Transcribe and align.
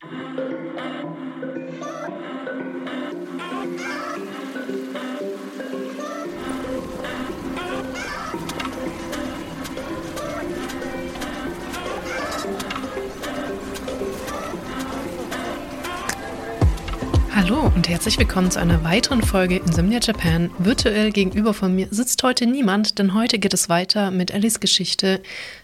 Oh, 0.00 0.38
Hallo 17.48 17.72
und 17.74 17.88
herzlich 17.88 18.18
willkommen 18.18 18.50
zu 18.50 18.60
einer 18.60 18.84
weiteren 18.84 19.22
Folge 19.22 19.56
Insomnia 19.56 20.00
Japan. 20.02 20.50
Virtuell 20.58 21.12
gegenüber 21.12 21.54
von 21.54 21.74
mir 21.74 21.88
sitzt 21.90 22.22
heute 22.22 22.44
niemand, 22.44 22.98
denn 22.98 23.14
heute 23.14 23.38
geht 23.38 23.54
es 23.54 23.70
weiter 23.70 24.10
mit 24.10 24.32
Ellis 24.32 24.60
Geschichte, 24.60 25.22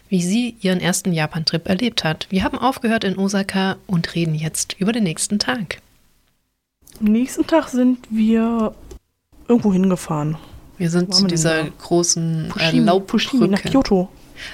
wie 0.09 0.23
sie 0.23 0.55
ihren 0.61 0.79
ersten 0.79 1.13
Japan-Trip 1.13 1.67
erlebt 1.69 2.03
hat. 2.03 2.25
Wir 2.31 2.43
haben 2.43 2.57
aufgehört 2.57 3.03
in 3.03 3.19
Osaka 3.19 3.75
und 3.85 4.15
reden 4.15 4.33
jetzt 4.33 4.75
über 4.79 4.93
den 4.93 5.03
nächsten 5.03 5.37
Tag. 5.37 5.79
Am 6.99 7.05
nächsten 7.05 7.45
Tag 7.45 7.67
sind 7.67 7.99
wir 8.09 8.73
irgendwo 9.47 9.71
hingefahren. 9.71 10.37
Wir 10.79 10.89
sind 10.89 11.13
zu 11.13 11.27
dieser 11.27 11.65
da? 11.65 11.69
großen 11.83 12.45
äh, 12.45 12.49
Fushimi, 12.49 13.01
Fushimi, 13.07 13.47
nach 13.47 13.63
Laubbrücke. 13.63 13.69
Kyoto, 13.69 14.09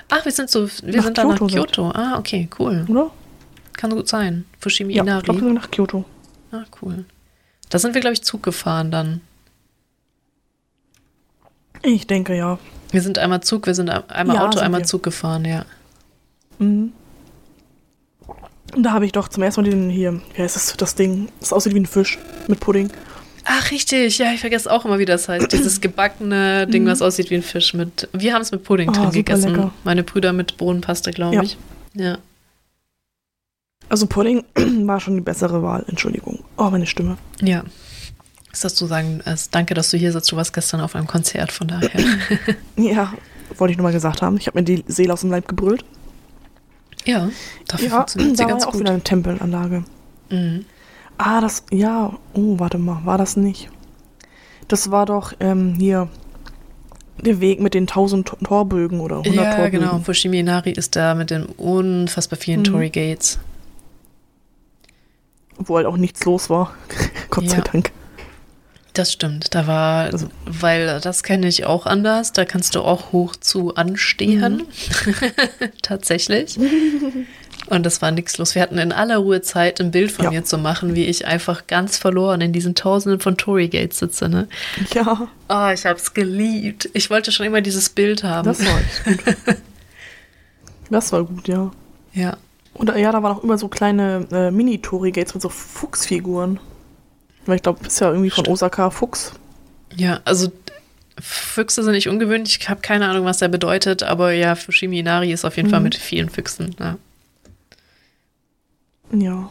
Ach, 0.10 0.26
wir 0.26 0.34
sind 0.34 0.50
so, 0.50 0.68
wir 0.68 0.98
Nach 0.98 1.04
sind 1.06 1.18
dann 1.18 1.30
nach 1.30 1.38
Kyoto 1.38 1.92
sind. 1.92 1.96
Ah, 1.96 2.20
okay, 2.20 2.50
cool. 2.60 2.86
oder? 2.90 3.10
Kann 3.78 3.92
gut 3.92 4.10
sein. 4.10 4.44
Fushimi 4.60 4.96
Ja, 4.96 5.04
ich 5.20 5.24
glaube, 5.24 5.40
wir 5.40 5.46
sind 5.46 5.54
nach 5.54 5.72
Kyoto. 5.72 6.04
Ah, 6.52 6.66
cool. 6.82 7.06
Da 7.72 7.80
sind 7.80 7.94
wir, 7.96 8.02
glaube 8.02 8.14
ich, 8.14 8.22
Zug 8.22 8.44
gefahren 8.44 8.92
dann. 8.92 9.22
Ich 11.82 12.06
denke, 12.06 12.36
ja. 12.36 12.60
Wir 12.92 13.02
sind 13.02 13.18
einmal 13.18 13.42
Zug, 13.42 13.66
wir 13.66 13.74
sind 13.74 13.90
einmal 13.90 14.36
Ja, 14.36 14.44
Auto, 14.44 14.58
sind 14.58 14.64
einmal 14.66 14.82
wir. 14.82 14.86
Zug 14.86 15.04
gefahren, 15.04 15.46
ja. 15.46 15.66
Mhm. 16.60 16.92
Und 18.76 18.84
da 18.84 18.92
habe 18.92 19.06
ich 19.06 19.12
doch 19.12 19.28
zum 19.28 19.44
ersten 19.44 19.62
Mal 19.62 19.70
den 19.70 19.90
hier, 19.90 20.22
wie 20.36 20.42
heißt 20.42 20.56
das, 20.56 20.78
das 20.78 20.96
Ding, 20.96 21.30
das 21.40 21.52
aussieht 21.52 21.74
wie 21.74 21.80
ein 21.80 21.86
Fisch 21.86 22.18
mit 22.48 22.60
Pudding. 22.60 22.90
Ach, 23.44 23.72
richtig. 23.72 24.18
Ja, 24.20 24.32
ich 24.34 24.40
vergesse 24.40 24.72
auch 24.72 24.86
immer, 24.86 25.00
wie 25.00 25.06
das 25.06 25.28
heißt. 25.28 25.52
Dieses 25.52 25.82
gebackene 25.82 26.68
Ding, 26.68 26.86
was 26.86 27.02
aussieht 27.02 27.32
wie 27.32 27.36
ein 27.36 27.42
Fisch 27.44 27.74
mit. 27.74 28.08
Wir 28.14 28.34
haben 28.34 28.42
es 28.44 28.52
mit 28.52 28.64
Pudding 28.64 28.90
Mhm. 28.92 28.96
Oh, 28.98 29.02
drin 29.04 29.12
gegessen. 29.12 29.50
lecker. 29.56 29.74
Meine 29.84 30.04
Brüder 30.04 30.32
mit 30.32 30.58
Bohnenpaste, 30.58 31.12
glaube 31.12 31.36
Ja. 31.38 31.42
ich. 31.44 31.58
Ja. 31.96 32.18
Also 33.92 34.08
Pudding 34.08 34.44
war 34.88 35.00
schon 35.02 35.16
die 35.16 35.22
bessere 35.22 35.62
Wahl, 35.64 35.84
Entschuldigung. 35.88 36.40
Oh, 36.58 36.70
meine 36.70 36.86
Stimme. 36.86 37.18
Ja. 37.42 37.64
Ist 38.54 38.64
das 38.64 38.76
zu 38.76 38.86
sagen, 38.86 39.22
also 39.26 39.48
danke, 39.52 39.74
dass 39.74 39.92
du 39.92 39.98
hier 39.98 40.12
sitzt. 40.12 40.32
Du 40.32 40.36
warst 40.38 40.54
gestern 40.54 40.80
auf 40.82 40.96
einem 40.96 41.08
Konzert, 41.08 41.52
von 41.52 41.68
daher. 41.68 41.90
Ja, 42.78 43.14
wollte 43.58 43.72
ich 43.74 43.78
nur 43.78 43.84
mal 43.84 43.92
gesagt 43.94 44.22
haben. 44.22 44.38
Ich 44.38 44.48
habe 44.48 44.60
mir 44.60 44.64
die 44.64 44.84
Seele 44.88 45.12
aus 45.14 45.22
dem 45.22 45.30
Leib 45.30 45.48
gebrüllt. 45.48 45.84
ja, 47.06 47.30
dafür 47.68 47.88
Ja, 47.90 47.96
funktioniert 47.98 48.32
sie 48.32 48.36
da 48.38 48.44
war 48.44 48.50
ganz 48.52 48.64
ja 48.64 48.68
auch 48.70 48.72
gut. 48.74 48.82
wieder 48.82 48.92
eine 48.92 49.02
Tempelanlage. 49.02 49.84
Mhm. 50.30 50.66
Ah, 51.18 51.42
das, 51.42 51.64
ja, 51.72 52.14
oh, 52.34 52.60
warte 52.60 52.78
mal, 52.78 53.02
war 53.06 53.18
das 53.18 53.36
nicht? 53.38 53.70
Das 54.70 54.90
war 54.90 55.06
doch 55.06 55.34
ähm, 55.42 55.76
hier 55.78 56.08
der 57.24 57.40
Weg 57.42 57.60
mit 57.60 57.74
den 57.74 57.84
1000 57.84 58.28
Tor- 58.28 58.40
Torbögen 58.40 59.00
oder 59.02 59.18
100 59.18 59.36
Ja, 59.36 59.56
Torbögen. 59.56 59.82
genau. 59.82 60.00
Fushimi 60.00 60.40
Inari 60.40 60.72
ist 60.72 60.96
da 60.96 61.14
mit 61.14 61.30
den 61.30 61.46
unfassbar 61.46 62.40
vielen 62.40 62.62
Mhm. 62.62 62.66
Tory 62.66 62.90
Gates. 62.90 63.38
Wo 65.66 65.78
halt 65.78 65.86
auch 65.86 65.98
nichts 65.98 66.24
los 66.26 66.50
war. 66.50 66.74
Gott 67.30 67.50
sei 67.50 67.58
Ja. 67.58 67.64
Dank. 67.64 67.92
Das 68.94 69.12
stimmt. 69.14 69.56
Da 69.56 69.68
war, 69.68 70.06
Also- 70.06 70.28
weil 70.46 71.00
das 71.00 71.24
kenne 71.24 71.48
ich 71.48 71.66
auch 71.66 71.86
anders. 71.86 72.34
Da 72.34 72.44
kannst 72.46 72.76
du 72.76 72.82
auch 72.82 73.12
hoch 73.14 73.36
zu 73.38 73.76
anstehen. 73.76 74.64
Tatsächlich. 75.82 76.58
Und 77.68 77.86
das 77.86 78.02
war 78.02 78.12
nichts 78.12 78.38
los. 78.38 78.54
Wir 78.56 78.62
hatten 78.64 78.78
in 78.78 78.92
aller 78.92 79.18
Ruhe 79.18 79.42
Zeit, 79.42 79.80
ein 79.80 79.92
Bild 79.92 80.12
von 80.12 80.26
Ja. 80.26 80.32
mir 80.32 80.44
zu 80.44 80.58
machen, 80.58 80.94
wie 80.96 81.06
ich 81.06 81.26
einfach 81.26 81.68
ganz 81.68 81.98
verloren 81.98 82.42
in 82.42 82.52
diesen 82.52 82.76
Tausenden 82.76 83.22
von 83.22 83.38
Tory 83.38 83.70
Gates 83.70 84.00
sitze. 84.00 84.28
Ne? 84.28 84.50
Ja, 84.94 85.30
Oh, 85.48 85.70
ich 85.74 85.86
habe 85.86 85.98
es 85.98 86.14
geliebt. 86.14 86.90
Ich 86.94 87.10
wollte 87.10 87.32
schon 87.32 87.46
immer 87.46 87.62
dieses 87.62 87.90
Bild 87.90 88.24
haben. 88.26 88.46
das 88.46 88.60
war 88.66 88.78
echt 88.80 89.04
gut. 89.26 89.36
Das 90.90 91.14
war 91.14 91.24
gut, 91.24 91.48
ja. 91.48 91.72
ja. 92.14 92.36
Und 92.74 92.90
äh, 92.90 93.00
ja, 93.02 93.12
da 93.12 93.22
waren 93.24 93.36
auch 93.38 93.44
immer 93.44 93.58
so 93.58 93.68
kleine 93.68 94.28
äh, 94.32 94.52
Mini-Tory-Gates 94.52 95.34
mit 95.34 95.42
so 95.44 95.50
Fuchsfiguren. 95.50 96.60
Weil 97.46 97.58
ich 97.58 97.64
glaube, 97.64 97.86
ist 97.86 98.00
ja 98.00 98.10
irgendwie 98.10 98.30
von 98.30 98.46
Stimmt. 98.46 98.54
Osaka 98.54 98.90
Fuchs. 98.92 99.34
Ja, 99.96 100.20
also 100.26 100.52
Füchse 101.20 101.84
sind 101.84 101.94
nicht 101.94 102.08
ungewöhnlich. 102.08 102.58
Ich 102.62 102.70
habe 102.70 102.82
keine 102.82 103.08
Ahnung, 103.10 103.26
was 103.26 103.40
der 103.40 103.50
bedeutet, 103.50 104.04
aber 104.04 104.32
ja, 104.32 104.56
Fushimi 104.56 105.00
Inari 105.00 105.32
ist 105.32 105.44
auf 105.46 105.58
jeden 105.58 105.70
Fall 105.70 105.80
Mhm. 105.80 105.84
mit 105.86 105.96
vielen 105.96 106.30
Füchsen. 106.30 106.76
Ja. 106.80 106.98
Ja, 109.14 109.50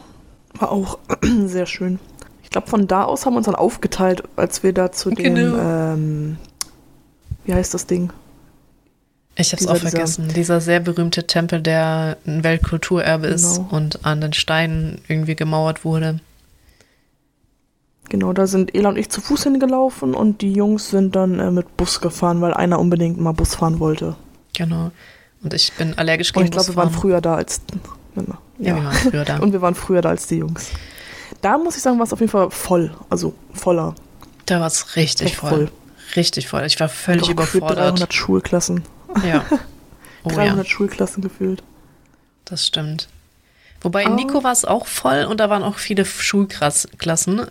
war 0.55 0.71
auch 0.71 0.97
sehr 1.45 1.65
schön. 1.67 1.99
Ich 2.43 2.49
glaube, 2.49 2.67
von 2.67 2.87
da 2.87 3.03
aus 3.03 3.25
haben 3.25 3.33
wir 3.33 3.37
uns 3.37 3.45
dann 3.45 3.55
aufgeteilt, 3.55 4.23
als 4.35 4.63
wir 4.63 4.73
da 4.73 4.91
zu 4.91 5.11
dem, 5.11 5.35
Genau. 5.35 5.57
ähm, 5.93 6.37
wie 7.45 7.53
heißt 7.53 7.73
das 7.73 7.85
Ding? 7.85 8.11
Ich 9.41 9.51
habe 9.53 9.55
es 9.55 9.59
Dieser- 9.61 9.71
auch 9.71 9.75
dieser- 9.77 9.89
vergessen. 9.89 10.27
Dieser 10.35 10.61
sehr 10.61 10.79
berühmte 10.79 11.25
Tempel, 11.27 11.61
der 11.61 12.17
ein 12.25 12.43
Weltkulturerbe 12.43 13.27
ist 13.27 13.55
Genau. 13.57 13.67
und 13.75 14.05
an 14.05 14.21
den 14.21 14.33
Steinen 14.33 15.01
irgendwie 15.07 15.35
gemauert 15.35 15.83
wurde. 15.85 16.19
Genau, 18.09 18.33
da 18.33 18.45
sind 18.45 18.75
Ela 18.75 18.89
und 18.89 18.97
ich 18.97 19.09
zu 19.09 19.21
Fuß 19.21 19.43
hingelaufen 19.43 20.13
und 20.13 20.41
die 20.41 20.51
Jungs 20.53 20.89
sind 20.89 21.15
dann 21.15 21.39
äh, 21.39 21.49
mit 21.49 21.77
Bus 21.77 22.01
gefahren, 22.01 22.41
weil 22.41 22.53
einer 22.53 22.77
unbedingt 22.79 23.17
mal 23.19 23.31
Bus 23.31 23.55
fahren 23.55 23.79
wollte. 23.79 24.15
Genau. 24.55 24.91
Und 25.43 25.53
ich 25.53 25.71
bin 25.73 25.97
allergisch 25.97 26.29
Und 26.29 26.33
gegen 26.35 26.45
ich 26.45 26.51
glaube, 26.51 26.67
wir 26.67 26.75
waren 26.75 26.91
früher 26.91 27.21
da 27.21 27.35
als. 27.35 27.61
Ja, 28.59 28.75
wir 28.75 28.83
waren 28.83 28.93
früher 28.93 29.23
da. 29.25 29.37
Und 29.39 29.53
wir 29.53 29.61
waren 29.61 29.75
früher 29.75 30.01
da 30.01 30.09
als 30.09 30.27
die 30.27 30.35
Jungs. 30.37 30.67
Da 31.41 31.57
muss 31.57 31.77
ich 31.77 31.81
sagen, 31.81 31.97
war 31.97 32.05
es 32.05 32.11
auf 32.13 32.19
jeden 32.19 32.31
Fall 32.31 32.51
voll. 32.51 32.91
Also 33.09 33.33
voller. 33.53 33.95
Da 34.45 34.59
war 34.59 34.67
es 34.67 34.95
richtig 34.97 35.37
voll. 35.37 35.49
voll. 35.49 35.71
Richtig 36.17 36.47
voll. 36.49 36.65
Ich 36.65 36.77
war 36.81 36.89
völlig 36.89 37.21
Doch 37.23 37.29
überfordert. 37.31 37.77
300 37.79 38.13
Schulklassen. 38.13 38.83
Ja. 39.25 39.45
Oh 40.23 40.29
300 40.29 40.67
ja, 40.67 40.71
Schulklassen 40.71 41.23
gefühlt. 41.23 41.63
das 42.45 42.67
stimmt. 42.67 43.07
Wobei 43.81 44.03
in 44.03 44.11
Oh. 44.11 44.15
Nico 44.15 44.43
war 44.43 44.51
es 44.51 44.65
auch 44.65 44.85
voll 44.85 45.23
und 45.23 45.39
da 45.39 45.49
waren 45.49 45.63
auch 45.63 45.79
viele 45.79 46.05
Schulklassen. 46.05 47.47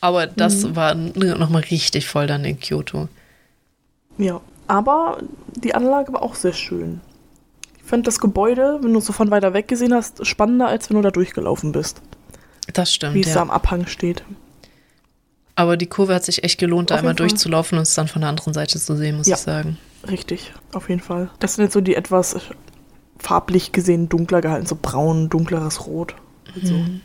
Aber 0.00 0.26
das 0.26 0.64
Mhm. 0.64 0.74
war 0.74 0.94
nochmal 0.96 1.62
richtig 1.70 2.08
voll 2.08 2.26
dann 2.26 2.44
in 2.44 2.58
Kyoto. 2.58 3.06
Ja, 4.18 4.40
aber 4.66 5.18
die 5.54 5.72
Anlage 5.76 6.12
war 6.12 6.22
auch 6.22 6.34
sehr 6.34 6.52
schön. 6.52 7.00
Ich 7.78 7.84
fand 7.84 8.08
das 8.08 8.18
Gebäude, 8.18 8.80
wenn 8.82 8.92
du 8.92 8.98
es 8.98 9.06
so 9.06 9.12
von 9.12 9.30
weiter 9.30 9.52
weg 9.54 9.68
gesehen 9.68 9.94
hast, 9.94 10.26
spannender, 10.26 10.66
als 10.66 10.90
wenn 10.90 10.96
du 10.96 11.02
da 11.02 11.12
durchgelaufen 11.12 11.70
bist. 11.70 12.02
Das 12.72 12.92
stimmt, 12.92 13.14
Wie 13.14 13.20
es 13.20 13.28
da 13.28 13.34
ja. 13.36 13.42
am 13.42 13.50
Abhang 13.52 13.86
steht. 13.86 14.24
Aber 15.54 15.76
die 15.76 15.86
Kurve 15.86 16.14
hat 16.14 16.24
sich 16.24 16.42
echt 16.42 16.58
gelohnt, 16.58 16.90
da 16.90 16.96
einmal 16.96 17.14
durchzulaufen 17.14 17.78
und 17.78 17.82
es 17.82 17.94
dann 17.94 18.08
von 18.08 18.22
der 18.22 18.30
anderen 18.30 18.52
Seite 18.54 18.80
zu 18.80 18.96
sehen, 18.96 19.16
muss 19.16 19.28
Ja. 19.28 19.36
ich 19.36 19.42
sagen. 19.42 19.78
Richtig, 20.08 20.52
auf 20.72 20.88
jeden 20.88 21.00
Fall. 21.00 21.30
Das 21.38 21.54
sind 21.54 21.64
jetzt 21.64 21.74
so 21.74 21.80
die 21.80 21.94
etwas 21.94 22.36
farblich 23.18 23.72
gesehen 23.72 24.08
dunkler 24.08 24.40
gehalten, 24.40 24.66
so 24.66 24.76
braun, 24.80 25.28
dunkleres 25.28 25.86
Rot. 25.86 26.14
So. 26.62 26.74
Mhm. 26.74 27.00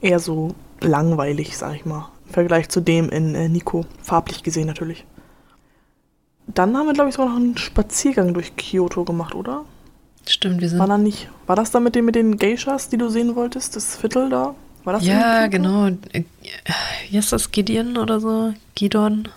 Eher 0.00 0.18
so 0.18 0.54
langweilig, 0.80 1.56
sag 1.56 1.74
ich 1.74 1.84
mal. 1.86 2.10
Im 2.26 2.32
Vergleich 2.32 2.68
zu 2.68 2.80
dem 2.80 3.08
in 3.08 3.34
äh, 3.34 3.48
Nico. 3.48 3.86
Farblich 4.02 4.42
gesehen 4.42 4.66
natürlich. 4.66 5.04
Dann 6.46 6.76
haben 6.76 6.86
wir, 6.86 6.92
glaube 6.92 7.08
ich, 7.08 7.16
sogar 7.16 7.30
noch 7.30 7.36
einen 7.36 7.56
Spaziergang 7.56 8.34
durch 8.34 8.54
Kyoto 8.56 9.04
gemacht, 9.04 9.34
oder? 9.34 9.64
Stimmt, 10.26 10.60
wir 10.60 10.68
sind 10.68 10.78
War 10.78 10.86
da 10.86 10.98
nicht. 10.98 11.28
War 11.46 11.56
das 11.56 11.70
da 11.70 11.80
mit 11.80 11.94
den, 11.94 12.04
mit 12.04 12.14
den 12.14 12.36
Geishas, 12.36 12.88
die 12.88 12.98
du 12.98 13.08
sehen 13.08 13.34
wolltest? 13.34 13.76
Das 13.76 13.96
Viertel 13.96 14.28
da? 14.30 14.54
War 14.84 14.92
das 14.92 15.06
Ja, 15.06 15.46
genau. 15.46 15.86
Äh, 15.86 16.24
Wie 17.10 17.16
ist 17.16 17.32
das? 17.32 17.50
Gideon 17.50 17.96
oder 17.96 18.20
so? 18.20 18.52
Gidon? 18.74 19.28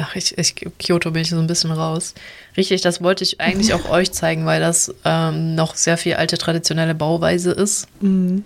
Ach, 0.00 0.16
ich, 0.16 0.36
ich, 0.38 0.54
Kyoto 0.78 1.10
bin 1.10 1.22
ich 1.22 1.30
so 1.30 1.38
ein 1.38 1.46
bisschen 1.46 1.70
raus. 1.70 2.14
Richtig, 2.56 2.80
das 2.82 3.02
wollte 3.02 3.24
ich 3.24 3.40
eigentlich 3.40 3.74
auch 3.74 3.84
euch 3.90 4.10
zeigen, 4.12 4.46
weil 4.46 4.60
das 4.60 4.94
ähm, 5.04 5.54
noch 5.54 5.74
sehr 5.74 5.98
viel 5.98 6.14
alte 6.14 6.38
traditionelle 6.38 6.94
Bauweise 6.94 7.50
ist. 7.52 7.86
Mhm. 8.00 8.44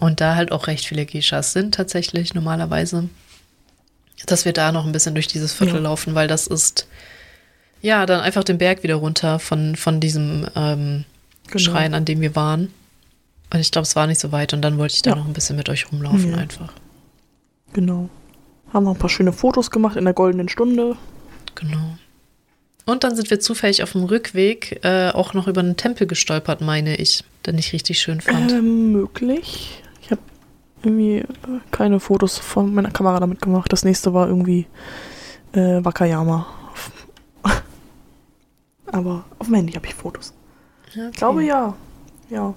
Und 0.00 0.20
da 0.20 0.34
halt 0.34 0.50
auch 0.50 0.66
recht 0.66 0.84
viele 0.86 1.06
Geishas 1.06 1.52
sind 1.52 1.74
tatsächlich 1.74 2.34
normalerweise. 2.34 3.08
Dass 4.26 4.44
wir 4.44 4.52
da 4.52 4.72
noch 4.72 4.86
ein 4.86 4.92
bisschen 4.92 5.14
durch 5.14 5.26
dieses 5.26 5.52
Viertel 5.52 5.76
Ja. 5.76 5.80
laufen, 5.82 6.14
weil 6.14 6.28
das 6.28 6.46
ist 6.46 6.86
ja 7.80 8.06
dann 8.06 8.20
einfach 8.20 8.44
den 8.44 8.58
Berg 8.58 8.82
wieder 8.82 8.94
runter 8.96 9.38
von, 9.38 9.76
von 9.76 10.00
diesem 10.00 10.46
ähm, 10.56 11.04
Genau. 11.48 11.58
Schrein, 11.58 11.92
an 11.94 12.04
dem 12.04 12.20
wir 12.20 12.34
waren. 12.36 12.72
Und 13.52 13.60
ich 13.60 13.70
glaube, 13.72 13.82
es 13.82 13.94
war 13.96 14.06
nicht 14.06 14.20
so 14.20 14.32
weit 14.32 14.54
und 14.54 14.62
dann 14.62 14.78
wollte 14.78 14.94
ich 14.94 15.02
da 15.02 15.10
Ja. 15.10 15.16
noch 15.16 15.26
ein 15.26 15.32
bisschen 15.34 15.56
mit 15.56 15.68
euch 15.68 15.90
rumlaufen 15.92 16.30
Ja. 16.30 16.38
einfach. 16.38 16.72
Genau. 17.74 18.08
Haben 18.72 18.84
noch 18.84 18.94
ein 18.94 18.98
paar 18.98 19.10
schöne 19.10 19.32
Fotos 19.32 19.70
gemacht 19.70 19.96
in 19.96 20.04
der 20.04 20.14
goldenen 20.14 20.48
Stunde. 20.48 20.96
Genau. 21.54 21.96
Und 22.84 23.04
dann 23.04 23.14
sind 23.14 23.30
wir 23.30 23.38
zufällig 23.38 23.82
auf 23.82 23.92
dem 23.92 24.04
Rückweg 24.04 24.80
äh, 24.82 25.10
auch 25.10 25.34
noch 25.34 25.46
über 25.46 25.60
einen 25.60 25.76
Tempel 25.76 26.06
gestolpert, 26.06 26.60
meine 26.60 26.96
ich, 26.96 27.24
den 27.46 27.58
ich 27.58 27.72
richtig 27.72 28.00
schön 28.00 28.20
fand. 28.20 28.50
Ähm, 28.50 28.92
möglich. 28.92 29.82
Ich 30.00 30.10
habe 30.10 30.20
irgendwie 30.82 31.18
äh, 31.18 31.26
keine 31.70 32.00
Fotos 32.00 32.38
von 32.38 32.74
meiner 32.74 32.90
Kamera 32.90 33.20
damit 33.20 33.40
gemacht. 33.40 33.72
Das 33.72 33.84
nächste 33.84 34.14
war 34.14 34.26
irgendwie 34.26 34.66
äh, 35.52 35.84
Wakayama. 35.84 36.46
Aber 38.86 39.24
auf 39.38 39.46
dem 39.46 39.54
Handy 39.54 39.74
habe 39.74 39.86
ich 39.86 39.94
Fotos. 39.94 40.32
Okay. 40.88 41.08
Ich 41.10 41.16
glaube 41.16 41.44
ja. 41.44 41.74
Ja. 42.30 42.54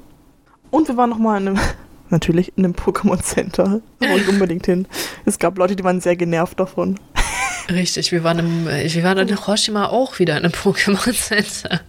Und 0.72 0.88
wir 0.88 0.98
waren 0.98 1.12
noch 1.12 1.20
mal 1.20 1.40
in 1.40 1.50
einem 1.50 1.60
Natürlich 2.10 2.54
in 2.56 2.66
einem 2.66 2.74
Pokémon 2.76 3.20
Center. 3.22 3.82
Da 4.00 4.10
wollte 4.10 4.24
ich 4.24 4.30
unbedingt 4.30 4.66
hin. 4.66 4.88
Es 5.28 5.40
gab 5.40 5.58
Leute, 5.58 5.76
die 5.76 5.84
waren 5.84 6.02
sehr 6.02 6.16
genervt 6.16 6.60
davon. 6.60 7.00
Richtig, 7.70 8.12
wir 8.12 8.24
waren, 8.24 8.40
im, 8.40 8.68
äh, 8.68 8.94
wir 8.94 9.04
waren 9.04 9.18
in 9.18 9.28
Hiroshima 9.28 9.88
auch 9.88 10.20
wieder 10.20 10.38
in 10.38 10.44
einem 10.44 10.54
Pokémon 10.64 11.14
Center. 11.14 11.82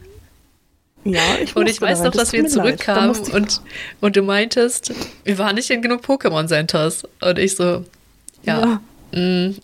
Ja, 1.04 1.20
ich 1.40 1.54
Und 1.54 1.68
ich 1.68 1.80
weiß 1.80 1.98
noch, 1.98 2.06
rein. 2.06 2.12
dass 2.12 2.30
Das 2.30 2.32
wir. 2.32 2.42
Da 2.42 2.48
zurückkamen 2.48 3.16
und, 3.32 3.60
und 4.00 4.16
du 4.16 4.22
meintest, 4.22 4.92
wir 5.24 5.38
waren 5.38 5.54
nicht 5.54 5.70
in 5.70 5.80
genug 5.82 6.04
Pokémon 6.04 6.48
Centers. 6.48 7.04
Und 7.20 7.38
ich 7.38 7.54
so, 7.54 7.84
ja. 8.42 8.80
mm. 9.12 9.54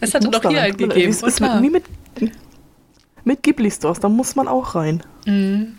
Es 0.00 0.12
hatte 0.12 0.28
doch 0.28 0.46
hier 0.46 0.60
einen 0.60 0.76
gegeben. 0.76 1.14
Wie 1.14 1.70
mit, 1.70 1.84
mit 3.24 3.42
Ghibli 3.42 3.70
Stores, 3.70 4.00
da 4.00 4.10
muss 4.10 4.36
man 4.36 4.46
auch 4.48 4.74
rein. 4.74 5.02
Mm. 5.24 5.76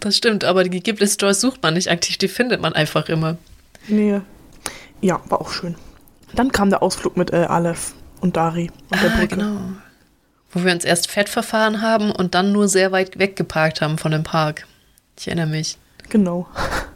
Das 0.00 0.16
stimmt, 0.16 0.44
aber 0.44 0.64
die 0.64 0.80
Ghibli 0.80 1.06
Stores 1.08 1.40
sucht 1.40 1.62
man 1.62 1.74
nicht 1.74 1.90
aktiv, 1.90 2.18
die 2.18 2.28
findet 2.28 2.60
man 2.60 2.72
einfach 2.72 3.08
immer. 3.08 3.36
Nee. 3.88 4.20
Ja, 5.00 5.20
war 5.28 5.40
auch 5.40 5.50
schön. 5.50 5.74
Dann 6.34 6.52
kam 6.52 6.70
der 6.70 6.82
Ausflug 6.82 7.16
mit 7.16 7.32
äh, 7.32 7.44
Aleph 7.44 7.94
und 8.20 8.36
Dari 8.36 8.70
und 8.90 9.02
der 9.02 9.12
Ah, 9.12 9.16
Brücke. 9.16 9.36
genau. 9.36 9.60
Wo 10.50 10.64
wir 10.64 10.72
uns 10.72 10.84
erst 10.84 11.10
fett 11.10 11.28
verfahren 11.28 11.82
haben 11.82 12.10
und 12.10 12.34
dann 12.34 12.52
nur 12.52 12.68
sehr 12.68 12.92
weit 12.92 13.18
weggeparkt 13.18 13.80
haben 13.80 13.98
von 13.98 14.12
dem 14.12 14.22
Park. 14.24 14.66
Ich 15.18 15.26
erinnere 15.28 15.46
mich. 15.46 15.78
Genau. 16.08 16.46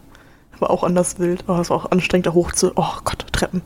War 0.58 0.70
auch 0.70 0.84
anders 0.84 1.18
wild. 1.18 1.44
Aber 1.48 1.60
es 1.60 1.70
war 1.70 1.78
auch 1.78 1.90
anstrengend, 1.90 2.26
da 2.26 2.32
hoch 2.34 2.52
zu. 2.52 2.72
Oh 2.76 2.94
Gott, 3.04 3.26
Treppen. 3.32 3.62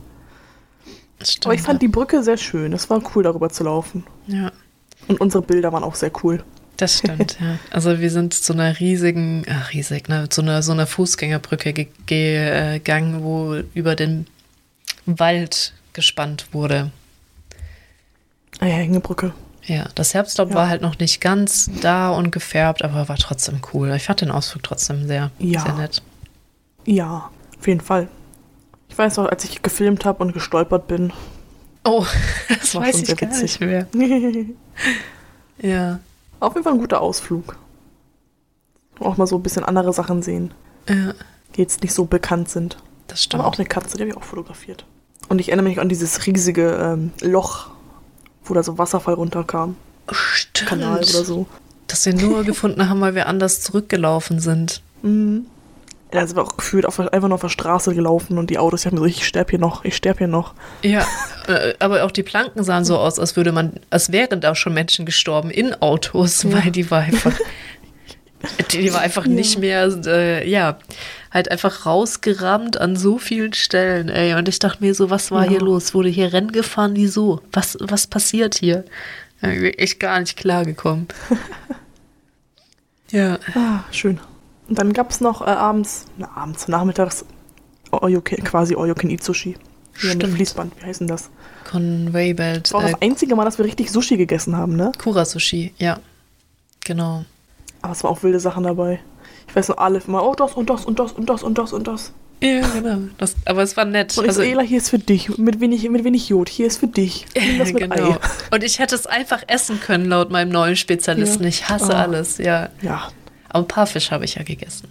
Stimmt. 1.21 1.45
Aber 1.45 1.53
ich 1.55 1.61
fand 1.61 1.81
die 1.81 1.87
Brücke 1.87 2.23
sehr 2.23 2.37
schön. 2.37 2.73
Es 2.73 2.89
war 2.89 3.01
cool, 3.15 3.23
darüber 3.23 3.49
zu 3.49 3.63
laufen. 3.63 4.03
ja. 4.27 4.51
Und 5.07 5.21
unsere 5.21 5.43
Bilder 5.43 5.71
waren 5.71 5.83
auch 5.83 5.93
sehr 5.95 6.11
cool. 6.23 6.43
Das 6.77 6.99
stimmt, 6.99 7.37
ja. 7.41 7.57
Also 7.71 7.99
wir 7.99 8.11
sind 8.11 8.33
zu 8.35 8.53
einer 8.53 8.79
riesigen, 8.79 9.43
ach 9.49 9.73
riesig, 9.73 10.07
ne, 10.09 10.29
zu 10.29 10.41
einer 10.41 10.61
so 10.61 10.71
einer 10.71 10.85
Fußgängerbrücke 10.87 11.73
ge 11.73 11.87
gegangen, 12.05 13.23
wo 13.23 13.55
über 13.73 13.95
den 13.95 14.27
Wald 15.07 15.73
gespannt 15.93 16.47
wurde. 16.51 16.91
Ah 18.59 18.67
ja, 18.67 18.75
Hängebrücke. 18.75 19.33
Ja, 19.65 19.89
das 19.95 20.13
Herbstlaub 20.13 20.49
Ja. 20.51 20.55
war 20.55 20.69
halt 20.69 20.81
noch 20.81 20.97
nicht 20.99 21.19
ganz 21.19 21.69
da 21.81 22.09
und 22.11 22.31
gefärbt, 22.31 22.83
aber 22.83 23.09
war 23.09 23.17
trotzdem 23.17 23.59
cool. 23.73 23.91
Ich 23.95 24.03
fand 24.03 24.21
den 24.21 24.31
Ausflug 24.31 24.63
trotzdem 24.63 25.07
sehr, 25.07 25.31
Ja. 25.39 25.61
sehr 25.61 25.73
nett. 25.73 26.01
Ja, 26.85 27.29
auf 27.59 27.67
jeden 27.67 27.81
Fall. 27.81 28.07
Ich 28.89 28.97
weiß 28.97 29.19
auch, 29.19 29.25
als 29.25 29.43
ich 29.43 29.61
gefilmt 29.61 30.05
habe 30.05 30.23
und 30.23 30.31
gestolpert 30.33 30.87
bin. 30.87 31.11
Oh, 31.83 32.05
das 32.49 32.75
War 32.75 32.83
weiß 32.83 32.91
schon 32.91 33.01
ich 33.01 33.07
sehr 33.07 33.15
gar 33.15 33.29
witzig. 33.31 33.59
nicht 33.59 33.61
mehr. 33.61 33.87
Ja, 35.59 35.99
auf 36.39 36.53
jeden 36.53 36.63
Fall 36.63 36.73
ein 36.73 36.79
guter 36.79 37.01
Ausflug. 37.01 37.57
Auch 38.99 39.17
mal 39.17 39.27
so 39.27 39.35
ein 39.35 39.43
bisschen 39.43 39.63
andere 39.63 39.93
Sachen 39.93 40.21
sehen, 40.21 40.53
ja, 40.89 41.13
die 41.55 41.61
jetzt 41.61 41.81
nicht 41.83 41.93
so 41.93 42.05
bekannt 42.05 42.49
sind. 42.49 42.77
das 43.07 43.23
stimmt. 43.23 43.41
Aber 43.41 43.49
auch 43.49 43.57
eine 43.57 43.67
Katze, 43.67 43.97
die 43.97 44.03
habe 44.03 44.09
ich 44.11 44.17
auch 44.17 44.23
fotografiert. 44.23 44.85
Und 45.29 45.39
ich 45.39 45.49
erinnere 45.49 45.67
mich 45.67 45.79
an 45.79 45.89
dieses 45.89 46.25
riesige 46.25 46.71
ähm, 46.71 47.11
Loch, 47.21 47.69
wo 48.43 48.53
da 48.53 48.63
so 48.63 48.77
Wasserfall 48.77 49.15
runterkam. 49.15 49.75
Stimmt. 50.11 50.69
Kanal 50.69 50.99
oder 50.99 51.23
so. 51.23 51.45
Das 51.87 52.05
wir 52.05 52.13
nur 52.13 52.43
gefunden 52.43 52.89
haben, 52.89 53.01
weil 53.01 53.15
wir 53.15 53.27
anders 53.27 53.61
zurückgelaufen 53.61 54.39
sind. 54.39 54.81
Mhm. 55.01 55.45
Ja, 56.13 56.21
da 56.21 56.27
sind 56.27 56.37
wir 56.37 56.43
auch 56.43 56.55
gefühlt 56.57 56.85
auf, 56.85 56.99
einfach 56.99 57.27
nur 57.27 57.33
auf 57.35 57.41
der 57.41 57.49
Straße 57.49 57.93
gelaufen 57.93 58.37
und 58.37 58.49
die 58.49 58.57
Autos, 58.57 58.83
die 58.83 58.87
haben 58.89 58.97
so, 58.97 59.05
ich 59.05 59.25
sterb 59.27 59.49
hier 59.49 59.59
noch, 59.59 59.83
ich 59.83 59.95
sterb 59.95 60.19
hier 60.19 60.27
noch. 60.27 60.53
Ja, 60.81 61.05
äh, 61.47 61.73
aber 61.79 62.03
auch 62.05 62.11
die 62.11 62.23
Planken 62.23 62.63
sahen 62.63 62.85
so 62.85 62.97
aus, 62.97 63.19
als 63.19 63.35
würde 63.35 63.51
man, 63.51 63.73
als 63.89 64.11
wären 64.11 64.39
da 64.39 64.55
schon 64.55 64.73
Menschen 64.73 65.05
gestorben 65.05 65.49
in 65.49 65.73
Autos, 65.81 66.43
Ja. 66.43 66.53
weil 66.63 66.71
die 66.71 66.89
war 66.89 66.99
einfach, 67.01 67.33
die, 68.71 68.77
die 68.83 68.93
war 68.93 69.01
einfach 69.01 69.25
Ja. 69.25 69.31
nicht 69.31 69.59
mehr, 69.59 69.85
äh, 70.05 70.49
ja, 70.49 70.77
halt 71.29 71.51
einfach 71.51 71.85
rausgerammt 71.85 72.79
an 72.79 72.95
so 72.95 73.17
vielen 73.17 73.51
Stellen, 73.51 74.07
ey. 74.07 74.33
Und 74.35 74.47
ich 74.47 74.59
dachte 74.59 74.81
mir 74.83 74.95
so, 74.95 75.09
was 75.09 75.29
war 75.29 75.43
Ja. 75.43 75.49
hier 75.49 75.59
los? 75.59 75.93
Wurde 75.93 76.07
hier 76.09 76.31
Rennen 76.31 76.53
gefahren? 76.53 76.95
Wieso? 76.95 77.41
Was, 77.51 77.77
was 77.81 78.07
passiert 78.07 78.55
hier? 78.55 78.85
Ich 79.41 79.49
bin 79.59 79.73
echt 79.73 79.99
gar 79.99 80.19
nicht 80.21 80.37
klargekommen. 80.37 81.07
ja, 83.11 83.37
Ah, 83.53 83.83
schön. 83.91 84.19
Und 84.69 84.77
dann 84.79 84.93
gab 84.93 85.09
es 85.11 85.21
noch 85.21 85.41
äh, 85.41 85.49
abends, 85.49 86.05
na, 86.17 86.29
abends, 86.35 86.67
nachmittags, 86.67 87.25
all 87.91 88.09
you 88.09 88.21
can, 88.21 88.43
quasi 88.43 88.75
All 88.75 88.87
You 88.87 88.93
Can 88.95 89.09
Eat 89.09 89.23
Sushi. 89.23 89.55
Hier 89.99 90.09
mit 90.09 90.21
Stimmt. 90.21 90.35
Fließband, 90.35 90.73
wie 90.81 90.85
heißt 90.85 90.99
denn 91.01 91.07
das? 91.07 91.29
Conway 91.69 92.33
Belt, 92.33 92.65
Das 92.65 92.73
war 92.73 92.81
auch 92.81 92.87
äh, 92.87 92.91
das 92.91 93.01
einzige 93.01 93.35
Mal, 93.35 93.45
dass 93.45 93.57
wir 93.57 93.65
richtig 93.65 93.91
Sushi 93.91 94.17
gegessen 94.17 94.55
haben, 94.55 94.75
ne? 94.75 94.91
Kura-Sushi, 95.01 95.73
ja. 95.77 95.99
Genau. 96.85 97.25
Aber 97.81 97.93
es 97.93 98.03
waren 98.03 98.11
auch 98.11 98.23
wilde 98.23 98.39
Sachen 98.39 98.63
dabei. 98.63 98.99
Ich 99.47 99.55
weiß 99.55 99.69
noch, 99.69 99.77
alle 99.77 100.01
immer, 100.05 100.23
oh, 100.27 100.35
das 100.35 100.53
und 100.53 100.69
das 100.69 100.85
und 100.85 100.99
das 100.99 101.13
und 101.13 101.29
das 101.29 101.43
und 101.43 101.57
das 101.57 101.73
und 101.73 101.87
das. 101.87 102.11
Ja, 102.43 102.61
genau. 102.67 102.99
Das, 103.17 103.35
aber 103.45 103.63
es 103.63 103.75
war 103.75 103.85
nett. 103.85 104.15
Und 104.17 104.25
ich 104.25 104.33
so, 104.33 104.43
Ela, 104.43 104.61
hier 104.61 104.77
ist 104.77 104.89
für 104.89 104.99
dich. 104.99 105.35
Mit 105.39 105.59
wenig, 105.59 105.89
mit 105.89 106.03
wenig 106.03 106.29
Jod, 106.29 106.49
hier 106.49 106.67
ist 106.67 106.77
für 106.77 106.87
dich. 106.87 107.25
Das 107.57 107.73
mit 107.73 107.81
genau. 107.81 108.11
Ei. 108.11 108.17
Und 108.51 108.63
ich 108.63 108.77
hätte 108.77 108.93
es 108.93 109.07
einfach 109.07 109.41
essen 109.47 109.79
können, 109.79 110.05
laut 110.05 110.29
meinem 110.29 110.49
neuen 110.49 110.75
Spezialisten. 110.75 111.43
Ja. 111.43 111.49
Ich 111.49 111.67
hasse 111.69 111.93
Oh. 111.93 111.95
alles, 111.95 112.37
ja. 112.37 112.69
Ja, 112.83 113.07
Aber 113.57 113.65
ein 113.65 113.67
paar 113.67 113.87
Fisch 113.87 114.11
habe 114.11 114.25
ich 114.25 114.35
ja 114.35 114.43
gegessen. 114.43 114.87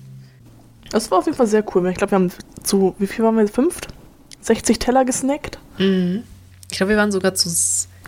das 0.91 1.11
war 1.11 1.19
auf 1.19 1.27
jeden 1.27 1.37
Fall 1.37 1.47
sehr 1.47 1.65
cool. 1.75 1.89
Ich 1.91 1.97
glaube, 1.97 2.11
wir 2.13 2.17
haben 2.17 2.31
zu, 2.63 2.95
wie 2.99 3.07
viel 3.07 3.25
waren 3.25 3.37
wir? 3.37 3.47
Fünft? 3.49 3.89
60 4.41 4.79
Teller 4.79 5.05
gesnackt. 5.05 5.59
Mhm. 5.79 6.23
Ich 6.71 6.77
glaube, 6.79 6.91
wir 6.91 6.97
waren 6.97 7.13
sogar 7.13 7.35
zu 7.35 7.49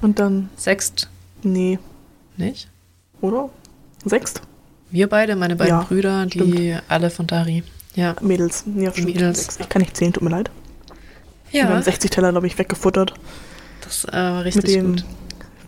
Und 0.02 0.18
dann, 0.18 0.48
sechst, 0.56 1.08
nee, 1.42 1.78
nicht? 2.36 2.68
oder? 3.20 3.50
Sechst? 4.04 4.42
Wir 4.90 5.08
beide, 5.08 5.36
meine 5.36 5.56
beiden 5.56 5.74
Ja, 5.74 5.82
Brüder, 5.82 6.26
die 6.26 6.76
alle 6.88 7.10
von 7.10 7.26
Dari. 7.26 7.62
Ja. 7.94 8.14
Mädels. 8.20 8.64
Ja, 8.76 8.90
stimmt. 8.92 9.06
Mädels. 9.08 9.58
Ich 9.60 9.68
kann 9.68 9.82
nicht 9.82 9.96
zählen, 9.96 10.12
tut 10.12 10.22
mir 10.22 10.30
leid. 10.30 10.50
Wir 11.50 11.62
Ja, 11.62 11.68
haben 11.68 11.82
60 11.82 12.10
Teller, 12.10 12.30
glaube 12.30 12.46
ich, 12.46 12.58
weggefuttert. 12.58 13.12
das 13.82 14.04
äh, 14.06 14.12
war 14.12 14.44
richtig 14.44 14.64
mit 14.64 14.74
dem, 14.76 14.92
gut. 14.96 15.04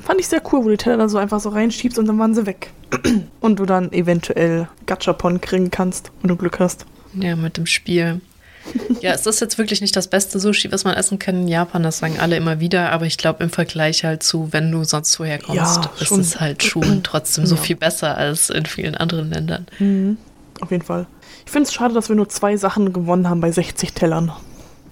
Fand 0.01 0.21
ich 0.21 0.29
sehr 0.29 0.43
cool, 0.53 0.61
wo 0.61 0.65
du 0.65 0.71
die 0.71 0.77
Teller 0.77 0.97
dann 0.97 1.09
so 1.09 1.19
einfach 1.19 1.41
so 1.41 1.51
reinschiebst 1.51 1.99
und 1.99 2.07
dann 2.07 2.19
waren 2.19 2.35
sie 2.35 2.47
weg. 2.47 2.71
und 3.41 3.59
du 3.59 3.67
dann 3.67 3.93
eventuell 3.93 4.69
Gachapon 4.87 5.41
kriegen 5.41 5.71
kannst, 5.71 6.11
wenn 6.23 6.29
du 6.29 6.37
Glück 6.37 6.59
hast. 6.61 6.87
Ja, 7.15 7.37
mit 7.37 7.57
dem 7.57 7.67
Spiel. 7.67 8.21
Ja, 9.01 9.13
es 9.15 9.25
ist 9.27 9.41
jetzt 9.41 9.57
wirklich 9.57 9.81
nicht 9.81 9.97
das 9.97 10.09
beste 10.09 10.39
Sushi, 10.39 10.71
was 10.71 10.85
man 10.85 10.95
essen 10.95 11.19
kann 11.19 11.35
in 11.43 11.49
Japan, 11.49 11.83
das 11.83 11.99
sagen 11.99 12.17
alle 12.21 12.37
immer 12.37 12.61
wieder, 12.61 12.93
aber 12.93 13.07
ich 13.07 13.17
glaube 13.17 13.43
im 13.43 13.49
Vergleich 13.49 14.05
halt 14.05 14.23
zu, 14.23 14.53
wenn 14.53 14.71
du 14.71 14.85
sonst 14.85 15.19
woher 15.19 15.39
kommst, 15.39 15.57
Ja, 15.57 15.91
ist 15.99 16.07
schon. 16.07 16.21
es 16.21 16.41
halt 16.41 16.63
schon 16.63 17.03
trotzdem 17.03 17.47
so 17.47 17.55
Ja. 17.55 17.61
viel 17.63 17.77
besser 17.77 18.19
als 18.19 18.51
in 18.51 18.67
vielen 18.67 18.95
anderen 18.97 19.31
Ländern. 19.31 19.67
Mhm. 19.79 20.19
Auf 20.61 20.71
jeden 20.71 20.85
Fall. 20.85 21.07
Ich 21.47 21.51
finde 21.51 21.69
es 21.69 21.73
schade, 21.73 21.95
dass 21.95 22.11
wir 22.11 22.17
nur 22.17 22.29
zwei 22.29 22.59
Sachen 22.59 22.93
gewonnen 22.93 23.31
haben 23.31 23.41
bei 23.41 23.51
60 23.51 23.95
Tellern. 23.95 24.31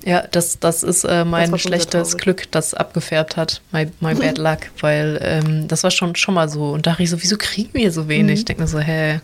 Ja, 0.05 0.23
das, 0.31 0.59
das 0.59 0.83
ist 0.83 1.05
äh, 1.05 1.25
mein 1.25 1.50
sehr 1.50 1.59
schlechtes. 1.59 2.17
Glück, 2.17 2.50
das 2.50 2.73
abgefärbt 2.75 3.37
hat. 3.37 3.61
My, 3.73 3.88
my 4.00 4.14
bad 4.14 4.38
luck, 4.38 4.71
weil 4.81 5.19
ähm, 5.23 5.69
das 5.69 5.83
war 5.85 5.90
schon, 5.90 6.14
schon 6.14 6.35
mal 6.35 6.49
so. 6.49 6.71
Und 6.71 6.87
dachte 6.87 7.02
ich 7.02 7.11
so, 7.11 7.23
wieso 7.23 7.37
kriegen 7.37 7.75
wir 7.75 7.93
so 7.93 8.09
wenig? 8.09 8.26
Mhm. 8.26 8.38
Ich 8.38 8.45
denke 8.45 8.62
mir 8.62 8.69
so, 8.69 8.78
hä? 8.78 9.21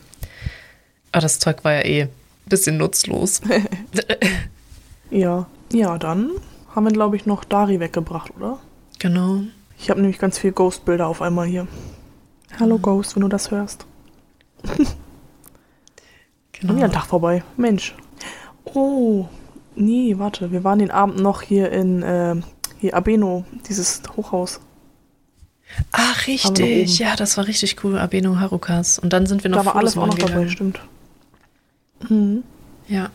Aber 1.12 1.22
das 1.22 1.38
Zeug 1.38 1.62
war 1.64 1.72
ja 1.72 1.84
eh 1.84 2.02
ein 2.02 2.10
bisschen 2.46 2.76
nutzlos. 2.76 3.40
Ja. 5.10 5.46
Ja, 5.72 5.96
dann 5.98 6.30
haben 6.74 6.84
wir, 6.84 6.92
glaube 6.92 7.16
ich, 7.16 7.24
noch 7.24 7.44
Dari 7.44 7.78
weggebracht, 7.80 8.32
oder? 8.36 8.58
genau. 8.98 9.42
Ich 9.78 9.90
habe 9.90 10.00
nämlich 10.00 10.18
ganz 10.18 10.38
viel 10.38 10.52
Ghost-Bilder 10.52 11.06
auf 11.06 11.20
einmal 11.20 11.46
hier. 11.46 11.66
Hallo 12.58 12.78
Ghost, 12.78 13.16
wenn 13.16 13.22
du 13.22 13.28
das 13.28 13.50
hörst. 13.50 13.86
Genau. 14.62 14.84
Ja, 16.62 16.70
ein 16.70 16.76
genau. 16.76 16.88
Tag 16.88 17.06
vorbei. 17.06 17.42
Mensch. 17.56 17.94
Oh, 18.64 19.26
nee, 19.76 20.14
warte. 20.18 20.52
Wir 20.52 20.64
waren 20.64 20.78
den 20.78 20.90
Abend 20.90 21.20
noch 21.20 21.42
hier 21.42 21.70
in 21.70 22.02
äh, 22.02 22.36
hier 22.78 22.94
Abeno, 22.94 23.44
dieses 23.68 24.02
Hochhaus. 24.16 24.60
Ach, 25.92 26.26
richtig. 26.26 26.98
Ja, 26.98 27.16
das 27.16 27.36
war 27.36 27.46
richtig 27.46 27.82
cool. 27.82 27.98
Abeno 27.98 28.38
Harukas. 28.38 28.98
Und 28.98 29.12
dann 29.12 29.26
sind 29.26 29.42
wir 29.42 29.50
noch 29.50 29.58
Da 29.58 29.66
war 29.66 29.76
alles 29.76 29.96
auch 29.96 30.06
noch 30.06 30.18
dabei, 30.18 30.48
stimmt. 30.48 30.80
Mhm. 32.08 32.44
Ja. 32.88 33.10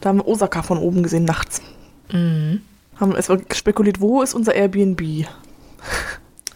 Da 0.00 0.08
haben 0.08 0.18
wir 0.18 0.26
Osaka 0.26 0.62
von 0.62 0.78
oben 0.78 1.02
gesehen, 1.02 1.24
nachts. 1.24 1.60
Mhm. 2.10 2.62
Haben 2.96 3.14
es 3.14 3.28
spekuliert, 3.54 4.00
wo 4.00 4.22
ist 4.22 4.34
unser 4.34 4.54
Airbnb? 4.54 5.26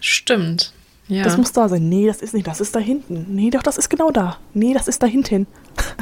Stimmt. 0.00 0.72
Ja. 1.08 1.24
Das 1.24 1.36
muss 1.36 1.52
da 1.52 1.68
sein. 1.68 1.88
Nee, 1.88 2.06
das 2.06 2.22
ist 2.22 2.32
nicht, 2.32 2.46
das 2.46 2.60
ist 2.60 2.74
da 2.74 2.78
hinten. 2.78 3.26
Nee, 3.34 3.50
doch, 3.50 3.62
das 3.62 3.76
ist 3.76 3.90
genau 3.90 4.10
da. 4.10 4.38
Nee, 4.54 4.72
das 4.72 4.88
ist 4.88 5.02
da 5.02 5.06
hinten. 5.06 5.46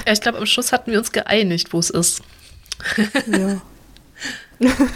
ja, 0.06 0.12
ich 0.12 0.20
glaube, 0.20 0.38
am 0.38 0.46
Schluss 0.46 0.72
hatten 0.72 0.92
wir 0.92 0.98
uns 0.98 1.12
geeinigt, 1.12 1.72
wo 1.72 1.78
es 1.78 1.90
ist. 1.90 2.22
Ja. 3.26 3.60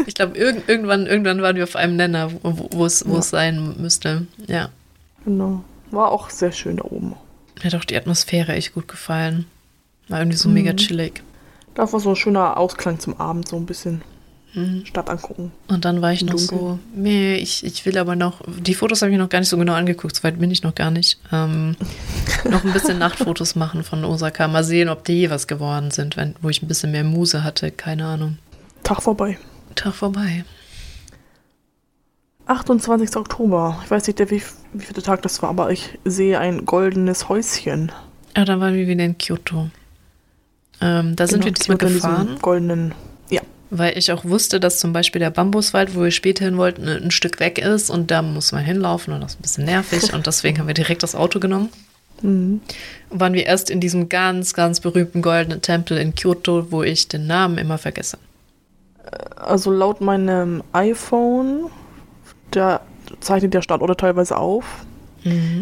Ich 0.07 0.15
glaube, 0.15 0.39
irg 0.39 0.69
irgendwann, 0.69 1.07
irgendwann 1.09 1.43
waren 1.43 1.57
wir 1.57 1.65
auf 1.65 1.75
einem 1.75 1.97
Nenner, 1.97 2.31
wo, 2.43 2.85
es, 2.87 3.05
Ja. 3.05 3.21
sein 3.21 3.75
müsste. 3.81 4.27
Ja. 4.47 4.69
Genau. 5.25 5.65
War 5.91 6.13
auch 6.13 6.31
sehr 6.31 6.53
schön 6.53 6.77
da 6.77 6.85
oben. 6.85 7.17
Mir 7.57 7.65
hat 7.65 7.75
auch 7.75 7.85
die 7.85 7.97
Atmosphäre 7.97 8.53
echt 8.53 8.75
gut 8.75 8.87
gefallen. 8.87 9.47
War 10.09 10.21
irgendwie 10.21 10.37
so 10.37 10.49
Mhm. 10.49 10.55
mega 10.55 10.73
chillig. 10.75 11.21
Da 11.75 11.91
war 11.93 11.99
so 11.99 12.11
ein 12.11 12.17
schöner 12.17 12.57
Ausklang 12.59 13.01
zum 13.01 13.19
Abend, 13.19 13.49
so 13.49 13.57
ein 13.57 13.67
bisschen. 13.67 14.03
Stadt 14.85 15.11
angucken. 15.11 15.53
Und 15.69 15.85
dann 15.85 16.01
war 16.01 16.13
ich 16.13 16.23
noch 16.23 16.35
Dunkeln. 16.35 16.61
so, 16.61 16.79
nee, 16.95 17.37
ich, 17.37 17.65
ich 17.65 17.85
will 17.85 17.99
aber 17.99 18.17
noch, 18.17 18.41
die 18.47 18.75
Fotos 18.75 19.03
habe 19.03 19.13
ich 19.13 19.19
noch 19.19 19.29
gar 19.29 19.41
nicht 19.41 19.49
so 19.49 19.59
genau 19.59 19.75
angeguckt, 19.75 20.17
so 20.17 20.23
weit 20.23 20.39
bin 20.39 20.51
ich 20.51 20.63
noch 20.63 20.75
gar 20.75 20.91
nicht. 20.91 21.19
Ähm, 21.33 21.77
noch 22.51 22.65
ein 22.65 22.73
bisschen 22.73 22.99
Nachtfotos 22.99 23.55
machen 23.55 23.85
von 23.85 24.05
Osaka, 24.05 24.49
mal 24.49 24.65
sehen, 24.65 24.89
ob 24.89 25.05
die 25.05 25.29
was 25.31 25.47
geworden 25.47 25.91
sind, 25.91 26.17
wenn, 26.17 26.35
wo 26.41 26.49
ich 26.49 26.63
ein 26.63 26.69
bisschen 26.69 26.93
mehr 26.93 27.05
Muse 27.05 27.45
hatte, 27.45 27.71
keine 27.71 28.07
Ahnung. 28.07 28.39
Tag 28.83 29.03
vorbei. 29.03 29.39
Tag 29.75 29.95
vorbei. 29.95 30.45
28. 32.47 33.17
Oktober. 33.17 33.81
Ich 33.85 33.91
weiß 33.91 34.07
nicht, 34.07 34.19
der, 34.19 34.31
wie, 34.31 34.43
wie 34.73 34.85
viel 34.85 35.03
Tag 35.03 35.23
das 35.23 35.43
war, 35.43 35.51
aber 35.51 35.71
ich 35.71 35.99
sehe 36.05 36.39
ein 36.39 36.65
goldenes 36.65 37.29
Häuschen. 37.29 37.93
Ja, 38.37 38.45
dann 38.45 38.61
waren 38.61 38.75
wir 38.75 38.87
wieder 38.87 39.05
in 39.05 39.19
Kyoto. 39.19 39.71
Ähm, 40.81 41.17
da 41.17 41.27
sind 41.27 41.45
wir 41.45 41.53
diesmal 41.53 41.79
gefahren, 41.79 42.39
Goldenen. 42.41 42.95
Weil 43.71 43.99
ich 43.99 44.13
auch 44.13 44.25
wusste, 44.25 44.61
dass 44.61 44.79
zum 44.79 44.93
Beispiel 44.93 45.19
der 45.19 45.31
Bambuswald, 45.31 45.97
wo 45.97 46.03
wir 46.03 46.11
später 46.13 46.45
hin 46.45 46.57
wollten, 46.57 46.89
ein 46.89 47.11
Stück 47.11 47.41
weg 47.41 47.59
ist 47.59 47.91
und 47.91 48.11
da 48.11 48.23
muss 48.23 48.53
man 48.53 48.65
hinlaufen 48.65 49.13
und 49.13 49.21
das 49.23 49.33
ist 49.33 49.41
ein 49.41 49.43
bisschen 49.43 49.65
nervig 49.65 50.13
und 50.13 50.27
deswegen 50.27 50.59
haben 50.59 50.69
wir 50.69 50.75
direkt 50.75 51.03
das 51.03 51.15
Auto 51.15 51.41
genommen. 51.41 51.71
Mhm. 52.23 52.63
waren 53.11 53.35
wir 53.35 53.45
erst 53.45 53.69
in 53.69 53.79
diesem 53.79 54.09
ganz, 54.09 54.55
ganz 54.55 54.81
berühmten 54.81 55.21
goldenen 55.21 55.61
Tempel 55.61 55.99
in 55.99 56.15
Kyoto, 56.15 56.73
wo 56.73 56.83
ich 56.83 57.09
den 57.09 57.27
Namen 57.27 57.59
immer 57.59 57.77
vergesse. 57.77 58.17
Also 59.37 59.71
laut 59.71 60.01
meinem 60.01 60.63
iPhone, 60.73 61.67
da 62.53 62.81
zeichnet 63.21 63.53
der 63.53 63.61
Standorte 63.61 63.97
teilweise 63.97 64.39
auf. 64.39 64.65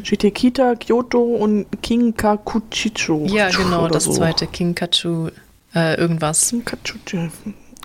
Shitekita, 0.03 0.75
Kyoto 0.75 1.23
und 1.23 1.67
Kinkakuchicho. 1.81 3.25
Ja, 3.27 3.49
genau, 3.49 3.89
das 3.89 4.05
so. 4.05 4.13
zweite, 4.13 4.47
Kinkachu, 4.47 5.31
äh, 5.75 5.99
irgendwas. 5.99 6.51
Kinkakuchicho, 6.51 7.31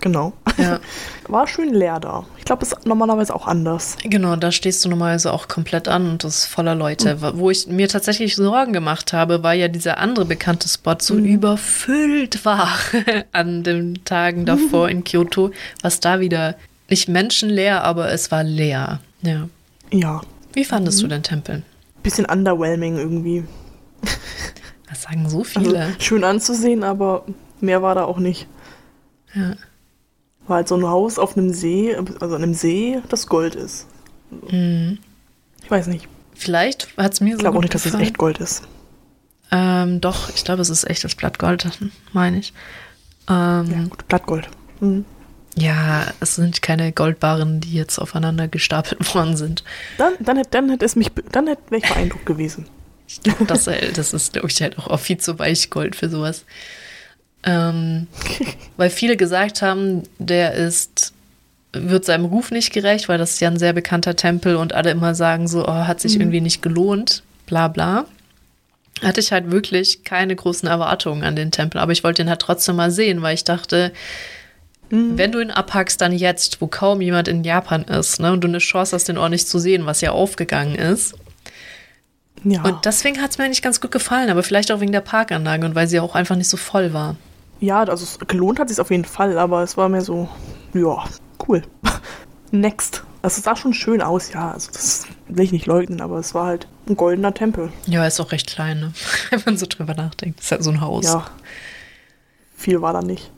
Genau. 0.00 0.32
Ja, 0.56 0.80
War 1.28 1.46
schön 1.46 1.72
leer 1.74 2.00
da. 2.00 2.24
Ich 2.38 2.44
glaube, 2.44 2.64
es 2.64 2.72
ist 2.72 2.86
normalerweise 2.86 3.34
auch 3.34 3.46
anders. 3.46 3.96
genau, 4.02 4.34
da 4.36 4.50
stehst 4.50 4.84
du 4.84 4.88
normalerweise 4.88 5.32
auch 5.32 5.46
komplett 5.46 5.88
an 5.88 6.10
und 6.10 6.24
das 6.24 6.38
ist 6.38 6.46
voller 6.46 6.74
Leute. 6.74 7.18
Wo 7.38 7.50
ich 7.50 7.66
mir 7.66 7.88
tatsächlich 7.88 8.34
Sorgen 8.34 8.72
gemacht 8.72 9.12
habe, 9.12 9.42
war 9.42 9.52
ja 9.54 9.68
dieser 9.68 9.98
andere 9.98 10.24
bekannte 10.24 10.68
Spot 10.68 10.96
so 11.00 11.16
überfüllt 11.16 12.44
war 12.44 12.68
an 13.32 13.62
den 13.62 14.04
Tagen 14.04 14.46
davor 14.46 14.88
in 14.88 15.04
Kyoto, 15.04 15.50
was 15.82 16.00
da 16.00 16.18
wieder 16.20 16.56
nicht 16.88 17.08
menschenleer, 17.08 17.84
aber 17.84 18.10
es 18.10 18.30
war 18.30 18.42
leer. 18.42 19.00
Ja. 19.22 19.48
Ja. 19.92 20.22
Wie 20.52 20.64
fandest 20.64 21.00
du 21.02 21.06
den 21.06 21.22
Tempel? 21.22 21.62
Bisschen 22.02 22.24
underwhelming 22.24 22.96
irgendwie. 22.96 23.44
Das 24.88 25.02
sagen 25.02 25.28
so 25.28 25.38
Also, 25.42 25.60
viele. 25.60 25.86
schön 26.00 26.24
anzusehen, 26.24 26.82
aber 26.82 27.24
mehr 27.60 27.80
war 27.80 27.94
da 27.94 28.02
auch 28.06 28.18
nicht. 28.18 28.48
Ja. 29.34 29.54
War 30.50 30.56
halt 30.56 30.68
so 30.68 30.74
ein 30.74 30.84
Haus 30.84 31.16
auf 31.20 31.36
einem 31.36 31.52
See, 31.52 31.94
also 31.94 32.34
an 32.34 32.42
einem 32.42 32.54
See, 32.54 32.98
das 33.08 33.28
Gold 33.28 33.54
ist. 33.54 33.86
Mhm. 34.50 34.98
Ich 35.62 35.70
weiß 35.70 35.86
nicht. 35.86 36.08
Vielleicht 36.34 36.88
hat 36.96 37.12
es 37.12 37.20
mir 37.20 37.34
so 37.34 37.36
Ich 37.36 37.38
glaube 37.38 37.58
auch 37.58 37.62
nicht, 37.62 37.72
dass 37.72 37.86
es 37.86 37.94
echt 37.94 38.18
Gold 38.18 38.38
ist. 38.38 38.64
Ähm, 39.52 40.00
doch, 40.00 40.28
ich 40.34 40.42
glaube, 40.42 40.60
es 40.60 40.68
ist 40.68 40.90
echtes 40.90 41.14
Blattgold, 41.14 41.68
meine 42.12 42.40
ich. 42.40 42.52
Ähm, 43.28 43.70
Ja, 43.70 43.84
gut, 43.88 44.08
Blattgold. 44.08 44.48
Mhm. 44.80 45.04
ja. 45.54 46.06
es 46.18 46.34
sind 46.34 46.62
keine 46.62 46.90
Goldbarren, 46.90 47.60
die 47.60 47.74
jetzt 47.74 48.00
aufeinander 48.00 48.48
gestapelt 48.48 49.14
worden 49.14 49.36
sind. 49.36 49.62
Dann, 49.98 50.14
dann, 50.18 50.36
hätte, 50.36 50.50
dann 50.50 50.68
hätte 50.70 50.84
es 50.84 50.96
mich, 50.96 51.12
dann 51.30 51.46
hätte 51.46 51.62
wäre 51.70 51.84
ich 51.84 51.88
beeindruckt 51.88 52.26
gewesen. 52.26 52.66
Das, 53.46 53.68
äh, 53.68 53.92
das 53.92 54.12
ist, 54.12 54.32
glaube 54.32 54.48
ich, 54.48 54.60
halt 54.62 54.78
auch 54.78 54.98
viel 54.98 55.18
zu 55.18 55.38
weich 55.38 55.70
Gold 55.70 55.94
für 55.94 56.08
sowas. 56.10 56.44
Ähm, 57.44 58.06
weil 58.76 58.90
viele 58.90 59.16
gesagt 59.16 59.62
haben, 59.62 60.02
der 60.18 60.54
ist, 60.54 61.12
wird 61.72 62.04
seinem 62.04 62.26
Ruf 62.26 62.50
nicht 62.50 62.72
gerecht, 62.72 63.08
weil 63.08 63.18
das 63.18 63.32
ist 63.32 63.40
ja 63.40 63.48
ein 63.48 63.58
sehr 63.58 63.72
bekannter 63.72 64.16
Tempel 64.16 64.56
und 64.56 64.72
alle 64.74 64.90
immer 64.90 65.14
sagen 65.14 65.48
so, 65.48 65.66
oh, 65.66 65.72
hat 65.86 66.00
sich 66.00 66.18
irgendwie 66.18 66.40
nicht 66.40 66.62
gelohnt, 66.62 67.22
bla 67.46 67.68
bla. 67.68 68.06
Hatte 69.02 69.20
ich 69.20 69.32
halt 69.32 69.50
wirklich 69.50 70.04
keine 70.04 70.36
großen 70.36 70.68
Erwartungen 70.68 71.24
an 71.24 71.36
den 71.36 71.50
Tempel, 71.50 71.80
aber 71.80 71.92
ich 71.92 72.04
wollte 72.04 72.22
ihn 72.22 72.28
halt 72.28 72.42
trotzdem 72.42 72.76
mal 72.76 72.90
sehen, 72.90 73.22
weil 73.22 73.34
ich 73.34 73.44
dachte, 73.44 73.92
wenn 74.90 75.30
du 75.30 75.38
ihn 75.40 75.52
abhackst, 75.52 76.00
dann 76.00 76.12
jetzt, 76.12 76.60
wo 76.60 76.66
kaum 76.66 77.00
jemand 77.00 77.28
in 77.28 77.44
Japan 77.44 77.84
ist, 77.84 78.18
ne, 78.18 78.32
und 78.32 78.42
du 78.42 78.48
eine 78.48 78.58
Chance 78.58 78.96
hast, 78.96 79.08
den 79.08 79.18
ordentlich 79.18 79.46
zu 79.46 79.60
sehen, 79.60 79.86
was 79.86 80.00
ja 80.00 80.10
aufgegangen 80.10 80.74
ist. 80.74 81.14
Ja, 82.42 82.62
Und 82.62 82.84
deswegen 82.84 83.22
hat 83.22 83.30
es 83.30 83.38
mir 83.38 83.44
eigentlich 83.44 83.62
ganz 83.62 83.80
gut 83.80 83.92
gefallen, 83.92 84.30
aber 84.30 84.42
vielleicht 84.42 84.72
auch 84.72 84.80
wegen 84.80 84.90
der 84.90 85.00
Parkanlage 85.00 85.64
und 85.64 85.76
weil 85.76 85.86
sie 85.86 86.00
auch 86.00 86.16
einfach 86.16 86.34
nicht 86.34 86.48
so 86.48 86.56
voll 86.56 86.92
war. 86.92 87.16
Ja 87.60 87.80
also 87.80 88.04
es, 88.04 88.18
gelohnt 88.26 88.58
hat 88.58 88.68
sich 88.68 88.80
auf 88.80 88.90
jeden 88.90 89.04
Fall, 89.04 89.38
aber 89.38 89.62
es 89.62 89.76
war 89.76 89.88
mehr 89.88 90.02
so, 90.02 90.28
ja, 90.74 91.04
cool. 91.48 91.62
Next. 92.50 93.04
Also 93.22 93.38
es 93.38 93.44
sah 93.44 93.54
schon 93.54 93.74
schön 93.74 94.00
aus, 94.00 94.32
ja. 94.32 94.52
Also 94.52 94.72
das 94.72 95.06
will 95.28 95.44
ich 95.44 95.52
nicht 95.52 95.66
leugnen, 95.66 96.00
aber 96.00 96.18
es 96.18 96.34
war 96.34 96.46
halt 96.46 96.66
ein 96.88 96.96
goldener 96.96 97.34
Tempel. 97.34 97.70
Ja, 97.86 98.06
ist 98.06 98.20
auch 98.20 98.32
recht 98.32 98.48
klein, 98.48 98.80
ne? 98.80 98.92
wenn 99.30 99.42
man 99.44 99.56
so 99.56 99.66
drüber 99.66 99.94
nachdenkt. 99.94 100.40
Ist 100.40 100.50
halt 100.50 100.64
so 100.64 100.70
ein 100.70 100.80
Haus. 100.80 101.04
Ja. 101.04 101.26
Viel 102.56 102.82
war 102.82 102.92
da 102.92 103.02
nicht. 103.02 103.30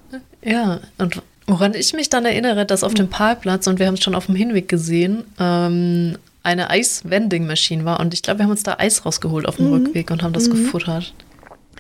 Ja, 0.43 0.81
und 0.99 1.23
woran 1.47 1.75
ich 1.75 1.93
mich 1.93 2.09
dann 2.09 2.25
erinnere, 2.25 2.67
dass 2.67 2.85
auf 2.85 2.95
dem 2.95 3.09
Parkplatz, 3.09 3.67
und 3.67 3.79
wir 3.79 3.87
haben 3.87 3.95
es 3.95 4.03
schon 4.03 4.15
auf 4.15 4.27
dem 4.27 4.35
Hinweg 4.35 4.69
gesehen, 4.69 5.25
ähm, 5.39 6.17
eine 6.43 6.71
Eis-Vending-Maschine 6.71 7.85
war. 7.85 8.01
Und 8.01 8.15
ich 8.15 8.23
glaube, 8.23 8.41
wir 8.41 8.45
haben 8.45 8.51
uns 8.51 8.63
da 8.63 8.77
Eis 8.79 9.05
rausgeholt 9.05 9.47
auf 9.47 9.57
dem 9.57 9.73
Rückweg 9.73 10.11
und 10.11 10.23
haben 10.23 10.33
das 10.33 10.51
gefuttert. 10.51 11.15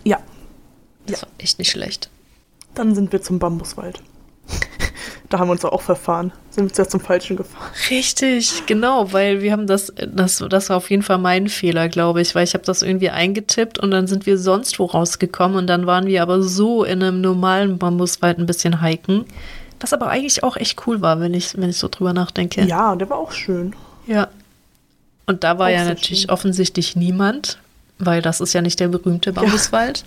Ja, 0.05 0.19
Das 1.07 1.23
war 1.23 1.29
echt 1.39 1.59
nicht 1.59 1.71
schlecht. 1.71 2.11
Dann 2.75 2.95
sind 2.95 3.13
wir 3.13 3.23
zum 3.23 3.39
Bambuswald. 3.39 4.03
da 5.29 5.39
haben 5.39 5.49
wir 5.49 5.53
uns 5.53 5.65
auch 5.65 5.83
verfahren. 5.83 6.33
Sind 6.51 6.65
wir 6.65 6.73
zuerst 6.73 6.91
zum 6.91 7.01
Falschen 7.01 7.37
gefahren. 7.37 7.71
Richtig, 7.91 8.67
genau, 8.67 9.13
weil 9.13 9.41
wir 9.41 9.53
haben 9.53 9.67
das, 9.67 9.93
das, 10.07 10.45
das 10.49 10.69
war 10.69 10.77
auf 10.77 10.91
jeden 10.91 11.03
Fall 11.03 11.19
mein 11.19 11.49
Fehler, 11.49 11.89
glaube 11.89 12.21
ich, 12.21 12.35
weil 12.35 12.45
ich 12.45 12.55
habe 12.55 12.65
das 12.65 12.83
irgendwie 12.83 13.11
eingetippt 13.11 13.79
und 13.79 13.91
dann 13.91 14.07
sind 14.07 14.27
wir 14.27 14.37
sonst 14.39 14.79
wo 14.79 14.85
rausgekommen 14.85 15.57
und 15.57 15.67
dann 15.67 15.87
waren 15.87 16.07
wir 16.07 16.23
aber 16.23 16.43
so 16.43 16.85
in 16.85 17.03
einem 17.03 17.21
normalen 17.21 17.79
Bambuswald 17.79 18.39
ein 18.39 18.47
bisschen 18.47 18.83
hiken, 18.83 19.25
das 19.79 19.93
aber 19.93 20.09
eigentlich 20.09 20.45
auch 20.45 20.57
echt 20.57 20.87
cool 20.87 21.01
war, 21.01 21.21
wenn 21.21 21.35
ich, 21.35 21.57
wenn 21.57 21.71
ich 21.71 21.79
so 21.79 21.89
drüber 21.89 22.13
nachdenke. 22.13 22.63
Ja, 22.63 22.95
der 22.95 23.11
war 23.11 23.19
auch 23.19 23.33
schön. 23.33 23.75
Ja. 24.07 24.29
Und 25.27 25.45
da 25.45 25.59
war 25.59 25.69
Auch 25.69 25.73
ja 25.73 25.85
natürlich 25.85 26.23
schön. 26.23 26.31
offensichtlich 26.31 26.97
niemand, 26.97 27.59
weil 27.99 28.23
das 28.23 28.41
ist 28.41 28.53
ja 28.53 28.61
nicht 28.61 28.81
der 28.81 28.89
berühmte 28.89 29.33
Bambuswald. 29.33 30.05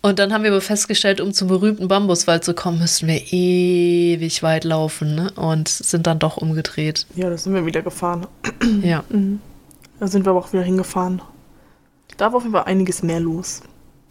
Und 0.00 0.18
dann 0.18 0.32
haben 0.32 0.44
wir 0.44 0.50
aber 0.50 0.60
festgestellt, 0.60 1.20
um 1.20 1.32
zum 1.32 1.48
berühmten 1.48 1.88
Bambuswald 1.88 2.44
zu 2.44 2.54
kommen, 2.54 2.78
müssten 2.78 3.08
wir 3.08 3.20
ewig 3.32 4.42
weit 4.42 4.64
laufen 4.64 5.14
ne? 5.16 5.32
und 5.34 5.68
sind 5.68 6.06
dann 6.06 6.18
doch 6.18 6.36
umgedreht. 6.36 7.06
Ja, 7.16 7.28
da 7.28 7.36
sind 7.36 7.54
wir 7.54 7.66
wieder 7.66 7.82
gefahren. 7.82 8.26
Ja. 8.82 9.04
Da 10.00 10.06
sind 10.06 10.24
wir 10.24 10.30
aber 10.30 10.38
auch 10.38 10.52
wieder 10.52 10.62
hingefahren. 10.62 11.20
Da 12.18 12.26
war 12.26 12.36
auf 12.36 12.44
jeden 12.44 12.54
Fall 12.54 12.66
einiges 12.66 13.02
mehr 13.02 13.18
los. 13.18 13.62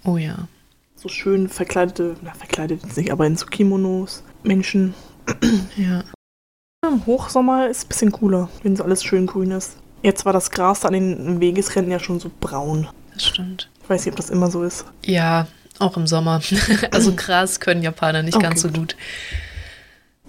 Oh 0.03 0.17
ja. 0.17 0.50
So 0.98 1.08
schön 1.08 1.48
verkleidete, 1.48 2.17
na 2.22 2.34
verkleidet 2.34 2.84
jetzt 2.84 2.98
nicht, 2.98 3.10
aber 3.10 3.25
in 3.25 3.38
so 3.38 3.46
Kimonos, 3.46 4.24
Menschen. 4.44 4.94
Ja. 5.77 6.03
Im 6.86 7.06
Hochsommer 7.06 7.70
ist 7.70 7.86
ein 7.86 7.88
bisschen 7.88 8.12
cooler, 8.12 8.50
wenn 8.63 8.75
so 8.75 8.84
alles 8.84 9.03
schön 9.03 9.27
grün 9.27 9.51
ist. 9.51 9.77
Jetzt 10.03 10.25
war 10.25 10.34
das 10.34 10.51
Gras 10.51 10.86
an 10.86 10.94
den 10.94 11.39
Wegesrändern 11.39 11.91
ja 11.91 12.00
schon 12.00 12.20
so 12.20 12.29
braun. 12.39 12.88
Das 13.13 13.25
stimmt. 13.25 13.70
Ich 13.84 13.89
weiß 13.89 14.06
nicht, 14.06 14.13
ob 14.13 14.17
das 14.17 14.29
immer 14.29 14.51
so 14.51 14.63
ist. 14.63 14.86
Ja, 15.06 15.48
auch 15.81 15.98
im 15.98 16.07
Sommer. 16.07 16.41
also 16.91 17.13
Gras 17.15 17.60
können 17.60 17.84
Japaner 17.84 18.24
nicht 18.24 18.36
Okay, 18.36 18.43
ganz 18.43 18.62
so 18.62 18.69
gut. 18.69 18.77
gut. 18.77 18.96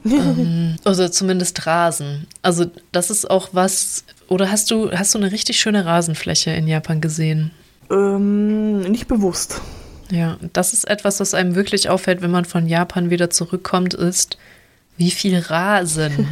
Ähm, 0.04 0.76
also 0.84 1.08
zumindest 1.08 1.66
Rasen. 1.66 2.28
Also 2.40 2.66
das 2.92 3.10
ist 3.10 3.28
auch 3.28 3.48
was. 3.52 4.04
Oder 4.28 4.50
hast 4.50 4.70
du 4.70 4.92
hast 4.92 5.12
du 5.12 5.18
eine 5.18 5.32
richtig 5.32 5.58
schöne 5.58 5.84
Rasenfläche 5.84 6.50
in 6.52 6.68
Japan 6.68 7.00
gesehen? 7.00 7.50
Ähm, 7.90 8.82
nicht 8.82 9.08
bewusst. 9.08 9.60
Ja, 10.10 10.38
das 10.52 10.72
ist 10.72 10.88
etwas, 10.88 11.18
was 11.18 11.34
einem 11.34 11.56
wirklich 11.56 11.90
auffällt, 11.90 12.22
wenn 12.22 12.30
man 12.30 12.44
von 12.44 12.66
Japan 12.68 13.10
wieder 13.10 13.28
zurückkommt, 13.28 13.92
ist, 13.92 14.38
wie 14.96 15.10
viel 15.10 15.36
Rasen 15.38 16.28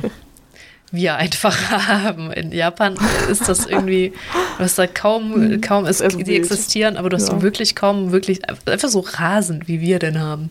wir 0.92 1.16
einfach 1.16 1.56
haben. 1.88 2.32
In 2.32 2.52
Japan 2.52 2.96
ist 3.30 3.48
das 3.48 3.66
irgendwie, 3.66 4.12
du 4.58 4.64
hast 4.64 4.78
da 4.78 4.86
kaum, 4.86 5.60
kaum, 5.60 5.84
es, 5.86 6.00
Also 6.00 6.18
die 6.18 6.36
existieren, 6.36 6.96
aber 6.96 7.10
du 7.10 7.16
hast 7.16 7.28
Ja. 7.28 7.42
wirklich 7.42 7.74
kaum, 7.74 8.12
wirklich, 8.12 8.40
einfach 8.66 8.88
so 8.88 9.00
Rasen, 9.00 9.62
wie 9.66 9.80
wir 9.80 9.98
denn 9.98 10.20
haben. 10.20 10.50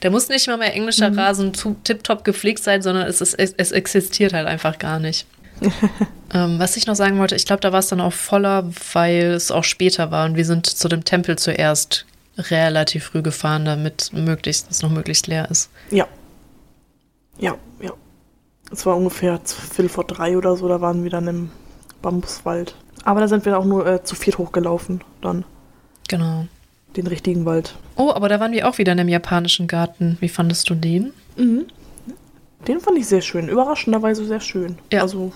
Da 0.00 0.10
muss 0.10 0.28
nicht 0.28 0.46
mal 0.46 0.58
mehr 0.58 0.74
englischer 0.74 1.10
Mhm. 1.10 1.18
Rasen 1.18 1.52
tipptopp 1.84 2.24
gepflegt 2.24 2.62
sein, 2.62 2.82
sondern 2.82 3.06
es, 3.06 3.20
ist, 3.20 3.34
es, 3.34 3.54
es 3.56 3.72
existiert 3.72 4.32
halt 4.34 4.46
einfach 4.46 4.78
gar 4.78 4.98
nicht. 4.98 5.26
ähm, 6.34 6.58
was 6.58 6.76
ich 6.76 6.86
noch 6.86 6.96
sagen 6.96 7.18
wollte, 7.18 7.34
ich 7.34 7.46
glaube, 7.46 7.60
da 7.60 7.72
war 7.72 7.78
es 7.78 7.88
dann 7.88 8.02
auch 8.02 8.12
voller, 8.12 8.70
weil 8.92 9.24
es 9.32 9.50
auch 9.50 9.64
später 9.64 10.10
war 10.10 10.26
und 10.26 10.36
wir 10.36 10.44
sind 10.44 10.66
zu 10.66 10.88
dem 10.88 11.02
Tempel 11.04 11.38
zuerst 11.38 12.04
relativ 12.36 13.04
früh 13.04 13.22
gefahren, 13.22 13.64
damit 13.64 14.10
möglichst, 14.12 14.70
es 14.70 14.82
noch 14.82 14.90
möglichst 14.90 15.26
leer 15.28 15.50
ist. 15.50 15.70
Ja. 15.90 16.06
Ja, 17.38 17.54
ja. 17.80 17.92
Es 18.70 18.84
war 18.86 18.96
ungefähr 18.96 19.40
Viertel 19.44 19.88
vor 19.88 20.04
drei 20.04 20.36
oder 20.36 20.56
so, 20.56 20.68
da 20.68 20.80
waren 20.80 21.02
wir 21.04 21.10
dann 21.10 21.28
im 21.28 21.50
Bambuswald. 22.02 22.74
Aber 23.04 23.20
da 23.20 23.28
sind 23.28 23.44
wir 23.44 23.58
auch 23.58 23.64
nur 23.64 23.86
äh, 23.86 24.02
zu 24.02 24.14
viert 24.16 24.38
hochgelaufen, 24.38 25.02
dann 25.22 25.44
Genau. 26.08 26.46
den 26.96 27.06
richtigen 27.06 27.44
Wald. 27.44 27.76
Oh, 27.96 28.10
aber 28.12 28.28
da 28.28 28.40
waren 28.40 28.52
wir 28.52 28.68
auch 28.68 28.78
wieder 28.78 28.92
in 28.92 29.00
einem 29.00 29.08
japanischen 29.08 29.66
Garten. 29.68 30.16
Wie 30.20 30.28
fandest 30.28 30.68
du 30.70 30.74
den? 30.74 31.12
Den 31.36 32.80
fand 32.80 32.98
ich 32.98 33.06
sehr 33.06 33.20
schön. 33.20 33.48
Überraschenderweise 33.48 34.24
sehr 34.24 34.40
schön. 34.40 34.78
Ja. 34.92 35.02
Also, 35.02 35.32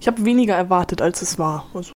ich 0.00 0.06
habe 0.06 0.24
weniger 0.24 0.54
erwartet, 0.54 1.02
als 1.02 1.22
es 1.22 1.38
war. 1.38 1.66
Also, 1.74 1.92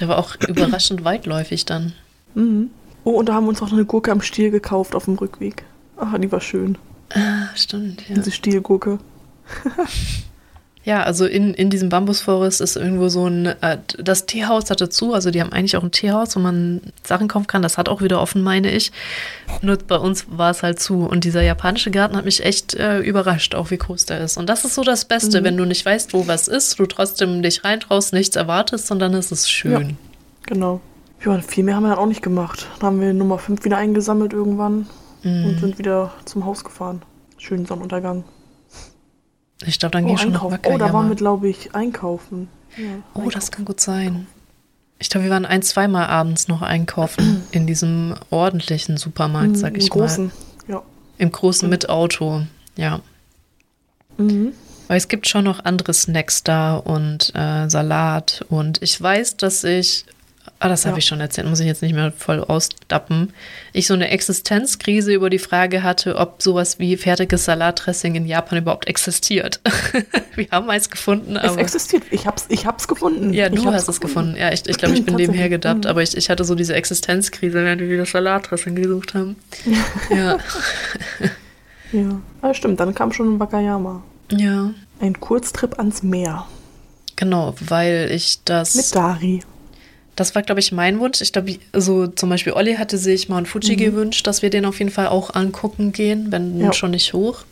Der 0.00 0.08
war 0.08 0.18
auch 0.18 0.34
überraschend 0.48 1.04
weitläufig 1.04 1.64
dann. 1.64 1.92
mhm. 2.34 2.70
Oh, 3.04 3.18
und 3.18 3.28
da 3.28 3.34
haben 3.34 3.46
wir 3.46 3.48
uns 3.48 3.60
auch 3.60 3.66
noch 3.66 3.72
eine 3.72 3.84
Gurke 3.84 4.12
am 4.12 4.20
Stiel 4.22 4.52
gekauft 4.52 4.94
auf 4.94 5.06
dem 5.06 5.14
Rückweg. 5.16 5.64
Ach, 5.96 6.16
die 6.18 6.30
war 6.30 6.40
schön. 6.40 6.78
Ah, 7.12 7.48
stimmt, 7.56 8.08
ja. 8.08 8.14
Diese 8.14 8.30
Stielgurke. 8.30 8.98
Ja, 10.84 11.04
also 11.04 11.26
in, 11.26 11.54
in 11.54 11.70
diesem 11.70 11.90
Bambusforest 11.90 12.60
ist 12.60 12.74
irgendwo 12.74 13.08
so 13.08 13.24
ein, 13.28 13.46
äh, 13.46 13.78
das 13.98 14.26
Teehaus 14.26 14.68
hatte 14.68 14.88
zu, 14.88 15.14
also 15.14 15.30
die 15.30 15.40
haben 15.40 15.52
eigentlich 15.52 15.76
auch 15.76 15.84
ein 15.84 15.92
Teehaus, 15.92 16.34
wo 16.34 16.40
man 16.40 16.80
Sachen 17.04 17.28
kaufen 17.28 17.46
kann, 17.46 17.62
das 17.62 17.78
hat 17.78 17.88
auch 17.88 18.02
wieder 18.02 18.20
offen, 18.20 18.42
meine 18.42 18.68
ich. 18.68 18.90
Nur 19.60 19.76
bei 19.78 19.94
uns 19.96 20.26
war 20.28 20.50
es 20.50 20.64
halt 20.64 20.80
zu 20.80 21.04
und 21.06 21.22
dieser 21.22 21.40
japanische 21.42 21.92
Garten 21.92 22.16
hat 22.16 22.24
mich 22.24 22.44
echt 22.44 22.74
äh, 22.74 22.98
überrascht, 22.98 23.54
auch 23.54 23.70
wie 23.70 23.76
groß 23.78 24.06
der 24.06 24.22
ist. 24.22 24.36
Und 24.38 24.48
das 24.48 24.64
ist 24.64 24.74
so 24.74 24.82
das 24.82 25.04
Beste, 25.04 25.40
Mhm. 25.40 25.44
wenn 25.44 25.56
du 25.56 25.66
nicht 25.66 25.86
weißt, 25.86 26.14
wo 26.14 26.26
was 26.26 26.48
ist, 26.48 26.80
du 26.80 26.86
trotzdem 26.86 27.42
dich 27.44 27.62
reintraust, 27.62 28.12
nichts 28.12 28.34
erwartest, 28.34 28.88
sondern 28.88 29.14
es 29.14 29.30
ist 29.30 29.48
schön. 29.48 29.96
Genau. 30.46 30.80
Ja, 31.24 31.38
viel 31.42 31.62
mehr 31.62 31.76
haben 31.76 31.84
wir 31.84 31.90
dann 31.90 31.98
auch 31.98 32.06
nicht 32.06 32.22
gemacht. 32.22 32.66
Dann 32.80 32.86
haben 32.88 33.00
wir 33.00 33.12
Nummer 33.14 33.38
5 33.38 33.64
wieder 33.64 33.76
eingesammelt 33.76 34.32
irgendwann 34.32 34.88
Mhm. 35.22 35.44
und 35.44 35.60
sind 35.60 35.78
wieder 35.78 36.12
zum 36.24 36.44
Haus 36.44 36.64
gefahren. 36.64 37.02
Schönen 37.38 37.66
Sonnenuntergang. 37.66 38.24
Ich 39.66 39.78
glaube, 39.78 39.92
dann 39.92 40.04
Oh, 40.04 40.08
ging 40.08 40.18
schon 40.18 40.32
nach 40.32 40.42
einkaufen. 40.44 40.74
Oh, 40.74 40.78
da 40.78 40.92
waren 40.92 41.08
wir, 41.08 41.16
glaube 41.16 41.48
ich, 41.48 41.74
einkaufen. 41.74 42.48
Ja, 42.76 42.84
Oh, 43.14 43.28
das 43.30 43.50
kann 43.50 43.64
gut 43.64 43.80
sein. 43.80 44.26
Ich 44.98 45.10
glaube, 45.10 45.24
wir 45.24 45.30
waren 45.30 45.44
ein, 45.46 45.62
zweimal 45.62 46.06
abends 46.06 46.48
noch 46.48 46.62
einkaufen 46.62 47.42
in 47.52 47.66
diesem 47.66 48.14
ordentlichen 48.30 48.96
Supermarkt, 48.96 49.56
sag 49.56 49.72
Mhm, 49.72 49.78
ich 49.78 49.84
im 49.84 49.90
großen. 49.90 50.26
mal. 50.26 50.74
Ja. 50.74 50.82
Im 51.18 51.32
großen 51.32 51.68
mit 51.68 51.88
Auto, 51.88 52.42
ja. 52.76 53.00
Mhm. 54.16 54.52
Weil 54.88 54.96
es 54.98 55.08
gibt 55.08 55.28
schon 55.28 55.44
noch 55.44 55.64
andere 55.64 55.94
Snacks 55.94 56.42
da 56.44 56.76
und 56.76 57.32
äh, 57.34 57.68
Salat. 57.68 58.44
Und 58.48 58.82
ich 58.82 59.00
weiß, 59.00 59.36
dass 59.38 59.64
ich, 59.64 60.04
ah, 60.64 60.68
das 60.68 60.84
habe 60.86 60.94
Ja. 60.94 60.98
ich 60.98 61.06
schon 61.06 61.20
erzählt, 61.20 61.46
muss 61.48 61.60
ich 61.60 61.66
jetzt 61.66 61.82
nicht 61.82 61.94
mehr 61.94 62.12
voll 62.12 62.40
ausdappen, 62.42 63.32
ich 63.72 63.86
so 63.86 63.94
eine 63.94 64.08
Existenzkrise 64.10 65.12
über 65.12 65.28
die 65.30 65.38
Frage 65.38 65.82
hatte, 65.82 66.16
ob 66.16 66.40
sowas 66.42 66.78
wie 66.78 66.96
fertiges 66.96 67.44
Salatdressing 67.44 68.14
in 68.14 68.26
Japan 68.26 68.58
überhaupt 68.58 68.86
existiert. 68.88 69.60
Wir 70.34 70.46
haben 70.50 70.70
eins 70.70 70.88
gefunden, 70.90 71.36
Es 71.36 71.50
aber. 71.52 71.58
existiert. 71.60 72.04
Ich 72.10 72.26
hab's, 72.26 72.46
ich 72.48 72.64
hab's 72.66 72.86
gefunden. 72.88 73.32
Ja, 73.32 73.46
ich 73.48 73.54
du 73.54 73.64
hab's 73.66 73.74
hast 73.76 73.88
es 73.88 74.00
gefunden. 74.00 74.36
Ja, 74.36 74.52
ich, 74.52 74.66
ich 74.68 74.78
glaube, 74.78 74.94
ich 74.94 75.04
bin 75.04 75.14
Tatsächlich. 75.14 75.28
nebenher 75.28 75.48
gedappt, 75.48 75.84
Mhm. 75.84 75.90
aber 75.90 76.02
ich, 76.02 76.16
ich 76.16 76.30
hatte 76.30 76.44
so 76.44 76.54
diese 76.54 76.74
Existenzkrise, 76.74 77.54
während 77.64 77.80
wir 77.82 77.98
das 77.98 78.10
Salatdressing 78.10 78.74
gesucht 78.74 79.14
haben. 79.14 79.36
Ja. 80.10 80.38
Ja, 81.92 82.20
ah, 82.40 82.54
stimmt. 82.54 82.80
Dann 82.80 82.94
kam 82.94 83.12
schon 83.12 83.38
Wakayama. 83.38 84.02
ja, 84.30 84.70
Ein 85.00 85.20
Kurztrip 85.20 85.78
ans 85.78 86.02
Meer. 86.02 86.46
genau, 87.16 87.54
weil 87.60 88.08
ich 88.10 88.42
das. 88.44 88.74
Mit 88.74 88.94
Dari. 88.94 89.42
Das 90.16 90.34
war, 90.34 90.42
glaube 90.42 90.60
ich, 90.60 90.72
mein 90.72 91.00
Wunsch. 91.00 91.20
Ich 91.22 91.32
glaube, 91.32 91.56
so 91.72 92.06
zum 92.06 92.28
Beispiel 92.28 92.52
Olli 92.52 92.74
hatte 92.74 92.98
sich 92.98 93.28
Mount 93.30 93.48
Fuji 93.48 93.76
gewünscht, 93.76 94.26
dass 94.26 94.42
wir 94.42 94.50
den 94.50 94.66
auf 94.66 94.78
jeden 94.78 94.90
Fall 94.90 95.06
auch 95.08 95.34
angucken 95.34 95.92
gehen, 95.92 96.26
wenn 96.30 96.60
Ja. 96.60 96.72
schon 96.72 96.90
nicht 96.90 97.12
hoch. 97.14 97.44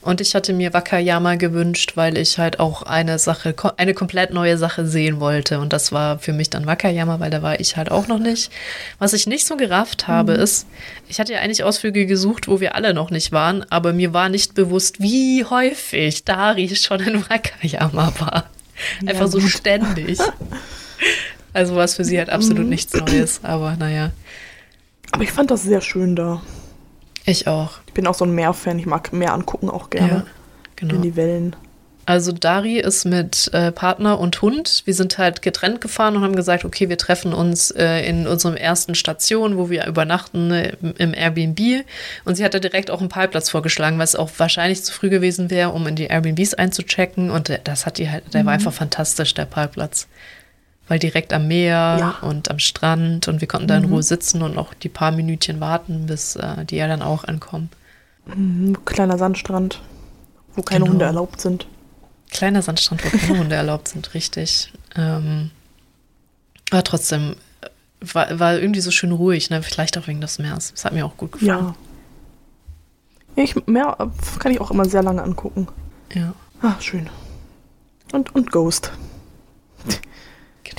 Und 0.00 0.20
ich 0.20 0.34
hatte 0.34 0.52
mir 0.52 0.72
Wakayama 0.74 1.36
gewünscht, 1.36 1.92
weil 1.96 2.18
ich 2.18 2.38
halt 2.38 2.60
auch 2.60 2.82
eine 2.82 3.18
Sache, 3.18 3.54
eine 3.78 3.94
komplett 3.94 4.32
neue 4.32 4.58
Sache 4.58 4.86
sehen 4.86 5.18
wollte. 5.18 5.58
Und 5.58 5.72
das 5.72 5.90
war 5.92 6.18
für 6.18 6.32
mich 6.34 6.50
dann 6.50 6.66
Wakayama, 6.66 7.18
weil 7.20 7.30
da 7.30 7.42
war 7.42 7.58
ich 7.58 7.76
halt 7.78 7.90
auch 7.90 8.06
noch 8.06 8.18
nicht. 8.18 8.50
Was 8.98 9.14
ich 9.14 9.26
nicht 9.26 9.46
so 9.46 9.56
gerafft 9.56 10.06
habe, 10.06 10.32
ist, 10.34 10.66
ich 11.08 11.18
hatte 11.18 11.32
ja 11.32 11.40
eigentlich 11.40 11.64
Ausflüge 11.64 12.04
gesucht, 12.06 12.46
wo 12.48 12.60
wir 12.60 12.74
alle 12.74 12.92
noch 12.94 13.10
nicht 13.10 13.32
waren, 13.32 13.64
aber 13.70 13.92
mir 13.94 14.12
war 14.12 14.28
nicht 14.28 14.54
bewusst, 14.54 15.00
wie 15.00 15.44
häufig 15.44 16.24
Dari 16.24 16.76
schon 16.76 17.00
in 17.00 17.22
Wakayama 17.28 18.12
war. 18.18 18.50
Einfach 19.06 19.26
so 19.28 19.38
gut. 19.40 19.50
ständig. 19.50 20.18
Also 21.54 21.74
war 21.76 21.84
es 21.84 21.94
für 21.94 22.04
sie 22.04 22.18
halt 22.18 22.28
absolut 22.30 22.66
nichts 22.66 22.92
Neues, 22.92 23.40
aber 23.42 23.76
naja, 23.76 24.10
Aber 25.12 25.22
ich 25.22 25.32
fand 25.32 25.50
das 25.50 25.62
sehr 25.62 25.80
schön 25.80 26.14
da. 26.16 26.42
ich 27.24 27.46
auch. 27.46 27.78
Ich 27.86 27.94
bin 27.94 28.06
auch 28.06 28.14
so 28.14 28.24
ein 28.26 28.34
Meer-Fan. 28.34 28.78
Ich 28.78 28.86
mag 28.86 29.12
Meer 29.12 29.32
angucken 29.32 29.70
auch 29.70 29.88
Ja, 29.94 30.06
gerne. 30.06 30.26
genau. 30.76 30.96
In 30.96 31.02
die 31.02 31.16
Wellen. 31.16 31.56
Also 32.06 32.32
Dari 32.32 32.80
ist 32.80 33.06
mit 33.06 33.48
äh, 33.54 33.72
Partner 33.72 34.18
und 34.18 34.42
Hund. 34.42 34.82
Wir 34.84 34.92
sind 34.92 35.16
halt 35.16 35.40
getrennt 35.40 35.80
gefahren 35.80 36.16
und 36.16 36.22
haben 36.22 36.36
gesagt, 36.36 36.66
okay, 36.66 36.90
wir 36.90 36.98
treffen 36.98 37.32
uns 37.32 37.70
äh, 37.70 38.00
in 38.06 38.26
unserem 38.26 38.56
ersten 38.56 38.94
Station, 38.94 39.56
wo 39.56 39.70
wir 39.70 39.86
übernachten 39.86 40.50
äh, 40.50 40.72
im 40.98 41.14
Airbnb. 41.14 41.86
Und 42.26 42.34
sie 42.34 42.44
hat 42.44 42.52
da 42.52 42.58
direkt 42.58 42.90
auch 42.90 43.00
einen 43.00 43.08
Parkplatz 43.08 43.48
vorgeschlagen, 43.48 43.98
was 43.98 44.16
auch 44.16 44.28
wahrscheinlich 44.36 44.84
zu 44.84 44.92
früh 44.92 45.08
gewesen 45.08 45.48
wäre, 45.48 45.70
um 45.70 45.86
in 45.86 45.96
die 45.96 46.08
Airbnbs 46.08 46.52
einzuchecken. 46.52 47.30
Und 47.30 47.48
äh, 47.48 47.60
das 47.64 47.86
hat 47.86 47.96
die 47.96 48.10
halt, 48.10 48.34
der 48.34 48.44
war 48.44 48.52
einfach 48.52 48.72
fantastisch, 48.74 49.32
der 49.32 49.46
Parkplatz. 49.46 50.06
Weil 50.86 50.98
direkt 50.98 51.32
am 51.32 51.48
Meer 51.48 51.96
Ja. 51.98 52.28
und 52.28 52.50
am 52.50 52.58
Strand 52.58 53.26
und 53.28 53.40
wir 53.40 53.48
konnten 53.48 53.68
da 53.68 53.76
in 53.76 53.86
Ruhe 53.86 54.02
sitzen 54.02 54.42
und 54.42 54.58
auch 54.58 54.74
die 54.74 54.90
paar 54.90 55.12
Minütchen 55.12 55.58
warten, 55.60 56.06
bis 56.06 56.36
äh, 56.36 56.64
die 56.66 56.76
ja 56.76 56.86
dann 56.88 57.00
auch 57.02 57.24
ankommen. 57.24 57.70
Mhm, 58.26 58.84
kleiner 58.84 59.16
Sandstrand, 59.16 59.80
wo 60.54 60.62
keine 60.62 60.80
Genau. 60.80 60.92
Hunde 60.92 61.04
erlaubt 61.06 61.40
sind. 61.40 61.66
Kleiner 62.30 62.60
Sandstrand, 62.62 63.02
wo 63.04 63.16
keine 63.16 63.38
Hunde 63.38 63.54
erlaubt 63.56 63.88
sind, 63.88 64.12
richtig. 64.14 64.72
Ähm, 64.96 65.50
aber 66.70 66.84
trotzdem 66.84 67.36
äh, 67.62 67.68
war, 68.14 68.38
war 68.38 68.54
irgendwie 68.58 68.80
so 68.80 68.90
schön 68.90 69.12
ruhig, 69.12 69.48
ne? 69.50 69.62
vielleicht 69.62 69.96
auch 69.96 70.06
wegen 70.06 70.20
des 70.20 70.38
Meeres. 70.38 70.70
Das 70.72 70.84
hat 70.84 70.92
mir 70.92 71.06
auch 71.06 71.16
gut 71.16 71.32
gefallen. 71.32 71.48
Ja. 73.36 73.42
Ich, 73.42 73.54
Meer 73.66 73.96
äh, 73.98 74.38
kann 74.38 74.52
ich 74.52 74.60
auch 74.60 74.70
immer 74.70 74.84
sehr 74.84 75.02
lange 75.02 75.22
angucken. 75.22 75.66
Ja. 76.12 76.34
Ah, 76.60 76.74
schön. 76.80 77.08
Und, 78.12 78.34
und 78.34 78.52
Ghost, 78.52 78.92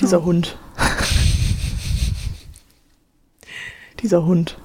Dieser 0.00 0.24
Hund. 0.24 0.56
dieser 4.02 4.24
Hund. 4.24 4.58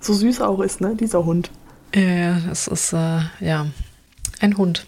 So 0.00 0.12
süß 0.12 0.40
er 0.40 0.48
auch 0.48 0.60
ist, 0.60 0.80
ne? 0.80 0.96
Dieser 0.96 1.24
Hund. 1.24 1.50
Ja, 1.94 2.00
ja, 2.02 2.40
das 2.48 2.66
ist 2.66 2.92
äh, 2.92 3.20
ja 3.40 3.66
ein 4.40 4.56
Hund. 4.56 4.86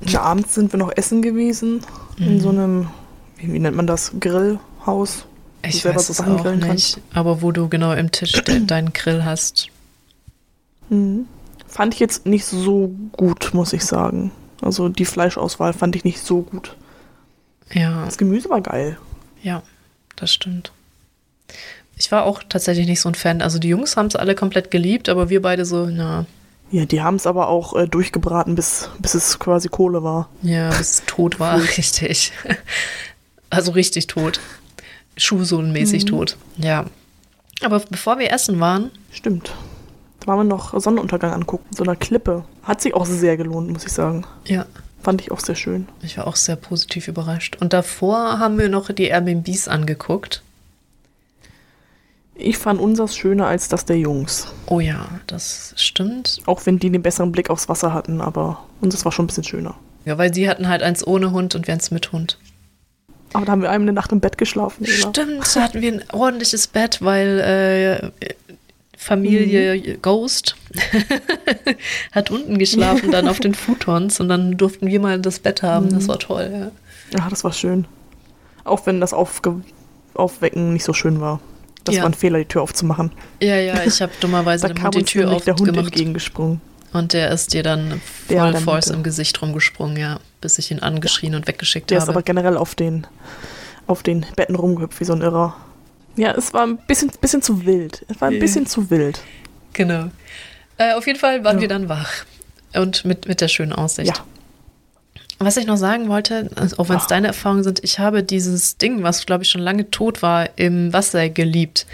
Ja, 0.00 0.22
abends 0.22 0.54
sind 0.54 0.72
wir 0.72 0.78
noch 0.78 0.92
essen 0.96 1.22
gewesen. 1.22 1.80
In 2.18 2.34
Mhm. 2.36 2.40
so 2.40 2.48
einem, 2.50 2.88
wie, 3.36 3.52
wie 3.52 3.58
nennt 3.58 3.76
man 3.76 3.86
das? 3.86 4.12
Grillhaus. 4.18 5.24
Ich 5.64 5.84
weiß 5.84 6.06
so 6.08 6.12
es 6.12 6.20
auch 6.20 6.44
nicht, 6.54 7.00
aber 7.12 7.42
wo 7.42 7.50
du 7.52 7.68
genau 7.68 7.92
im 7.92 8.10
Tisch 8.10 8.32
de 8.44 8.60
deinen 8.66 8.92
Grill 8.92 9.24
hast. 9.24 9.68
Mhm. 10.88 11.26
Fand 11.66 11.94
ich 11.94 12.00
jetzt 12.00 12.26
nicht 12.26 12.44
so 12.46 12.90
gut, 13.12 13.50
muss 13.54 13.72
ich 13.72 13.84
sagen. 13.84 14.30
Also 14.62 14.88
die 14.88 15.04
Fleischauswahl 15.04 15.72
fand 15.72 15.94
ich 15.96 16.04
nicht 16.04 16.20
so 16.20 16.42
gut. 16.42 16.76
Ja, 17.72 18.04
Das 18.04 18.18
Gemüse 18.18 18.48
war 18.50 18.60
geil. 18.60 18.96
ja, 19.42 19.62
das 20.16 20.32
stimmt. 20.32 20.72
Ich 21.96 22.10
war 22.12 22.24
auch 22.24 22.42
tatsächlich 22.48 22.86
nicht 22.86 23.00
so 23.00 23.08
ein 23.08 23.14
Fan. 23.14 23.42
Also 23.42 23.58
die 23.58 23.68
Jungs 23.68 23.96
haben 23.96 24.06
es 24.06 24.16
alle 24.16 24.34
komplett 24.34 24.70
geliebt, 24.70 25.08
aber 25.08 25.30
wir 25.30 25.42
beide 25.42 25.64
so, 25.64 25.86
na, 25.86 26.26
Ja, 26.70 26.84
die 26.84 27.00
haben 27.02 27.16
es 27.16 27.26
aber 27.26 27.48
auch 27.48 27.74
äh, 27.74 27.86
durchgebraten, 27.88 28.54
bis, 28.54 28.88
bis 29.00 29.14
es 29.14 29.38
quasi 29.38 29.68
Kohle 29.68 30.02
war. 30.02 30.28
Ja, 30.42 30.68
bis 30.70 30.80
es 30.80 31.02
tot 31.06 31.40
war, 31.40 31.58
richtig. 31.78 32.32
Also 33.50 33.72
richtig 33.72 34.06
tot. 34.06 34.40
Schuhsohlenmäßig 35.16 36.04
tot. 36.04 36.36
Ja. 36.58 36.84
Aber 37.62 37.80
bevor 37.80 38.18
wir 38.18 38.30
essen 38.32 38.60
waren, 38.60 38.90
Stimmt. 39.10 39.52
Da 40.20 40.26
waren 40.28 40.38
wir 40.40 40.44
noch 40.44 40.78
Sonnenuntergang 40.78 41.32
angucken. 41.32 41.64
So 41.74 41.82
einer 41.82 41.96
Klippe. 41.96 42.44
Hat 42.62 42.80
sich 42.82 42.94
auch 42.94 43.06
sehr 43.06 43.36
gelohnt, 43.36 43.70
muss 43.70 43.84
ich 43.84 43.92
sagen. 43.92 44.24
ja, 44.46 44.66
Fand 45.02 45.20
ich 45.20 45.30
auch 45.30 45.40
sehr 45.40 45.54
schön. 45.54 45.88
ich 46.02 46.18
war 46.18 46.26
auch 46.26 46.36
sehr 46.36 46.56
positiv 46.56 47.08
überrascht. 47.08 47.56
Und 47.60 47.72
davor 47.72 48.38
haben 48.38 48.58
wir 48.58 48.68
noch 48.68 48.90
die 48.90 49.04
Airbnbs 49.04 49.68
angeguckt. 49.68 50.42
Ich 52.34 52.58
fand 52.58 52.80
unsers 52.80 53.16
schöner 53.16 53.46
als 53.46 53.68
das 53.68 53.84
der 53.84 53.98
Jungs. 53.98 54.48
Oh 54.66 54.80
ja, 54.80 55.08
das 55.26 55.74
stimmt. 55.76 56.40
Auch 56.46 56.66
wenn 56.66 56.78
die 56.78 56.90
den 56.90 57.02
besseren 57.02 57.32
Blick 57.32 57.50
aufs 57.50 57.68
Wasser 57.68 57.92
hatten, 57.92 58.20
aber 58.20 58.64
unseres 58.80 59.04
war 59.04 59.12
schon 59.12 59.24
ein 59.24 59.26
bisschen 59.28 59.44
schöner. 59.44 59.76
Ja, 60.04 60.18
weil 60.18 60.32
sie 60.32 60.48
hatten 60.48 60.68
halt 60.68 60.82
eins 60.82 61.06
ohne 61.06 61.32
Hund 61.32 61.54
und 61.54 61.66
wir 61.66 61.74
eins 61.74 61.90
mit 61.90 62.12
Hund. 62.12 62.38
Aber 63.32 63.44
da 63.44 63.52
haben 63.52 63.62
wir 63.62 63.70
eine 63.70 63.92
Nacht 63.92 64.12
im 64.12 64.20
Bett 64.20 64.38
geschlafen. 64.38 64.84
Ela. 64.84 65.08
Stimmt, 65.08 65.56
da 65.56 65.60
hatten 65.60 65.82
wir 65.82 65.92
ein 65.92 66.04
ordentliches 66.12 66.66
Bett, 66.68 67.02
weil 67.02 68.12
äh, 68.20 68.28
Familie 68.96 69.98
Ghost 69.98 70.56
hat 72.12 72.30
unten 72.30 72.58
geschlafen, 72.58 73.10
dann 73.10 73.28
auf 73.28 73.40
den 73.40 73.54
Futons 73.54 74.20
und 74.20 74.28
dann 74.28 74.56
durften 74.56 74.86
wir 74.86 75.00
mal 75.00 75.20
das 75.20 75.38
Bett 75.38 75.62
haben. 75.62 75.90
Das 75.90 76.08
war 76.08 76.18
toll. 76.18 76.50
Ja. 77.12 77.18
Ja, 77.18 77.28
das 77.30 77.44
war 77.44 77.52
schön. 77.52 77.86
Auch 78.64 78.86
wenn 78.86 79.00
das 79.00 79.12
Aufge 79.12 79.62
Aufwecken 80.14 80.72
nicht 80.72 80.84
so 80.84 80.92
schön 80.92 81.20
war. 81.20 81.40
Das 81.84 81.94
Ja. 81.94 82.02
war 82.02 82.10
ein 82.10 82.14
Fehler, 82.14 82.38
die 82.38 82.44
Tür 82.44 82.62
aufzumachen. 82.62 83.12
Ja, 83.40 83.56
ja, 83.56 83.82
ich 83.84 84.02
habe 84.02 84.12
dummerweise 84.20 84.66
dem 84.68 84.82
Hund 84.82 84.94
die 84.94 85.04
Tür 85.04 85.26
nämlich 85.26 85.44
der 85.44 85.54
Hund 85.54 85.62
aufgemacht 85.68 85.86
entgegengesprungen. 85.86 86.60
und 86.92 87.12
der 87.12 87.30
ist 87.30 87.54
dir 87.54 87.62
dann 87.62 88.00
voll 88.26 88.36
Ja, 88.36 88.50
der 88.50 88.60
Force 88.60 88.88
im 88.88 89.02
Gesicht 89.02 89.40
rumgesprungen, 89.40 89.96
ja, 89.96 90.18
bis 90.40 90.58
ich 90.58 90.70
ihn 90.70 90.80
angeschrien 90.80 91.34
und 91.34 91.46
weggeschickt 91.46 91.90
Der 91.90 91.98
ist 91.98 92.02
habe. 92.02 92.12
aber 92.12 92.22
generell 92.22 92.56
auf 92.56 92.74
den, 92.74 93.06
auf 93.86 94.02
den 94.02 94.26
Betten 94.36 94.56
rumgehüpft 94.56 95.00
wie 95.00 95.04
so 95.04 95.12
ein 95.14 95.22
Irrer. 95.22 95.56
Ja, 96.16 96.32
es 96.32 96.52
war 96.52 96.66
ein 96.66 96.78
bisschen, 96.88 97.10
bisschen 97.20 97.40
zu 97.42 97.64
wild. 97.64 98.04
Es 98.08 98.20
war 98.20 98.28
ein 98.28 98.34
Ja. 98.34 98.40
bisschen 98.40 98.66
zu 98.66 98.90
wild. 98.90 99.20
Genau. 99.72 100.10
Äh, 100.78 100.94
auf 100.94 101.06
jeden 101.06 101.18
Fall 101.18 101.44
waren 101.44 101.56
Ja. 101.56 101.62
wir 101.62 101.68
dann 101.68 101.88
wach. 101.88 102.24
Und 102.74 103.04
mit, 103.04 103.28
mit 103.28 103.40
der 103.40 103.48
schönen 103.48 103.72
Aussicht. 103.72 104.08
Ja. 104.16 104.24
Was 105.40 105.56
ich 105.56 105.66
noch 105.66 105.76
sagen 105.76 106.08
wollte, 106.08 106.50
also 106.56 106.78
auch 106.78 106.88
wenn 106.88 106.96
es 106.96 107.04
Ah. 107.04 107.08
deine 107.08 107.28
Erfahrungen 107.28 107.62
sind, 107.62 107.82
ich 107.84 107.98
habe 108.00 108.22
dieses 108.24 108.76
Ding, 108.76 109.02
was 109.04 109.24
glaube 109.24 109.44
ich 109.44 109.50
schon 109.50 109.60
lange 109.60 109.88
tot 109.90 110.20
war, 110.22 110.48
im 110.56 110.92
Wasser 110.92 111.28
geliebt. 111.28 111.86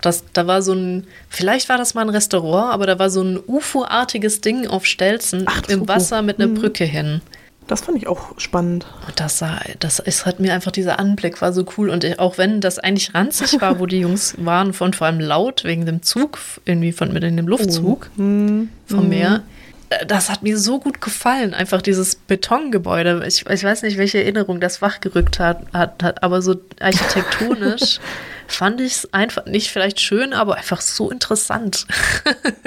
Das, 0.00 0.24
da 0.32 0.46
war 0.46 0.62
so 0.62 0.72
ein, 0.72 1.06
vielleicht 1.28 1.68
war 1.68 1.76
das 1.78 1.94
mal 1.94 2.02
ein 2.02 2.08
Restaurant, 2.10 2.72
aber 2.72 2.86
da 2.86 2.98
war 2.98 3.10
so 3.10 3.22
ein 3.22 3.38
UFO-artiges 3.46 4.40
Ding 4.40 4.66
auf 4.66 4.86
Stelzen 4.86 5.44
Ach, 5.46 5.62
im. 5.68 5.86
Wasser 5.88 6.22
mit 6.22 6.38
einer 6.38 6.48
Mhm. 6.48 6.54
Brücke 6.54 6.84
hin. 6.84 7.20
Das 7.66 7.80
fand 7.80 7.98
ich 7.98 8.06
auch 8.06 8.38
spannend. 8.38 8.86
Und 9.08 9.18
das 9.18 9.38
sah, 9.38 9.60
das 9.80 9.98
ist, 9.98 10.24
hat 10.24 10.38
mir 10.38 10.52
einfach 10.54 10.70
dieser 10.70 11.00
Anblick 11.00 11.42
war 11.42 11.52
so 11.52 11.64
cool. 11.76 11.90
Und 11.90 12.18
auch 12.20 12.38
wenn 12.38 12.60
das 12.60 12.78
eigentlich 12.78 13.12
ranzig 13.14 13.60
war, 13.60 13.80
wo 13.80 13.86
die 13.86 13.98
Jungs 14.00 14.34
waren, 14.44 14.72
von 14.72 14.92
vor 14.92 15.08
allem 15.08 15.18
laut 15.18 15.64
wegen 15.64 15.84
dem 15.84 16.02
Zug, 16.02 16.38
irgendwie 16.64 16.92
von 16.92 17.12
mit 17.12 17.24
in 17.24 17.36
dem 17.36 17.48
Luftzug 17.48 18.08
Hm. 18.16 18.68
vom 18.86 19.08
Meer. 19.08 19.42
äh, 19.90 20.06
Das 20.06 20.30
hat 20.30 20.44
mir 20.44 20.56
so 20.58 20.78
gut 20.78 21.00
gefallen, 21.00 21.54
einfach 21.54 21.82
dieses 21.82 22.14
Betongebäude. 22.14 23.24
Ich, 23.26 23.44
ich 23.50 23.64
weiß 23.64 23.82
nicht, 23.82 23.98
welche 23.98 24.18
Erinnerung 24.22 24.60
das 24.60 24.80
wachgerückt 24.80 25.40
hat, 25.40 25.62
hat, 25.72 26.02
hat 26.04 26.22
aber 26.22 26.42
so 26.42 26.54
architektonisch 26.80 27.98
fand 28.46 28.80
ich 28.80 28.92
es 28.92 29.12
einfach 29.12 29.46
nicht 29.46 29.70
vielleicht 29.72 30.00
schön, 30.00 30.32
aber 30.32 30.54
einfach 30.56 30.80
so 30.80 31.10
interessant. 31.10 31.84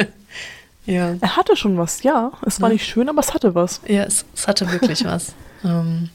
ja. 0.89 1.15
Er 1.21 1.35
hatte 1.37 1.55
schon 1.55 1.77
was, 1.77 2.03
ja. 2.03 2.31
Es 2.45 2.59
war 2.61 2.69
Ja. 2.69 2.73
nicht 2.73 2.85
schön, 2.87 3.07
aber 3.09 3.19
es 3.19 3.33
hatte 3.33 3.55
was. 3.55 3.81
Ja, 3.87 4.03
es, 4.03 4.25
es 4.35 4.47
hatte 4.47 4.71
wirklich 4.71 5.05
was. 5.05 5.33
ähm, 5.63 6.09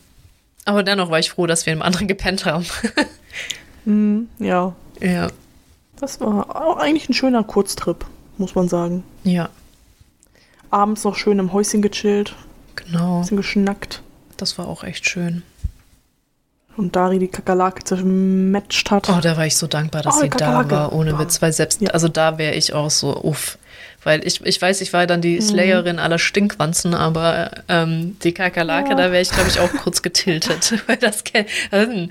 aber 0.66 0.82
dennoch 0.82 1.10
war 1.10 1.18
ich 1.18 1.30
froh, 1.30 1.46
dass 1.46 1.66
wir 1.66 1.72
im 1.72 1.82
anderen 1.82 2.08
gepennt 2.08 2.44
haben. 2.44 2.64
Hm, 3.84 4.28
ja. 4.38 4.74
ja, 5.00 5.26
Das 5.96 6.18
war 6.20 6.80
eigentlich 6.80 7.08
ein 7.10 7.12
schöner 7.14 7.44
Kurztrip, 7.44 8.06
muss 8.38 8.54
man 8.54 8.68
sagen. 8.68 9.04
ja, 9.24 9.50
Abends 10.70 11.04
noch 11.04 11.16
schön 11.16 11.38
im 11.38 11.52
Häuschen 11.52 11.82
gechillt, 11.82 12.34
genau. 12.76 13.20
bisschen 13.20 13.36
geschnackt. 13.36 14.02
Das 14.38 14.56
war 14.56 14.66
auch 14.68 14.82
echt 14.84 15.08
schön. 15.08 15.42
Und 16.76 16.96
Dari 16.96 17.18
die 17.20 17.28
Kakerlake 17.28 17.84
zermatcht 17.84 18.90
hat. 18.90 19.08
Oh, 19.10 19.20
da 19.20 19.36
war 19.36 19.46
ich 19.46 19.56
so 19.56 19.66
dankbar, 19.68 20.02
dass 20.02 20.16
Oh, 20.16 20.20
sie 20.22 20.30
die 20.30 20.36
da 20.38 20.46
Kakerlake. 20.46 20.70
war, 20.70 20.92
ohne. 20.94 21.18
Witz, 21.18 21.40
weil 21.42 21.52
selbst, 21.52 21.80
Ja. 21.82 21.90
also 21.90 22.08
da 22.08 22.38
wäre 22.38 22.54
ich 22.54 22.72
auch 22.72 22.90
so, 22.90 23.14
uff. 23.22 23.58
Weil 24.04 24.26
ich, 24.26 24.40
ich 24.44 24.60
weiß, 24.60 24.80
ich 24.80 24.92
war 24.92 25.06
dann 25.06 25.18
Mhm. 25.20 25.22
die 25.22 25.40
Slayerin 25.40 25.98
aller 25.98 26.18
Stinkwanzen, 26.18 26.94
aber 26.94 27.50
ähm, 27.68 28.16
die 28.22 28.32
Kakerlake, 28.32 28.90
Ja. 28.90 28.94
da 28.96 29.12
wäre 29.12 29.20
ich, 29.22 29.30
glaube 29.30 29.48
ich, 29.48 29.58
auch 29.60 29.70
kurz 29.72 30.02
getiltet. 30.02 30.74
Weil 30.86 30.96
das 30.98 31.24
ähm, 31.72 32.10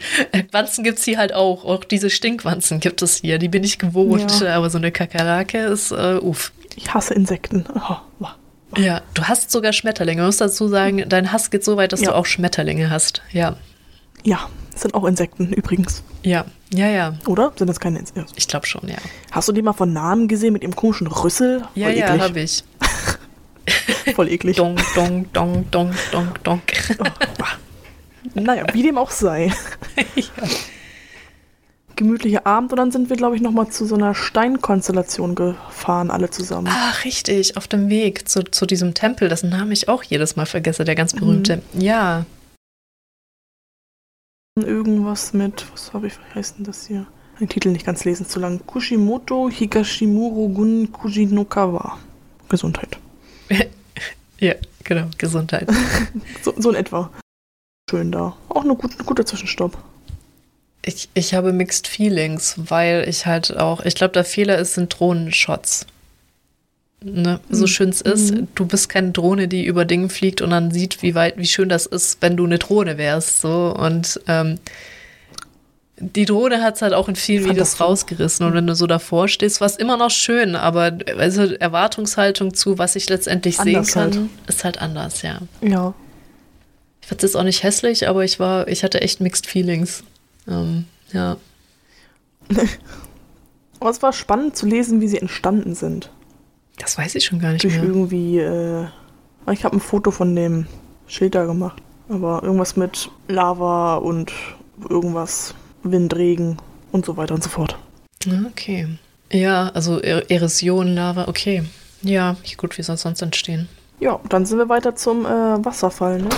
Wanzen 0.51 0.83
gibt 0.83 0.99
es 0.99 1.05
hier 1.05 1.17
halt 1.17 1.33
auch. 1.33 1.63
Auch 1.65 1.83
diese 1.83 2.09
Stinkwanzen 2.09 2.79
gibt 2.79 3.01
es 3.01 3.17
hier. 3.21 3.37
Die 3.39 3.49
bin 3.49 3.63
ich 3.63 3.79
gewohnt. 3.79 4.41
Ja. 4.41 4.55
Aber 4.55 4.69
so 4.69 4.77
eine 4.77 4.91
Kakerlake 4.91 5.57
ist 5.59 5.91
äh, 5.91 6.15
uff. 6.21 6.51
Ich 6.75 6.93
hasse 6.93 7.13
Insekten. 7.13 7.65
Oh, 7.75 7.95
wah. 8.19 8.35
Ja, 8.77 9.01
du 9.13 9.23
hast 9.25 9.51
sogar 9.51 9.71
Schmetterlinge. 9.73 10.21
Man 10.21 10.27
muss 10.29 10.37
dazu 10.37 10.67
sagen, 10.67 11.03
dein 11.07 11.31
Hass 11.31 11.51
geht 11.51 11.63
so 11.63 11.77
weit, 11.77 11.93
dass 11.93 12.01
Ja. 12.01 12.09
du 12.09 12.15
auch 12.15 12.25
Schmetterlinge 12.25 12.89
hast. 12.89 13.21
Ja, 13.31 13.55
ja, 14.23 14.49
das 14.71 14.81
sind 14.81 14.93
auch 14.95 15.05
Insekten 15.05 15.53
übrigens. 15.53 16.03
ja, 16.23 16.45
ja, 16.73 16.87
ja. 16.87 17.13
Oder? 17.27 17.53
Sind 17.55 17.67
das 17.67 17.79
keine 17.79 17.99
Insekten? 17.99 18.25
Ich 18.35 18.47
glaube 18.47 18.65
schon, 18.65 18.87
ja. 18.87 18.95
Hast 19.31 19.47
du 19.47 19.51
die 19.53 19.61
mal 19.61 19.73
von 19.73 19.93
Namen 19.93 20.27
gesehen 20.27 20.53
mit 20.53 20.63
ihrem 20.63 20.75
komischen 20.75 21.05
Rüssel? 21.07 21.63
Ja, 21.75 21.87
Voll 21.87 21.97
ja, 21.97 22.07
eklig. 22.07 22.21
habe 22.21 22.39
ich. 22.39 22.63
Voll 24.15 24.29
eklig. 24.29 24.57
Dong, 24.57 24.75
dong, 24.95 25.25
dong, 25.33 25.65
dong, 25.69 25.91
dong, 26.11 26.27
dong. 26.43 26.61
Naja, 28.33 28.65
wie 28.73 28.81
dem 28.81 28.97
auch 28.97 29.11
sei. 29.11 29.53
Gemütlicher 31.95 32.47
Abend 32.47 32.71
und 32.71 32.77
dann 32.77 32.91
sind 32.91 33.11
wir, 33.11 33.17
glaube 33.17 33.35
ich, 33.35 33.41
nochmal 33.43 33.67
zu 33.69 33.85
so 33.85 33.93
einer 33.93 34.15
Steinkonstellation 34.15 35.35
gefahren, 35.35 36.09
alle 36.09 36.31
zusammen. 36.31 36.67
Ach, 36.71 37.05
richtig, 37.05 37.55
auf 37.55 37.67
dem 37.67 37.89
Weg 37.89 38.27
zu, 38.27 38.43
zu 38.43 38.65
diesem 38.65 38.95
Tempel, 38.95 39.29
dessen 39.29 39.51
Namen 39.51 39.71
ich 39.71 39.89
auch 39.89 40.01
jedes 40.01 40.35
Mal 40.35 40.47
vergesse, 40.47 40.85
der 40.85 40.95
ganz 40.95 41.13
berühmte. 41.13 41.61
Ja, 41.73 42.25
Irgendwas 44.55 45.33
mit, 45.33 45.65
was 45.73 45.93
habe 45.93 46.05
ich, 46.07 46.13
wie 46.13 46.35
heißt 46.35 46.57
denn 46.57 46.65
das 46.65 46.85
hier? 46.85 47.07
Den 47.39 47.49
Titel 47.49 47.69
nicht 47.69 47.87
ganz 47.87 48.05
lesen, 48.05 48.27
zu 48.27 48.39
lang. 48.39 48.63
Kushimoto 48.67 49.49
Higashimuro 49.49 50.47
Gun 50.49 50.91
Kujinokawa. 50.91 51.97
Gesundheit. 52.49 52.99
ja, 54.39 54.53
genau, 54.83 55.07
Gesundheit. 55.17 55.67
So, 56.43 56.53
so 56.55 56.69
in 56.69 56.75
etwa. 56.75 57.11
Schön 57.89 58.11
da. 58.11 58.37
Auch 58.49 58.63
eine 58.63 58.75
gute, 58.75 59.03
guter 59.03 59.25
Zwischenstopp. 59.25 59.75
Ich, 60.85 61.09
ich 61.15 61.33
habe 61.33 61.51
Mixed 61.51 61.87
Feelings, 61.87 62.55
weil 62.57 63.09
ich 63.09 63.25
halt 63.25 63.57
auch, 63.57 63.83
ich 63.83 63.95
glaube, 63.95 64.13
der 64.13 64.25
Fehler 64.25 64.59
ist, 64.59 64.75
sind 64.75 64.99
Drohnenshots. 64.99 65.87
Ne? 67.03 67.39
So 67.49 67.63
Mhm. 67.63 67.67
schön 67.67 67.89
es 67.89 68.01
ist, 68.01 68.31
Mhm. 68.33 68.47
du 68.55 68.65
bist 68.65 68.87
keine 68.89 69.11
Drohne, 69.11 69.47
die 69.47 69.65
über 69.65 69.85
Dinge 69.85 70.09
fliegt 70.09 70.41
und 70.41 70.49
dann 70.51 70.71
sieht, 70.71 71.01
wie 71.01 71.15
weit, 71.15 71.37
wie 71.37 71.45
schön 71.45 71.69
das 71.69 71.85
ist, 71.85 72.17
wenn 72.21 72.37
du 72.37 72.45
eine 72.45 72.59
Drohne 72.59 72.97
wärst. 72.97 73.39
So 73.41 73.75
und 73.77 74.19
ähm, 74.27 74.57
die 75.97 76.25
Drohne 76.25 76.61
hat 76.63 76.75
es 76.75 76.81
halt 76.81 76.93
auch 76.93 77.07
in 77.07 77.15
vielen 77.15 77.45
Videos 77.45 77.79
rausgerissen. 77.79 78.45
Und 78.45 78.53
wenn 78.55 78.67
du 78.67 78.75
so 78.75 78.87
davor 78.87 79.27
stehst, 79.27 79.61
war 79.61 79.67
es 79.67 79.75
immer 79.77 79.95
noch 79.95 80.09
schön, 80.11 80.55
aber 80.55 80.97
also 81.17 81.43
Erwartungshaltung 81.43 82.53
zu, 82.53 82.77
was 82.77 82.95
ich 82.95 83.09
letztendlich 83.09 83.59
Anders 83.59 83.87
sehen 83.87 83.93
kann, 83.93 84.11
halt. 84.13 84.29
ist 84.47 84.63
halt 84.63 84.81
anders, 84.81 85.21
ja. 85.21 85.39
Ja. 85.61 85.93
Ich 87.01 87.07
fand 87.07 87.21
es 87.23 87.31
jetzt 87.31 87.35
auch 87.39 87.43
nicht 87.43 87.63
hässlich, 87.63 88.07
aber 88.07 88.23
ich 88.23 88.39
war, 88.39 88.67
ich 88.67 88.83
hatte 88.83 89.01
echt 89.01 89.21
Mixed 89.21 89.45
Feelings. 89.45 90.03
Ähm, 90.47 90.85
ja. 91.11 91.37
Aber 93.79 93.89
es 93.89 94.01
war 94.01 94.13
spannend 94.13 94.55
zu 94.55 94.65
lesen, 94.65 95.01
wie 95.01 95.07
sie 95.09 95.17
entstanden 95.17 95.75
sind. 95.75 96.09
Das 96.77 96.97
weiß 96.97 97.15
ich 97.15 97.25
schon 97.25 97.39
gar 97.39 97.51
nicht 97.53 97.63
Durch 97.63 97.75
mehr. 97.75 97.83
irgendwie, 97.83 98.39
äh, 98.39 98.85
ich 99.51 99.63
habe 99.63 99.77
ein 99.77 99.79
Foto 99.79 100.11
von 100.11 100.35
dem 100.35 100.65
Schild 101.07 101.35
da 101.35 101.45
gemacht. 101.45 101.81
Aber 102.09 102.41
irgendwas 102.43 102.75
mit 102.75 103.09
Lava 103.27 103.95
und 103.95 104.31
irgendwas, 104.89 105.53
Wind, 105.83 106.15
Regen 106.15 106.57
und 106.91 107.05
so 107.05 107.15
weiter 107.17 107.33
und 107.35 107.43
so 107.43 107.49
fort. 107.49 107.77
Ah, 108.27 108.45
Okay. 108.47 108.87
Ja, 109.31 109.69
also 109.73 109.99
Er- 109.99 110.29
Erosion, 110.29 110.93
Lava, 110.93 111.27
okay. 111.27 111.63
Ja, 112.03 112.35
gut, 112.57 112.77
wie 112.77 112.83
soll 112.83 112.95
es 112.95 113.01
sonst 113.01 113.21
entstehen? 113.21 113.67
Ja, 113.99 114.19
dann 114.29 114.45
sind 114.45 114.57
wir 114.59 114.69
weiter 114.69 114.95
zum 114.95 115.25
äh, 115.25 115.29
Wasserfall, 115.65 116.21
ne? 116.21 116.29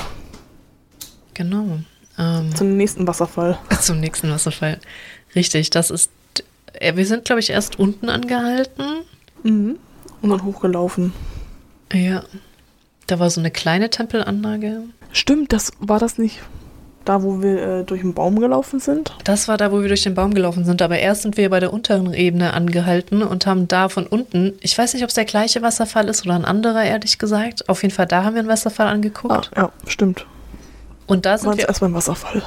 Genau. 1.33 1.79
Ähm, 2.17 2.55
Zum 2.55 2.77
nächsten 2.77 3.05
Wasserfall. 3.07 3.57
zum 3.81 3.99
nächsten 3.99 4.29
Wasserfall. 4.29 4.79
Richtig, 5.35 5.69
das 5.71 5.89
ist. 5.89 6.09
äh, 6.73 6.95
Wir 6.95 7.05
sind, 7.05 7.25
glaube 7.25 7.39
ich, 7.41 7.49
erst 7.49 7.77
unten 7.79 8.07
angehalten. 8.09 9.01
Mhm. 9.43 9.77
Und 10.21 10.29
dann 10.29 10.43
hochgelaufen. 10.43 11.13
Ja. 11.93 12.23
Da 13.07 13.19
war 13.19 13.29
so 13.29 13.39
eine 13.39 13.51
kleine 13.51 13.89
Tempelanlage. 13.89 14.81
Stimmt, 15.11 15.53
das 15.53 15.71
war 15.79 15.99
das 15.99 16.17
nicht 16.17 16.39
da, 17.05 17.21
wo 17.23 17.41
wir 17.41 17.61
äh, 17.61 17.83
durch 17.83 18.01
den 18.01 18.13
Baum 18.13 18.39
gelaufen 18.39 18.79
sind? 18.79 19.13
Das 19.23 19.47
war 19.47 19.57
da, 19.57 19.71
wo 19.71 19.81
wir 19.81 19.87
durch 19.87 20.03
den 20.03 20.15
Baum 20.15 20.33
gelaufen 20.33 20.65
sind. 20.65 20.81
Aber 20.81 20.97
erst 20.97 21.21
sind 21.21 21.37
wir 21.37 21.49
bei 21.49 21.59
der 21.59 21.71
unteren 21.71 22.13
Ebene 22.13 22.53
angehalten 22.53 23.21
und 23.21 23.45
haben 23.45 23.67
da 23.67 23.89
von 23.89 24.07
unten, 24.07 24.53
ich 24.59 24.77
weiß 24.77 24.93
nicht, 24.93 25.03
ob 25.03 25.09
es 25.09 25.15
der 25.15 25.25
gleiche 25.25 25.61
Wasserfall 25.61 26.09
ist 26.09 26.25
oder 26.25 26.35
ein 26.35 26.45
anderer, 26.45 26.83
ehrlich 26.83 27.19
gesagt. 27.19 27.69
Auf 27.69 27.83
jeden 27.83 27.93
Fall, 27.93 28.07
da 28.07 28.23
haben 28.23 28.33
wir 28.33 28.39
einen 28.39 28.49
Wasserfall 28.49 28.87
Ah, 28.87 28.91
angeguckt. 28.91 29.51
ja, 29.55 29.71
stimmt. 29.87 30.25
Und 31.07 31.25
da 31.25 31.31
Waren 31.31 31.39
sind 31.39 31.51
wir 31.51 31.57
wir 31.59 31.67
erst 31.69 31.81
beim 31.81 31.93
Wasserfall. 31.93 32.41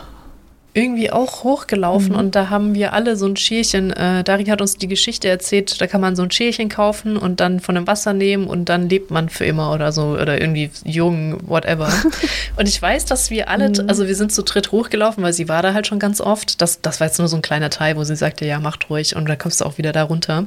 Irgendwie 0.79 1.11
auch 1.11 1.43
hochgelaufen 1.45 2.13
Mhm. 2.13 2.19
und 2.19 2.35
da 2.35 2.49
haben 2.51 2.75
wir 2.75 2.93
alle 2.93 3.17
so 3.17 3.27
ein 3.27 3.37
Schälchen. 3.37 3.93
Äh, 3.93 4.23
Dari 4.25 4.45
hat 4.47 4.61
uns 4.61 4.77
die 4.77 4.89
Geschichte 4.89 5.29
erzählt, 5.29 5.81
da 5.81 5.87
kann 5.87 6.01
man 6.01 6.15
so 6.17 6.23
ein 6.23 6.31
Schälchen 6.31 6.69
kaufen 6.69 7.17
und 7.17 7.41
dann 7.41 7.61
von 7.61 7.75
dem 7.75 7.87
Wasser 7.87 8.13
nehmen 8.13 8.47
und 8.47 8.69
dann 8.69 8.89
lebt 8.89 9.11
man 9.11 9.29
für 9.29 9.45
immer 9.45 9.73
oder 9.73 9.93
so 9.93 10.11
oder 10.21 10.41
irgendwie 10.41 10.71
jung, 10.85 11.39
whatever. 11.49 11.93
und 12.57 12.69
ich 12.69 12.81
weiß, 12.81 13.05
dass 13.07 13.31
wir 13.31 13.49
alle, 13.49 13.69
Mhm. 13.71 13.89
also 13.89 14.07
wir 14.07 14.15
sind 14.15 14.33
zu 14.33 14.43
dritt 14.43 14.73
hochgelaufen, 14.73 15.23
weil 15.25 15.33
sie 15.33 15.49
war 15.49 15.63
da 15.63 15.75
halt 15.75 15.87
schon 15.87 15.99
ganz 15.99 16.21
oft. 16.21 16.61
Das, 16.63 16.81
das 16.81 17.01
war 17.01 17.07
jetzt 17.09 17.19
nur 17.19 17.29
so 17.29 17.37
ein 17.37 17.43
kleiner 17.43 17.71
Teil, 17.71 17.97
wo 17.97 18.05
sie 18.05 18.17
sagte, 18.17 18.45
ja, 18.47 18.61
macht 18.61 18.89
ruhig 18.91 19.17
und 19.17 19.29
dann 19.29 19.39
kommst 19.39 19.61
du 19.61 19.65
auch 19.65 19.79
wieder 19.79 19.93
da 19.93 20.05
runter. 20.05 20.47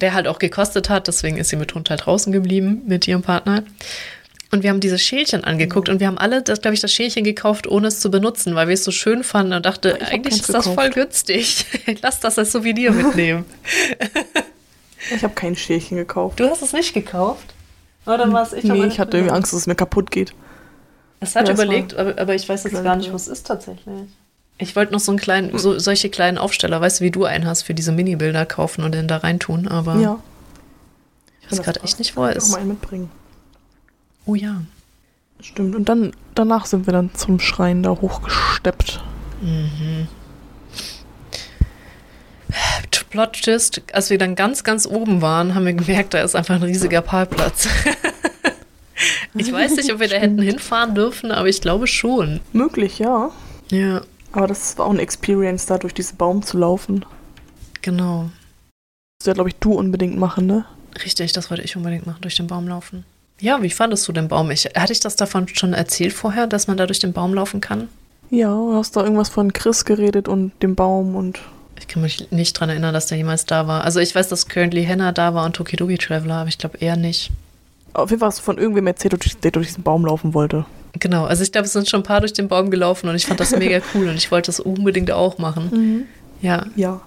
Der 0.00 0.14
halt 0.14 0.28
auch 0.28 0.38
gekostet 0.38 0.88
hat, 0.88 1.08
deswegen 1.08 1.36
ist 1.36 1.48
sie 1.48 1.56
mit 1.56 1.74
Hund 1.74 1.90
halt 1.90 2.06
draußen 2.06 2.32
geblieben 2.32 2.82
mit 2.86 3.08
ihrem 3.08 3.22
Partner. 3.22 3.64
Und 4.52 4.62
wir 4.64 4.70
haben 4.70 4.80
diese 4.80 4.98
Schälchen 4.98 5.44
angeguckt 5.44 5.88
und 5.88 6.00
wir 6.00 6.08
haben 6.08 6.18
alle, 6.18 6.42
glaube 6.42 6.74
ich, 6.74 6.80
das 6.80 6.92
Schälchen 6.92 7.22
gekauft, 7.22 7.68
ohne 7.68 7.86
es 7.86 8.00
zu 8.00 8.10
benutzen, 8.10 8.54
weil 8.56 8.66
wir 8.66 8.74
es 8.74 8.82
so 8.82 8.90
schön 8.90 9.22
fanden 9.22 9.52
und 9.52 9.64
dachte, 9.64 9.96
Ich 9.98 10.06
hab 10.06 10.12
eigentlich 10.12 10.40
ist 10.40 10.52
das 10.52 10.64
voll 10.64 10.74
gekauft. 10.90 10.94
günstig. 10.94 11.66
Lass 12.02 12.18
das 12.20 12.36
als 12.38 12.52
Souvenir 12.52 12.92
mitnehmen. 12.92 13.44
Ich 15.14 15.24
habe 15.24 15.34
kein 15.34 15.56
Schälchen 15.56 15.96
gekauft. 15.96 16.38
du 16.38 16.44
hast 16.48 16.60
es 16.62 16.72
nicht 16.74 16.92
gekauft? 16.92 17.54
Oder 18.04 18.30
war 18.32 18.42
es 18.42 18.52
ich? 18.52 18.64
nee, 18.64 18.84
ich 18.84 19.00
hatte 19.00 19.16
irgendwie 19.16 19.32
Angst, 19.34 19.50
dass 19.52 19.60
es 19.60 19.66
mir 19.66 19.74
kaputt 19.74 20.10
geht. 20.10 20.34
Es 21.20 21.34
hat 21.34 21.48
Ja, 21.48 21.54
überlegt, 21.54 21.94
aber, 21.96 22.18
aber 22.20 22.34
ich 22.34 22.46
weiß 22.48 22.64
jetzt 22.64 22.84
gar 22.84 22.96
nicht, 22.96 23.10
was 23.12 23.22
es 23.22 23.28
ist 23.38 23.46
tatsächlich. 23.46 23.94
Ich 24.58 24.76
wollte 24.76 24.92
noch 24.92 25.00
so 25.00 25.10
einen 25.12 25.18
kleinen, 25.18 25.56
so, 25.58 25.78
solche 25.78 26.10
kleinen 26.10 26.36
Aufsteller, 26.36 26.80
weißt 26.82 27.00
du, 27.00 27.04
wie 27.04 27.10
du 27.10 27.24
einen 27.24 27.46
hast, 27.46 27.62
für 27.62 27.72
diese 27.72 27.92
Mini-Bilder 27.92 28.44
kaufen 28.44 28.84
und 28.84 28.92
den 28.94 29.08
da 29.08 29.16
reintun, 29.16 29.68
aber 29.68 29.96
Ja. 29.96 30.18
ich 31.42 31.50
weiß 31.52 31.62
gerade 31.62 31.80
echt 31.82 31.98
nicht, 31.98 32.14
wo 32.16 32.24
er 32.24 32.32
Ich 32.32 32.36
ist. 32.36 32.50
mal 32.50 32.58
einen 32.58 32.68
mitbringen. 32.68 33.10
Oh 34.26 34.34
ja. 34.34 34.62
Stimmt. 35.40 35.74
Und 35.74 35.88
dann 35.88 36.12
danach 36.34 36.66
sind 36.66 36.86
wir 36.86 36.92
dann 36.92 37.14
zum 37.14 37.40
Schrein 37.40 37.82
da 37.82 37.90
hochgesteppt. 37.90 39.02
Mhm. 39.40 40.08
Plot 43.10 43.32
Twist, 43.42 43.82
als 43.92 44.10
wir 44.10 44.18
dann 44.18 44.36
ganz, 44.36 44.62
ganz 44.62 44.86
oben 44.86 45.20
waren, 45.20 45.54
haben 45.54 45.66
wir 45.66 45.72
gemerkt, 45.72 46.14
da 46.14 46.22
ist 46.22 46.36
einfach 46.36 46.54
ein 46.54 46.62
riesiger 46.62 47.02
Parkplatz. 47.02 47.68
Ich 49.32 49.50
weiß 49.50 49.76
nicht, 49.76 49.90
ob 49.92 50.00
wir 50.00 50.08
da 50.08 50.16
hätten 50.16 50.42
hinfahren 50.42 50.94
dürfen, 50.94 51.30
aber 51.30 51.48
ich 51.48 51.62
glaube 51.62 51.86
schon. 51.86 52.40
Möglich, 52.52 52.98
ja. 52.98 53.30
Ja, 53.70 54.02
Aber 54.32 54.46
das 54.46 54.76
war 54.76 54.86
auch 54.86 54.90
eine 54.90 55.00
Experience, 55.00 55.64
da 55.64 55.78
durch 55.78 55.94
diesen 55.94 56.18
Baum 56.18 56.42
zu 56.42 56.58
laufen. 56.58 57.06
genau. 57.80 58.28
Das 59.18 59.26
ja, 59.28 59.32
glaube 59.32 59.48
ich, 59.50 59.56
du 59.56 59.72
unbedingt 59.72 60.18
machen, 60.18 60.46
ne? 60.46 60.66
Richtig, 61.02 61.32
das 61.32 61.50
wollte 61.50 61.62
ich 61.62 61.76
unbedingt 61.76 62.06
machen, 62.06 62.20
durch 62.20 62.34
den 62.34 62.46
Baum 62.48 62.68
laufen. 62.68 63.04
Ja, 63.40 63.62
wie 63.62 63.70
fandest 63.70 64.06
du 64.06 64.12
den 64.12 64.28
Baum? 64.28 64.50
Ich, 64.50 64.66
hatte 64.76 64.92
ich 64.92 65.00
das 65.00 65.16
davon 65.16 65.48
schon 65.48 65.72
erzählt 65.72 66.12
vorher, 66.12 66.46
dass 66.46 66.66
man 66.66 66.76
da 66.76 66.86
durch 66.86 66.98
den 66.98 67.12
Baum 67.12 67.34
laufen 67.34 67.60
kann? 67.60 67.88
Ja, 68.30 68.48
du 68.48 68.74
hast 68.74 68.94
da 68.96 69.02
irgendwas 69.02 69.28
von 69.28 69.52
Chris 69.52 69.84
geredet 69.84 70.28
und 70.28 70.52
dem 70.62 70.74
Baum 70.74 71.16
und. 71.16 71.40
Ich 71.78 71.88
kann 71.88 72.02
mich 72.02 72.30
nicht 72.30 72.52
dran 72.52 72.68
erinnern, 72.68 72.92
dass 72.92 73.06
der 73.06 73.16
jemals 73.16 73.46
da 73.46 73.66
war. 73.66 73.84
Also 73.84 74.00
ich 74.00 74.14
weiß, 74.14 74.28
dass 74.28 74.46
Currently 74.46 74.84
Hannah 74.84 75.12
da 75.12 75.34
war 75.34 75.46
und 75.46 75.56
Tokidogi 75.56 75.96
Traveler, 75.96 76.36
aber 76.36 76.48
ich 76.48 76.58
glaube 76.58 76.78
eher 76.78 76.96
nicht. 76.96 77.30
Auf 77.94 78.10
jeden 78.10 78.20
Fall 78.20 78.28
hast 78.28 78.38
du 78.40 78.42
von 78.42 78.58
irgendwem 78.58 78.86
erzählt, 78.86 79.42
der 79.42 79.50
durch 79.50 79.68
diesen 79.68 79.82
Baum 79.82 80.04
laufen 80.04 80.34
wollte. 80.34 80.66
Genau, 80.98 81.24
also 81.24 81.42
ich 81.42 81.50
glaube, 81.50 81.66
es 81.66 81.72
sind 81.72 81.88
schon 81.88 82.00
ein 82.00 82.04
paar 82.04 82.20
durch 82.20 82.32
den 82.32 82.48
Baum 82.48 82.70
gelaufen 82.70 83.08
und 83.08 83.16
ich 83.16 83.26
fand 83.26 83.40
das 83.40 83.56
mega 83.56 83.80
cool 83.94 84.08
und 84.08 84.16
ich 84.16 84.30
wollte 84.30 84.46
das 84.48 84.60
unbedingt 84.60 85.10
auch 85.10 85.38
machen. 85.38 86.06
Ja, 86.42 86.66
Ja. 86.76 87.00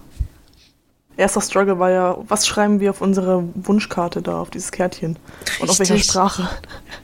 Erster 1.16 1.42
Struggle 1.42 1.78
war 1.78 1.92
ja, 1.92 2.18
was 2.28 2.48
schreiben 2.48 2.80
wir 2.80 2.90
auf 2.90 3.00
unsere 3.02 3.44
Wunschkarte 3.54 4.24
da, 4.24 4.40
auf 4.40 4.50
dieses 4.50 4.72
Kärtchen? 4.72 5.18
Und 5.60 5.70
auf 5.70 5.78
welcher 5.78 5.94
Richtig. 5.94 6.12
Sprache? 6.12 6.50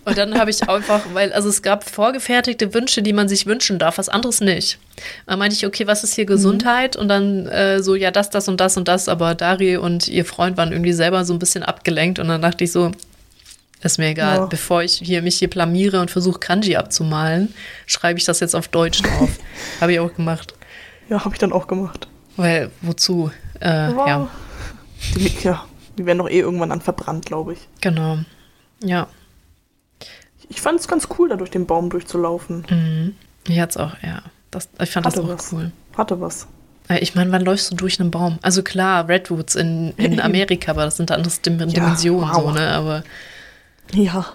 Und 0.06 0.18
dann 0.18 0.40
habe 0.40 0.50
ich 0.50 0.68
einfach, 0.68 1.02
weil, 1.14 1.32
also 1.32 1.48
es 1.48 1.62
gab 1.62 1.88
vorgefertigte 1.88 2.74
Wünsche, 2.74 3.04
die 3.04 3.14
man 3.14 3.30
sich 3.30 3.46
wünschen 3.46 3.78
darf, 3.78 4.00
was 4.00 4.10
anderes 4.10 4.42
nicht. 4.42 4.80
Dann 5.28 5.38
meinte 5.38 5.56
ich, 5.56 5.66
okay, 5.66 5.86
was 5.86 6.04
ist 6.04 6.16
hier 6.16 6.26
Gesundheit? 6.26 6.96
Und 6.96 7.08
dann 7.08 7.46
äh, 7.48 7.84
so, 7.84 7.94
ja, 7.94 8.10
das, 8.10 8.32
das 8.32 8.48
und 8.48 8.60
das 8.60 8.78
und 8.78 8.88
das. 8.88 9.08
Aber 9.08 9.36
Dari 9.36 9.78
und 9.78 10.08
ihr 10.08 10.26
Freund 10.26 10.58
waren 10.58 10.72
irgendwie 10.72 10.94
selber 10.94 11.24
so 11.24 11.34
ein 11.34 11.40
bisschen 11.40 11.62
abgelenkt. 11.62 12.18
Und 12.18 12.30
dann 12.30 12.42
dachte 12.42 12.64
ich 12.64 12.72
so, 12.72 12.92
ist 13.84 14.00
mir 14.00 14.08
egal, 14.08 14.38
Ja. 14.38 14.46
bevor 14.48 14.82
ich 14.82 14.94
hier 14.94 15.22
mich 15.22 15.38
hier 15.38 15.50
blamiere 15.52 16.02
und 16.02 16.10
versuche 16.10 16.40
Kanji 16.40 16.76
abzumalen, 16.76 17.54
schreibe 17.86 18.18
ich 18.18 18.26
das 18.26 18.40
jetzt 18.40 18.56
auf 18.56 18.68
Deutsch 18.70 19.04
drauf. 19.04 19.30
habe 19.82 19.94
ich 19.94 20.00
auch 20.00 20.14
gemacht. 20.16 20.54
Ja, 21.10 21.24
habe 21.24 21.36
ich 21.36 21.40
dann 21.40 21.54
auch 21.54 21.68
gemacht. 21.68 22.08
Weil, 22.40 22.72
wozu? 22.82 23.32
Äh, 23.60 23.94
Wow. 23.94 24.08
ja, 24.08 24.28
Die, 25.16 25.32
ja, 25.44 25.66
die 25.98 26.06
werden 26.06 26.20
doch 26.20 26.30
eh 26.30 26.40
irgendwann 26.40 26.70
dann 26.70 26.82
verbrannt, 26.82 27.26
glaube 27.26 27.54
ich. 27.54 27.68
genau. 27.82 28.20
Ja, 28.84 29.08
Ich 30.48 30.62
fand 30.62 30.80
es 30.80 30.88
ganz 30.88 31.08
cool, 31.18 31.28
da 31.30 31.36
durch 31.36 31.52
den 31.52 31.66
Baum 31.66 31.90
durchzulaufen. 31.90 32.66
mhm. 32.70 33.16
jetzt 33.54 33.78
auch, 33.78 33.94
ja. 34.02 34.22
Das, 34.52 34.70
ich 34.82 34.90
fand 34.90 35.06
das 35.06 35.16
Hatte 35.18 35.26
auch 35.26 35.30
was. 35.30 35.52
cool. 35.54 35.72
Hatte 35.98 36.22
was. 36.22 36.48
Äh, 36.88 37.00
Ich 37.00 37.14
meine, 37.16 37.32
wann 37.34 37.44
läufst 37.44 37.70
du 37.72 37.76
durch 37.76 38.00
einen 38.00 38.10
Baum? 38.10 38.40
Also 38.42 38.64
klar, 38.64 39.08
Redwoods 39.10 39.56
in, 39.56 39.92
in. 39.98 40.20
Amerika, 40.30 40.72
aber 40.72 40.86
das 40.86 40.96
sind 40.98 41.12
andere 41.12 41.32
Dim 41.46 41.58
Dimensionen 41.58 42.30
wow. 42.30 42.36
so, 42.36 42.52
ne? 42.52 42.70
Aber 42.72 43.04
Ja, 43.94 44.26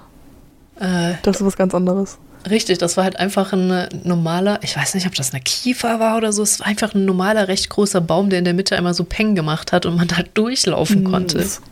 äh, 0.79 1.14
das 1.23 1.37
ist 1.40 1.47
was 1.47 1.57
ganz 1.57 1.75
anderes. 1.75 2.19
Richtig, 2.49 2.79
das 2.79 2.97
war 2.97 3.05
halt 3.05 3.19
einfach 3.19 3.53
ein 3.53 3.89
normaler, 4.05 4.59
ich 4.63 4.77
weiß 4.77 4.95
nicht, 4.95 5.07
ob 5.07 5.15
das 5.15 5.33
eine 5.33 5.43
Kiefer 5.43 6.01
war 6.01 6.17
oder 6.17 6.33
so, 6.33 6.43
es 6.43 6.61
war 6.61 6.67
einfach 6.67 6.95
ein 6.95 7.05
normaler, 7.05 7.49
recht 7.49 7.69
großer 7.71 8.01
Baum, 8.01 8.31
der 8.31 8.39
in 8.41 8.45
der 8.45 8.55
Mitte 8.55 8.77
einmal 8.77 8.95
so 8.95 9.05
Peng 9.05 9.35
gemacht 9.35 9.73
hat 9.73 9.87
und 9.87 9.97
man 9.97 10.09
da 10.09 10.17
durchlaufen 10.35 11.03
Mm, 11.03 11.11
konnte. 11.11 11.39
Ist, 11.39 11.63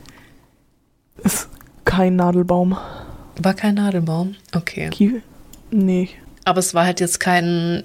ist 1.24 1.48
kein 1.84 2.16
Nadelbaum. 2.16 2.76
War 3.40 3.54
kein 3.54 3.74
Nadelbaum? 3.76 4.36
Okay. 4.54 4.90
Kie 4.90 5.22
nee. 5.70 6.08
Aber 6.44 6.58
es 6.58 6.74
war 6.74 6.84
halt 6.84 7.00
jetzt 7.00 7.20
kein 7.20 7.84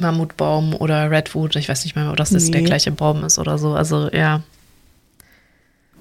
Mammutbaum 0.00 0.74
oder 0.74 1.10
Redwood, 1.10 1.56
ich 1.56 1.68
weiß 1.68 1.84
nicht 1.84 1.96
mehr, 1.96 2.10
ob 2.10 2.16
das 2.16 2.30
jetzt 2.30 2.54
der 2.54 2.62
gleiche 2.62 2.92
Baum 2.92 3.24
ist 3.24 3.38
oder 3.38 3.58
so. 3.58 3.74
Also 3.74 4.08
ja, 4.12 4.42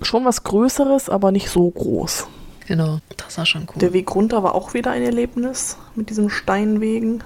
Schon 0.04 0.26
was 0.26 0.44
Größeres, 0.44 1.10
aber 1.10 1.32
nicht 1.32 1.50
so 1.50 1.70
groß. 1.70 2.28
Genau, 2.68 3.00
das 3.18 3.38
war 3.38 3.46
schon 3.48 3.64
cool. 3.64 3.80
Der 3.80 3.94
Weg 3.94 4.14
runter 4.14 4.44
war 4.44 4.54
auch 4.54 4.74
wieder 4.76 4.92
ein 4.92 5.02
Erlebnis 5.02 5.78
mit 5.96 6.10
diesen 6.12 6.30
Steinwegen. 6.30 7.24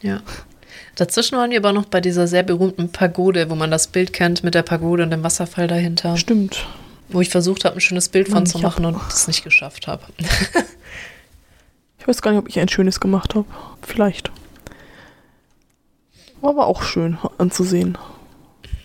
Ja. 0.00 0.20
Dazwischen 0.96 1.38
waren 1.38 1.50
wir 1.50 1.58
aber 1.58 1.72
noch 1.72 1.84
bei 1.86 2.00
dieser 2.00 2.26
sehr 2.26 2.42
berühmten 2.42 2.90
Pagode, 2.90 3.48
wo 3.50 3.54
man 3.54 3.70
das 3.70 3.86
Bild 3.86 4.12
kennt 4.12 4.42
mit 4.42 4.54
der 4.54 4.62
Pagode 4.62 5.02
und 5.04 5.10
dem 5.10 5.22
Wasserfall 5.22 5.68
dahinter, 5.68 6.16
Stimmt. 6.16 6.66
wo 7.08 7.20
ich 7.20 7.28
versucht 7.30 7.64
habe, 7.64 7.76
ein 7.76 7.80
schönes 7.80 8.08
Bild 8.08 8.26
von 8.28 8.34
Mann, 8.38 8.46
zu 8.46 8.58
ich 8.58 8.64
hab- 8.64 8.72
machen 8.80 8.84
und 8.86 8.96
das 9.08 9.28
nicht 9.28 9.44
geschafft 9.44 9.86
habe. 9.86 10.02
Ich 11.98 12.08
weiß 12.08 12.20
gar 12.20 12.32
nicht, 12.32 12.40
ob 12.40 12.48
ich 12.48 12.58
ein 12.58 12.68
schönes 12.68 12.98
gemacht 12.98 13.36
habe. 13.36 13.44
Vielleicht. 13.80 14.32
War 16.40 16.50
aber 16.50 16.66
auch 16.66 16.82
schön 16.82 17.16
anzusehen. 17.38 17.96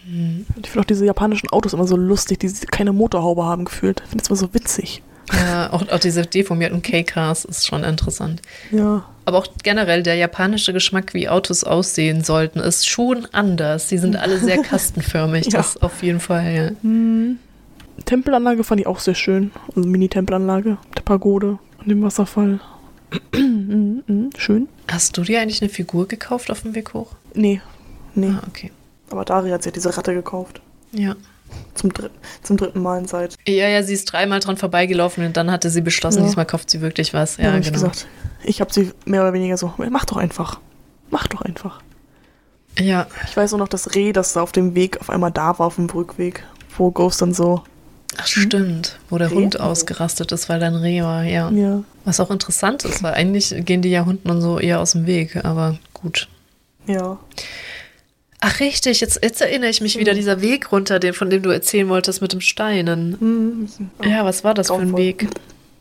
Mhm. 0.05 0.45
Ich 0.61 0.69
finde 0.69 0.81
auch 0.81 0.85
diese 0.85 1.03
japanischen 1.03 1.49
Autos 1.49 1.73
immer 1.73 1.87
so 1.87 1.97
lustig, 1.97 2.37
die 2.39 2.47
keine 2.67 2.93
Motorhaube 2.93 3.43
haben 3.43 3.65
gefühlt. 3.65 4.01
Ich 4.03 4.09
finde 4.11 4.23
es 4.23 4.29
immer 4.29 4.37
so 4.37 4.53
witzig. 4.53 5.01
Ja, 5.33 5.71
auch, 5.73 5.87
auch 5.89 5.99
diese 5.99 6.21
deformierten 6.25 6.81
K-Cars 6.81 7.45
ist 7.45 7.67
schon 7.67 7.83
interessant. 7.83 8.41
Ja. 8.71 9.05
Aber 9.25 9.39
auch 9.39 9.47
generell 9.61 10.03
der 10.03 10.15
japanische 10.15 10.71
Geschmack, 10.71 11.13
wie 11.13 11.27
Autos 11.27 11.63
aussehen 11.65 12.23
sollten, 12.23 12.59
ist 12.59 12.87
schon 12.87 13.27
anders. 13.33 13.87
Die 13.87 13.97
sind 13.97 14.15
alle 14.15 14.37
sehr 14.39 14.57
kastenförmig, 14.63 15.47
Ja. 15.47 15.59
das 15.59 15.77
auf 15.81 16.01
jeden 16.01 16.21
Fall, 16.21 16.53
ja. 16.55 16.69
Hm. 16.81 17.39
Tempelanlage 18.05 18.63
fand 18.63 18.79
ich 18.81 18.87
auch 18.87 18.99
sehr 18.99 19.15
schön. 19.15 19.51
Also 19.75 19.89
Mini-Tempelanlage. 19.89 20.77
Der 20.95 21.01
Pagode 21.01 21.57
und 21.79 21.89
dem 21.89 22.03
Wasserfall. 22.03 22.59
Mhm, 23.35 24.03
mhm, 24.07 24.29
schön. 24.37 24.69
Hast 24.87 25.17
du 25.17 25.23
dir 25.23 25.41
eigentlich 25.41 25.61
eine 25.61 25.69
Figur 25.69 26.07
gekauft 26.07 26.49
auf 26.51 26.61
dem 26.61 26.73
Weg 26.75 26.93
hoch? 26.93 27.11
Nee. 27.33 27.59
Nee. 28.15 28.29
Ah, 28.29 28.43
okay. 28.47 28.71
Aber 29.09 29.25
Dari 29.25 29.49
hat 29.49 29.63
sich 29.63 29.73
diese 29.73 29.95
Ratte 29.97 30.13
gekauft. 30.13 30.61
Ja. 30.91 31.15
Zum, 31.75 31.93
dritt, 31.93 32.11
zum 32.41 32.57
dritten 32.57 32.81
Mal 32.81 32.99
in 32.99 33.07
Zeit. 33.07 33.35
Ja, 33.47 33.67
ja, 33.67 33.83
sie 33.83 33.93
ist 33.93 34.05
dreimal 34.05 34.39
dran 34.39 34.57
vorbeigelaufen 34.57 35.25
und 35.25 35.37
dann 35.37 35.51
hatte 35.51 35.69
sie 35.69 35.81
beschlossen, 35.81 36.19
Ja. 36.19 36.25
diesmal 36.25 36.45
kauft 36.45 36.69
sie 36.71 36.81
wirklich 36.81 37.13
was. 37.13 37.37
Ja, 37.37 37.45
Ja, 37.45 37.51
hab 37.53 37.59
ich 37.59 37.67
genau. 37.67 37.73
gesagt. 37.83 38.07
Ich 38.43 38.61
habe 38.61 38.73
sie 38.73 38.91
mehr 39.05 39.21
oder 39.21 39.33
weniger 39.33 39.57
so, 39.57 39.73
mach 39.89 40.05
doch 40.05 40.17
einfach. 40.17 40.59
Mach 41.11 41.27
doch 41.27 41.41
einfach. 41.43 41.81
Ja, 42.79 43.07
Ich 43.27 43.35
weiß 43.37 43.51
nur 43.51 43.59
noch 43.59 43.67
das 43.67 43.95
Reh, 43.95 44.11
das 44.11 44.33
da 44.33 44.41
auf 44.41 44.51
dem 44.51 44.75
Weg 44.75 44.99
auf 45.01 45.09
einmal 45.09 45.31
da 45.31 45.57
war, 45.59 45.67
auf 45.67 45.75
dem 45.75 45.89
Rückweg. 45.89 46.43
Wo 46.77 46.91
Ghost 46.91 47.21
dann 47.21 47.33
so, 47.33 47.63
ach 48.17 48.27
stimmt, 48.27 48.99
wo 49.09 49.17
der 49.17 49.31
Reh? 49.31 49.35
Hund 49.35 49.59
ausgerastet 49.59 50.31
ist, 50.31 50.47
weil 50.49 50.59
da 50.59 50.67
ein 50.67 50.75
Reh 50.75 51.01
war, 51.01 51.23
ja. 51.23 51.49
ja. 51.51 51.83
Was 52.05 52.19
auch 52.19 52.29
interessant 52.31 52.85
ist, 52.85 53.01
weil 53.03 53.13
eigentlich 53.13 53.53
gehen 53.65 53.81
die 53.81 53.89
ja 53.89 54.05
Hunden 54.05 54.29
und 54.29 54.41
so 54.41 54.59
eher 54.59 54.79
aus 54.79 54.91
dem 54.91 55.05
Weg, 55.07 55.43
aber 55.45 55.77
gut. 55.93 56.27
Ja. 56.87 57.17
Ach 58.39 58.59
richtig, 58.59 59.01
jetzt, 59.01 59.19
jetzt 59.23 59.41
erinnere 59.41 59.69
ich 59.69 59.81
mich 59.81 59.97
wieder, 59.97 60.13
dieser 60.13 60.41
Weg 60.41 60.71
runter, 60.71 60.99
den, 60.99 61.13
von 61.13 61.29
dem 61.29 61.41
du 61.41 61.49
erzählen 61.49 61.89
wolltest 61.89 62.21
mit 62.21 62.33
dem 62.33 62.41
Steinen. 62.41 63.17
Mhm. 63.19 63.67
Ja, 64.03 64.25
was 64.25 64.43
war 64.43 64.53
das 64.53 64.67
für 64.67 64.75
ein 64.75 64.95
Weg? 64.95 65.27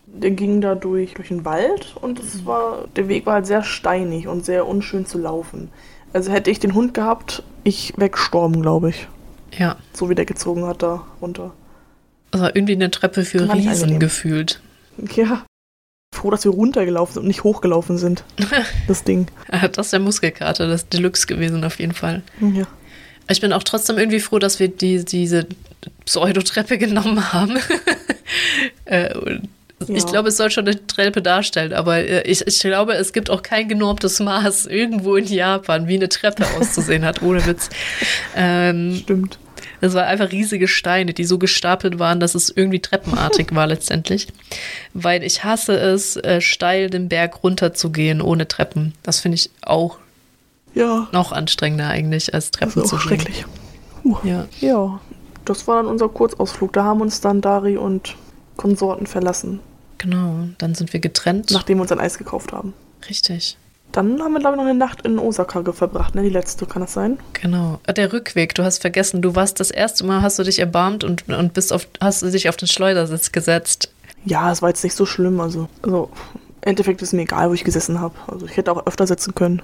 Der 0.06 0.30
ging 0.30 0.62
da 0.62 0.74
durch, 0.74 1.12
durch 1.14 1.28
den 1.28 1.44
Wald 1.44 1.94
und 2.00 2.18
es 2.18 2.46
war, 2.46 2.88
der 2.96 3.08
Weg 3.08 3.26
war 3.26 3.34
halt 3.34 3.46
sehr 3.46 3.62
steinig 3.62 4.26
und 4.28 4.46
sehr 4.46 4.66
unschön 4.66 5.04
zu 5.04 5.18
laufen. 5.18 5.68
Also 6.14 6.32
hätte 6.32 6.50
ich 6.50 6.58
den 6.58 6.72
Hund 6.72 6.94
gehabt, 6.94 7.42
ich 7.64 7.92
weggestorben, 7.98 8.62
glaube 8.62 8.90
ich. 8.90 9.06
Ja, 9.58 9.76
So 9.92 10.08
wie 10.08 10.14
der 10.14 10.24
gezogen 10.24 10.64
hat 10.64 10.82
da 10.82 11.06
runter. 11.20 11.52
also 12.30 12.46
irgendwie 12.46 12.72
eine 12.74 12.90
Treppe 12.90 13.24
für 13.24 13.52
Riesen 13.52 13.98
gefühlt. 14.00 14.60
Ja. 15.14 15.44
Froh, 16.16 16.30
dass 16.30 16.44
wir 16.44 16.50
runtergelaufen 16.52 17.14
sind 17.14 17.22
und 17.22 17.28
nicht 17.28 17.44
hochgelaufen 17.44 17.98
sind. 17.98 18.24
Das 18.88 19.04
Ding. 19.04 19.26
Ah, 19.50 19.68
Das 19.68 19.86
ist 19.88 19.92
der 19.92 20.00
Muskelkater, 20.00 20.66
das 20.68 20.88
Deluxe 20.88 21.26
gewesen 21.26 21.62
auf 21.64 21.78
jeden 21.78 21.94
Fall. 21.94 22.22
Ja. 22.40 22.64
Ich 23.28 23.40
bin 23.40 23.52
auch 23.52 23.62
trotzdem 23.64 23.98
irgendwie 23.98 24.20
froh, 24.20 24.38
dass 24.38 24.60
wir 24.60 24.68
die, 24.68 25.04
diese 25.04 25.46
Pseudotreppe 26.04 26.78
genommen 26.86 27.32
haben. 27.32 27.58
äh, 28.84 29.14
und 29.16 29.48
Ich 29.88 30.04
Ja. 30.04 30.10
glaube, 30.10 30.28
es 30.30 30.36
soll 30.36 30.50
schon 30.50 30.66
eine 30.66 30.86
Treppe 30.86 31.20
darstellen, 31.22 31.72
aber 31.74 31.98
äh, 31.98 32.22
ich, 32.22 32.46
ich 32.46 32.60
glaube, 32.60 32.94
es 32.94 33.12
gibt 33.12 33.28
auch 33.30 33.42
kein 33.42 33.68
genormtes 33.68 34.20
Maß 34.20 34.66
irgendwo 34.66 35.16
in 35.16 35.26
Japan, 35.26 35.86
wie 35.88 35.94
eine 35.96 36.08
Treppe 36.08 36.46
auszusehen 36.58 37.04
hat, 37.04 37.20
ohne 37.22 37.44
Witz. 37.46 37.68
Ähm, 38.34 38.96
Stimmt. 39.02 39.38
Das 39.80 39.94
waren 39.94 40.04
einfach 40.06 40.32
riesige 40.32 40.68
Steine, 40.68 41.12
die 41.14 41.24
so 41.24 41.38
gestapelt 41.38 41.98
waren, 41.98 42.20
dass 42.20 42.34
es 42.34 42.50
irgendwie 42.50 42.80
treppenartig 42.80 43.54
war 43.54 43.66
letztendlich. 43.66 44.28
Weil 44.94 45.22
ich 45.22 45.44
hasse 45.44 45.76
es, 45.78 46.16
äh, 46.16 46.40
steil 46.40 46.90
den 46.90 47.08
Berg 47.08 47.42
runterzugehen 47.42 48.20
ohne 48.20 48.48
Treppen. 48.48 48.94
Das 49.02 49.20
finde 49.20 49.36
ich 49.36 49.50
auch 49.62 49.98
Ja. 50.74 51.08
noch 51.12 51.32
anstrengender 51.32 51.88
eigentlich, 51.88 52.32
als 52.34 52.50
Das 52.50 52.60
Treppen 52.60 52.82
ist 52.82 52.88
zu 52.90 52.96
auch 52.96 53.00
gehen. 53.06 53.20
schrecklich. 53.20 53.44
Uh. 54.04 54.16
Ja. 54.24 54.46
Ja. 54.60 55.00
Das 55.44 55.66
war 55.68 55.76
dann 55.76 55.86
unser 55.86 56.08
Kurzausflug. 56.08 56.72
Da 56.72 56.84
haben 56.84 57.00
uns 57.00 57.20
dann 57.20 57.40
Dari 57.40 57.76
und 57.76 58.16
Konsorten 58.56 59.06
verlassen, 59.06 59.60
Genau, 59.98 60.48
dann 60.58 60.74
sind 60.74 60.92
wir 60.92 61.00
getrennt. 61.00 61.50
nachdem 61.52 61.78
wir 61.78 61.82
uns 61.82 61.92
ein 61.92 62.00
Eis 62.00 62.18
gekauft 62.18 62.52
haben. 62.52 62.72
Richtig, 63.08 63.56
Dann 63.96 64.20
haben 64.22 64.34
wir, 64.34 64.40
glaube 64.40 64.56
ich, 64.56 64.60
noch 64.62 64.68
eine 64.68 64.78
Nacht 64.78 65.06
in 65.06 65.18
Osaka 65.18 65.72
verbracht, 65.72 66.14
ne? 66.14 66.22
Die 66.22 66.28
letzte, 66.28 66.66
kann 66.66 66.82
das 66.82 66.92
sein? 66.92 67.18
genau. 67.32 67.80
Äh, 67.86 67.94
Der 67.94 68.12
Rückweg, 68.12 68.54
du 68.54 68.62
hast 68.62 68.82
vergessen, 68.82 69.22
du 69.22 69.34
warst 69.34 69.58
das 69.58 69.70
erste 69.70 70.04
Mal, 70.04 70.20
hast 70.20 70.38
du 70.38 70.42
dich 70.42 70.58
erbarmt 70.58 71.02
und, 71.02 71.26
und 71.28 71.54
bist 71.54 71.72
auf, 71.72 71.88
hast 72.00 72.20
du 72.22 72.30
dich 72.30 72.48
auf 72.50 72.56
den 72.56 72.68
Schleudersitz 72.68 73.32
gesetzt. 73.32 73.90
Ja, 74.26 74.52
es 74.52 74.60
war 74.60 74.68
jetzt 74.68 74.84
nicht 74.84 74.94
so 74.94 75.06
schlimm. 75.06 75.40
Also, 75.40 75.68
also 75.82 76.10
im 76.62 76.68
Endeffekt 76.70 77.00
ist 77.00 77.14
mir 77.14 77.22
egal, 77.22 77.48
wo 77.48 77.54
ich 77.54 77.64
gesessen 77.64 78.00
habe. 78.00 78.14
Also 78.26 78.44
ich 78.46 78.56
hätte 78.56 78.70
auch 78.72 78.86
öfter 78.86 79.06
sitzen 79.06 79.34
können. 79.34 79.62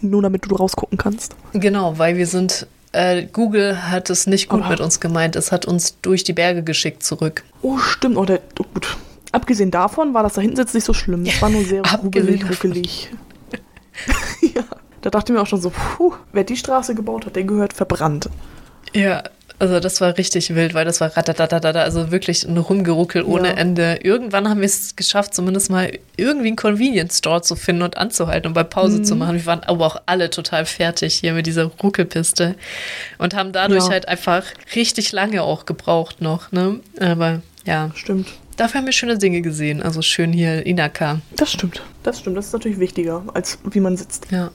Nur 0.00 0.22
damit 0.22 0.44
du 0.48 0.54
rausgucken 0.54 0.96
kannst. 0.98 1.34
Genau, 1.52 1.98
weil 1.98 2.16
wir 2.16 2.26
sind, 2.28 2.66
äh, 2.92 3.26
Google 3.26 3.90
hat 3.90 4.10
es 4.10 4.26
nicht 4.28 4.48
gut 4.48 4.60
Aber- 4.60 4.70
mit 4.70 4.80
uns 4.80 5.00
gemeint. 5.00 5.34
Es 5.34 5.50
hat 5.50 5.66
uns 5.66 5.96
durch 6.02 6.22
die 6.22 6.34
Berge 6.34 6.62
geschickt 6.62 7.02
zurück. 7.02 7.42
Oh, 7.62 7.78
stimmt. 7.78 8.16
Oh, 8.16 8.24
der, 8.26 8.40
oh, 8.60 8.64
gut. 8.74 8.96
Abgesehen 9.32 9.70
davon 9.72 10.14
war 10.14 10.22
das 10.22 10.34
da 10.34 10.40
hinten 10.42 10.56
sitzt 10.56 10.74
nicht 10.74 10.84
so 10.84 10.92
schlimm. 10.92 11.24
Das 11.24 11.42
war 11.42 11.48
nur 11.48 11.64
sehr 11.64 11.82
ruckelig, 12.02 12.48
ruckelig. 12.48 13.10
ja. 14.54 14.62
Da 15.02 15.10
dachte 15.10 15.32
ich 15.32 15.36
mir 15.36 15.42
auch 15.42 15.46
schon 15.46 15.60
so, 15.60 15.70
puh, 15.70 16.14
wer 16.32 16.44
die 16.44 16.56
Straße 16.56 16.94
gebaut 16.94 17.26
hat, 17.26 17.36
der 17.36 17.44
gehört 17.44 17.72
verbrannt. 17.72 18.28
Ja, 18.92 19.22
also 19.58 19.78
das 19.80 20.00
war 20.00 20.18
richtig 20.18 20.54
wild, 20.54 20.74
weil 20.74 20.84
das 20.84 21.00
war 21.00 21.16
ratatatatata, 21.16 21.80
also 21.80 22.10
wirklich 22.10 22.44
ein 22.46 22.58
Rumgeruckel 22.58 23.22
ohne 23.22 23.48
Ja. 23.48 23.54
Ende. 23.54 24.00
Irgendwann 24.02 24.48
haben 24.48 24.60
wir 24.60 24.66
es 24.66 24.96
geschafft, 24.96 25.32
zumindest 25.34 25.70
mal 25.70 25.92
irgendwie 26.16 26.48
einen 26.48 26.56
Convenience 26.56 27.18
Store 27.18 27.40
zu 27.40 27.56
finden 27.56 27.82
und 27.82 27.96
anzuhalten 27.96 28.48
und 28.48 28.54
bei 28.54 28.64
Pause 28.64 29.02
zu 29.02 29.14
machen. 29.16 29.36
Wir 29.36 29.46
waren 29.46 29.62
aber 29.62 29.86
auch 29.86 30.02
alle 30.06 30.28
total 30.30 30.66
fertig 30.66 31.14
hier 31.14 31.32
mit 31.34 31.46
dieser 31.46 31.64
Ruckelpiste 31.64 32.54
und 33.18 33.34
haben 33.34 33.52
dadurch 33.52 33.84
Ja. 33.84 33.90
halt 33.92 34.08
einfach 34.08 34.42
richtig 34.74 35.12
lange 35.12 35.42
auch 35.42 35.64
gebraucht 35.66 36.20
noch, 36.20 36.52
ne? 36.52 36.80
Aber 37.00 37.40
ja, 37.64 37.90
Stimmt. 37.94 38.28
Dafür 38.56 38.78
haben 38.78 38.86
wir 38.86 38.92
schöne 38.92 39.18
Dinge 39.18 39.40
gesehen. 39.42 39.82
Also 39.82 40.02
schön 40.02 40.32
hier 40.32 40.64
Inaka. 40.66 41.20
Das 41.36 41.52
stimmt. 41.52 41.82
Das 42.02 42.18
stimmt. 42.20 42.36
Das 42.36 42.46
ist 42.46 42.52
natürlich 42.52 42.78
wichtiger, 42.78 43.22
als 43.34 43.58
wie 43.70 43.80
man 43.80 43.96
sitzt. 43.96 44.26
Ja. 44.30 44.50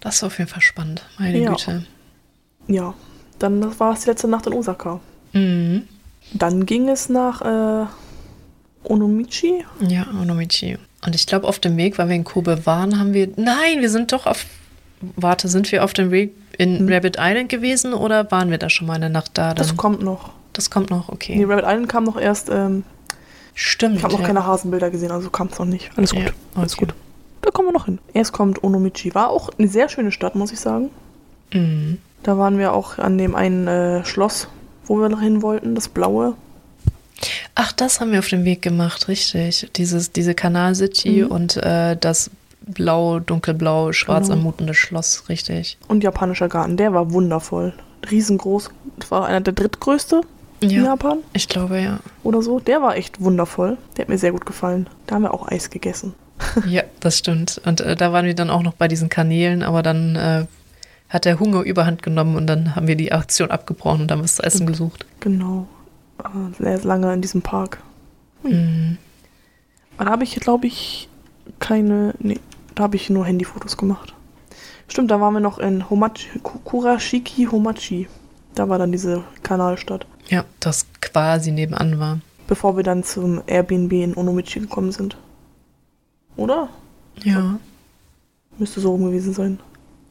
Das 0.00 0.22
war 0.22 0.28
auf 0.28 0.38
jeden 0.38 0.50
Fall 0.50 0.62
spannend, 0.62 1.04
meine 1.18 1.38
Ja. 1.38 1.50
Güte. 1.50 1.84
Ja. 2.68 2.94
Dann 3.38 3.78
war 3.78 3.92
es 3.92 4.00
die 4.00 4.10
letzte 4.10 4.28
Nacht 4.28 4.46
in 4.46 4.52
Osaka. 4.52 5.00
Mhm. 5.32 5.82
Dann 6.32 6.66
ging 6.66 6.88
es 6.88 7.08
nach 7.08 7.42
äh, 7.42 7.86
Onomichi. 8.84 9.64
Ja, 9.80 10.06
Onomichi. 10.20 10.78
Und 11.04 11.14
ich 11.14 11.26
glaube, 11.26 11.46
auf 11.48 11.58
dem 11.58 11.76
Weg, 11.76 11.98
weil 11.98 12.08
wir 12.08 12.16
in 12.16 12.24
Kobe 12.24 12.66
waren, 12.66 12.98
haben 12.98 13.14
wir. 13.14 13.28
Nein, 13.36 13.80
wir 13.80 13.90
sind 13.90 14.12
doch 14.12 14.26
auf. 14.26 14.44
Warte, 15.16 15.48
sind 15.48 15.72
wir 15.72 15.82
auf 15.84 15.94
dem 15.94 16.10
Weg 16.10 16.34
in 16.58 16.92
Rabbit 16.92 17.16
Island 17.18 17.48
gewesen 17.48 17.94
oder 17.94 18.30
waren 18.30 18.50
wir 18.50 18.58
da 18.58 18.68
schon 18.68 18.86
mal 18.86 18.94
eine 18.94 19.08
Nacht 19.08 19.30
da? 19.38 19.48
Dann? 19.48 19.56
Das 19.56 19.76
kommt 19.76 20.02
noch. 20.02 20.30
Das 20.52 20.70
kommt 20.70 20.90
noch, 20.90 21.08
okay. 21.08 21.36
Nee, 21.36 21.44
Rabbit 21.44 21.64
Island 21.64 21.88
kam 21.88 22.04
noch 22.04 22.18
erst. 22.20 22.48
Ähm, 22.50 22.84
Stimmt. 23.54 23.96
ich 23.96 24.02
habe 24.04 24.12
noch 24.14 24.20
ja. 24.20 24.26
keine 24.26 24.46
Hasenbilder 24.46 24.90
gesehen, 24.90 25.10
also 25.10 25.30
kam 25.30 25.48
es 25.48 25.58
noch 25.58 25.66
nicht. 25.66 25.90
Alles 25.96 26.12
gut. 26.12 26.22
Ja, 26.24 26.30
Alles 26.54 26.74
okay. 26.74 26.86
gut. 26.86 26.94
Da 27.42 27.50
kommen 27.50 27.68
wir 27.68 27.72
noch 27.72 27.86
hin. 27.86 27.98
Erst 28.14 28.32
kommt 28.32 28.62
Onomichi. 28.62 29.14
War 29.14 29.30
auch 29.30 29.50
eine 29.58 29.68
sehr 29.68 29.88
schöne 29.88 30.12
Stadt, 30.12 30.34
muss 30.34 30.52
ich 30.52 30.60
sagen. 30.60 30.90
Mhm. 31.52 31.98
Da 32.22 32.36
waren 32.36 32.58
wir 32.58 32.72
auch 32.72 32.98
an 32.98 33.16
dem 33.18 33.34
einen 33.34 33.66
äh, 33.66 34.04
Schloss, 34.04 34.48
wo 34.84 34.98
wir 35.00 35.08
noch 35.08 35.20
hin 35.20 35.42
wollten, 35.42 35.74
das 35.74 35.88
blaue. 35.88 36.34
Ach, 37.54 37.72
das 37.72 38.00
haben 38.00 38.12
wir 38.12 38.18
auf 38.18 38.28
dem 38.28 38.44
Weg 38.44 38.62
gemacht, 38.62 39.08
richtig. 39.08 39.70
Dieses, 39.76 40.12
diese 40.12 40.34
Kanal 40.34 40.74
City 40.74 41.22
Mhm. 41.24 41.30
und 41.30 41.56
äh, 41.58 41.96
das 41.96 42.30
blau, 42.62 43.20
dunkelblau, 43.20 43.92
schwarz 43.92 44.26
Genau. 44.28 44.38
anmutende 44.38 44.74
Schloss, 44.74 45.24
richtig. 45.28 45.76
Und 45.88 46.02
japanischer 46.04 46.48
Garten, 46.48 46.76
der 46.76 46.92
war 46.92 47.12
wundervoll. 47.12 47.72
Riesengroß. 48.10 48.70
Das 48.98 49.10
war 49.10 49.26
einer 49.26 49.40
der 49.40 49.52
drittgrößte 49.54 50.20
in 50.60 50.70
Ja, 50.70 50.84
Japan 50.84 51.18
ich 51.32 51.48
glaube, 51.48 51.80
ja. 51.80 51.98
oder 52.22 52.42
so. 52.42 52.60
Der 52.60 52.82
war 52.82 52.96
echt 52.96 53.20
wundervoll. 53.20 53.76
Der 53.96 54.04
hat 54.04 54.08
mir 54.08 54.18
sehr 54.18 54.32
gut 54.32 54.46
gefallen. 54.46 54.88
Da 55.06 55.14
haben 55.16 55.22
wir 55.22 55.34
auch 55.34 55.48
Eis 55.48 55.70
gegessen. 55.70 56.14
Ja, 56.66 56.82
das 57.00 57.18
stimmt. 57.18 57.60
Und 57.66 57.80
äh, 57.82 57.96
da 57.96 58.12
waren 58.12 58.24
wir 58.26 58.34
dann 58.34 58.50
auch 58.50 58.62
noch 58.62 58.72
bei 58.74 58.88
diesen 58.88 59.08
Kanälen, 59.10 59.62
aber 59.62 59.82
dann 59.82 60.16
äh, 60.16 60.46
hat 61.10 61.24
der 61.26 61.38
Hunger 61.38 61.62
überhand 61.62 62.02
genommen 62.02 62.36
und 62.36 62.46
dann 62.46 62.74
haben 62.76 62.86
wir 62.86 62.96
die 62.96 63.12
Aktion 63.12 63.50
abgebrochen 63.50 64.02
und 64.02 64.12
haben 64.12 64.22
was 64.22 64.36
zu 64.36 64.42
essen 64.42 64.66
gesucht. 64.66 65.04
Genau. 65.20 65.66
Sehr 66.58 66.78
lange 66.82 67.12
in 67.14 67.20
diesem 67.22 67.42
Park. 67.42 67.78
Mhm. 68.42 68.96
Aber 69.96 70.06
Da 70.06 70.10
habe 70.12 70.24
ich, 70.24 70.34
glaube 70.36 70.66
ich, 70.66 71.08
keine. 71.58 72.14
Nee, 72.18 72.38
da 72.74 72.84
habe 72.84 72.96
ich 72.96 73.10
nur 73.10 73.24
Handyfotos 73.26 73.76
gemacht. 73.76 74.14
Stimmt, 74.88 75.10
da 75.10 75.20
waren 75.20 75.34
wir 75.34 75.40
noch 75.40 75.58
in 75.58 75.88
Homachi, 75.90 76.38
Ku- 76.42 76.58
Kurashiki 76.64 77.46
Homachi. 77.50 78.08
Da 78.54 78.68
war 78.68 78.78
dann 78.78 78.92
diese 78.92 79.22
Kanalstadt. 79.42 80.06
Ja, 80.30 80.44
das 80.60 80.86
quasi 81.00 81.50
nebenan 81.52 81.98
war. 81.98 82.20
Bevor 82.46 82.76
wir 82.76 82.82
dann 82.84 83.04
zum 83.04 83.42
Airbnb 83.46 83.92
in 83.92 84.16
Onomichi 84.16 84.60
gekommen 84.60 84.92
sind. 84.92 85.16
Oder? 86.36 86.68
Ja, 87.22 87.58
Müsste 88.58 88.80
so 88.80 88.90
rum 88.90 89.04
gewesen 89.04 89.32
sein. 89.32 89.58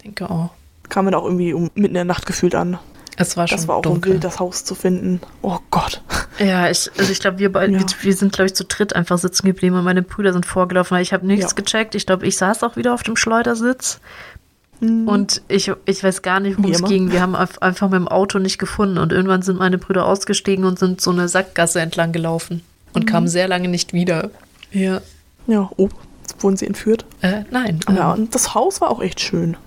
denke 0.04 0.30
auch. 0.30 0.50
Kamen 0.90 1.08
wir 1.08 1.12
da 1.12 1.18
auch 1.20 1.26
irgendwie 1.26 1.54
um, 1.54 1.64
mitten 1.76 1.86
in 1.90 1.94
der 1.94 2.06
Nacht 2.06 2.26
gefühlt 2.26 2.56
an. 2.56 2.80
Es 3.16 3.36
war 3.38 3.48
schon 3.48 3.58
Das 3.58 3.68
war 3.68 3.76
auch 3.76 3.82
dunkel. 3.82 4.14
wild, 4.14 4.24
das 4.24 4.40
Haus 4.40 4.64
zu 4.64 4.76
finden. 4.76 5.22
Oh 5.42 5.58
Gott. 5.72 6.02
Ja, 6.40 6.70
ich, 6.70 6.90
also 6.98 7.12
ich 7.12 7.20
glaube, 7.20 7.38
wir, 7.40 7.52
beide- 7.52 7.74
Ja. 7.74 7.80
wir, 7.80 7.86
wir 8.02 8.16
sind, 8.16 8.32
glaube 8.32 8.46
ich, 8.46 8.56
zu 8.56 8.64
dritt 8.64 8.96
einfach 8.96 9.18
sitzen 9.18 9.46
geblieben 9.46 9.76
und 9.76 9.84
meine 9.84 10.02
Brüder 10.04 10.32
sind 10.32 10.46
vorgelaufen. 10.46 10.96
weil 10.96 11.02
Ich 11.02 11.12
habe 11.12 11.28
nichts 11.28 11.52
Ja. 11.52 11.56
gecheckt. 11.56 11.96
Ich 11.96 12.06
glaube, 12.06 12.26
ich 12.26 12.38
saß 12.38 12.64
auch 12.64 12.78
wieder 12.78 12.94
auf 12.94 13.04
dem 13.04 13.18
Schleudersitz. 13.18 14.00
Mhm. 14.80 15.08
Und 15.08 15.42
ich, 15.48 15.72
ich 15.86 16.04
weiß 16.04 16.22
gar 16.22 16.40
nicht, 16.40 16.58
worum 16.58 16.72
es 16.72 16.84
ging. 16.84 17.12
Wir 17.12 17.22
haben 17.22 17.36
auf- 17.36 17.62
einfach 17.62 17.90
mit 17.90 17.98
dem 18.00 18.08
Auto 18.08 18.40
nicht 18.40 18.58
gefunden. 18.58 18.98
Und 18.98 19.12
irgendwann 19.12 19.42
sind 19.42 19.60
meine 19.60 19.78
Brüder 19.78 20.06
ausgestiegen 20.06 20.64
und 20.66 20.80
sind 20.80 21.02
so 21.02 21.12
eine 21.12 21.28
Sackgasse 21.28 21.82
entlang 21.82 22.12
gelaufen. 22.12 22.62
Und 22.94 23.06
kamen 23.06 23.26
Mhm. 23.26 23.30
sehr 23.30 23.48
lange 23.48 23.68
nicht 23.68 23.94
wieder. 23.94 24.32
Ja. 24.72 25.02
Ja, 25.48 25.70
oh, 25.78 25.90
wurden 26.40 26.58
sie 26.58 26.68
entführt. 26.68 27.06
Äh, 27.22 27.44
nein. 27.52 27.80
Ja, 27.90 28.14
ähm, 28.16 28.22
und 28.24 28.36
das 28.36 28.54
Haus 28.56 28.82
war 28.82 28.90
auch 28.92 29.02
echt 29.02 29.20
schön. 29.20 29.58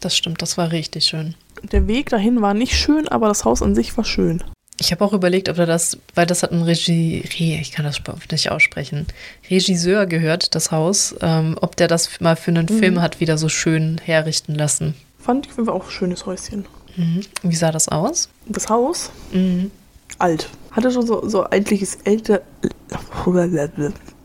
Das 0.00 0.16
stimmt, 0.16 0.42
das 0.42 0.56
war 0.58 0.70
richtig 0.72 1.04
schön. 1.06 1.34
Der 1.72 1.86
Weg 1.86 2.08
dahin 2.10 2.40
war 2.40 2.54
nicht 2.54 2.74
schön, 2.76 3.08
aber 3.08 3.28
das 3.28 3.44
Haus 3.44 3.62
an 3.62 3.74
sich 3.74 3.96
war 3.96 4.04
schön. 4.04 4.42
Ich 4.80 4.92
habe 4.92 5.04
auch 5.04 5.12
überlegt, 5.12 5.48
ob 5.48 5.58
er 5.58 5.66
das, 5.66 5.98
weil 6.14 6.26
das 6.26 6.42
hat 6.44 6.52
ein 6.52 6.62
Regie, 6.62 7.24
Re, 7.38 7.58
ich 7.60 7.72
kann 7.72 7.84
das 7.84 8.00
nicht 8.30 8.50
aussprechen, 8.50 9.06
Regisseur 9.50 10.06
gehört, 10.06 10.54
das 10.54 10.70
Haus, 10.70 11.16
ähm, 11.20 11.56
ob 11.60 11.74
der 11.76 11.88
das 11.88 12.20
mal 12.20 12.36
für 12.36 12.52
einen 12.52 12.66
Mhm. 12.70 12.78
Film 12.78 13.00
hat 13.02 13.18
wieder 13.20 13.38
so 13.38 13.48
schön 13.48 14.00
herrichten 14.04 14.54
lassen. 14.54 14.94
Fand 15.18 15.46
ich 15.48 15.68
auch 15.68 15.84
ein 15.86 15.90
schönes 15.90 16.26
Häuschen. 16.26 16.64
Mhm. 16.96 17.20
Wie 17.42 17.56
sah 17.56 17.72
das 17.72 17.88
aus? 17.88 18.28
Das 18.46 18.68
Haus, 18.68 19.10
Mhm. 19.32 19.70
alt. 20.18 20.48
Hatte 20.70 20.92
schon 20.92 21.06
so, 21.06 21.28
so 21.28 21.42
altliches, 21.44 21.96
älter, 22.04 22.42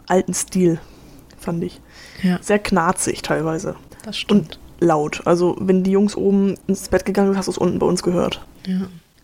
alten 0.08 0.34
Stil, 0.34 0.80
fand 1.39 1.63
ich. 1.63 1.80
Ja, 2.22 2.38
Sehr 2.42 2.60
knarzig 2.60 3.22
teilweise. 3.22 3.76
das 4.06 4.18
stimmt. 4.18 4.60
Und 4.80 4.88
laut. 4.88 5.22
Also, 5.26 5.56
wenn 5.60 5.84
die 5.84 5.92
Jungs 5.92 6.16
oben 6.16 6.58
ins 6.68 6.89
Bett 6.89 7.06
gegangen 7.06 7.30
sind, 7.30 7.38
hast 7.38 7.48
du 7.48 7.52
es 7.52 7.58
unten 7.58 7.80
bei 7.80 7.86
uns 7.86 8.04
gehört. 8.04 8.42
ja. 8.68 8.82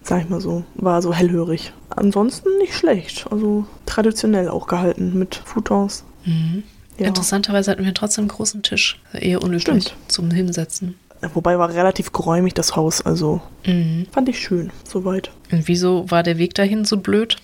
Sag 0.10 0.24
ich 0.24 0.30
mal 0.30 0.41
so. 0.41 0.63
War 0.76 1.02
so 1.04 1.13
hellhörig. 1.13 1.72
Ansonsten 1.91 2.50
nicht 2.58 2.74
schlecht. 2.76 3.28
Also 3.32 3.65
traditionell 3.86 4.50
auch 4.50 4.65
gehalten 4.67 5.17
mit 5.17 5.36
Futons. 5.45 6.04
Mhm. 6.26 6.63
Ja. 6.98 7.08
Interessanterweise 7.08 7.72
hatten 7.72 7.86
wir 7.86 7.93
trotzdem 7.93 8.24
einen 8.24 8.30
großen 8.30 8.63
Tisch. 8.63 9.00
Eher 9.13 9.41
unüblich 9.41 9.62
Stimmt. 9.62 9.93
zum 10.08 10.32
Hinsetzen. 10.32 10.95
Wobei 11.34 11.60
war 11.60 11.69
relativ 11.74 12.12
geräumig 12.12 12.54
das 12.56 12.76
Haus. 12.76 13.02
Also 13.06 13.41
Mhm. 13.65 14.08
fand 14.12 14.28
ich 14.30 14.39
schön. 14.39 14.72
Soweit. 14.84 15.32
Und 15.52 15.67
wieso 15.67 16.10
war 16.10 16.24
der 16.24 16.38
Weg 16.39 16.56
dahin 16.56 16.86
so 16.86 16.98
blöd? 16.98 17.38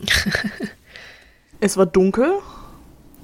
Es 1.60 1.76
war 1.78 1.86
dunkel. 1.86 2.32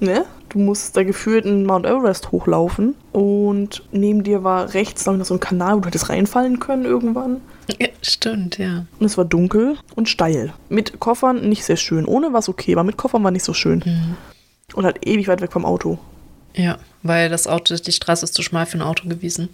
Ne? 0.03 0.25
Du 0.49 0.59
musst 0.59 0.97
da 0.97 1.03
gefühlt 1.03 1.45
in 1.45 1.65
Mount 1.65 1.85
Everest 1.85 2.31
hochlaufen. 2.31 2.95
Und 3.13 3.83
neben 3.91 4.23
dir 4.23 4.43
war 4.43 4.73
rechts 4.73 5.05
noch 5.05 5.23
so 5.23 5.35
ein 5.35 5.39
Kanal, 5.39 5.75
wo 5.75 5.79
du 5.79 5.87
hättest 5.87 6.09
reinfallen 6.09 6.59
können 6.59 6.83
irgendwann. 6.83 7.41
Ja, 7.79 7.87
stimmt, 8.01 8.57
ja. 8.57 8.85
Und 8.99 9.05
es 9.05 9.17
war 9.17 9.23
dunkel 9.23 9.77
und 9.95 10.09
steil. 10.09 10.53
Mit 10.67 10.99
Koffern 10.99 11.47
nicht 11.47 11.63
sehr 11.63 11.77
schön. 11.77 12.05
Ohne 12.05 12.33
war 12.33 12.39
es 12.39 12.49
okay, 12.49 12.73
aber 12.73 12.83
mit 12.83 12.97
Koffern 12.97 13.23
war 13.23 13.31
nicht 13.31 13.45
so 13.45 13.53
schön. 13.53 13.81
Mhm. 13.85 14.15
Und 14.75 14.85
halt 14.85 15.07
ewig 15.07 15.29
weit 15.29 15.41
weg 15.41 15.53
vom 15.53 15.65
Auto. 15.65 15.97
Ja, 16.53 16.77
weil 17.01 17.29
das 17.29 17.47
Auto, 17.47 17.75
die 17.75 17.91
Straße 17.91 18.25
ist 18.25 18.33
zu 18.33 18.43
schmal 18.43 18.65
für 18.65 18.77
ein 18.77 18.81
Auto 18.81 19.07
gewesen. 19.07 19.49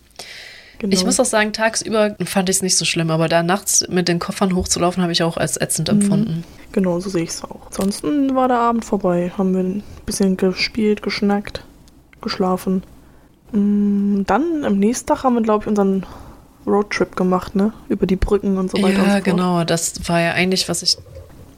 Genau. 0.79 0.93
Ich 0.93 1.05
muss 1.05 1.19
auch 1.19 1.25
sagen, 1.25 1.51
tagsüber 1.53 2.15
fand 2.25 2.49
ich 2.49 2.55
es 2.57 2.61
nicht 2.61 2.77
so 2.77 2.85
schlimm, 2.85 3.11
aber 3.11 3.27
da 3.27 3.43
nachts 3.43 3.85
mit 3.89 4.07
den 4.07 4.17
Koffern 4.19 4.55
hochzulaufen, 4.55 5.03
habe 5.03 5.11
ich 5.11 5.21
auch 5.23 5.37
als 5.37 5.59
ätzend 5.59 5.89
empfunden. 5.89 6.43
Genau, 6.71 6.99
so 6.99 7.09
sehe 7.09 7.23
ich 7.23 7.29
es 7.31 7.43
auch. 7.43 7.67
Ansonsten 7.67 8.33
war 8.35 8.47
der 8.47 8.59
Abend 8.59 8.85
vorbei. 8.85 9.31
Haben 9.37 9.53
wir 9.53 9.61
ein 9.63 9.83
bisschen 10.05 10.37
gespielt, 10.37 11.01
geschnackt, 11.03 11.63
geschlafen. 12.21 12.83
Mm, 13.51 14.23
Dann 14.25 14.63
am 14.63 14.77
nächsten 14.79 15.07
Tag 15.07 15.23
haben 15.23 15.35
wir, 15.35 15.41
glaube 15.41 15.63
ich, 15.63 15.67
unseren 15.67 16.05
Roadtrip 16.67 17.15
gemacht, 17.15 17.55
ne? 17.55 17.73
Über 17.87 18.05
die 18.05 18.15
Brücken 18.15 18.57
und 18.57 18.69
so 18.71 18.77
weiter. 18.77 18.87
und 18.87 18.95
so 18.95 19.01
Ja, 19.05 19.11
fort. 19.13 19.23
genau. 19.23 19.63
Das 19.63 20.07
war 20.07 20.19
ja 20.21 20.31
eigentlich, 20.33 20.69
was 20.69 20.81
ich 20.83 20.97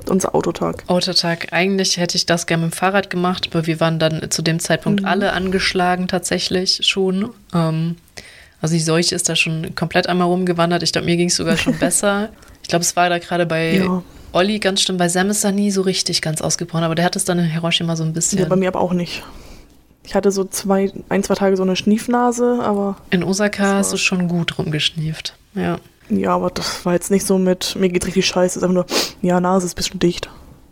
Unser 0.10 0.34
Autotag. 0.34 0.84
Autotag. 0.88 1.50
Eigentlich 1.52 1.98
hätte 1.98 2.18
ich 2.18 2.26
das 2.26 2.48
gerne 2.48 2.66
mit 2.66 2.74
dem 2.74 2.76
Fahrrad 2.76 3.10
gemacht, 3.12 3.50
aber 3.52 3.68
wir 3.68 3.80
waren 3.80 4.00
dann 4.00 4.32
zu 4.32 4.42
dem 4.42 4.60
Zeitpunkt 4.60 5.02
Mhm. 5.02 5.08
alle 5.08 5.34
angeschlagen 5.34 6.08
tatsächlich 6.08 6.80
schon. 6.88 7.30
Ähm, 7.54 7.98
also 8.62 8.74
die 8.74 8.80
Seuche 8.82 9.16
ist 9.16 9.28
da 9.28 9.36
schon 9.36 9.76
komplett 9.76 10.08
einmal 10.08 10.28
rumgewandert. 10.28 10.84
Ich 10.84 10.92
glaube, 10.92 11.06
mir 11.06 11.18
ging 11.18 11.28
es 11.28 11.36
sogar 11.36 11.58
schon 11.58 11.74
besser. 11.80 12.30
Ich 12.62 12.70
glaube, 12.70 12.84
es 12.84 12.96
war 12.96 13.10
da 13.10 13.18
gerade 13.20 13.46
bei 13.46 13.78
Ja. 13.78 14.04
Olli 14.34 14.60
ganz 14.60 14.82
schlimm. 14.82 14.98
Bei 14.98 15.10
Sam 15.10 15.30
ist 15.30 15.44
da 15.44 15.52
nie 15.52 15.72
so 15.72 15.82
richtig 15.82 16.22
ganz 16.22 16.42
ausgebrochen, 16.42 16.84
aber 16.86 16.96
der 16.96 17.04
hat 17.06 17.16
es 17.18 17.26
dann 17.26 17.38
in 17.40 17.46
Hiroshima 17.46 17.96
so 17.96 18.04
ein 18.04 18.14
bisschen. 18.14 18.40
ja, 18.40 18.46
bei 18.46 18.56
mir 18.56 18.70
aber 18.70 18.80
auch 18.80 18.94
nicht. 18.94 19.24
Ich 20.04 20.16
hatte 20.16 20.32
so 20.32 20.46
zwei, 20.46 20.92
ein, 21.10 21.24
zwei 21.24 21.36
Tage 21.36 21.58
so 21.58 21.64
eine 21.64 21.76
Schniefnase, 21.76 22.60
aber 22.62 22.98
in 23.10 23.24
Osaka 23.24 23.76
hast 23.76 23.92
du 23.94 23.98
schon 23.98 24.28
gut 24.28 24.58
rumgeschnieft. 24.58 25.36
Ja. 25.54 25.80
ja, 26.10 26.34
aber 26.34 26.50
das 26.50 26.86
war 26.86 26.94
jetzt 26.94 27.12
nicht 27.12 27.26
so 27.28 27.38
mit, 27.38 27.76
mir 27.78 27.90
geht 27.90 28.08
richtig 28.08 28.26
scheiße, 28.26 28.54
es 28.54 28.56
ist 28.58 28.64
einfach 28.64 28.74
nur, 28.74 28.86
ja, 29.22 29.40
Nase 29.40 29.66
ist 29.68 29.74
ein 29.74 29.76
bisschen 29.76 30.00
dicht. 30.00 30.30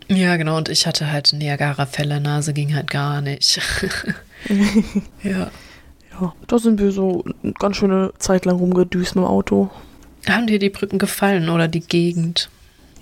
Ja, 0.08 0.36
genau. 0.36 0.56
Und 0.56 0.68
ich 0.68 0.86
hatte 0.88 1.12
halt 1.12 1.32
Niagara-Fälle. 1.32 2.20
Nase 2.20 2.52
ging 2.52 2.74
halt 2.74 2.90
gar 2.90 3.20
nicht. 3.20 3.60
ja. 5.22 5.50
Ja, 6.20 6.34
da 6.46 6.58
sind 6.58 6.80
wir 6.80 6.92
so 6.92 7.24
eine 7.42 7.52
ganz 7.54 7.76
schöne 7.76 8.12
Zeit 8.18 8.44
lang 8.44 8.56
rumgedüst 8.56 9.14
dem 9.14 9.24
Auto. 9.24 9.70
Haben 10.28 10.46
dir 10.46 10.58
die 10.58 10.70
Brücken 10.70 10.98
gefallen 10.98 11.48
oder 11.48 11.66
die 11.68 11.80
Gegend? 11.80 12.50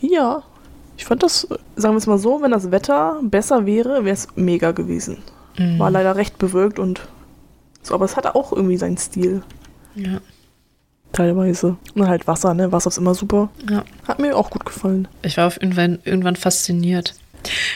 Ja, 0.00 0.42
Ich 0.96 1.04
fand 1.04 1.22
das, 1.22 1.46
sagen 1.76 1.94
wir 1.94 1.98
es 1.98 2.06
mal 2.06 2.18
so, 2.18 2.42
wenn 2.42 2.50
das 2.50 2.70
Wetter 2.70 3.20
besser 3.22 3.66
wäre, 3.66 4.04
wäre 4.04 4.14
es 4.14 4.28
mega 4.36 4.72
gewesen. 4.72 5.18
Mhm. 5.56 5.78
War 5.78 5.90
leider 5.90 6.16
recht 6.16 6.38
bewölkt 6.38 6.78
und 6.78 7.00
so, 7.82 7.94
aber 7.94 8.04
es 8.04 8.16
hatte 8.16 8.34
auch 8.34 8.52
irgendwie 8.52 8.76
seinen 8.76 8.98
Stil. 8.98 9.42
Ja. 9.94 10.20
Teilweise. 11.12 11.76
Und 11.94 12.06
halt 12.06 12.26
Wasser, 12.26 12.52
ne? 12.54 12.70
Wasser 12.70 12.88
ist 12.88 12.98
immer 12.98 13.14
super. 13.14 13.48
ja. 13.70 13.84
Hat 14.06 14.18
mir 14.18 14.36
auch 14.36 14.50
gut 14.50 14.64
gefallen. 14.66 15.08
Ich 15.22 15.36
war 15.36 15.46
auf 15.46 15.60
irgendwann, 15.60 15.98
irgendwann 16.04 16.36
fasziniert. 16.36 17.14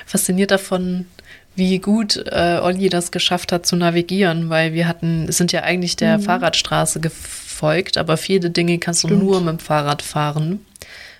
Fasziniert 0.07 0.51
davon, 0.51 1.07
wie 1.55 1.79
gut 1.79 2.17
äh, 2.31 2.59
Olli 2.63 2.89
das 2.89 3.11
geschafft 3.11 3.53
hat 3.53 3.67
zu 3.67 3.77
navigieren, 3.77 4.49
weil 4.51 4.73
wir 4.73 4.89
hatten, 4.89 5.31
sind 5.31 5.53
ja 5.53 5.63
eigentlich 5.63 5.97
der 5.97 6.19
Fahrradstraße 6.19 7.01
gefolgt, 7.01 7.99
aber 7.99 8.17
viele 8.17 8.51
Dinge 8.51 8.79
kannst 8.79 9.05
du 9.05 9.09
Stimmt. 9.09 9.23
nur 9.25 9.41
mit 9.41 9.49
dem 9.51 9.59
Fahrrad 9.59 10.03
fahren. 10.03 10.65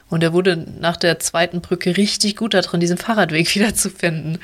Und 0.09 0.23
er 0.23 0.33
wurde 0.35 0.57
nach 0.79 0.97
der 0.99 1.19
zweiten 1.21 1.61
Brücke 1.63 1.97
richtig 1.97 2.37
gut 2.37 2.53
darin, 2.55 2.81
diesen 2.81 2.99
Fahrradweg 2.99 3.55
wieder 3.55 3.75
zu 3.75 3.89
finden, 3.91 4.39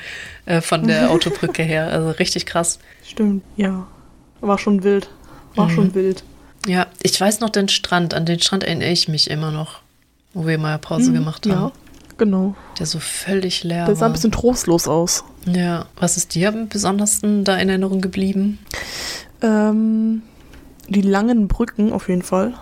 äh, 0.45 0.61
von 0.61 0.87
der 0.87 1.09
Autobrücke 1.11 1.63
her. 1.63 1.87
Also 1.91 2.11
richtig 2.11 2.45
krass. 2.45 2.79
Stimmt, 3.07 3.43
ja. 3.55 3.87
War 4.41 4.57
schon 4.57 4.83
wild. 4.83 5.09
War 5.55 5.67
Mhm. 5.67 5.71
schon 5.75 5.95
wild. 5.95 6.23
Ja, 6.67 6.87
ich 7.01 7.19
weiß 7.19 7.39
noch 7.39 7.49
den 7.49 7.69
Strand, 7.69 8.13
an 8.13 8.25
den 8.25 8.39
Strand 8.41 8.63
erinnere 8.63 8.89
ich 8.89 9.07
mich 9.07 9.29
immer 9.29 9.51
noch, 9.51 9.79
wo 10.33 10.45
wir 10.45 10.57
mal 10.57 10.77
Pause 10.77 11.13
gemacht 11.13 11.45
haben. 11.47 11.51
Ja, 11.51 11.71
genau. 12.17 12.55
Der 12.77 12.85
so 12.85 12.99
völlig 12.99 13.63
leer 13.63 13.85
Der 13.85 13.95
sah 13.95 14.01
war. 14.01 14.09
ein 14.09 14.13
bisschen 14.13 14.31
trostlos 14.31 14.87
aus. 14.87 15.23
Ja, 15.45 15.85
was 15.95 16.17
ist 16.17 16.35
dir 16.35 16.49
am 16.49 16.67
besondersten 16.67 17.43
da 17.43 17.57
in 17.57 17.69
Erinnerung 17.69 18.01
geblieben? 18.01 18.59
Ähm, 19.41 20.21
die 20.87 21.01
langen 21.01 21.47
Brücken 21.47 21.93
auf 21.93 22.09
jeden 22.09 22.23
Fall. 22.23 22.53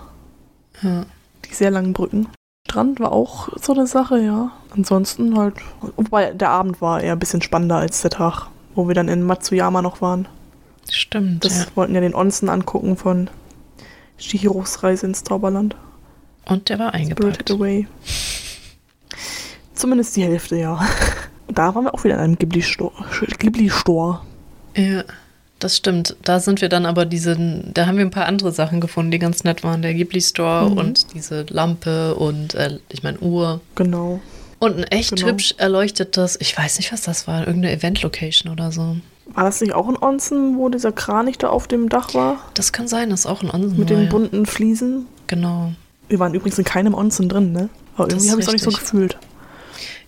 Ja. 0.82 1.06
Die 1.46 1.54
sehr 1.54 1.72
langen 1.72 1.94
Brücken. 1.94 2.28
Strand 2.68 3.00
war 3.00 3.12
auch 3.12 3.50
so 3.62 3.74
eine 3.74 3.88
Sache, 3.88 4.20
ja. 4.20 4.52
Ansonsten 4.76 5.38
halt. 5.38 5.56
Wobei 5.96 6.32
der 6.32 6.50
Abend 6.50 6.82
war 6.82 7.02
eher 7.02 7.14
ein 7.14 7.20
bisschen 7.20 7.42
spannender 7.42 7.78
als 7.78 8.02
der 8.02 8.12
Tag, 8.12 8.48
wo 8.76 8.88
wir 8.88 8.96
dann 8.96 9.08
in 9.08 9.24
Matsuyama 9.24 9.82
noch 9.82 10.02
waren. 10.02 10.28
Stimmt. 10.90 11.44
Das 11.46 11.60
ja. 11.60 11.66
wollten 11.76 11.96
ja 11.96 12.02
den 12.02 12.14
Onsen 12.14 12.50
angucken 12.50 12.98
von 12.98 13.30
Shihiros 14.18 14.84
Reise 14.84 15.08
ins 15.08 15.24
Zauberland. 15.24 15.76
Und 16.46 16.70
der 16.70 16.80
war 16.80 16.90
Spirited 16.90 17.20
eingepackt. 17.20 17.52
Away. 17.52 17.88
Zumindest 19.74 20.16
die 20.16 20.24
Hälfte, 20.24 20.58
ja. 20.58 20.80
Da 21.48 21.74
waren 21.76 21.86
wir 21.86 21.94
auch 21.94 22.04
wieder 22.04 22.16
in 22.16 22.22
einem 22.22 22.38
Ghibli-Store. 22.38 22.92
Ghibli-Store. 23.40 24.22
Ja, 24.76 25.04
das 25.60 25.78
stimmt. 25.78 26.16
Da 26.24 26.40
sind 26.40 26.62
wir 26.62 26.70
dann 26.70 26.86
aber 26.86 27.06
diesen, 27.06 27.72
da 27.74 27.88
haben 27.88 27.98
wir 27.98 28.06
ein 28.06 28.12
paar 28.12 28.26
andere 28.26 28.52
Sachen 28.52 28.80
gefunden, 28.82 29.12
die 29.12 29.20
ganz 29.20 29.44
nett 29.44 29.64
waren. 29.64 29.82
Der 29.82 29.94
Ghibli 29.94 30.22
Store 30.22 30.70
Mhm. 30.70 30.78
und 30.78 31.14
diese 31.14 31.46
Lampe 31.50 32.16
und 32.16 32.54
äh, 32.56 32.80
ich 32.90 33.04
meine 33.04 33.20
Uhr. 33.20 33.62
Genau. 33.76 34.20
Und 34.60 34.78
ein 34.78 34.84
echt 34.86 35.16
Genau. 35.16 35.28
hübsch 35.28 35.56
erleuchtetes, 35.58 36.38
ich 36.42 36.58
weiß 36.58 36.78
nicht, 36.78 36.92
was 36.92 37.02
das 37.04 37.28
war, 37.28 37.48
irgendeine 37.48 37.74
Event-Location 37.76 38.52
oder 38.52 38.72
so. 38.72 38.98
War 39.34 39.44
das 39.44 39.62
nicht 39.62 39.74
auch 39.74 39.88
ein 39.88 39.98
Onsen, 40.02 40.58
wo 40.58 40.70
dieser 40.70 40.92
Kranich 40.92 41.38
da 41.38 41.50
auf 41.50 41.68
dem 41.68 41.90
Dach 41.90 42.14
war? 42.14 42.38
Das 42.54 42.72
kann 42.72 42.88
sein, 42.88 43.10
das 43.10 43.22
ist 43.22 43.26
auch 43.26 43.44
ein 43.44 43.52
Onsen. 43.52 43.78
Mit 43.78 43.90
war, 43.90 43.98
den 43.98 44.10
bunten 44.10 44.46
Fliesen? 44.46 45.06
Genau. 45.28 45.74
Wir 46.08 46.20
waren 46.20 46.34
übrigens 46.34 46.58
in 46.58 46.66
keinem 46.66 46.94
Onsen 46.94 47.28
drin, 47.30 47.52
ne? 47.52 47.70
Aber 47.98 48.10
irgendwie 48.10 48.30
habe 48.32 48.40
ich 48.40 48.46
es 48.46 48.50
auch 48.50 48.54
nicht 48.54 48.64
so 48.64 48.72
gefühlt. 48.72 49.18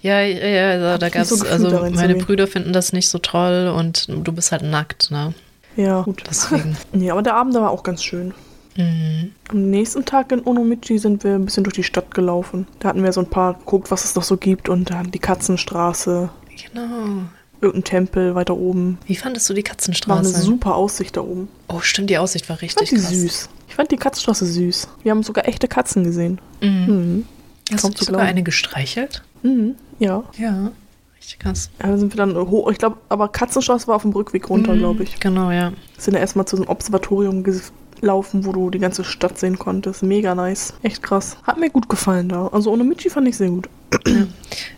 Ja, 0.02 0.22
ja, 0.22 0.48
ja 0.48 0.80
da, 0.80 0.94
Hab 0.94 1.00
da 1.02 1.08
ich 1.08 1.14
gab 1.14 1.20
nicht 1.22 1.30
so 1.40 1.46
also 1.46 1.90
meine. 1.92 2.16
Brüder 2.16 2.48
finden 2.48 2.72
das 2.74 2.94
nicht 2.94 3.10
so 3.10 3.18
toll 3.20 3.74
und 3.76 4.08
du 4.10 4.32
bist 4.32 4.52
halt 4.52 4.62
nackt, 4.64 5.12
ne? 5.12 5.34
Ja, 5.76 6.02
gut. 6.02 6.24
Deswegen. 6.30 6.78
Nee, 6.94 7.12
aber 7.12 7.22
der 7.22 7.36
Abend 7.36 7.54
war 7.56 7.70
auch 7.72 7.84
ganz 7.84 8.04
schön. 8.04 8.34
mhm. 8.78 9.32
Am 9.50 9.70
nächsten 9.70 10.06
Tag 10.06 10.32
in 10.32 10.46
Onomichi 10.46 10.98
sind 11.00 11.24
wir 11.24 11.36
ein 11.36 11.46
bisschen 11.46 11.64
durch 11.64 11.74
die 11.76 11.84
Stadt 11.84 12.14
gelaufen. 12.14 12.68
Da 12.80 12.90
hatten 12.90 13.04
wir 13.04 13.12
so 13.14 13.22
ein 13.22 13.30
paar 13.30 13.56
geguckt, 13.56 13.92
was 13.92 14.06
es 14.06 14.16
noch 14.16 14.24
so 14.24 14.38
gibt 14.38 14.70
und 14.70 14.90
dann 14.90 15.12
die 15.12 15.20
Katzenstraße, 15.20 16.30
Genau. 16.74 17.24
irgendein 17.62 17.84
Tempel 17.84 18.36
weiter 18.36 18.56
oben. 18.56 18.98
Wie 19.06 19.16
fandest 19.16 19.50
du 19.50 19.54
die 19.54 19.58
War 19.64 19.66
eine 19.66 19.70
Katzenstraße? 19.70 20.42
super 20.42 20.76
Aussicht 20.76 21.18
da 21.18 21.22
oben. 21.22 21.48
Oh, 21.68 21.80
stimmt, 21.82 22.10
die 22.10 22.18
Aussicht 22.18 22.48
war 22.50 22.62
Ich 22.62 22.74
fand 22.74 22.82
richtig 22.82 23.00
die 23.00 23.06
krass. 23.06 23.14
süß. 23.14 23.50
Ich 23.68 23.76
fand 23.76 23.92
die 23.92 23.98
Katzenstraße 23.98 24.46
süß. 24.46 24.88
Wir 25.04 25.12
haben 25.12 25.24
sogar 25.24 25.48
echte 25.48 25.68
Katzen 25.68 26.04
gesehen. 26.04 26.40
Mhm. 26.62 26.70
Mhm. 26.88 27.26
Hast 27.72 27.82
Kaum 27.84 27.92
du 27.94 28.00
sogar 28.00 28.22
glauben. 28.22 28.30
eine 28.30 28.44
gestreichelt? 28.44 29.22
Mhm. 29.44 29.76
Ja. 30.00 30.24
Ja. 30.38 30.72
Richtig 31.18 31.40
krass. 31.40 31.70
Ja, 31.82 31.88
dann 31.88 32.00
sind 32.00 32.14
wir 32.14 32.18
dann 32.18 32.36
hoch. 32.36 32.72
Ich 32.72 32.78
glaube, 32.78 32.98
aber 33.10 33.28
Katzenstraße 33.28 33.88
war 33.88 33.96
auf 33.98 34.04
dem 34.04 34.12
Rückweg 34.12 34.50
runter, 34.50 34.74
Mhm, 34.74 34.80
glaube 34.80 35.04
ich. 35.04 35.20
Genau, 35.20 35.52
ja. 35.52 35.74
Sind 35.98 36.14
ja 36.14 36.20
erstmal 36.22 36.46
zu 36.46 36.56
so 36.56 36.64
einem 36.64 36.72
Observatorium 36.72 37.44
gelaufen, 38.02 38.46
wo 38.46 38.52
du 38.52 38.70
die 38.70 38.80
ganze 38.80 39.04
Stadt 39.04 39.38
sehen 39.40 39.60
konntest. 39.60 40.04
Mega 40.04 40.36
nice. 40.36 40.74
Echt 40.84 41.04
krass. 41.04 41.38
Hat 41.44 41.60
mir 41.60 41.70
gut 41.70 41.90
gefallen 41.90 42.30
da. 42.30 42.48
Also 42.48 42.72
Onomichi 42.72 43.10
fand 43.10 43.28
ich 43.28 43.38
sehr 43.38 43.50
gut. 43.50 43.70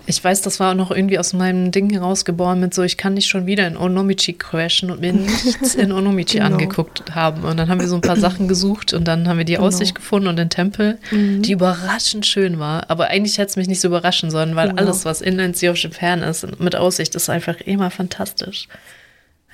Ich 0.05 0.23
weiß, 0.23 0.41
das 0.41 0.59
war 0.61 0.71
auch 0.71 0.75
noch 0.75 0.89
irgendwie 0.89 1.19
aus 1.19 1.33
meinem 1.33 1.71
Ding 1.71 1.89
herausgeboren 1.89 2.61
mit 2.61 2.73
so, 2.73 2.81
ich 2.81 2.95
kann 2.97 3.13
nicht 3.13 3.27
schon 3.27 3.45
wieder 3.45 3.67
in 3.67 3.75
Onomichi 3.75 4.33
crashen 4.33 4.89
und 4.89 5.01
mir 5.01 5.11
nichts 5.11 5.75
in 5.75 5.91
Onomichi 5.91 6.37
Genau. 6.37 6.51
angeguckt 6.51 7.13
haben. 7.13 7.43
Und 7.43 7.57
dann 7.57 7.67
haben 7.69 7.81
wir 7.81 7.87
so 7.89 7.95
ein 7.95 8.01
paar 8.01 8.15
Sachen 8.15 8.47
gesucht 8.47 8.93
und 8.93 9.05
dann 9.07 9.27
haben 9.27 9.37
wir 9.37 9.43
die 9.45 9.55
Genau. 9.55 9.65
Aussicht 9.67 9.95
gefunden 9.95 10.27
und 10.29 10.37
den 10.37 10.49
Tempel, 10.49 10.97
Mhm. 11.11 11.41
die 11.41 11.51
überraschend 11.51 12.25
schön 12.25 12.57
war. 12.59 12.89
Aber 12.89 13.07
eigentlich 13.07 13.37
hätte 13.37 13.49
es 13.49 13.55
mich 13.57 13.67
nicht 13.67 13.81
so 13.81 13.89
überraschen 13.89 14.31
sollen, 14.31 14.55
weil 14.55 14.69
ja. 14.69 14.75
alles, 14.75 15.03
was 15.03 15.21
Inland 15.21 15.57
Sea 15.57 15.71
of 15.71 15.77
Japan 15.77 16.21
ist, 16.23 16.59
mit 16.61 16.75
Aussicht, 16.77 17.13
ist 17.15 17.29
einfach 17.29 17.59
immer 17.59 17.91
fantastisch. 17.91 18.67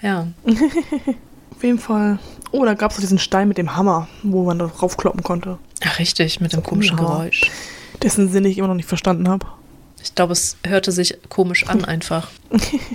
Ja. 0.03 0.27
Auf 1.57 1.63
jeden 1.63 1.79
Fall. 1.79 2.19
Oh, 2.51 2.63
da 2.65 2.75
gab 2.75 2.91
es 2.91 2.97
diesen 2.97 3.17
Stein 3.19 3.47
mit 3.47 3.57
dem 3.57 3.75
Hammer, 3.75 4.07
wo 4.23 4.43
man 4.45 4.59
da 4.59 4.65
raufkloppen 4.65 5.23
konnte. 5.23 5.57
Ach, 5.83 5.99
richtig, 5.99 6.39
mit 6.39 6.53
dem 6.53 6.63
komischen 6.63 6.97
Ja. 6.97 7.03
Geräusch. 7.03 7.49
Dessen 8.03 8.29
Sinn 8.29 8.45
ich 8.45 8.57
immer 8.57 8.67
noch 8.67 8.75
nicht 8.75 8.87
verstanden 8.87 9.27
habe. 9.27 9.45
Ich 10.03 10.13
glaube, 10.15 10.33
es 10.33 10.55
hörte 10.65 10.91
sich 10.91 11.17
komisch 11.29 11.67
an 11.67 11.83
einfach. 11.85 12.29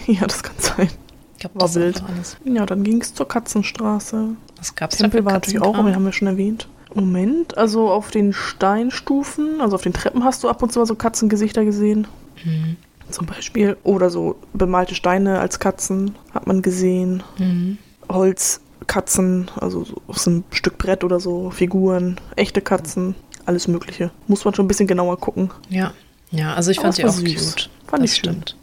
ja, 0.06 0.26
das 0.26 0.42
kann 0.42 0.54
sein. 0.58 0.88
Ich 1.34 1.40
glaube, 1.40 1.56
War 1.56 1.66
das 1.66 1.74
wild. 1.74 2.02
alles. 2.06 2.36
Ja, 2.44 2.64
dann 2.64 2.84
ging 2.84 3.00
es 3.02 3.12
zur 3.14 3.26
Katzenstraße. 3.26 4.28
Was 4.58 4.74
gab's 4.76 4.96
da 4.96 5.02
Tempel 5.04 5.20
für 5.20 5.24
war 5.26 5.32
natürlich 5.34 5.60
auch, 5.60 5.76
aber 5.76 5.92
haben 5.92 6.04
wir 6.04 6.12
schon 6.12 6.28
erwähnt. 6.28 6.68
Moment, 6.94 7.58
also 7.58 7.90
auf 7.90 8.10
den 8.12 8.32
Steinstufen, 8.32 9.60
also 9.60 9.74
auf 9.74 9.82
den 9.82 9.92
Treppen 9.92 10.22
hast 10.24 10.44
du 10.44 10.48
ab 10.48 10.62
und 10.62 10.72
zu 10.72 10.78
mal 10.78 10.86
so 10.86 10.94
Katzengesichter 10.94 11.64
gesehen. 11.64 12.06
Mhm. 12.44 12.76
Zum 13.10 13.26
Beispiel. 13.26 13.76
Oder 13.82 14.08
so 14.08 14.36
bemalte 14.54 14.94
Steine 14.94 15.40
als 15.40 15.58
Katzen 15.58 16.14
hat 16.32 16.46
man 16.46 16.62
gesehen. 16.62 17.22
Mhm. 17.38 17.78
Holzkatzen, 18.14 19.50
also 19.56 19.84
so 19.84 20.02
aus 20.08 20.26
einem 20.26 20.44
Stück 20.50 20.78
Brett 20.78 21.04
oder 21.04 21.20
so, 21.20 21.50
Figuren, 21.50 22.20
echte 22.36 22.60
Katzen, 22.60 23.14
alles 23.46 23.68
Mögliche. 23.68 24.10
Muss 24.28 24.44
man 24.44 24.54
schon 24.54 24.64
ein 24.64 24.68
bisschen 24.68 24.86
genauer 24.86 25.18
gucken. 25.18 25.50
Ja. 25.68 25.92
Ja, 26.30 26.54
also 26.54 26.70
ich 26.70 26.80
fand 26.80 26.96
war 27.02 27.10
auch 27.10 27.12
süß. 27.14 27.54
cute. 27.56 27.70
Fand 27.86 28.02
das 28.02 28.12
ich 28.12 28.16
stimmt. 28.18 28.56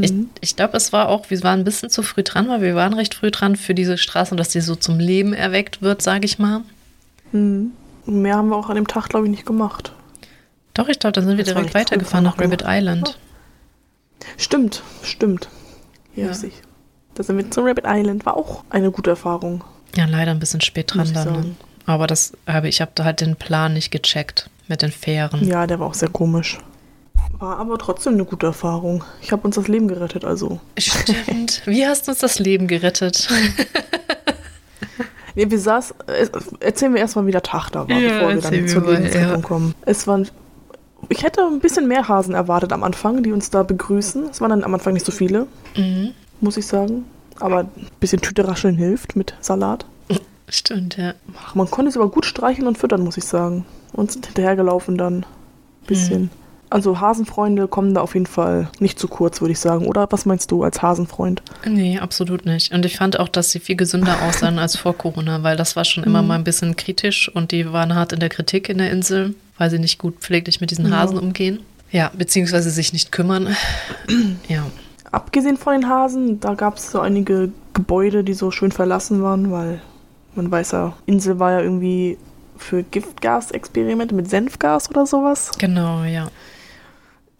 Ich, 0.00 0.12
Mhm. 0.12 0.30
ich 0.40 0.56
glaube, 0.56 0.76
es 0.76 0.92
war 0.92 1.08
auch, 1.08 1.28
wir 1.30 1.42
waren 1.42 1.60
ein 1.60 1.64
bisschen 1.64 1.90
zu 1.90 2.02
früh 2.02 2.22
dran, 2.22 2.48
weil 2.48 2.62
wir 2.62 2.74
waren 2.74 2.94
recht 2.94 3.14
früh 3.14 3.30
dran 3.30 3.56
für 3.56 3.74
diese 3.74 3.98
Straße 3.98 4.34
dass 4.36 4.48
die 4.50 4.60
so 4.60 4.76
zum 4.76 4.98
Leben 4.98 5.32
erweckt 5.34 5.82
wird, 5.82 6.00
sage 6.00 6.24
ich 6.24 6.38
mal. 6.38 6.62
Mhm. 7.32 7.72
Mehr 8.06 8.36
haben 8.36 8.48
wir 8.48 8.56
auch 8.56 8.70
an 8.70 8.76
dem 8.76 8.86
Tag, 8.86 9.08
glaube 9.08 9.26
ich, 9.26 9.30
nicht 9.30 9.44
gemacht. 9.46 9.92
Doch, 10.74 10.88
ich 10.88 10.98
glaube, 10.98 11.12
dann 11.12 11.26
sind 11.26 11.36
wir 11.36 11.44
Das 11.44 11.52
direkt 11.54 11.74
weitergefahren 11.74 12.24
nach 12.24 12.38
Rabbit 12.38 12.62
Island. 12.66 13.18
Stimmt, 14.36 14.82
stimmt. 15.02 15.48
Ja, 16.14 16.24
Ja. 16.24 16.30
richtig. 16.30 16.52
Da 17.18 17.24
sind 17.24 17.36
wir 17.36 17.50
zum 17.50 17.66
Rabbit 17.66 17.84
Island. 17.84 18.24
War 18.24 18.36
auch 18.36 18.62
eine 18.70 18.92
gute 18.92 19.10
Erfahrung. 19.10 19.64
Ja, 19.96 20.04
leider 20.04 20.30
ein 20.30 20.38
bisschen 20.38 20.60
spät 20.60 20.94
dran 20.94 21.12
dann. 21.12 21.32
Ne? 21.32 21.54
Aber 21.84 22.06
das 22.06 22.32
habe 22.46 22.68
ich 22.68 22.80
habe 22.80 22.92
da 22.94 23.02
halt 23.02 23.20
den 23.20 23.34
Plan 23.34 23.74
nicht 23.74 23.90
gecheckt 23.90 24.48
mit 24.68 24.82
den 24.82 24.92
Fähren. 24.92 25.44
Ja, 25.44 25.66
der 25.66 25.80
war 25.80 25.88
auch 25.88 25.94
sehr 25.94 26.10
komisch. 26.10 26.58
War 27.40 27.58
aber 27.58 27.76
trotzdem 27.78 28.12
eine 28.12 28.24
gute 28.24 28.46
Erfahrung. 28.46 29.02
Ich 29.20 29.32
habe 29.32 29.42
uns 29.42 29.56
das 29.56 29.66
Leben 29.66 29.88
gerettet, 29.88 30.24
also. 30.24 30.60
Stimmt. 30.78 31.62
Wie 31.66 31.84
hast 31.84 32.06
du 32.06 32.12
uns 32.12 32.20
das 32.20 32.38
Leben 32.38 32.68
gerettet? 32.68 33.28
Nee, 35.34 35.48
wir 35.52 35.60
saß, 35.60 35.94
äh, 36.08 36.26
erzählen 36.58 36.92
wir 36.94 37.00
erstmal, 37.00 37.24
wie 37.26 37.30
der 37.30 37.44
Tag 37.44 37.70
da 37.70 37.88
war, 37.88 37.96
Ja, 37.96 38.08
bevor 38.08 38.34
wir 38.34 38.40
dann 38.40 38.66
zur 38.66 38.82
Lebensrettung 38.82 39.40
ja. 39.40 39.46
kommen. 39.46 39.72
Es 39.82 40.04
waren, 40.08 40.26
ich 41.10 41.22
hätte 41.22 41.42
ein 41.42 41.60
bisschen 41.60 41.86
mehr 41.86 42.08
Hasen 42.08 42.34
erwartet 42.34 42.72
am 42.72 42.82
Anfang, 42.82 43.22
die 43.22 43.30
uns 43.30 43.48
da 43.48 43.62
begrüßen. 43.62 44.30
Es 44.30 44.40
waren 44.40 44.50
dann 44.50 44.64
am 44.64 44.74
Anfang 44.74 44.94
nicht 44.94 45.06
so 45.06 45.12
viele, 45.12 45.46
mhm. 45.76 46.12
Muss 46.40 46.56
ich 46.56 46.66
sagen. 46.66 47.04
Aber 47.40 47.60
ein 47.60 47.68
bisschen 48.00 48.20
Tüte 48.20 48.46
rascheln 48.48 48.76
hilft 48.76 49.14
mit 49.16 49.34
Salat. 49.40 49.84
Stimmt, 50.50 50.96
ja. 50.96 51.12
Ach, 51.44 51.54
man 51.54 51.70
konnte 51.70 51.90
sie 51.90 51.98
aber 51.98 52.10
gut 52.10 52.24
streicheln 52.24 52.66
und 52.66 52.78
füttern, 52.78 53.02
muss 53.02 53.18
ich 53.18 53.24
sagen. 53.24 53.66
Und 53.92 54.10
sind 54.12 54.24
hinterhergelaufen 54.26 54.96
dann. 54.96 55.26
Bisschen. 55.86 56.22
Mhm. 56.22 56.30
Also 56.70 57.00
Hasenfreunde 57.00 57.68
kommen 57.68 57.94
da 57.94 58.00
auf 58.00 58.14
jeden 58.14 58.26
Fall 58.26 58.68
nicht 58.78 58.98
zu 58.98 59.08
kurz, 59.08 59.40
würde 59.40 59.52
ich 59.52 59.58
sagen. 59.58 59.86
Oder 59.86 60.06
was 60.10 60.24
meinst 60.26 60.50
du 60.50 60.62
als 60.64 60.80
Hasenfreund? 60.82 61.42
Nee, 61.66 61.98
absolut 61.98 62.44
nicht. 62.46 62.72
Und 62.72 62.84
ich 62.86 62.96
fand 62.96 63.18
auch, 63.20 63.28
dass 63.28 63.50
sie 63.50 63.60
viel 63.60 63.76
gesünder 63.76 64.22
aussahen 64.26 64.58
als 64.58 64.76
vor 64.76 64.96
Corona, 64.96 65.42
weil 65.42 65.56
das 65.56 65.76
war 65.76 65.84
schon 65.84 66.04
immer 66.04 66.22
Mhm. 66.22 66.28
mal 66.28 66.34
ein 66.36 66.44
bisschen 66.44 66.76
kritisch 66.76 67.30
und 67.34 67.52
die 67.52 67.70
waren 67.72 67.94
hart 67.94 68.12
in 68.14 68.20
der 68.20 68.28
Kritik 68.30 68.68
in 68.70 68.78
der 68.78 68.90
Insel, 68.90 69.34
weil 69.58 69.68
sie 69.70 69.78
nicht 69.78 69.98
gut 69.98 70.16
pfleglich 70.20 70.60
mit 70.62 70.70
diesen 70.70 70.88
Ja. 70.88 70.96
Hasen 70.98 71.18
umgehen. 71.18 71.60
Ja, 71.90 72.10
beziehungsweise 72.16 72.70
sich 72.70 72.92
nicht 72.94 73.12
kümmern. 73.12 73.54
ja. 74.48 74.66
Abgesehen 75.10 75.56
von 75.56 75.72
den 75.74 75.88
Hasen, 75.88 76.40
da 76.40 76.54
gab 76.54 76.76
es 76.76 76.90
so 76.90 77.00
einige 77.00 77.50
Gebäude, 77.74 78.24
die 78.24 78.34
so 78.34 78.50
schön 78.50 78.72
verlassen 78.72 79.22
waren, 79.22 79.50
weil 79.50 79.80
man 80.34 80.50
weiß 80.50 80.72
ja, 80.72 80.92
Insel 81.06 81.38
war 81.38 81.52
ja 81.52 81.60
irgendwie 81.60 82.18
für 82.56 82.82
Giftgasexperimente 82.82 84.14
mit 84.14 84.28
Senfgas 84.28 84.90
oder 84.90 85.06
sowas. 85.06 85.52
Genau, 85.58 86.02
ja. 86.04 86.28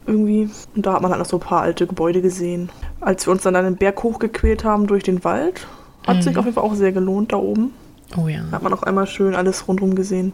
irgendwie. 0.07 0.49
Und 0.75 0.87
da 0.87 0.95
hat 0.95 1.03
man 1.03 1.11
halt 1.11 1.19
noch 1.21 1.29
so 1.29 1.37
ein 1.37 1.41
paar 1.41 1.61
alte 1.63 1.87
Gebäude 1.87 2.23
gesehen. 2.23 2.71
Als 3.01 3.27
wir 3.27 3.33
uns 3.33 3.43
dann 3.43 3.55
einen 3.57 3.77
Berg 3.77 4.03
hochgequält 4.03 4.65
haben 4.65 4.87
durch 4.87 5.03
den 5.03 5.23
Wald, 5.23 5.67
hat 6.07 6.17
Mhm. 6.17 6.23
sich 6.23 6.39
auf 6.39 6.45
jeden 6.47 6.55
Fall 6.55 6.65
auch 6.65 6.75
sehr 6.75 6.93
gelohnt 6.93 7.33
da 7.33 7.37
oben. 7.37 7.75
Oh 8.17 8.27
ja. 8.27 8.41
Da 8.51 8.53
hat 8.57 8.63
man 8.63 8.73
auch 8.73 8.85
einmal 8.85 9.07
schön 9.07 9.35
alles 9.35 9.69
rundum 9.69 9.95
gesehen. 9.95 10.33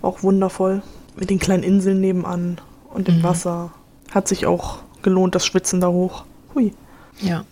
Auch 0.00 0.22
wundervoll. 0.22 0.82
Mit 1.16 1.28
den 1.28 1.38
kleinen 1.38 1.62
Inseln 1.64 2.00
nebenan 2.00 2.58
und 2.94 3.08
dem 3.08 3.18
Mhm. 3.18 3.22
Wasser. 3.24 3.72
Hat 4.10 4.26
sich 4.26 4.46
auch 4.46 4.78
gelohnt, 5.02 5.34
das 5.34 5.46
Schwitzen 5.46 5.80
da 5.80 5.88
hoch. 5.88 6.24
Hui. 6.54 6.72
Ja. 7.20 7.44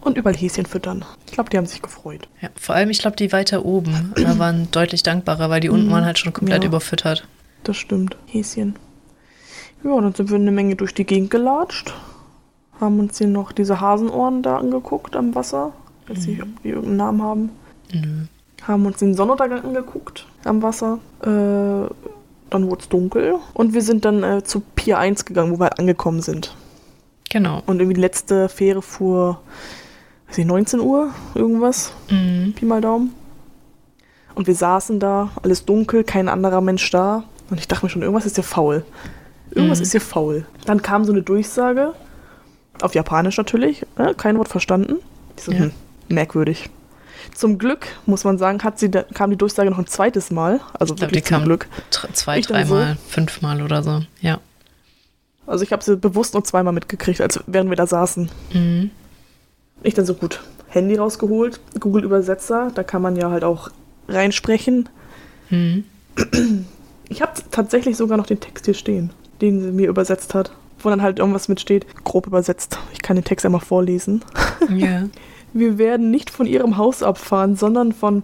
Und 0.00 0.16
überall 0.16 0.36
Häschen 0.36 0.64
füttern. 0.66 1.04
Ich 1.26 1.32
glaube, 1.32 1.50
die 1.50 1.56
haben 1.58 1.66
sich 1.66 1.82
gefreut. 1.82 2.28
ja. 2.40 2.48
Vor 2.56 2.74
allem, 2.74 2.90
ich 2.90 3.00
glaube, 3.00 3.16
die 3.16 3.32
weiter 3.32 3.64
oben 3.64 4.12
äh, 4.16 4.38
waren 4.38 4.68
deutlich 4.70 5.02
dankbarer, 5.02 5.50
weil 5.50 5.60
die 5.60 5.68
unten 5.70 5.88
Mhm. 5.88 5.92
waren 5.92 6.04
halt 6.04 6.18
schon 6.18 6.32
komplett 6.32 6.62
Ja. 6.62 6.68
überfüttert. 6.68 7.26
Das 7.64 7.76
stimmt. 7.76 8.16
Häschen. 8.26 8.76
Ja, 9.84 10.00
dann 10.00 10.14
sind 10.14 10.30
wir 10.30 10.36
eine 10.36 10.50
Menge 10.52 10.76
durch 10.76 10.94
die 10.94 11.04
Gegend 11.04 11.30
gelatscht. 11.30 11.92
Haben 12.80 13.00
uns 13.00 13.18
hier 13.18 13.26
noch 13.26 13.50
diese 13.52 13.80
Hasenohren 13.80 14.42
da 14.42 14.58
angeguckt 14.58 15.16
am 15.16 15.34
Wasser. 15.34 15.72
Weiß 16.06 16.26
nicht, 16.26 16.42
ob 16.42 16.48
die 16.62 16.68
irgendeinen 16.68 16.96
Namen 16.96 17.22
haben. 17.22 17.50
Nö. 17.92 18.26
Haben 18.66 18.86
uns 18.86 18.98
den 18.98 19.14
Sonnenuntergang 19.14 19.64
angeguckt 19.64 20.26
am 20.44 20.62
Wasser. 20.62 20.98
Äh, 21.22 21.26
dann 21.26 22.68
wurde 22.70 22.80
es 22.82 22.88
dunkel. 22.88 23.34
Und 23.54 23.74
wir 23.74 23.82
sind 23.82 24.04
dann 24.04 24.22
äh, 24.22 24.42
zu 24.44 24.60
Pier 24.60 24.98
1 24.98 25.24
gegangen, 25.24 25.52
wo 25.52 25.58
wir 25.58 25.64
halt 25.64 25.78
angekommen 25.80 26.22
sind. 26.22 26.54
Genau. 27.30 27.62
Und 27.66 27.78
irgendwie 27.80 27.94
die 27.94 28.00
letzte 28.00 28.48
Fähre 28.48 28.82
fuhr, 28.82 29.40
weiß 30.28 30.38
ich, 30.38 30.46
19 30.46 30.80
Uhr, 30.80 31.10
irgendwas. 31.34 31.92
Mhm. 32.10 32.54
Pi 32.54 32.64
mal 32.64 32.80
Daumen. 32.80 33.14
Und 34.34 34.46
wir 34.46 34.54
saßen 34.54 35.00
da, 35.00 35.30
alles 35.42 35.64
dunkel, 35.64 36.04
kein 36.04 36.28
anderer 36.28 36.60
Mensch 36.60 36.88
da. 36.90 37.24
Und 37.50 37.58
ich 37.58 37.66
dachte 37.68 37.84
mir 37.86 37.90
schon, 37.90 38.02
irgendwas 38.02 38.26
ist 38.26 38.36
hier 38.36 38.44
faul. 38.44 38.84
Irgendwas 39.50 39.78
Mhm. 39.78 39.82
ist 39.82 39.90
hier 39.92 40.00
faul. 40.00 40.46
Dann 40.66 40.82
kam 40.82 41.04
so 41.04 41.12
eine 41.12 41.22
Durchsage, 41.22 41.94
auf 42.80 42.94
Japanisch 42.94 43.36
natürlich, 43.38 43.84
ne? 43.96 44.14
kein 44.16 44.38
Wort 44.38 44.48
verstanden. 44.48 44.96
Ich 45.36 45.42
so, 45.44 45.52
Ja. 45.52 45.58
hm, 45.60 45.72
merkwürdig. 46.08 46.70
Zum 47.34 47.58
Glück, 47.58 47.86
muss 48.06 48.24
man 48.24 48.38
sagen, 48.38 48.62
hat 48.62 48.78
sie, 48.78 48.90
da, 48.90 49.02
kam 49.02 49.30
die 49.30 49.36
Durchsage 49.36 49.70
noch 49.70 49.78
ein 49.78 49.86
zweites 49.86 50.30
Mal. 50.30 50.60
Also 50.74 50.94
Ich 50.94 50.98
glaub, 51.00 51.10
wirklich 51.10 51.24
die 51.24 51.28
zum 51.28 51.36
kam- 51.38 51.44
Glück. 51.44 51.66
Zwei, 52.12 52.40
dreimal, 52.40 52.96
fünfmal 53.08 53.62
oder 53.62 53.82
so. 53.82 54.02
Ja. 54.20 54.38
Also 55.48 55.64
ich 55.64 55.72
habe 55.72 55.82
sie 55.82 55.96
bewusst 55.96 56.34
nur 56.34 56.44
zweimal 56.44 56.74
mitgekriegt, 56.74 57.20
als 57.20 57.40
während 57.46 57.70
wir 57.70 57.76
da 57.76 57.86
saßen. 57.86 58.30
Mhm. 58.52 58.90
Ich 59.82 59.94
dann 59.94 60.06
so 60.06 60.14
gut, 60.14 60.40
Handy 60.68 60.96
rausgeholt, 60.96 61.60
Google 61.80 62.04
Übersetzer, 62.04 62.70
da 62.74 62.82
kann 62.82 63.00
man 63.00 63.16
ja 63.16 63.30
halt 63.30 63.44
auch 63.44 63.70
reinsprechen. 64.08 64.88
Mhm. 65.50 65.84
Ich 67.08 67.22
habe 67.22 67.32
tatsächlich 67.50 67.96
sogar 67.96 68.18
noch 68.18 68.26
den 68.26 68.40
Text 68.40 68.66
hier 68.66 68.74
stehen, 68.74 69.10
den 69.40 69.62
sie 69.62 69.72
mir 69.72 69.88
übersetzt 69.88 70.34
hat. 70.34 70.52
Wo 70.80 70.90
dann 70.90 71.02
halt 71.02 71.18
irgendwas 71.18 71.48
mitsteht, 71.48 71.86
grob 72.04 72.26
übersetzt. 72.26 72.78
Ich 72.92 73.02
kann 73.02 73.16
den 73.16 73.24
Text 73.24 73.44
einmal 73.44 73.60
vorlesen. 73.60 74.24
Ja. 74.68 75.08
Wir 75.54 75.78
werden 75.78 76.10
nicht 76.10 76.28
von 76.30 76.46
ihrem 76.46 76.76
Haus 76.76 77.02
abfahren, 77.02 77.56
sondern 77.56 77.92
von 77.92 78.22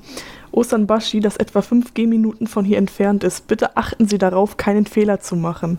Osanbashi, 0.53 1.21
das 1.21 1.39
etwa 1.39 1.63
5 1.63 1.95
Gehminuten 1.95 2.47
von 2.47 2.67
hier 2.67 2.77
entfernt 2.79 3.25
ist. 3.25 3.49
Bitte 3.49 3.77
achten 3.77 4.07
Sie 4.07 4.19
darauf, 4.19 4.59
keinen 4.59 4.85
Fehler 4.85 5.21
zu 5.21 5.35
machen. 5.35 5.79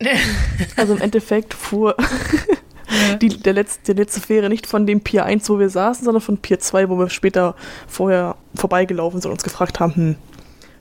Also 0.76 0.94
im 0.94 1.00
Endeffekt 1.00 1.54
fuhr 1.54 1.96
die, 3.20 3.28
der, 3.28 3.52
letzte, 3.52 3.94
der 3.94 4.04
letzte 4.04 4.20
Fähre 4.20 4.48
nicht 4.48 4.66
von 4.66 4.86
dem 4.86 5.00
Pier 5.00 5.24
1, 5.24 5.48
wo 5.48 5.58
wir 5.58 5.70
saßen, 5.70 6.04
sondern 6.04 6.20
von 6.20 6.38
Pier 6.38 6.58
2, 6.58 6.88
wo 6.88 6.98
wir 6.98 7.08
später 7.08 7.54
vorher 7.86 8.36
vorbeigelaufen 8.54 9.20
sind 9.20 9.30
und 9.30 9.34
uns 9.34 9.44
gefragt 9.44 9.80
haben, 9.80 9.94
hm, 9.94 10.16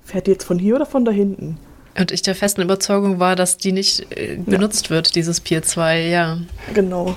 fährt 0.04 0.28
die 0.28 0.32
jetzt 0.32 0.46
von 0.46 0.60
hier 0.60 0.76
oder 0.76 0.86
von 0.86 1.06
da 1.06 1.12
hinten? 1.12 1.58
Und 1.98 2.12
ich 2.12 2.24
der 2.24 2.36
festen 2.36 2.62
Überzeugung 2.62 3.20
war, 3.20 3.36
dass 3.36 3.58
die 3.58 3.72
nicht 3.72 4.12
äh, 4.18 4.38
benutzt 4.38 4.90
wird, 4.90 5.16
dieses 5.16 5.40
Pier 5.42 5.62
2, 5.62 6.08
ja. 6.08 6.40
Genau. 6.74 7.16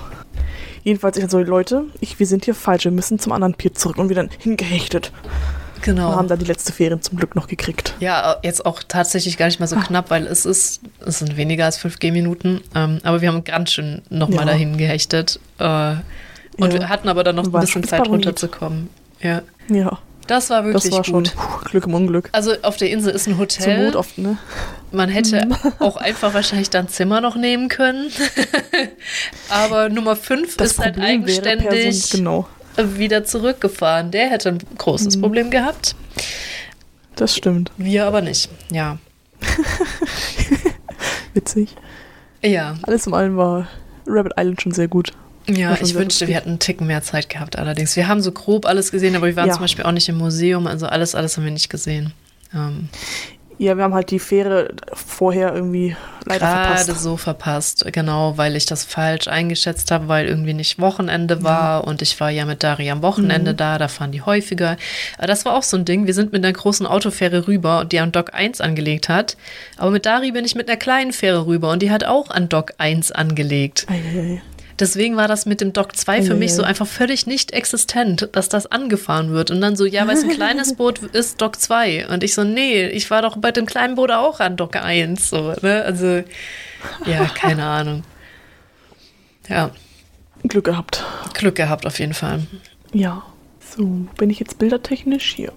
Jedenfalls, 0.85 1.17
ich 1.17 1.23
dann 1.23 1.31
so, 1.31 1.41
Leute, 1.41 1.87
ich, 2.01 2.19
wir 2.19 2.27
sind 2.27 2.45
hier 2.45 2.55
falsch, 2.55 2.85
wir 2.85 2.93
müssen 2.93 3.19
zum 3.19 3.33
anderen 3.33 3.55
Pier 3.55 3.75
zurück 3.75 3.99
und 3.99 4.09
wir 4.09 4.17
dann 4.17 4.31
hingehechtet. 4.39 5.13
Genau. 5.83 6.11
Und 6.11 6.17
haben 6.17 6.29
dann 6.29 6.39
die 6.39 6.45
letzte 6.47 6.73
Fähre 6.73 6.99
zum 7.01 7.17
Glück 7.19 7.35
noch 7.37 7.47
gekriegt. 7.49 7.95
Ja, 8.01 8.37
jetzt 8.43 8.65
auch 8.67 8.83
tatsächlich 8.87 9.37
gar 9.37 9.47
nicht 9.47 9.61
mal 9.61 9.67
so 9.67 9.77
knapp, 9.77 10.11
weil 10.11 10.27
es 10.27 10.45
ist, 10.47 10.81
es 11.05 11.19
sind 11.21 11.37
weniger 11.37 11.65
als 11.67 11.77
5 11.79 11.99
G-Minuten. 11.99 12.61
Ähm, 12.75 12.99
aber 13.03 13.21
wir 13.21 13.29
haben 13.29 13.45
ganz 13.45 13.73
schön 13.73 14.03
nochmal 14.11 14.41
Ja. 14.41 14.45
dahin 14.53 14.77
gehechtet. 14.79 15.39
Äh, 15.59 15.95
und 16.59 16.73
Ja. 16.73 16.81
wir 16.81 16.89
hatten 16.89 17.09
aber 17.09 17.23
dann 17.25 17.37
noch 17.37 17.45
ein 17.45 17.53
bisschen 17.53 17.67
schon 17.69 17.85
Zeit 17.85 18.09
runterzukommen. 18.09 18.89
Ja, 19.21 19.43
Ja, 19.69 19.99
das 20.27 20.51
war 20.51 20.65
wirklich 20.65 20.85
das 20.85 20.93
war 20.93 21.05
schon 21.05 21.25
gut. 21.25 21.35
puh, 21.37 21.69
Glück 21.71 21.87
im 21.87 21.95
Unglück. 21.95 22.29
Also 22.33 22.53
auf 22.63 22.77
der 22.77 22.91
Insel 22.91 23.13
ist 23.15 23.27
ein 23.29 23.33
Zur 23.33 23.39
Hotel. 23.41 23.85
Not 23.87 23.97
oft, 23.97 24.19
ne? 24.19 24.39
Man 24.93 25.09
hätte 25.09 25.47
auch 25.79 25.97
einfach 25.97 26.33
wahrscheinlich 26.35 26.71
dann 26.71 26.89
Zimmer 26.89 27.21
noch 27.21 27.37
nehmen 27.37 27.69
können. 27.69 28.11
aber 29.49 29.89
Nummer 29.89 30.17
5 30.17 30.57
Das 30.57 30.73
ist 30.73 30.79
halt 30.79 30.95
Problem 30.95 31.27
wäre 31.27 31.43
eigenständig 31.47 31.69
Person, 31.69 32.19
genau, 32.19 32.49
wieder 32.79 33.25
zurückgefahren. 33.25 34.11
Der 34.11 34.29
hätte 34.31 34.51
ein 34.51 34.59
großes 34.79 35.17
Mhm. 35.17 35.21
Problem 35.23 35.51
gehabt. 35.51 35.95
das 37.17 37.35
stimmt. 37.37 37.71
Wir 37.77 38.07
aber 38.07 38.21
nicht. 38.23 38.49
Ja. 38.71 38.99
Witzig. 41.35 41.75
Ja, 42.43 42.77
Alles 42.83 43.07
in 43.07 43.15
allem 43.15 43.37
war 43.37 43.67
Rabbit 44.07 44.33
Island 44.39 44.63
schon 44.63 44.73
sehr 44.73 44.89
gut. 44.89 45.13
Ja, 45.49 45.75
ich 45.75 45.95
wünschte, 45.95 46.03
lustig. 46.05 46.29
wir 46.29 46.35
hätten 46.37 46.49
einen 46.51 46.59
Ticken 46.59 46.87
mehr 46.87 47.03
Zeit 47.03 47.29
gehabt 47.29 47.57
allerdings. 47.57 47.95
Wir 47.97 48.09
haben 48.09 48.21
so 48.21 48.33
grob 48.33 48.67
alles 48.67 48.91
gesehen, 48.91 49.15
aber 49.17 49.27
wir 49.27 49.37
waren 49.37 49.49
Ja. 49.49 49.55
zum 49.55 49.63
Beispiel 49.63 49.85
auch 49.85 49.93
nicht 49.93 50.09
im 50.09 50.17
Museum, 50.19 50.67
also 50.67 50.87
alles, 50.87 51.15
alles 51.15 51.37
haben 51.37 51.45
wir 51.45 51.53
nicht 51.53 51.71
gesehen. 51.71 52.13
Ähm, 52.55 52.89
Ja, 53.59 53.75
wir 53.77 53.85
haben 53.85 53.95
halt 53.95 54.11
die 54.11 54.19
Fähre 54.19 54.69
vorher 54.93 55.55
irgendwie 55.55 55.97
leider 56.27 56.47
Gerade 56.47 56.77
verpasst. 56.85 57.03
so 57.03 57.17
verpasst, 57.17 57.87
genau, 57.91 58.37
weil 58.37 58.55
ich 58.55 58.67
das 58.67 58.85
falsch 58.85 59.29
eingeschätzt 59.29 59.91
habe, 59.91 60.09
weil 60.09 60.27
irgendwie 60.27 60.53
nicht 60.53 60.79
Wochenende 60.79 61.43
war 61.43 61.87
und 61.87 62.03
ich 62.03 62.21
war 62.21 62.29
ja 62.31 62.45
mit 62.45 62.63
Dari 62.63 62.91
am 62.91 63.01
Wochenende 63.03 63.53
Mhm. 63.53 63.57
da, 63.57 63.79
da 63.79 63.89
fahren 63.89 64.13
die 64.13 64.21
häufiger. 64.21 64.77
Aber 65.17 65.27
das 65.27 65.47
war 65.47 65.55
auch 65.55 65.63
so 65.63 65.77
ein 65.79 65.87
Ding, 65.87 66.07
wir 66.07 66.13
sind 66.13 66.33
mit 66.33 66.45
einer 66.45 66.53
großen 66.53 66.85
Autofähre 66.87 67.47
rüber, 67.49 67.87
die 67.87 67.99
an 68.01 68.13
Dock 68.13 68.35
1 68.35 68.61
angelegt 68.61 69.09
hat, 69.09 69.37
aber 69.79 69.91
mit 69.91 70.05
Dari 70.05 70.33
bin 70.33 70.45
ich 70.45 70.55
mit 70.55 70.69
einer 70.69 70.77
kleinen 70.77 71.13
Fähre 71.15 71.47
rüber 71.47 71.71
und 71.71 71.81
die 71.81 71.91
hat 71.91 72.05
auch 72.05 72.29
an 72.31 72.51
Dock 72.51 72.75
1 72.79 73.11
angelegt. 73.13 73.87
Eieiei. 73.89 74.43
Deswegen 74.79 75.17
war 75.17 75.27
das 75.27 75.47
mit 75.47 75.63
dem 75.63 75.73
Dock 75.73 75.97
2 75.97 76.23
für 76.23 76.35
mich 76.35 76.55
so 76.55 76.63
einfach 76.63 76.87
völlig 76.87 77.27
nicht 77.27 77.53
existent, 77.53 78.29
dass 78.33 78.51
das 78.51 78.67
angefahren 78.67 79.33
wird. 79.33 79.51
Und 79.51 79.63
dann 79.63 79.75
so, 79.75 79.87
ja, 79.87 80.07
weil 80.07 80.17
es 80.17 80.25
ein 80.25 80.31
kleines 80.35 80.75
Boot 80.75 80.99
ist, 80.99 81.41
Dock 81.41 81.59
2. 81.59 82.09
Und 82.09 82.23
ich 82.23 82.35
so, 82.35 82.45
nee, 82.45 82.87
ich 82.87 83.11
war 83.11 83.23
doch 83.23 83.39
bei 83.39 83.53
dem 83.53 83.65
kleinen 83.65 83.95
Boot 83.95 84.11
auch 84.11 84.41
an 84.41 84.57
Dock 84.57 84.77
1. 84.77 85.31
So, 85.31 85.55
ne? 85.63 85.83
Also, 85.83 86.23
ja, 87.07 87.25
keine 87.35 87.65
Ahnung. 87.67 88.03
Ja, 89.49 89.71
Glück 90.43 90.65
gehabt. 90.65 91.05
Glück 91.33 91.55
gehabt 91.55 91.87
auf 91.87 91.99
jeden 91.99 92.15
Fall. 92.15 92.47
Ja. 92.93 93.23
So, 93.77 94.07
bin 94.17 94.31
ich 94.31 94.39
jetzt 94.39 94.59
bildertechnisch 94.59 95.35
hier? 95.35 95.53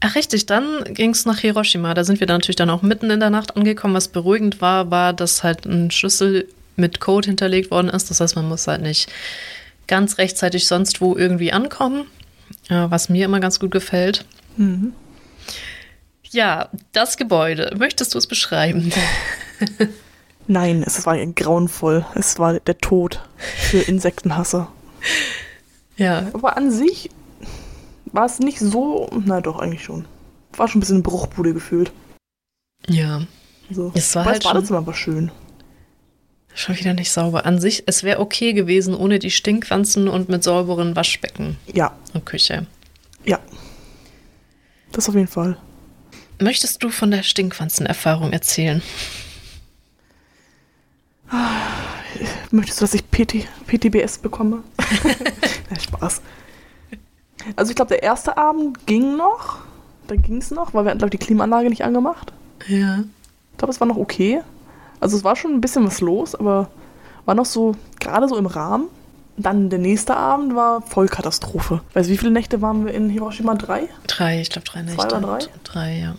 Ach 0.00 0.14
richtig, 0.14 0.46
dann 0.46 0.84
ging 0.92 1.10
es 1.10 1.24
nach 1.24 1.38
Hiroshima. 1.38 1.94
Da 1.94 2.04
sind 2.04 2.20
wir 2.20 2.26
dann 2.26 2.36
natürlich 2.36 2.56
dann 2.56 2.68
auch 2.68 2.82
mitten 2.82 3.10
in 3.10 3.20
der 3.20 3.30
Nacht 3.30 3.56
angekommen. 3.56 3.94
Was 3.94 4.08
beruhigend 4.08 4.60
war, 4.60 4.90
war, 4.90 5.14
dass 5.14 5.42
halt 5.42 5.64
ein 5.64 5.90
Schlüssel 5.90 6.46
mit 6.76 7.00
Code 7.00 7.26
hinterlegt 7.26 7.70
worden 7.70 7.88
ist. 7.88 8.10
Das 8.10 8.20
heißt, 8.20 8.36
man 8.36 8.48
muss 8.48 8.66
halt 8.66 8.82
nicht 8.82 9.10
ganz 9.86 10.18
rechtzeitig 10.18 10.66
sonst 10.66 11.00
wo 11.00 11.14
irgendwie 11.16 11.52
ankommen, 11.52 12.06
äh, 12.68 12.86
was 12.88 13.08
mir 13.08 13.24
immer 13.24 13.40
ganz 13.40 13.60
gut 13.60 13.70
gefällt. 13.70 14.24
Mhm. 14.56 14.92
Ja, 16.30 16.68
das 16.92 17.16
Gebäude. 17.16 17.74
Möchtest 17.78 18.14
du 18.14 18.18
es 18.18 18.26
beschreiben? 18.26 18.92
Nein, 20.46 20.82
es 20.86 21.06
war 21.06 21.16
grauenvoll. 21.26 22.04
Es 22.14 22.38
war 22.38 22.58
der 22.60 22.78
Tod 22.78 23.20
für 23.36 23.78
Insektenhasser. 23.78 24.70
Ja, 25.96 26.28
Aber 26.32 26.56
an 26.56 26.70
sich 26.70 27.08
war 28.06 28.26
es 28.26 28.40
nicht 28.40 28.58
so. 28.58 29.08
Na 29.24 29.40
doch, 29.40 29.58
eigentlich 29.60 29.84
schon. 29.84 30.06
War 30.56 30.68
schon 30.68 30.78
ein 30.78 30.80
bisschen 30.80 30.96
eine 30.96 31.02
Bruchbude 31.02 31.54
gefühlt. 31.54 31.92
ja, 32.88 33.22
So. 33.70 33.92
Es 33.94 34.14
war 34.14 34.22
Aber 34.22 34.30
halt 34.32 34.38
das 34.38 34.44
schon- 34.44 34.54
Badezimmer 34.54 34.86
war 34.86 34.94
schön. 34.94 35.30
Schon 36.54 36.78
wieder 36.78 36.94
nicht 36.94 37.10
sauber. 37.10 37.46
An 37.46 37.60
sich, 37.60 37.82
es 37.86 38.02
wäre 38.02 38.20
okay 38.20 38.52
gewesen 38.52 38.94
ohne 38.94 39.18
die 39.18 39.30
Stinkwanzen 39.30 40.08
und 40.08 40.28
mit 40.28 40.42
sauberen 40.44 40.94
Waschbecken 40.96 41.56
Ja, 41.72 41.92
und 42.12 42.24
Küche. 42.26 42.66
ja. 43.24 43.38
Das 44.92 45.08
auf 45.08 45.14
jeden 45.16 45.26
Fall. 45.26 45.56
Möchtest 46.40 46.82
du 46.84 46.90
von 46.90 47.10
der 47.10 47.22
Stinkwanzenerfahrung 47.24 48.32
erzählen? 48.32 48.80
Möchtest 52.50 52.80
du, 52.80 52.84
dass 52.84 52.94
ich 52.94 53.10
PT, 53.10 53.46
PTBS 53.66 54.18
bekomme? 54.18 54.62
ja, 55.70 55.80
Spaß. 55.80 56.22
Also 57.56 57.70
ich 57.70 57.76
glaube, 57.76 57.88
der 57.90 58.02
erste 58.02 58.36
Abend 58.36 58.86
ging 58.86 59.16
noch. 59.16 59.58
Da 60.06 60.16
ging 60.16 60.36
es 60.36 60.50
noch, 60.50 60.74
weil 60.74 60.84
wir 60.84 60.90
hatten, 60.90 60.98
glaube 60.98 61.12
ich, 61.14 61.18
die 61.18 61.26
Klimaanlage 61.26 61.68
nicht 61.70 61.82
angemacht. 61.84 62.32
Ja. 62.68 63.02
Ich 63.52 63.58
glaube, 63.58 63.72
es 63.72 63.80
war 63.80 63.88
noch 63.88 63.96
okay. 63.96 64.42
Also 65.04 65.18
es 65.18 65.22
war 65.22 65.36
schon 65.36 65.52
ein 65.52 65.60
bisschen 65.60 65.84
was 65.86 66.00
los, 66.00 66.34
aber 66.34 66.70
war 67.26 67.34
noch 67.34 67.44
so, 67.44 67.76
gerade 68.00 68.26
so 68.26 68.38
im 68.38 68.46
Rahmen. 68.46 68.86
Dann 69.36 69.68
der 69.68 69.78
nächste 69.78 70.16
Abend 70.16 70.56
war 70.56 70.80
Vollkatastrophe. 70.80 71.82
Weißt 71.92 72.08
du, 72.08 72.12
wie 72.14 72.16
viele 72.16 72.30
Nächte 72.30 72.62
waren 72.62 72.86
wir 72.86 72.94
in 72.94 73.10
Hiroshima? 73.10 73.54
Drei? 73.54 73.90
Drei, 74.06 74.40
ich 74.40 74.48
glaube 74.48 74.66
drei 74.66 74.80
Nächte. 74.80 75.04
oder 75.04 75.20
drei? 75.20 75.38
Drei, 75.62 75.98
ja. 75.98 76.16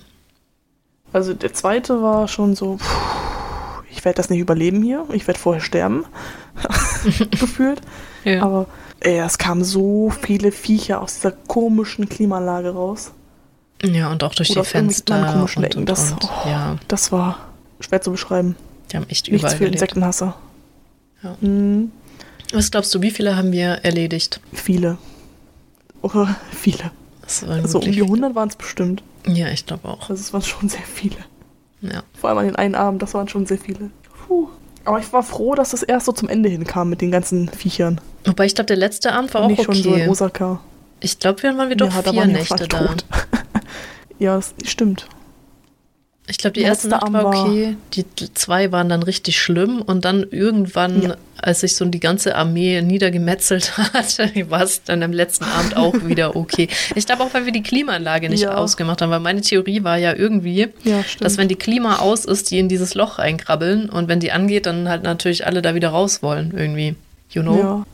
Also 1.13 1.33
der 1.33 1.51
zweite 1.51 2.03
war 2.03 2.27
schon 2.27 2.55
so, 2.55 2.75
puh, 2.75 3.81
ich 3.89 4.05
werde 4.05 4.17
das 4.17 4.29
nicht 4.29 4.39
überleben 4.39 4.83
hier, 4.83 5.03
ich 5.13 5.25
werde 5.25 5.39
vorher 5.39 5.63
sterben, 5.63 6.05
gefühlt. 7.31 7.81
Ja. 8.23 8.41
Aber 8.43 8.67
ey, 9.01 9.19
es 9.19 9.37
kamen 9.39 9.63
so 9.63 10.11
viele 10.21 10.51
Viecher 10.51 11.01
aus 11.01 11.15
dieser 11.15 11.31
komischen 11.31 12.09
Klimaanlage 12.09 12.69
raus. 12.73 13.13
ja, 13.83 14.11
und 14.11 14.23
auch 14.23 14.33
durch 14.35 14.49
Oder 14.51 14.61
die 14.61 14.67
Fenster 14.67 15.41
und, 15.41 15.63
Ecken. 15.63 15.79
und, 15.81 15.89
Das, 15.89 16.15
oh, 16.23 16.49
Ja, 16.49 16.75
das 16.87 17.11
war 17.11 17.37
schwer 17.79 18.01
zu 18.01 18.11
beschreiben. 18.11 18.55
Die 18.91 18.97
haben 18.97 19.09
echt 19.09 19.27
Nichts 19.27 19.41
überall 19.41 19.51
für 19.55 19.65
gelebt. 19.65 19.75
Insektenhasser. 19.75 20.35
Ja. 21.23 21.37
Mhm. 21.41 21.91
Was 22.53 22.71
glaubst 22.71 22.93
du, 22.93 23.01
wie 23.01 23.11
viele 23.11 23.35
haben 23.35 23.51
wir 23.51 23.79
erledigt? 23.83 24.39
Viele. 24.53 24.97
Oh, 26.01 26.27
viele. 26.51 26.91
Also 27.47 27.79
um 27.79 27.91
die 27.91 28.03
100 28.03 28.35
waren 28.35 28.49
es 28.49 28.55
bestimmt. 28.55 29.01
Ja, 29.27 29.49
ich 29.49 29.65
glaube 29.65 29.87
auch. 29.87 30.09
Also 30.09 30.21
es 30.21 30.31
waren 30.31 30.43
schon 30.43 30.69
sehr 30.69 30.81
viele. 30.81 31.17
Ja. 31.81 32.03
Vor 32.19 32.29
allem 32.29 32.39
an 32.39 32.45
den 32.45 32.55
einen 32.55 32.75
Abend, 32.75 33.01
das 33.01 33.13
waren 33.13 33.27
schon 33.27 33.45
sehr 33.45 33.57
viele. 33.57 33.89
Puh. 34.27 34.49
Aber 34.85 34.99
ich 34.99 35.11
war 35.11 35.23
froh, 35.23 35.55
dass 35.55 35.71
das 35.71 35.81
erst 35.81 36.05
so 36.05 36.11
zum 36.11 36.29
Ende 36.29 36.47
hinkam 36.47 36.89
mit 36.89 37.01
den 37.01 37.09
ganzen 37.09 37.49
Viechern. 37.49 37.99
Wobei 38.25 38.45
ich 38.45 38.53
glaube, 38.53 38.67
der 38.67 38.77
letzte 38.77 39.13
Abend 39.13 39.33
war 39.33 39.41
Und 39.41 39.45
auch 39.45 39.49
nicht 39.49 39.63
schon 39.63 39.75
so 39.75 39.89
in 39.89 40.01
okay. 40.01 40.09
Osaka. 40.09 40.59
Ich 40.99 41.19
glaube, 41.19 41.41
wir 41.41 41.57
waren 41.57 41.69
wir 41.69 41.75
doch 41.75 41.91
ja, 42.05 42.11
vier 42.11 42.25
Nächte 42.27 42.67
da. 42.67 42.95
ja, 44.19 44.35
das 44.35 44.53
stimmt. 44.63 45.07
Ich 46.27 46.39
glaube, 46.39 46.53
die 46.55 46.61
erste 46.61 46.87
Nacht 46.87 47.13
war 47.13 47.25
okay. 47.27 47.77
Die 47.93 48.03
zwei 48.33 48.71
waren 48.71 48.89
dann 48.89 49.03
richtig 49.03 49.39
schlimm. 49.39 49.81
Und 49.83 50.05
dann 50.05 50.23
irgendwann, 50.31 51.01
Ja. 51.03 51.15
als 51.37 51.59
sich 51.59 51.75
so 51.75 51.85
die 51.85 51.99
ganze 51.99 52.35
Armee 52.35 52.81
niedergemetzelt 52.81 53.77
hat, 53.93 54.17
war 54.49 54.61
es 54.63 54.81
dann 54.83 55.03
am 55.03 55.11
letzten 55.13 55.43
Abend 55.45 55.77
auch 55.77 55.93
wieder 56.07 56.35
okay. 56.35 56.67
Ich 56.95 57.05
glaube 57.05 57.23
auch, 57.23 57.33
weil 57.35 57.45
wir 57.45 57.51
die 57.51 57.61
Klimaanlage 57.61 58.29
nicht 58.29 58.41
Ja. 58.41 58.55
ausgemacht 58.55 59.03
haben. 59.03 59.11
Weil 59.11 59.19
meine 59.19 59.41
Theorie 59.41 59.83
war 59.83 59.97
ja 59.97 60.13
irgendwie, 60.15 60.69
Ja, 60.83 61.03
dass 61.19 61.37
wenn 61.37 61.47
die 61.47 61.55
Klima 61.57 61.97
aus 61.97 62.25
ist, 62.25 62.49
die 62.49 62.57
in 62.57 62.69
dieses 62.69 62.95
Loch 62.95 63.19
reinkrabbeln. 63.19 63.89
Und 63.89 64.07
wenn 64.07 64.19
die 64.19 64.31
angeht, 64.31 64.65
dann 64.65 64.89
halt 64.89 65.03
natürlich 65.03 65.45
alle 65.45 65.61
da 65.61 65.75
wieder 65.75 65.89
raus 65.89 66.23
wollen 66.23 66.53
irgendwie. 66.57 66.95
You 67.29 67.43
know? 67.43 67.57
Ja. 67.59 67.85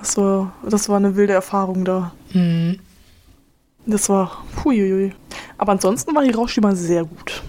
Das 0.00 0.16
war, 0.18 0.52
das 0.68 0.88
war 0.90 0.98
eine 0.98 1.16
wilde 1.16 1.32
Erfahrung 1.32 1.84
da. 1.86 2.12
Mhm. 2.32 2.80
Das 3.86 4.10
war. 4.10 4.44
Huiuiui. 4.62 5.12
Aber 5.56 5.72
ansonsten 5.72 6.14
war 6.14 6.22
Hiroshima 6.22 6.74
sehr 6.74 7.04
gut. 7.04 7.42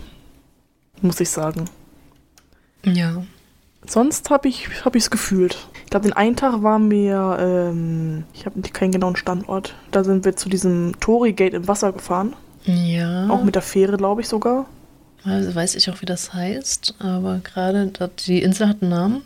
Muss 1.01 1.19
ich 1.19 1.29
sagen. 1.29 1.65
Ja. 2.83 3.23
Sonst 3.87 4.29
habe 4.29 4.47
ich 4.47 4.67
es 4.67 4.85
hab 4.85 4.95
ich's 4.95 5.09
gefühlt. 5.09 5.57
Ich 5.85 5.89
glaube, 5.89 6.07
den 6.07 6.13
einen 6.13 6.35
Tag 6.35 6.61
waren 6.61 6.91
wir, 6.91 7.37
ähm, 7.39 8.25
ich 8.33 8.45
habe 8.45 8.61
keinen 8.61 8.91
genauen 8.91 9.15
Standort. 9.15 9.73
Da 9.91 10.03
sind 10.03 10.25
wir 10.25 10.35
zu 10.35 10.49
diesem 10.49 10.99
Tori-Gate 10.99 11.53
im 11.53 11.67
Wasser 11.67 11.91
gefahren. 11.93 12.35
Ja. 12.65 13.29
Auch 13.29 13.43
mit 13.43 13.55
der 13.55 13.61
Fähre, 13.61 13.97
glaube 13.97 14.21
ich 14.21 14.27
sogar. 14.27 14.65
Also 15.23 15.53
weiß 15.53 15.75
ich 15.75 15.89
auch, 15.89 16.01
wie 16.01 16.05
das 16.05 16.33
heißt, 16.33 16.95
aber 16.99 17.41
gerade 17.43 17.91
die 18.27 18.41
Insel 18.41 18.69
hat 18.69 18.81
einen 18.81 18.91
Namen. 18.91 19.21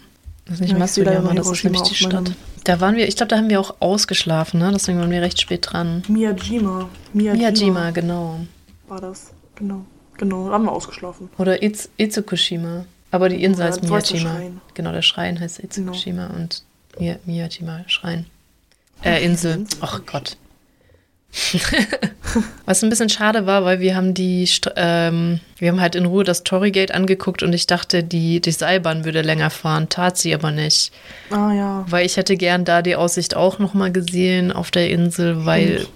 Das 0.46 0.56
ist 0.56 0.62
nicht 0.62 0.72
Ja, 0.72 0.80
Matsuyama, 0.80 1.34
das 1.34 1.50
ist 1.50 1.64
nämlich 1.64 1.84
die 1.84 1.96
Stadt. 1.96 2.32
Da 2.64 2.80
waren 2.80 2.96
wir, 2.96 3.08
ich 3.08 3.16
glaube, 3.16 3.30
da 3.30 3.38
haben 3.38 3.50
wir 3.50 3.60
auch 3.60 3.76
ausgeschlafen, 3.80 4.60
ne? 4.60 4.72
Deswegen 4.74 5.00
waren 5.00 5.12
wir 5.12 5.22
recht 5.22 5.40
spät 5.40 5.68
dran. 5.72 6.04
Miyajima. 6.08 6.90
Miyajima, 7.14 7.38
Miyajima, 7.38 7.92
genau. 7.92 8.40
war 8.88 9.02
das. 9.02 9.32
Genau. 9.56 9.86
Genau, 10.18 10.50
haben 10.50 10.66
wir 10.66 10.72
ausgeschlafen. 10.72 11.30
Oder 11.38 11.62
Iz 11.64 11.90
Itsukushima. 11.98 12.86
Aber 13.12 13.30
die 13.30 13.44
Insel 13.44 13.66
heißt 13.66 13.84
Miyajima. 13.84 14.42
Genau, 14.74 14.92
der 14.92 15.02
Schrein 15.02 15.40
heißt 15.40 15.60
Itsukushima 15.60 16.28
und 16.28 16.64
Mi 17.00 17.16
Miyajima 17.26 17.84
Schrein. 17.88 18.26
Äh, 19.04 19.24
Insel. 19.24 19.66
Ach 19.82 20.02
Gott. 20.06 20.38
Was 22.66 22.84
ein 22.84 22.90
bisschen 22.90 23.10
schade 23.10 23.46
war, 23.46 23.66
weil 23.66 23.80
wir 23.80 23.96
haben 23.96 24.14
die, 24.14 24.48
ähm, 24.76 25.40
wir 25.58 25.70
haben 25.72 25.82
halt 25.82 25.96
in 25.96 26.06
Ruhe 26.06 26.24
das 26.24 26.44
Torrygate 26.44 26.94
angeguckt 26.94 27.42
und 27.44 27.54
ich 27.54 27.66
dachte, 27.66 28.04
die, 28.04 28.40
die 28.40 28.52
Seilbahn 28.52 29.04
würde 29.04 29.22
länger 29.22 29.50
fahren, 29.50 29.90
tat 29.90 30.18
sie 30.18 30.34
aber 30.34 30.52
nicht. 30.52 30.92
Ah 31.32 31.52
ja. 31.52 31.86
Weil 31.90 32.06
ich 32.06 32.18
hätte 32.18 32.38
gern 32.38 32.66
da 32.66 32.82
die 32.82 32.96
Aussicht 32.96 33.36
auch 33.36 33.60
nochmal 33.60 33.92
gesehen 33.92 34.52
auf 34.52 34.72
der 34.72 34.90
Insel, 34.90 35.46
weil. 35.46 35.88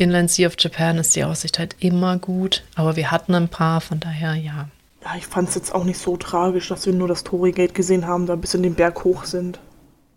Inland 0.00 0.30
Sea 0.30 0.46
of 0.46 0.54
Japan 0.58 0.98
ist 0.98 1.14
die 1.14 1.24
Aussicht 1.24 1.58
halt 1.58 1.76
immer 1.80 2.16
gut. 2.18 2.64
Aber 2.74 2.96
wir 2.96 3.10
hatten 3.10 3.34
ein 3.34 3.48
paar, 3.48 3.80
von 3.80 4.00
daher 4.00 4.34
ja. 4.34 4.68
Ja, 5.04 5.10
ich 5.16 5.26
fand 5.26 5.48
es 5.48 5.54
jetzt 5.54 5.74
auch 5.74 5.84
nicht 5.84 5.98
so 5.98 6.16
tragisch, 6.16 6.68
dass 6.68 6.86
wir 6.86 6.92
nur 6.92 7.08
das 7.08 7.24
Tori-Gate 7.24 7.74
gesehen 7.74 8.06
haben, 8.06 8.26
da 8.26 8.36
bis 8.36 8.54
in 8.54 8.62
den 8.62 8.74
Berg 8.74 9.04
hoch 9.04 9.24
sind. 9.24 9.58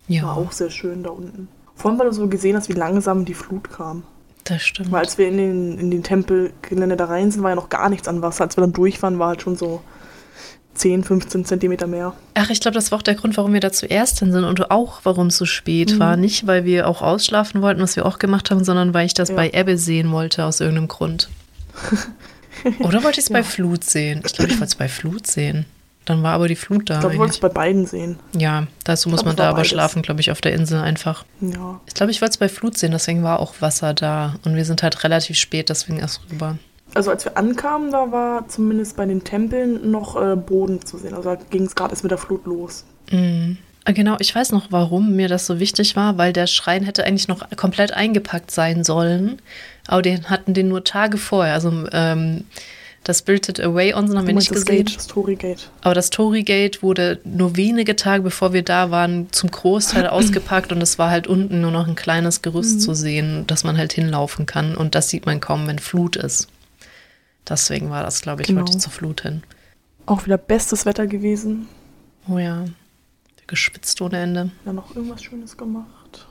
War 0.07 0.15
Ja, 0.15 0.31
auch 0.34 0.51
sehr 0.51 0.69
schön 0.69 1.03
da 1.03 1.09
unten. 1.11 1.47
Vor 1.75 1.89
allem, 1.91 1.99
weil 1.99 2.07
du 2.07 2.13
so 2.13 2.27
gesehen 2.27 2.55
hast, 2.55 2.69
wie 2.69 2.73
langsam 2.73 3.25
die 3.25 3.34
Flut 3.34 3.71
kam. 3.71 4.03
das 4.43 4.61
stimmt. 4.61 4.91
Weil 4.91 4.99
als 5.01 5.17
wir 5.17 5.27
in 5.27 5.38
den, 5.38 5.79
in 5.79 5.89
den 5.91 6.03
Tempelgelände 6.03 6.97
da 6.97 7.05
rein 7.05 7.31
sind, 7.31 7.43
war 7.43 7.51
ja 7.51 7.55
noch 7.55 7.69
gar 7.69 7.89
nichts 7.89 8.07
an 8.07 8.21
Wasser. 8.21 8.43
Als 8.43 8.57
wir 8.57 8.61
dann 8.61 8.73
durch 8.73 9.01
waren, 9.01 9.19
war 9.19 9.29
halt 9.29 9.41
schon 9.41 9.55
so 9.55 9.81
10, 10.76 11.03
15 11.03 11.45
Zentimeter 11.45 11.88
mehr. 11.88 12.13
Ach, 12.34 12.49
ich 12.49 12.59
glaube, 12.59 12.76
das 12.76 12.91
war 12.91 12.97
auch 12.99 13.03
der 13.03 13.15
Grund, 13.15 13.38
warum 13.38 13.53
wir 13.53 13.59
da 13.59 13.71
zuerst 13.71 14.19
hin 14.19 14.32
sind 14.32 14.43
und 14.43 14.71
auch, 14.71 15.01
warum 15.03 15.28
es 15.28 15.38
so 15.38 15.45
spät 15.45 15.93
Mhm. 15.93 15.99
war. 15.99 16.17
Nicht, 16.17 16.47
weil 16.47 16.65
wir 16.65 16.88
auch 16.88 17.01
ausschlafen 17.01 17.61
wollten, 17.61 17.82
was 17.82 17.95
wir 17.95 18.05
auch 18.05 18.17
gemacht 18.19 18.49
haben, 18.51 18.63
sondern 18.63 18.93
weil 18.93 19.05
ich 19.05 19.13
das 19.13 19.30
Ja. 19.30 19.36
bei 19.36 19.51
Ebbe 19.51 19.78
sehen 19.78 20.11
wollte, 20.11 20.45
aus 20.45 20.59
irgendeinem 20.59 20.88
Grund. 20.88 21.30
Oder 22.80 23.03
wollte 23.03 23.19
ich 23.19 23.26
es 23.26 23.30
bei 23.32 23.39
Ja. 23.39 23.43
Flut 23.43 23.84
sehen? 23.84 24.21
Ich 24.26 24.34
glaube, 24.34 24.51
ich 24.51 24.57
wollte 24.57 24.65
es 24.71 24.76
bei 24.76 24.88
Flut 24.88 25.28
sehen. 25.28 25.65
Dann 26.05 26.21
war 26.21 26.34
aber 26.34 26.47
die 26.49 26.55
Flut 26.57 26.89
da. 26.89 26.95
Ich 26.95 26.99
glaube, 26.99 27.13
ich 27.15 27.19
wollte 27.19 27.34
es 27.34 27.39
bei 27.39 27.47
beiden 27.49 27.86
sehen. 27.86 28.19
Ja, 28.38 28.67
dazu 28.84 29.07
muss 29.09 29.19
glaub, 29.21 29.28
man 29.28 29.36
da 29.38 29.45
aber 29.49 29.57
beides. 29.57 29.69
schlafen, 29.69 30.01
glaube 30.01 30.19
ich, 30.19 30.32
auf 30.32 30.41
der 30.41 30.53
Insel 30.53 30.82
einfach. 30.82 31.24
Ja. 31.39 31.80
Ich 31.88 31.93
glaube, 31.93 32.11
ich 32.11 32.19
wollte 32.21 32.34
es 32.34 32.38
bei 32.38 32.49
Flut 32.49 32.78
sehen, 32.78 32.91
deswegen 32.91 33.24
war 33.24 33.39
auch 33.39 33.53
Wasser 33.61 33.93
da. 33.93 34.36
Und 34.43 34.55
wir 34.55 34.65
sind 34.65 34.84
halt 34.84 35.03
relativ 35.05 35.38
spät, 35.38 35.69
deswegen 35.69 35.99
erst 35.99 36.19
rüber. 36.30 36.57
Also 36.93 37.09
als 37.11 37.25
wir 37.25 37.37
ankamen, 37.37 37.91
da 37.91 38.11
war 38.11 38.47
zumindest 38.47 38.95
bei 38.95 39.05
den 39.05 39.23
Tempeln 39.23 39.89
noch 39.91 40.21
äh, 40.21 40.35
Boden 40.35 40.85
zu 40.85 40.97
sehen. 40.97 41.13
Also 41.13 41.35
da 41.35 41.41
ging 41.49 41.63
es 41.63 41.75
gerade 41.75 41.91
erst 41.91 42.03
mit 42.03 42.11
der 42.11 42.17
Flut 42.17 42.45
los. 42.45 42.85
Mhm. 43.11 43.57
Ah, 43.85 43.91
Genau, 43.91 44.15
ich 44.19 44.33
weiß 44.33 44.51
noch, 44.51 44.67
warum 44.69 45.15
mir 45.15 45.27
das 45.27 45.45
so 45.45 45.59
wichtig 45.59 45.95
war, 45.95 46.17
weil 46.17 46.33
der 46.33 46.47
Schrein 46.47 46.83
hätte 46.83 47.03
eigentlich 47.05 47.27
noch 47.27 47.49
komplett 47.55 47.93
eingepackt 47.93 48.51
sein 48.51 48.83
sollen. 48.83 49.41
Aber 49.87 50.01
den 50.01 50.29
hatten 50.29 50.53
den 50.53 50.69
nur 50.69 50.83
Tage 50.83 51.17
vorher. 51.17 51.53
Also 51.53 51.71
ähm, 51.91 52.45
das 53.03 53.19
Spirited 53.19 53.59
Away 53.59 53.93
Onsen 53.93 54.17
haben 54.17 54.27
wir 54.27 54.33
nicht 54.33 54.49
das 54.49 54.65
gesehen. 54.65 54.85
Gate, 54.85 54.95
das 54.95 55.07
Tori-Gate. 55.07 55.69
Aber 55.81 55.93
das 55.93 56.09
Torii-Gate 56.09 56.81
wurde 56.81 57.19
nur 57.25 57.57
wenige 57.57 57.97
Tage 57.97 58.23
bevor 58.23 58.53
wir 58.53 58.63
da 58.63 58.91
waren 58.91 59.27
zum 59.31 59.51
Großteil 59.51 60.07
ausgepackt 60.07 60.71
und 60.71 60.81
es 60.81 60.97
war 60.97 61.09
halt 61.09 61.27
unten 61.27 61.59
nur 61.59 61.71
noch 61.71 61.87
ein 61.87 61.95
kleines 61.95 62.41
Gerüst 62.41 62.81
zu 62.81 62.93
sehen, 62.93 63.45
dass 63.47 63.65
man 63.65 63.77
halt 63.77 63.91
hinlaufen 63.91 64.45
kann. 64.45 64.75
Und 64.75 64.95
das 64.95 65.09
sieht 65.09 65.25
man 65.25 65.41
kaum, 65.41 65.67
wenn 65.67 65.79
Flut 65.79 66.15
ist. 66.15 66.47
Deswegen 67.47 67.89
war 67.89 68.03
das, 68.03 68.21
glaube 68.21 68.41
ich, 68.41 68.47
Genau. 68.47 68.63
ich 68.65 68.77
zur 68.79 68.91
Flut 68.91 69.21
hin. 69.21 69.43
Auch 70.05 70.25
wieder 70.25 70.37
bestes 70.37 70.85
Wetter 70.85 71.07
gewesen. 71.07 71.67
Oh 72.29 72.37
ja, 72.37 72.65
geschwitzt 73.47 74.01
ohne 74.01 74.17
Ende. 74.19 74.51
Ja, 74.65 74.73
noch 74.73 74.95
irgendwas 74.95 75.23
Schönes 75.23 75.57
gemacht. 75.57 76.27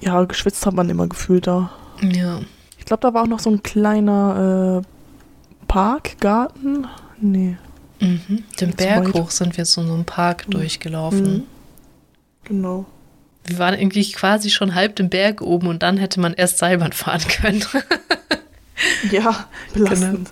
Ja, 0.00 0.22
geschwitzt 0.24 0.64
hat 0.66 0.74
man 0.74 0.88
immer 0.88 1.06
gefühlt 1.06 1.46
da. 1.46 1.70
Ja, 2.02 2.40
Ich 2.78 2.84
glaube, 2.84 3.00
da 3.02 3.14
war 3.14 3.22
auch 3.22 3.28
noch 3.28 3.38
so 3.38 3.50
ein 3.50 3.62
kleiner 3.62 4.82
äh, 4.82 5.66
Park, 5.68 6.18
Garten. 6.20 6.86
Nee. 7.20 7.56
Mhm. 8.00 8.42
Den 8.60 8.72
Berg 8.72 9.06
weit. 9.08 9.14
hoch 9.14 9.30
sind 9.30 9.56
wir 9.56 9.64
zu 9.64 9.82
so 9.86 9.92
einem 9.92 10.04
Park 10.04 10.46
durchgelaufen. 10.50 11.32
Mhm. 11.34 11.42
Genau. 12.44 12.86
Wir 13.44 13.58
waren 13.58 13.78
irgendwie 13.78 14.10
quasi 14.12 14.50
schon 14.50 14.74
halb 14.74 14.96
den 14.96 15.08
Berg 15.10 15.40
oben 15.40 15.68
und 15.68 15.82
dann 15.82 15.96
hätte 15.98 16.20
man 16.20 16.32
erst 16.34 16.58
Seilbahn 16.58 16.92
fahren 16.92 17.22
können. 17.28 17.64
Ja, 19.10 19.46
belastend. 19.74 20.30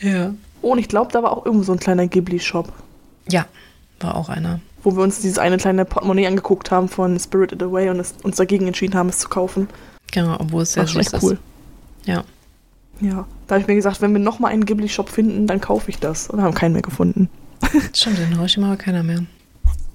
ja. 0.00 0.34
Oh, 0.62 0.72
und 0.72 0.78
ich 0.78 0.88
glaube, 0.88 1.10
da 1.12 1.22
war 1.22 1.32
auch 1.36 1.44
irgendwo 1.44 1.64
so 1.64 1.72
ein 1.72 1.78
kleiner 1.80 2.06
Ghibli-Shop, 2.06 2.72
Ja, 3.28 3.46
war 4.00 4.14
auch 4.16 4.28
einer. 4.28 4.60
wo 4.84 4.94
wir 4.96 5.02
uns 5.02 5.20
dieses 5.20 5.38
eine 5.38 5.56
kleine 5.56 5.84
Portemonnaie 5.84 6.26
angeguckt 6.26 6.70
haben 6.70 6.88
von 6.88 7.18
Spirited 7.18 7.62
Away 7.62 7.90
und 7.90 7.98
es, 8.00 8.14
uns 8.22 8.36
dagegen 8.36 8.66
entschieden 8.68 8.94
haben, 8.94 9.08
es 9.08 9.18
zu 9.18 9.28
kaufen. 9.28 9.68
Genau, 10.12 10.36
obwohl 10.38 10.62
es 10.62 10.74
sehr 10.74 10.86
süß 10.86 10.96
echt 11.12 11.22
cool. 11.22 11.32
ist. 11.32 12.08
Ja. 12.08 12.24
Ja, 13.00 13.26
da 13.48 13.54
habe 13.56 13.62
ich 13.62 13.66
mir 13.66 13.74
gesagt, 13.74 14.00
wenn 14.00 14.12
wir 14.12 14.20
nochmal 14.20 14.52
einen 14.52 14.64
Ghibli-Shop 14.64 15.08
finden, 15.08 15.46
dann 15.48 15.60
kaufe 15.60 15.90
ich 15.90 15.98
das. 15.98 16.28
Und 16.30 16.40
haben 16.42 16.54
keinen 16.54 16.72
mehr 16.74 16.82
gefunden. 16.82 17.28
Stimmt, 17.92 18.18
in 18.20 18.28
Hiroshima 18.28 18.68
war 18.68 18.76
keiner 18.76 19.02
mehr. 19.02 19.24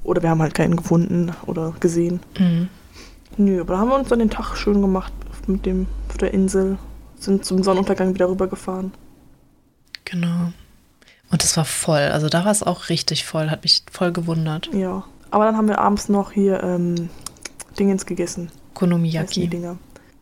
Oder 0.03 0.21
wir 0.21 0.29
haben 0.29 0.41
halt 0.41 0.53
keinen 0.53 0.75
gefunden 0.75 1.31
oder 1.45 1.73
gesehen. 1.79 2.19
Mhm. 2.37 2.67
Nö, 3.37 3.61
aber 3.61 3.73
da 3.75 3.79
haben 3.79 3.89
wir 3.89 3.95
uns 3.95 4.09
dann 4.09 4.19
den 4.19 4.29
Tag 4.29 4.55
schön 4.57 4.81
gemacht 4.81 5.13
mit 5.47 5.65
dem 5.65 5.85
auf 6.09 6.17
der 6.17 6.33
Insel. 6.33 6.77
Sind 7.19 7.45
zum 7.45 7.63
Sonnenuntergang 7.63 8.13
wieder 8.13 8.29
rübergefahren. 8.29 8.91
Genau. 10.05 10.51
Und 11.31 11.43
es 11.43 11.57
war 11.57 11.65
voll. 11.65 11.99
Also 12.13 12.29
da 12.29 12.45
war 12.45 12.51
es 12.51 12.63
auch 12.63 12.89
richtig 12.89 13.25
voll. 13.25 13.49
Hat 13.49 13.63
mich 13.63 13.83
voll 13.91 14.11
gewundert. 14.11 14.69
Ja. 14.73 15.03
Aber 15.31 15.45
dann 15.45 15.57
haben 15.57 15.67
wir 15.67 15.79
abends 15.79 16.07
noch 16.09 16.31
hier 16.31 16.63
ähm, 16.63 17.09
Dingens 17.77 18.05
gegessen. 18.05 18.49
Konomiyaki. 18.75 19.47
Dinger. 19.47 19.77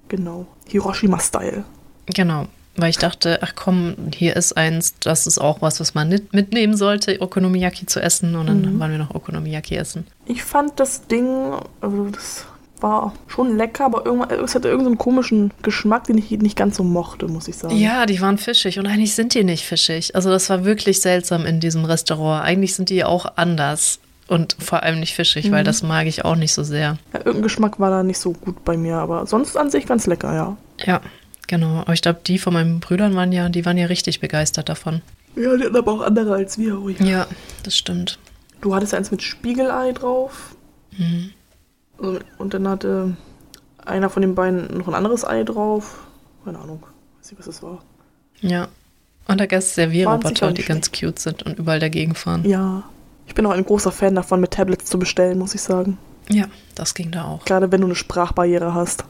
Genau. 0.08 0.48
Hiroshima-Style. 0.68 1.64
Genau. 2.08 2.48
Weil 2.78 2.90
ich 2.90 2.98
dachte, 2.98 3.40
ach 3.42 3.54
komm, 3.56 3.96
hier 4.14 4.36
ist 4.36 4.58
eins, 4.58 4.96
das 5.00 5.28
ist 5.28 5.38
auch 5.38 5.62
was, 5.62 5.80
was 5.80 5.94
man 5.94 6.10
mit- 6.10 6.34
mitnehmen 6.34 6.76
sollte, 6.76 7.22
Okonomiyaki 7.22 7.86
zu 7.86 8.02
essen. 8.02 8.36
Und 8.36 8.48
dann 8.48 8.62
Mhm. 8.76 8.80
waren 8.80 8.92
wir 8.92 8.98
noch 8.98 9.14
Okonomiyaki 9.14 9.76
essen. 9.76 10.08
Ich 10.26 10.44
fand 10.44 10.80
das 10.80 11.08
Ding, 11.08 11.54
also 11.82 12.08
das 12.10 12.46
War 12.82 13.14
schon 13.28 13.58
lecker, 13.58 13.86
aber 13.86 14.06
es 14.44 14.54
hatte 14.54 14.68
irgendeinen 14.68 14.98
komischen 14.98 15.52
Geschmack, 15.62 16.06
den 16.06 16.18
ich 16.18 16.30
nicht 16.32 16.58
ganz 16.58 16.76
so 16.76 16.84
mochte, 16.84 17.28
muss 17.28 17.48
ich 17.48 17.56
sagen. 17.56 17.76
Ja, 17.78 18.06
die 18.06 18.20
waren 18.20 18.38
fischig 18.38 18.80
und 18.80 18.86
eigentlich 18.86 19.16
sind 19.16 19.34
die 19.34 19.44
nicht 19.44 19.66
fischig. 19.66 20.14
Also 20.14 20.30
das 20.30 20.50
war 20.50 20.66
wirklich 20.66 21.00
seltsam 21.00 21.46
in 21.46 21.60
diesem 21.62 21.86
Restaurant. 21.86 22.44
Eigentlich 22.44 22.76
sind 22.76 22.90
die 22.90 23.04
auch 23.06 23.38
anders 23.38 24.00
und 24.28 24.58
vor 24.60 24.84
allem 24.84 25.00
nicht 25.00 25.14
fischig, 25.14 25.52
weil 25.52 25.64
das 25.64 25.84
mag 25.84 26.08
ich 26.08 26.26
auch 26.26 26.36
nicht 26.36 26.54
so 26.54 26.64
sehr. 26.64 26.98
Ja, 27.14 27.20
irgendein 27.20 27.44
Geschmack 27.44 27.80
war 27.80 27.92
da 27.92 28.04
nicht 28.04 28.20
so 28.20 28.34
gut 28.34 28.64
bei 28.66 28.76
mir, 28.76 28.98
aber 28.98 29.26
sonst 29.26 29.56
an 29.56 29.70
sich 29.70 29.86
ganz 29.86 30.06
lecker, 30.08 30.34
ja. 30.34 30.58
Ja, 30.84 31.02
genau. 31.48 31.80
Aber 31.80 31.94
ich 31.94 32.02
glaube, 32.02 32.20
die 32.26 32.40
von 32.40 32.54
meinen 32.54 32.80
Brüdern 32.80 33.16
waren 33.16 33.32
ja, 33.32 33.48
die 33.50 33.66
waren 33.66 33.78
ja 33.78 33.86
richtig 33.86 34.20
begeistert 34.20 34.68
davon. 34.68 35.02
Ja, 35.36 35.56
die 35.56 35.66
hatten 35.66 35.76
aber 35.76 35.92
auch 35.92 36.02
andere 36.02 36.34
als 36.34 36.58
wir. 36.58 36.80
Ui. 36.80 36.96
Ja, 37.00 37.28
das 37.64 37.78
stimmt. 37.78 38.20
Du 38.62 38.74
hattest 38.74 38.94
eins 38.94 39.12
mit 39.12 39.22
Spiegelei 39.22 39.92
drauf. 39.92 40.56
Mhm. 40.98 41.32
Und 41.98 42.54
dann 42.54 42.68
hatte 42.68 43.16
einer 43.84 44.10
von 44.10 44.22
den 44.22 44.36
beiden 44.36 44.78
noch 44.78 44.88
ein 44.88 44.96
anderes 44.96 45.26
Ei 45.26 45.44
drauf. 45.44 46.06
Keine 46.44 46.60
Ahnung. 46.60 46.84
Weiß 47.18 47.32
nicht, 47.32 47.40
was 47.40 47.46
das 47.46 47.64
war. 47.64 47.84
Ja. 48.42 48.68
Und 49.28 49.40
da 49.40 49.46
gab 49.46 49.60
es 49.60 49.74
Servierroboter, 49.74 50.52
die 50.52 50.64
ganz 50.64 50.92
cute 50.92 51.18
sind 51.18 51.44
und 51.44 51.58
überall 51.58 51.80
dagegen 51.80 52.14
fahren. 52.16 52.48
Ja. 52.48 52.84
Ich 53.28 53.34
bin 53.34 53.46
auch 53.46 53.52
ein 53.52 53.66
großer 53.66 53.92
Fan 53.92 54.14
davon, 54.14 54.40
mit 54.40 54.52
Tablets 54.52 54.86
zu 54.86 55.00
bestellen, 55.00 55.40
muss 55.40 55.56
ich 55.56 55.62
sagen. 55.62 55.98
Ja, 56.30 56.46
das 56.76 56.94
ging 56.94 57.12
da 57.12 57.26
auch. 57.26 57.44
Gerade 57.46 57.72
wenn 57.72 57.82
du 57.82 57.88
eine 57.88 57.96
Sprachbarriere 57.96 58.74
hast. 58.74 59.04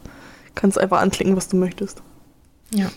Kannst 0.54 0.80
einfach 0.80 1.02
anklicken, 1.02 1.36
was 1.36 1.50
du 1.50 1.58
möchtest. 1.58 2.02
Ja. 2.72 2.90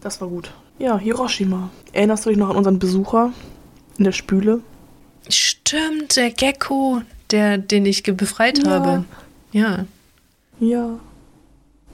Das 0.00 0.20
war 0.20 0.28
gut. 0.28 0.52
Ja, 0.78 0.98
Hiroshima. 0.98 1.70
Erinnerst 1.92 2.24
du 2.24 2.30
dich 2.30 2.38
noch 2.38 2.50
an 2.50 2.56
unseren 2.56 2.78
Besucher 2.78 3.32
in 3.98 4.04
der 4.04 4.12
Spüle? 4.12 4.60
Stimmt, 5.28 6.16
der 6.16 6.30
Gecko, 6.30 7.02
der, 7.30 7.58
den 7.58 7.86
ich 7.86 8.02
befreit 8.02 8.58
Ja. 8.64 8.70
habe. 8.70 9.04
Ja. 9.52 9.84
Ja. 10.60 10.98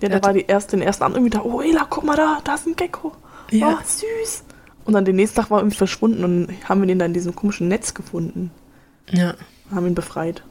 Ja, 0.00 0.10
Hat- 0.10 0.24
war 0.24 0.32
die 0.32 0.46
erste, 0.46 0.76
den 0.76 0.82
ersten 0.82 1.04
Abend 1.04 1.16
irgendwie 1.16 1.30
da. 1.36 1.42
Oh, 1.42 1.60
Ela, 1.60 1.86
guck 1.88 2.04
mal 2.04 2.16
da, 2.16 2.40
da 2.44 2.54
ist 2.54 2.66
ein 2.66 2.74
Gecko. 2.76 3.12
Ja. 3.50 3.78
Oh, 3.80 3.84
süß. 3.84 4.42
Und 4.84 4.94
dann 4.94 5.04
den 5.04 5.14
nächsten 5.16 5.36
Tag 5.40 5.50
war 5.50 5.58
er 5.58 5.62
irgendwie 5.62 5.76
verschwunden 5.76 6.24
und 6.24 6.46
dann 6.48 6.56
haben 6.68 6.80
wir 6.80 6.88
den 6.88 6.98
da 6.98 7.04
in 7.06 7.12
diesem 7.14 7.36
komischen 7.36 7.68
Netz 7.68 7.94
gefunden. 7.94 8.50
Ja, 9.10 9.34
Haben 9.72 9.86
ihn 9.86 9.94
befreit. 9.94 10.42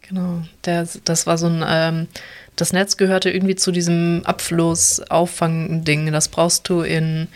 genau. 0.00 0.40
Der, 0.64 0.88
das 1.04 1.26
war 1.26 1.36
so 1.36 1.46
ein, 1.48 1.62
ähm, 1.66 2.06
das 2.56 2.72
Netz 2.72 2.96
gehörte 2.96 3.30
irgendwie 3.30 3.56
zu 3.56 3.72
diesem 3.72 4.22
Abfluss-Auffang-Ding. 4.24 6.10
Das 6.12 6.28
brauchst 6.28 6.68
du 6.68 6.80
in 6.80 7.28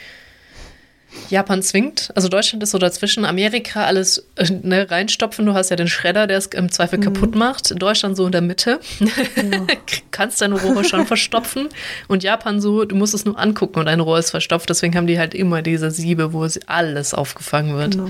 Japan 1.28 1.62
zwingt. 1.62 2.10
Also 2.14 2.28
Deutschland 2.28 2.62
ist 2.62 2.70
so 2.70 2.78
dazwischen. 2.78 3.24
Amerika 3.24 3.84
alles 3.84 4.26
äh, 4.36 4.50
ne, 4.50 4.90
reinstopfen. 4.90 5.46
Du 5.46 5.54
hast 5.54 5.70
ja 5.70 5.76
den 5.76 5.88
Schredder, 5.88 6.26
der 6.26 6.38
es 6.38 6.46
im 6.46 6.70
Zweifel 6.70 7.00
kaputt 7.00 7.34
macht. 7.34 7.80
Deutschland 7.80 8.16
so 8.16 8.26
in 8.26 8.32
der 8.32 8.40
Mitte. 8.40 8.80
Kannst 10.10 10.40
deine 10.40 10.60
Rohre 10.60 10.84
schon 10.84 11.06
verstopfen. 11.06 11.68
Und 12.08 12.22
Japan 12.22 12.60
so, 12.60 12.84
du 12.84 12.96
musst 12.96 13.14
es 13.14 13.24
nur 13.24 13.38
angucken 13.38 13.78
und 13.78 13.86
dein 13.86 14.00
Rohr 14.00 14.18
ist 14.18 14.30
verstopft. 14.30 14.68
Deswegen 14.70 14.96
haben 14.96 15.06
die 15.06 15.18
halt 15.18 15.34
immer 15.34 15.62
diese 15.62 15.90
Siebe, 15.90 16.32
wo 16.32 16.44
es 16.44 16.60
alles 16.68 17.14
aufgefangen 17.14 17.76
wird. 17.76 17.92
Genau. 17.92 18.08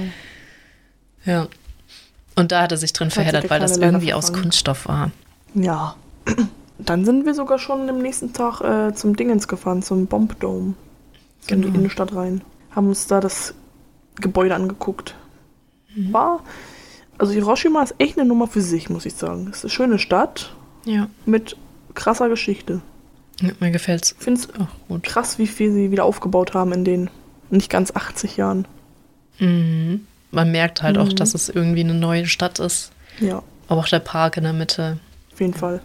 Ja. 1.24 1.48
Und 2.34 2.50
da 2.50 2.62
hat 2.62 2.72
er 2.72 2.78
sich 2.78 2.92
drin 2.92 3.11
verheddert, 3.11 3.44
der 3.44 3.50
weil 3.50 3.61
das 3.61 3.76
irgendwie 3.76 4.14
aus. 4.14 4.32
Kunststoff 4.32 4.86
war. 4.88 5.11
Ja. 5.55 5.96
Dann 6.78 7.05
sind 7.05 7.26
wir 7.26 7.34
sogar 7.34 7.59
schon 7.59 7.88
am 7.88 7.98
nächsten 7.98 8.32
Tag 8.32 8.61
äh, 8.61 8.94
zum 8.94 9.14
Dingens 9.14 9.46
gefahren, 9.46 9.82
zum 9.82 10.07
Bomb 10.07 10.40
Dome. 10.40 10.74
So 11.48 11.55
In 11.55 11.62
die 11.62 11.66
Genau. 11.68 11.78
Innenstadt 11.78 12.14
rein. 12.14 12.40
Haben 12.74 12.88
uns 12.88 13.06
da 13.06 13.20
das 13.20 13.54
Gebäude 14.16 14.54
angeguckt. 14.54 15.14
War. 15.96 16.42
Also 17.18 17.32
Hiroshima 17.34 17.82
ist 17.82 17.94
echt 17.98 18.18
eine 18.18 18.26
Nummer 18.26 18.46
für 18.46 18.62
sich, 18.62 18.88
muss 18.90 19.04
ich 19.06 19.14
sagen. 19.14 19.48
Es 19.50 19.58
ist 19.58 19.64
eine 19.64 19.70
schöne 19.70 19.98
Stadt 19.98 20.54
Ja. 20.84 21.08
mit 21.26 21.56
krasser 21.94 22.28
Geschichte. 22.28 22.80
ja 23.40 23.50
mir 23.60 23.70
gefällt's 23.70 24.14
Ich 24.18 24.24
finde 24.24 24.40
es 24.40 24.48
auch 24.58 24.66
gut. 24.88 25.02
krass, 25.02 25.38
wie 25.38 25.46
viel 25.46 25.72
sie 25.72 25.90
wieder 25.90 26.04
aufgebaut 26.04 26.54
haben 26.54 26.72
in 26.72 26.84
den 26.84 27.10
nicht 27.50 27.68
ganz 27.70 27.90
80 27.94 28.36
Jahren. 28.38 28.66
Mhm. 29.38 30.06
Man 30.30 30.50
merkt 30.50 30.82
halt 30.82 30.96
auch, 30.96 31.08
Mhm. 31.08 31.16
dass 31.16 31.34
es 31.34 31.48
irgendwie 31.50 31.80
eine 31.80 31.94
neue 31.94 32.26
Stadt 32.26 32.58
ist. 32.58 32.92
Ja, 33.20 33.42
Aber 33.68 33.80
auch 33.80 33.88
der 33.88 33.98
Park 34.00 34.36
in 34.38 34.44
der 34.44 34.52
Mitte. 34.54 34.98
auf 35.32 35.40
jeden 35.40 35.54
Fall. 35.54 35.80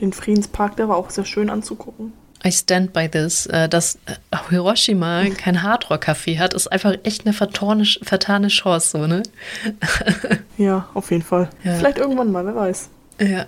Den 0.00 0.12
Friedenspark, 0.12 0.76
der 0.76 0.88
war 0.88 0.96
auch 0.96 1.10
sehr 1.10 1.24
schön 1.24 1.48
anzugucken. 1.50 2.12
I 2.46 2.52
stand 2.52 2.92
by 2.92 3.08
this. 3.08 3.46
Äh, 3.46 3.68
Dass 3.68 3.96
äh, 4.06 4.36
Hiroshima 4.50 5.24
kein 5.36 5.62
Hardrock-Café 5.62 6.38
hat, 6.38 6.52
ist 6.54 6.66
einfach 6.70 6.94
echt 7.04 7.24
eine 7.24 7.32
vertane, 7.32 7.84
vertane 8.02 8.48
Chance, 8.48 8.88
so, 8.98 9.06
ne? 9.06 9.22
Ja, 10.58 10.88
auf 10.94 11.10
jeden 11.10 11.22
Fall. 11.22 11.48
Ja. 11.62 11.74
Vielleicht 11.74 11.98
irgendwann 11.98 12.30
mal, 12.32 12.44
wer 12.46 12.54
weiß. 12.54 12.88
Ja. 13.20 13.46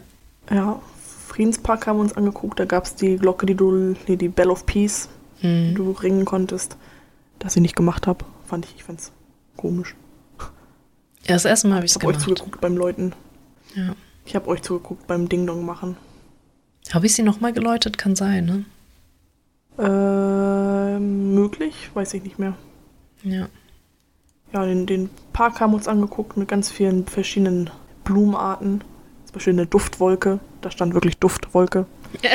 Ja, 0.51 0.81
Friedenspark 1.29 1.87
haben 1.87 1.99
wir 1.99 2.03
uns 2.03 2.17
angeguckt. 2.17 2.59
Da 2.59 2.65
gab 2.65 2.85
es 2.85 2.95
die 2.95 3.17
Glocke, 3.17 3.47
die 3.47 3.55
du, 3.55 3.95
nee, 4.07 4.17
die 4.17 4.29
Bell 4.29 4.51
of 4.51 4.65
Peace, 4.67 5.09
die 5.43 5.47
Mhm. 5.47 5.75
du 5.75 5.91
ringen 5.91 6.25
konntest. 6.25 6.77
Das 7.39 7.55
ich 7.57 7.63
nicht 7.63 7.77
gemacht 7.77 8.07
habe, 8.07 8.25
fand 8.47 8.65
ich, 8.65 8.75
ich 8.77 8.85
fand's 8.85 9.13
komisch. 9.57 9.95
ja, 11.27 11.35
das 11.35 11.45
erste 11.45 11.69
Mal 11.69 11.77
habe 11.77 11.87
ich 11.87 11.93
Ich 11.93 11.97
es 11.97 12.03
habe 12.03 12.07
euch 12.09 12.15
gemacht. 12.25 12.39
zugeguckt 12.39 12.61
beim 12.63 12.77
Läuten. 12.77 13.13
Ja. 13.75 13.95
Ich 14.25 14.35
habe 14.35 14.49
euch 14.49 14.63
zugeguckt 14.63 15.07
beim 15.07 15.29
Ding 15.29 15.47
Dong 15.47 15.65
machen. 15.67 15.97
Habe 16.93 17.07
ich 17.07 17.15
sie 17.15 17.23
nochmal 17.23 17.53
geläutet? 17.53 17.99
Kann 17.99 18.17
sein, 18.17 18.47
ne? 18.47 18.65
Ähm, 19.79 21.35
möglich, 21.35 21.91
weiß 21.95 22.15
ich 22.15 22.23
nicht 22.23 22.39
mehr. 22.39 22.55
Ja. 23.23 23.49
Ja, 24.53 24.65
den, 24.65 24.87
den 24.87 25.11
Park 25.33 25.61
haben 25.61 25.73
wir 25.73 25.77
uns 25.77 25.89
angeguckt 25.89 26.37
mit 26.37 26.49
ganz 26.49 26.71
vielen 26.71 27.07
verschiedenen 27.07 27.71
Blumenarten. 28.05 28.83
Zum 29.25 29.35
Beispiel 29.35 29.53
eine 29.53 29.67
Duftwolke. 29.67 30.39
Da 30.61 30.71
stand 30.71 30.95
wirklich 30.95 31.19
Duftwolke. 31.19 31.87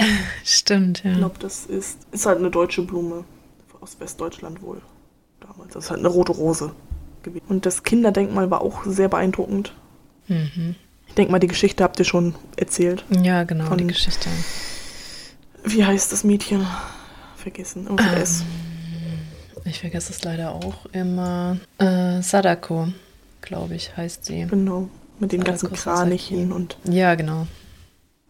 Stimmt, 0.43 0.99
Ich 0.99 1.05
ja. 1.05 1.17
glaube, 1.17 1.35
das 1.39 1.65
ist, 1.65 1.99
ist 2.11 2.25
halt 2.25 2.39
eine 2.39 2.51
deutsche 2.51 2.81
Blume. 2.83 3.23
Aus 3.79 3.99
Westdeutschland 3.99 4.61
wohl. 4.61 4.81
Damals. 5.39 5.73
Das 5.73 5.85
ist 5.85 5.89
halt 5.89 6.01
eine 6.01 6.09
rote 6.09 6.33
Rose 6.33 6.71
gewesen. 7.23 7.45
Und 7.49 7.65
das 7.65 7.81
Kinderdenkmal 7.83 8.51
war 8.51 8.61
auch 8.61 8.83
sehr 8.85 9.07
beeindruckend. 9.07 9.73
Mhm. 10.27 10.75
Ich 11.07 11.15
denke 11.15 11.31
mal, 11.31 11.39
die 11.39 11.47
Geschichte 11.47 11.83
habt 11.83 11.97
ihr 11.97 12.05
schon 12.05 12.35
erzählt. 12.57 13.03
Ja, 13.09 13.43
genau, 13.43 13.65
Von- 13.65 13.79
die 13.79 13.87
Geschichte. 13.87 14.29
Wie 15.63 15.83
heißt 15.83 16.11
das 16.11 16.23
Mädchen? 16.23 16.65
Vergessen. 17.41 17.83
Mit 17.89 17.99
Ähm, 17.99 18.21
S. 18.21 18.43
Ich 19.65 19.79
vergesse 19.79 20.11
es 20.13 20.23
leider 20.23 20.53
auch 20.55 20.85
immer. 20.91 21.57
Äh, 21.77 22.21
Sadako, 22.21 22.87
glaube 23.41 23.75
ich, 23.75 23.95
heißt 23.95 24.25
sie. 24.25 24.45
Genau. 24.49 24.89
Mit 25.19 25.31
den 25.33 25.43
ganzen 25.43 25.67
Sadako. 25.75 25.81
Kranichen 25.99 26.51
und 26.51 26.77
Ja, 26.85 27.13
genau. 27.15 27.45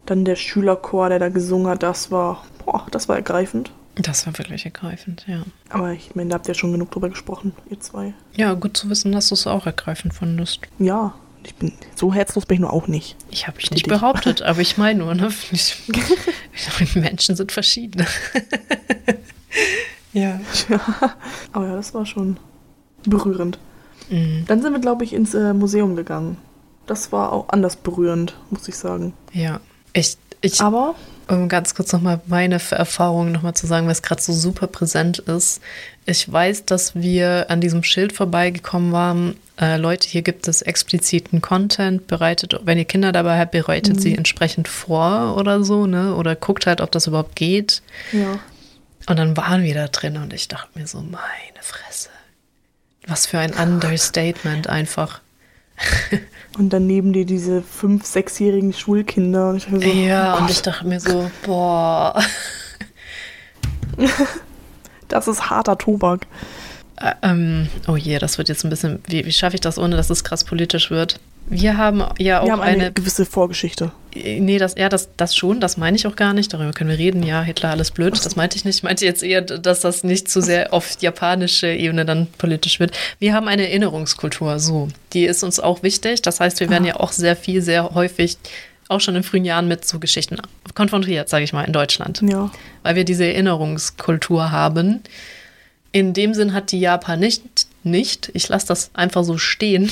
dann 0.04 0.24
der 0.24 0.36
Schülerchor, 0.36 1.08
der 1.08 1.18
da 1.18 1.28
gesungen 1.30 1.68
hat. 1.68 1.82
Das 1.82 2.10
war, 2.10 2.44
boah, 2.64 2.86
das 2.90 3.08
war 3.08 3.16
ergreifend. 3.16 3.70
Das 3.94 4.26
war 4.26 4.36
wirklich 4.38 4.64
ergreifend, 4.64 5.24
ja. 5.26 5.42
Aber 5.68 5.92
ich 5.92 6.14
meine, 6.14 6.30
da 6.30 6.34
habt 6.36 6.48
ihr 6.48 6.54
schon 6.54 6.72
genug 6.72 6.90
drüber 6.90 7.08
gesprochen, 7.10 7.52
ihr 7.70 7.78
zwei. 7.80 8.14
Ja, 8.34 8.54
gut 8.54 8.76
zu 8.76 8.88
wissen, 8.90 9.12
dass 9.12 9.28
du 9.28 9.34
es 9.34 9.46
auch 9.46 9.66
ergreifend 9.66 10.14
fandest. 10.14 10.60
Ja, 10.78 11.14
ich 11.44 11.54
bin 11.56 11.72
so 11.94 12.12
herzlos 12.14 12.46
bin 12.46 12.54
ich 12.56 12.60
nur 12.60 12.72
auch 12.72 12.88
nicht. 12.88 13.16
Ich 13.30 13.46
habe 13.48 13.58
ich 13.58 13.66
Stetig. 13.66 13.86
nicht 13.86 13.88
behauptet, 14.00 14.40
aber 14.42 14.60
ich 14.60 14.78
meine 14.78 15.00
nur, 15.00 15.14
ne? 15.14 15.30
Menschen 16.94 17.36
sind 17.36 17.52
verschieden. 17.52 18.06
ja. 20.12 20.40
Aber 21.52 21.66
ja, 21.66 21.76
das 21.76 21.94
war 21.94 22.06
schon 22.06 22.36
berührend. 23.04 23.58
Mhm. 24.10 24.44
Dann 24.46 24.62
sind 24.62 24.72
wir, 24.72 24.80
glaube 24.80 25.04
ich, 25.04 25.12
ins 25.12 25.34
äh, 25.34 25.52
Museum 25.52 25.96
gegangen. 25.96 26.36
Das 26.86 27.12
war 27.12 27.32
auch 27.32 27.48
anders 27.48 27.76
berührend, 27.76 28.34
muss 28.50 28.68
ich 28.68 28.76
sagen. 28.76 29.14
Ja. 29.32 29.60
Ich, 29.92 30.16
ich, 30.40 30.60
Aber 30.60 30.94
um 31.28 31.48
ganz 31.48 31.74
kurz 31.74 31.92
nochmal 31.92 32.20
meine 32.26 32.60
Erfahrung 32.70 33.32
nochmal 33.32 33.54
zu 33.54 33.66
sagen, 33.66 33.86
was 33.86 34.02
gerade 34.02 34.20
so 34.20 34.32
super 34.32 34.66
präsent 34.66 35.18
ist. 35.20 35.60
Ich 36.04 36.30
weiß, 36.30 36.64
dass 36.66 36.94
wir 36.94 37.46
an 37.48 37.60
diesem 37.60 37.82
Schild 37.84 38.12
vorbeigekommen 38.12 38.92
waren. 38.92 39.36
Äh, 39.60 39.76
Leute, 39.76 40.08
hier 40.08 40.22
gibt 40.22 40.48
es 40.48 40.62
expliziten 40.62 41.40
Content. 41.40 42.06
Bereitet, 42.06 42.58
wenn 42.64 42.78
ihr 42.78 42.84
Kinder 42.84 43.12
dabei 43.12 43.38
habt, 43.38 43.52
bereitet 43.52 44.00
sie 44.00 44.16
entsprechend 44.16 44.66
vor 44.66 45.36
oder 45.36 45.62
so, 45.62 45.86
ne? 45.86 46.14
Oder 46.16 46.34
guckt 46.34 46.66
halt, 46.66 46.80
ob 46.80 46.90
das 46.90 47.06
überhaupt 47.06 47.36
geht. 47.36 47.82
ja, 48.12 48.38
Und 49.06 49.18
dann 49.18 49.36
waren 49.36 49.62
wir 49.62 49.74
da 49.74 49.88
drin 49.88 50.16
und 50.16 50.32
ich 50.32 50.48
dachte 50.48 50.78
mir 50.78 50.86
so, 50.86 51.00
meine 51.00 51.60
Fresse. 51.60 52.10
Was 53.06 53.26
für 53.26 53.38
ein 53.38 53.52
Understatement 53.52 54.68
einfach. 54.68 55.20
und 56.58 56.72
dann 56.72 56.86
neben 56.86 57.12
dir 57.12 57.26
diese 57.26 57.62
fünf, 57.62 58.06
sechsjährigen 58.06 58.72
Schulkinder. 58.72 59.50
Und 59.50 59.56
ich 59.56 59.66
so, 59.68 59.76
Ja, 59.76 60.36
oh 60.36 60.42
und 60.42 60.50
ich 60.50 60.62
dachte 60.62 60.86
mir 60.86 61.00
so, 61.00 61.30
boah. 61.44 62.22
das 65.08 65.28
ist 65.28 65.50
harter 65.50 65.76
Tobak. 65.78 66.26
Ähm, 67.22 67.68
oh 67.88 67.96
je, 67.96 68.18
das 68.18 68.38
wird 68.38 68.48
jetzt 68.48 68.64
ein 68.64 68.70
bisschen. 68.70 69.02
Wie, 69.06 69.26
wie 69.26 69.32
schaffe 69.32 69.56
ich 69.56 69.60
das, 69.60 69.78
ohne 69.78 69.96
dass 69.96 70.10
es 70.10 70.22
krass 70.22 70.44
politisch 70.44 70.90
wird? 70.90 71.18
Wir 71.52 71.76
haben 71.76 72.02
ja 72.18 72.40
auch 72.40 72.46
Wir 72.46 72.52
haben 72.52 72.60
eine, 72.62 72.84
eine. 72.84 72.92
gewisse 72.92 73.26
Vorgeschichte. 73.26 73.92
Nee, 74.14 74.58
das, 74.58 74.74
ja, 74.76 74.88
das, 74.88 75.08
das 75.16 75.34
schon, 75.34 75.60
das 75.60 75.76
meine 75.76 75.96
ich 75.96 76.06
auch 76.06 76.16
gar 76.16 76.34
nicht. 76.34 76.52
Darüber 76.52 76.72
können 76.72 76.90
wir 76.90 76.98
reden. 76.98 77.22
Ja, 77.22 77.42
Hitler, 77.42 77.70
alles 77.70 77.90
blöd. 77.90 78.12
Das 78.24 78.36
meinte 78.36 78.56
ich 78.56 78.64
nicht. 78.64 78.76
Ich 78.76 78.82
meinte 78.82 79.04
jetzt 79.04 79.22
eher, 79.22 79.40
dass 79.40 79.80
das 79.80 80.04
nicht 80.04 80.30
zu 80.30 80.42
sehr 80.42 80.72
auf 80.72 80.96
japanische 81.00 81.68
Ebene 81.68 82.04
dann 82.04 82.26
politisch 82.38 82.78
wird. 82.80 82.92
Wir 83.18 83.32
haben 83.34 83.48
eine 83.48 83.68
Erinnerungskultur, 83.68 84.58
so. 84.58 84.88
Die 85.14 85.24
ist 85.24 85.42
uns 85.42 85.60
auch 85.60 85.82
wichtig. 85.82 86.20
Das 86.22 86.40
heißt, 86.40 86.60
wir 86.60 86.68
werden 86.68 86.84
Ah. 86.84 86.88
ja 86.88 86.96
auch 87.00 87.12
sehr 87.12 87.36
viel, 87.36 87.62
sehr 87.62 87.94
häufig 87.94 88.36
auch 88.88 89.00
schon 89.00 89.16
in 89.16 89.22
frühen 89.22 89.46
Jahren 89.46 89.68
mit 89.68 89.86
so 89.86 89.98
Geschichten 89.98 90.36
konfrontiert, 90.74 91.28
sage 91.30 91.44
ich 91.44 91.54
mal, 91.54 91.64
in 91.64 91.72
Deutschland. 91.72 92.20
Ja. 92.28 92.50
Weil 92.82 92.96
wir 92.96 93.04
diese 93.04 93.24
Erinnerungskultur 93.24 94.50
haben. 94.50 95.00
In 95.92 96.12
dem 96.12 96.34
Sinn 96.34 96.52
hat 96.52 96.72
die 96.72 96.80
Japan 96.80 97.20
nicht, 97.20 97.42
nicht, 97.82 98.30
ich 98.34 98.48
lasse 98.48 98.66
das 98.66 98.90
einfach 98.94 99.24
so 99.24 99.38
stehen. 99.38 99.90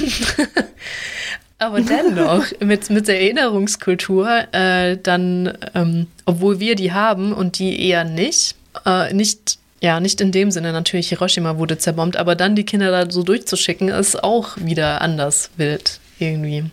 Aber 1.61 1.83
dennoch, 1.83 2.45
mit, 2.61 2.89
mit 2.91 3.07
der 3.07 3.21
Erinnerungskultur, 3.21 4.47
äh, 4.53 4.97
dann, 4.97 5.57
ähm, 5.75 6.07
obwohl 6.25 6.59
wir 6.59 6.75
die 6.75 6.93
haben 6.93 7.33
und 7.33 7.59
die 7.59 7.87
eher 7.87 8.05
nicht, 8.05 8.57
äh, 8.87 9.13
nicht, 9.13 9.59
ja, 9.81 10.01
nicht 10.01 10.21
in 10.23 10.33
dem 10.33 10.51
Sinne, 10.51 10.73
natürlich 10.73 11.11
Hiroshima 11.11 11.59
wurde 11.59 11.77
zerbombt, 11.77 12.17
aber 12.17 12.35
dann 12.35 12.57
die 12.57 12.65
Kinder 12.65 12.91
da 12.91 13.11
so 13.11 13.23
durchzuschicken, 13.23 13.89
ist 13.89 14.25
auch 14.25 14.57
wieder 14.57 15.03
anders 15.03 15.51
wild, 15.59 16.01
irgendwie. 16.19 16.65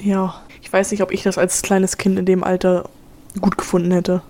Ja, 0.00 0.40
ich 0.62 0.72
weiß 0.72 0.92
nicht, 0.92 1.02
ob 1.02 1.10
ich 1.10 1.24
das 1.24 1.36
als 1.36 1.62
kleines 1.62 1.96
Kind 1.96 2.16
in 2.16 2.26
dem 2.26 2.44
Alter 2.44 2.88
gut 3.40 3.58
gefunden 3.58 3.90
hätte. 3.90 4.22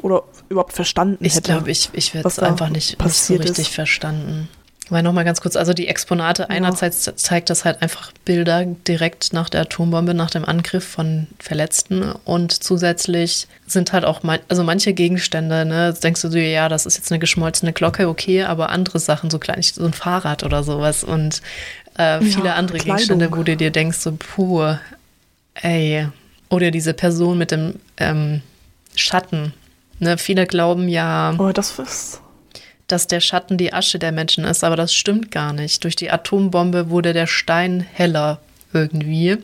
Oder 0.00 0.22
überhaupt 0.48 0.74
verstanden 0.74 1.24
Ich 1.24 1.34
hätte. 1.34 1.52
glaube, 1.52 1.70
ich, 1.70 1.88
ich 1.92 2.14
werde 2.14 2.28
es 2.28 2.38
einfach 2.38 2.68
nicht, 2.68 3.02
nicht 3.02 3.14
so 3.14 3.34
richtig 3.34 3.58
ist. 3.58 3.74
verstanden. 3.74 4.48
Weil 4.90 5.02
nochmal 5.02 5.24
ganz 5.24 5.40
kurz, 5.40 5.56
also 5.56 5.72
die 5.72 5.88
Exponate 5.88 6.50
einerseits 6.50 7.10
zeigt 7.16 7.48
das 7.48 7.64
halt 7.64 7.80
einfach 7.80 8.12
Bilder 8.26 8.66
direkt 8.66 9.32
nach 9.32 9.48
der 9.48 9.62
Atombombe, 9.62 10.12
nach 10.12 10.30
dem 10.30 10.44
Angriff 10.44 10.86
von 10.86 11.26
Verletzten 11.38 12.12
und 12.24 12.52
zusätzlich 12.52 13.48
sind 13.66 13.94
halt 13.94 14.04
auch, 14.04 14.22
man, 14.22 14.40
also 14.48 14.62
manche 14.62 14.92
Gegenstände, 14.92 15.64
ne, 15.64 15.88
jetzt 15.88 16.04
denkst 16.04 16.20
du 16.20 16.28
dir, 16.28 16.50
ja, 16.50 16.68
das 16.68 16.84
ist 16.84 16.98
jetzt 16.98 17.10
eine 17.10 17.18
geschmolzene 17.18 17.72
Glocke, 17.72 18.08
okay, 18.08 18.42
aber 18.42 18.68
andere 18.68 18.98
Sachen, 18.98 19.30
so 19.30 19.38
klein, 19.38 19.62
so 19.62 19.86
ein 19.86 19.94
Fahrrad 19.94 20.44
oder 20.44 20.62
sowas 20.62 21.02
und 21.02 21.40
äh, 21.96 22.20
viele 22.20 22.48
Ja, 22.48 22.54
andere 22.56 22.76
Kleidung. 22.76 22.96
Gegenstände, 22.96 23.32
wo 23.34 23.42
du 23.42 23.56
dir 23.56 23.70
denkst, 23.70 23.98
so, 23.98 24.12
puh, 24.12 24.74
ey, 25.54 26.08
oder 26.50 26.70
diese 26.70 26.92
Person 26.92 27.38
mit 27.38 27.52
dem 27.52 27.76
ähm, 27.96 28.42
Schatten. 28.94 29.54
Ne, 29.98 30.18
viele 30.18 30.46
glauben 30.46 30.88
ja, 30.88 31.30
Aber 31.30 31.54
das 31.54 31.78
ist. 31.78 32.20
Dass 32.86 33.06
der 33.06 33.20
Schatten 33.20 33.56
die 33.58 33.72
Asche 33.72 33.98
der 33.98 34.12
Menschen 34.12 34.44
ist, 34.44 34.62
aber 34.64 34.76
das 34.76 34.94
stimmt 34.94 35.30
gar 35.30 35.52
nicht. 35.52 35.82
Durch 35.84 35.96
die 35.96 36.10
Atombombe 36.10 36.90
wurde 36.90 37.12
der 37.12 37.26
Stein 37.26 37.80
heller 37.80 38.40
irgendwie. 38.72 39.38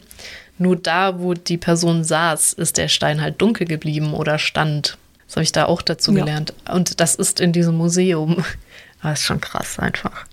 Nur 0.59 0.77
da, 0.77 1.19
wo 1.21 1.33
die 1.35 1.57
Person 1.57 2.05
saß, 2.05 2.53
ist 2.55 2.77
der 2.77 2.89
Stein 2.89 3.21
halt 3.23 3.41
dunkel 3.41 3.67
geblieben 3.67 4.13
oder 4.13 4.39
stand. 4.39 4.99
Das 5.27 5.37
habe 5.37 5.45
ich 5.45 5.53
da 5.53 5.65
auch 5.67 5.81
dazu 5.81 6.13
Ja. 6.13 6.21
gelernt. 6.25 6.53
Und 6.71 7.01
das 7.01 7.15
ist 7.15 7.41
in 7.41 7.53
diesem 7.53 7.77
Museum. 7.77 8.45
Das 9.03 9.21
ist 9.21 9.25
schon 9.27 9.41
krass 9.41 9.79
einfach. 9.79 10.27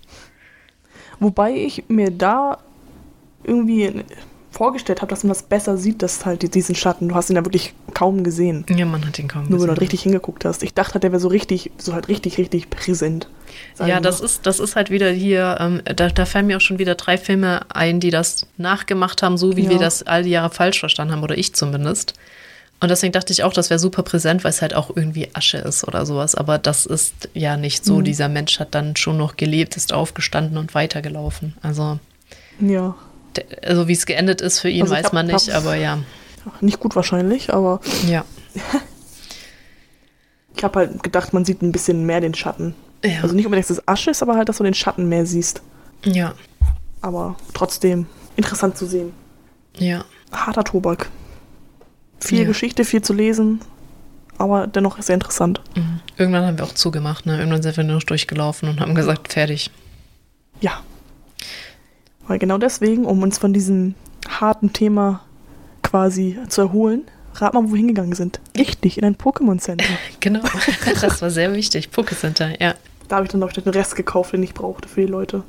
Wobei 1.20 1.52
ich 1.52 1.84
mir 1.88 2.10
da 2.10 2.58
irgendwie 3.42 4.04
vorgestellt 4.58 5.00
habe, 5.00 5.08
dass 5.10 5.22
man 5.24 5.28
das 5.30 5.42
besser 5.42 5.78
sieht, 5.78 6.02
dass 6.02 6.26
halt 6.26 6.42
die- 6.42 6.50
diesen 6.50 6.74
Schatten. 6.74 7.08
Du 7.08 7.14
hast 7.14 7.30
ihn 7.30 7.36
ja 7.36 7.44
wirklich 7.44 7.72
kaum 7.94 8.24
gesehen. 8.24 8.66
Ja, 8.68 8.84
man 8.84 9.06
hat 9.06 9.18
ihn 9.18 9.28
kaum 9.28 9.42
Nur 9.42 9.46
wenn 9.46 9.52
du 9.52 9.56
gesehen. 9.58 9.70
halt 9.70 9.80
richtig 9.80 10.02
hingeguckt 10.02 10.44
hast. 10.44 10.62
Ich 10.62 10.74
dachte, 10.74 10.98
der 11.00 11.12
wäre 11.12 11.20
so 11.20 11.28
richtig, 11.28 11.70
so 11.78 11.94
halt 11.94 12.08
richtig, 12.08 12.36
richtig 12.38 12.68
präsent. 12.68 13.28
Ja, 13.84 14.00
das 14.00 14.20
ist, 14.20 14.46
das 14.46 14.58
ist 14.60 14.76
halt 14.76 14.90
wieder 14.90 15.10
hier, 15.10 15.56
ähm, 15.60 15.80
da, 15.84 16.08
da 16.08 16.26
fallen 16.26 16.46
mir 16.48 16.56
auch 16.58 16.60
schon 16.60 16.78
wieder 16.78 16.96
drei 16.96 17.16
Filme 17.16 17.60
ein, 17.70 18.00
die 18.00 18.10
das 18.10 18.46
nachgemacht 18.56 19.22
haben, 19.22 19.38
so 19.38 19.56
wie 19.56 19.64
Ja. 19.64 19.70
wir 19.70 19.78
das 19.78 20.02
all 20.02 20.24
die 20.24 20.30
Jahre 20.30 20.50
falsch 20.50 20.80
verstanden 20.80 21.14
haben, 21.14 21.22
oder 21.22 21.38
ich 21.38 21.54
zumindest. 21.54 22.14
Und 22.80 22.90
deswegen 22.90 23.12
dachte 23.12 23.32
ich 23.32 23.42
auch, 23.42 23.52
das 23.52 23.70
wäre 23.70 23.80
super 23.80 24.02
präsent, 24.04 24.44
weil 24.44 24.50
es 24.50 24.62
halt 24.62 24.74
auch 24.74 24.90
irgendwie 24.94 25.28
Asche 25.34 25.58
ist 25.58 25.86
oder 25.88 26.06
sowas. 26.06 26.34
Aber 26.36 26.58
das 26.58 26.86
ist 26.86 27.28
ja 27.34 27.56
nicht 27.56 27.84
Mhm. 27.84 27.88
so. 27.88 28.00
Dieser 28.02 28.28
Mensch 28.28 28.60
hat 28.60 28.74
dann 28.74 28.94
schon 28.96 29.16
noch 29.16 29.36
gelebt, 29.36 29.76
ist 29.76 29.92
aufgestanden 29.92 30.58
und 30.58 30.74
weitergelaufen. 30.74 31.54
Also, 31.62 31.98
Ja. 32.60 32.94
Also 33.62 33.88
wie 33.88 33.92
es 33.92 34.06
geendet 34.06 34.40
ist 34.40 34.60
für 34.60 34.68
ihn, 34.68 34.82
Also 34.82 34.94
weiß 34.94 35.12
man 35.12 35.26
nicht, 35.26 35.50
aber 35.50 35.74
ja. 35.74 35.98
Nicht 36.60 36.80
gut 36.80 36.96
wahrscheinlich, 36.96 37.52
aber 37.52 37.80
Ja. 38.06 38.24
ich 40.56 40.64
habe 40.64 40.78
halt 40.80 41.02
gedacht, 41.02 41.32
man 41.32 41.44
sieht 41.44 41.62
ein 41.62 41.72
bisschen 41.72 42.04
mehr 42.04 42.20
den 42.20 42.34
Schatten. 42.34 42.74
Ja. 43.04 43.20
Also 43.22 43.34
nicht 43.34 43.46
unbedingt, 43.46 43.68
dass 43.70 43.78
es 43.78 43.86
Asche 43.88 44.10
ist, 44.10 44.22
aber 44.22 44.34
halt, 44.36 44.48
dass 44.48 44.58
du 44.58 44.64
den 44.64 44.74
Schatten 44.74 45.08
mehr 45.08 45.26
siehst. 45.26 45.62
ja. 46.04 46.34
Aber 47.00 47.36
trotzdem 47.54 48.06
interessant 48.36 48.76
zu 48.76 48.84
sehen. 48.84 49.12
Ja. 49.76 50.04
Harter 50.32 50.64
Tobak. 50.64 51.08
Viel 52.18 52.40
Ja. 52.40 52.44
Geschichte, 52.48 52.84
viel 52.84 53.02
zu 53.02 53.12
lesen, 53.12 53.60
aber 54.36 54.66
dennoch 54.66 55.00
sehr 55.00 55.14
interessant. 55.14 55.60
Mhm. 55.76 56.00
Irgendwann 56.16 56.44
haben 56.44 56.58
wir 56.58 56.64
auch 56.64 56.74
zugemacht, 56.74 57.24
ne? 57.24 57.38
Irgendwann 57.38 57.62
sind 57.62 57.76
wir 57.76 57.84
nur 57.84 57.94
noch 57.94 58.02
durchgelaufen 58.02 58.68
und 58.68 58.80
haben 58.80 58.96
gesagt, 58.96 59.32
fertig. 59.32 59.70
Ja. 60.60 60.80
Weil 62.28 62.38
genau 62.38 62.58
deswegen, 62.58 63.04
um 63.06 63.22
uns 63.22 63.38
von 63.38 63.52
diesem 63.52 63.94
harten 64.28 64.72
Thema 64.72 65.20
quasi 65.82 66.38
zu 66.48 66.60
erholen, 66.62 67.02
rat 67.34 67.54
mal, 67.54 67.64
wo 67.64 67.70
wir 67.70 67.78
hingegangen 67.78 68.14
sind. 68.14 68.40
Richtig, 68.56 68.98
in 68.98 69.04
ein 69.04 69.16
Pokémon 69.16 69.58
Center. 69.58 69.84
Genau. 70.20 70.40
das 71.00 71.22
war 71.22 71.30
sehr 71.30 71.52
wichtig. 71.54 71.88
Pokécenter, 71.94 72.60
ja. 72.62 72.74
Da 73.08 73.16
habe 73.16 73.24
ich 73.26 73.30
dann 73.32 73.40
noch 73.40 73.52
den 73.52 73.66
Rest 73.68 73.96
gekauft, 73.96 74.32
den 74.32 74.42
ich 74.42 74.52
brauchte 74.54 74.88
für 74.88 75.00
die 75.00 75.06
Leute. 75.06 75.42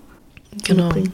Genau. 0.63 0.85
Mitbringen. 0.85 1.13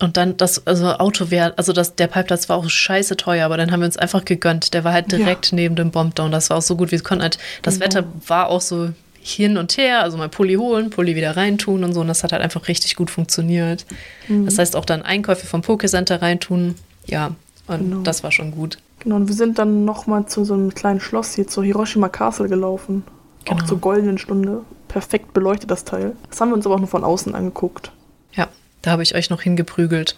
Und 0.00 0.16
dann 0.16 0.36
das, 0.36 0.66
also 0.66 0.88
Auto 0.94 1.30
wäre, 1.30 1.56
also 1.56 1.72
das, 1.72 1.94
der 1.94 2.08
Parkplatz 2.08 2.48
war 2.48 2.56
auch 2.56 2.68
scheiße 2.68 3.16
teuer, 3.16 3.46
aber 3.46 3.56
dann 3.56 3.70
haben 3.70 3.80
wir 3.80 3.86
uns 3.86 3.96
einfach 3.96 4.24
gegönnt. 4.24 4.74
Der 4.74 4.82
war 4.82 4.92
halt 4.92 5.12
Ja. 5.12 5.18
direkt 5.18 5.52
neben 5.52 5.76
dem 5.76 5.92
Bombdown. 5.92 6.32
Das 6.32 6.50
war 6.50 6.56
auch 6.56 6.62
so 6.62 6.74
gut, 6.76 6.90
wie 6.90 6.96
es 6.96 7.04
konnten 7.04 7.22
halt. 7.22 7.38
Das 7.62 7.74
Genau. 7.74 7.86
Wetter 7.86 8.04
war 8.26 8.48
auch 8.48 8.60
so 8.60 8.90
hin 9.22 9.56
und 9.56 9.76
her, 9.76 10.02
also 10.02 10.18
mal 10.18 10.28
Pulli 10.28 10.54
holen, 10.54 10.90
Pulli 10.90 11.14
wieder 11.16 11.36
reintun 11.36 11.84
und 11.84 11.92
so. 11.92 12.00
Und 12.00 12.08
das 12.08 12.24
hat 12.24 12.32
halt 12.32 12.42
einfach 12.42 12.68
richtig 12.68 12.96
gut 12.96 13.10
funktioniert. 13.10 13.86
Mhm. 14.28 14.44
Das 14.44 14.58
heißt 14.58 14.74
auch 14.76 14.84
dann 14.84 15.02
Einkäufe 15.02 15.46
vom 15.46 15.60
Pokécenter 15.60 16.20
reintun. 16.20 16.74
Ja, 17.06 17.32
und 17.68 17.78
Genau. 17.78 18.00
das 18.02 18.22
war 18.22 18.32
schon 18.32 18.50
gut. 18.50 18.78
Genau, 19.00 19.16
und 19.16 19.28
wir 19.28 19.34
sind 19.34 19.58
dann 19.58 19.84
nochmal 19.84 20.26
zu 20.26 20.44
so 20.44 20.54
einem 20.54 20.74
kleinen 20.74 21.00
Schloss 21.00 21.34
hier, 21.34 21.46
zur 21.46 21.64
Hiroshima 21.64 22.08
Castle 22.08 22.48
gelaufen. 22.48 23.04
Genau. 23.44 23.58
Auch 23.60 23.66
zur 23.66 23.78
goldenen 23.78 24.18
Stunde. 24.18 24.62
Perfekt 24.88 25.32
beleuchtet 25.32 25.70
das 25.70 25.84
Teil. 25.84 26.12
Das 26.28 26.40
haben 26.40 26.50
wir 26.50 26.54
uns 26.54 26.66
aber 26.66 26.74
auch 26.76 26.80
nur 26.80 26.88
von 26.88 27.02
außen 27.02 27.34
angeguckt. 27.34 27.90
Ja, 28.34 28.48
da 28.82 28.90
habe 28.92 29.02
ich 29.02 29.14
euch 29.14 29.30
noch 29.30 29.42
hingeprügelt. 29.42 30.16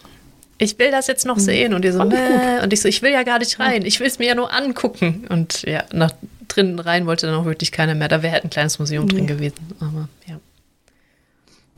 Ich 0.58 0.78
will 0.78 0.90
das 0.90 1.06
jetzt 1.06 1.26
noch 1.26 1.38
sehen. 1.38 1.74
Und 1.74 1.84
ihr 1.84 1.92
so. 1.92 2.04
Mäh. 2.04 2.62
und 2.62 2.72
ich 2.72 2.80
so, 2.80 2.88
ich 2.88 3.02
will 3.02 3.10
ja 3.12 3.22
gar 3.22 3.38
nicht 3.38 3.58
rein. 3.58 3.84
Ich 3.84 3.98
will 4.00 4.06
es 4.06 4.18
mir 4.18 4.28
ja 4.28 4.34
nur 4.34 4.52
angucken. 4.52 5.26
Und 5.28 5.62
ja, 5.62 5.84
nach 5.92 6.12
drinnen 6.54 6.78
rein 6.78 7.06
wollte 7.06 7.26
dann 7.26 7.34
auch 7.36 7.44
wirklich 7.44 7.72
keiner 7.72 7.94
mehr. 7.94 8.08
Da 8.08 8.22
wäre 8.22 8.32
halt 8.32 8.44
ein 8.44 8.50
kleines 8.50 8.78
Museum 8.78 9.08
drin 9.08 9.22
Nee. 9.22 9.26
gewesen. 9.26 9.72
Aber 9.80 10.08
ja. 10.26 10.38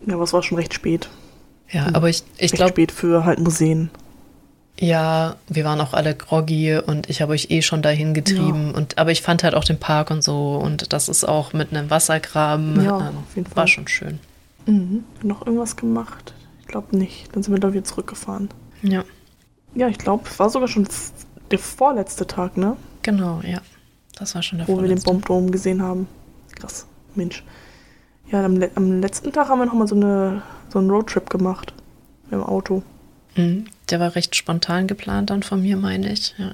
Ja, 0.07 0.15
aber 0.15 0.25
es 0.25 0.33
war 0.33 0.43
schon 0.43 0.59
recht 0.59 0.75
spät. 0.75 1.09
Ja, 1.71 1.89
aber 1.95 2.09
ich, 2.09 2.23
ich 2.39 2.53
glaube, 2.53 2.71
spät 2.73 2.93
für 2.93 3.25
halt 3.25 3.39
Museen. 3.41 3.91
ja, 4.79 5.37
wir 5.49 5.65
waren 5.65 5.81
auch 5.81 5.95
alle 5.95 6.15
groggy 6.15 6.77
und 6.79 7.09
ich 7.11 7.23
habe 7.23 7.33
euch 7.33 7.51
eh 7.51 7.63
schon 7.63 7.83
dahin 7.83 8.15
getrieben. 8.15 8.73
Und, 8.73 8.99
aber 8.99 9.11
ich 9.11 9.23
fand 9.23 9.43
halt 9.43 9.55
auch 9.55 9.65
den 9.65 9.79
Park 9.81 10.11
und 10.11 10.23
so. 10.23 10.57
Und 10.57 10.93
das 10.93 11.09
ist 11.09 11.25
auch 11.25 11.53
mit 11.55 11.73
einem 11.73 11.91
Wassergraben. 11.91 12.85
Ja, 12.85 13.09
ähm, 13.09 13.17
auf 13.19 13.35
jeden 13.37 13.49
War 13.49 13.55
Fall. 13.55 13.69
schon 13.69 13.89
schön. 13.89 14.19
Mhm. 14.67 15.05
Noch 15.23 15.47
irgendwas 15.47 15.77
gemacht? 15.77 16.35
Ich 16.61 16.67
glaube 16.69 16.97
nicht. 16.97 17.35
Dann 17.35 17.43
sind 17.43 17.53
wir 17.55 17.61
da 17.61 17.73
wieder 17.73 17.85
zurückgefahren. 17.85 18.49
Ja, 18.83 19.03
Ja, 19.75 19.89
ich 19.89 19.99
glaube, 19.99 20.25
es 20.29 20.39
war 20.39 20.51
sogar 20.51 20.69
schon 20.69 20.87
der 21.51 21.59
vorletzte 21.59 22.27
Tag, 22.27 22.57
ne? 22.57 22.77
genau, 23.03 23.41
ja. 23.45 23.61
Das 24.17 24.35
war 24.35 24.43
schon 24.43 24.59
der 24.59 24.67
Wo 24.69 24.81
wir 24.81 24.89
den. 24.89 25.01
Bombdom 25.03 25.51
gesehen 25.53 25.81
haben. 25.83 26.09
Krass, 26.57 26.87
Mensch. 27.15 27.45
Ja, 28.31 28.45
am, 28.45 28.61
am 28.75 29.01
letzten 29.01 29.33
Tag 29.33 29.49
haben 29.49 29.59
wir 29.61 29.67
nochmal 29.67 29.87
so, 29.87 29.95
eine, 29.95 30.43
so 30.73 30.79
einen 30.81 30.91
Roadtrip 30.91 31.31
gemacht. 31.31 31.73
Dem 32.31 32.43
Auto. 32.43 32.83
Mhm. 33.37 33.67
Der 33.91 34.01
war 34.01 34.17
recht 34.17 34.35
spontan 34.35 34.89
geplant 34.89 35.31
dann 35.31 35.43
von 35.45 35.63
mir, 35.63 35.77
meine 35.77 36.11
ich. 36.13 36.35
Ja. 36.39 36.53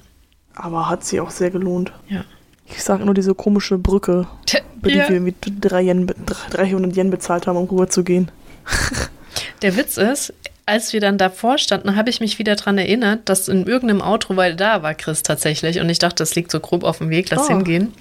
Aber 0.55 0.91
hat 0.91 1.05
sich 1.05 1.19
auch 1.21 1.31
sehr 1.31 1.51
gelohnt. 1.51 1.93
ja. 2.09 2.25
Ich 2.67 2.83
sage 2.83 3.05
nur 3.05 3.13
diese 3.15 3.35
komische 3.35 3.77
Brücke, 3.77 4.27
über 4.79 4.89
die 4.89 4.97
Ja. 4.97 5.09
wir 5.09 5.21
mit 5.21 5.37
drei 5.61 5.83
Yen, 5.83 6.07
be- 6.07 6.15
300 6.51 6.97
Yen 6.97 7.11
bezahlt 7.11 7.47
haben, 7.47 7.57
um 7.59 7.67
rüber 7.69 7.89
zu 7.91 8.03
gehen. 8.05 8.31
Der 9.63 9.77
Witz 9.77 9.97
ist, 9.99 10.33
als 10.67 10.93
wir 10.93 11.01
dann 11.01 11.19
davor 11.19 11.59
standen, 11.59 11.97
habe 11.97 12.11
ich 12.11 12.21
mich 12.21 12.39
wieder 12.39 12.57
daran 12.57 12.79
erinnert, 12.79 13.29
dass 13.29 13.49
in 13.49 13.67
irgendeinem 13.67 14.03
Auto, 14.03 14.37
weil 14.37 14.55
da 14.57 14.83
war 14.83 14.95
Chris 14.95 15.23
tatsächlich 15.23 15.81
und 15.81 15.89
ich 15.89 15.99
dachte, 15.99 16.17
das 16.23 16.35
liegt 16.35 16.51
so 16.51 16.61
grob 16.61 16.85
auf 16.85 16.99
dem 16.99 17.11
Weg, 17.11 17.31
lass 17.31 17.47
Ah. 17.47 17.49
hingehen, 17.49 17.93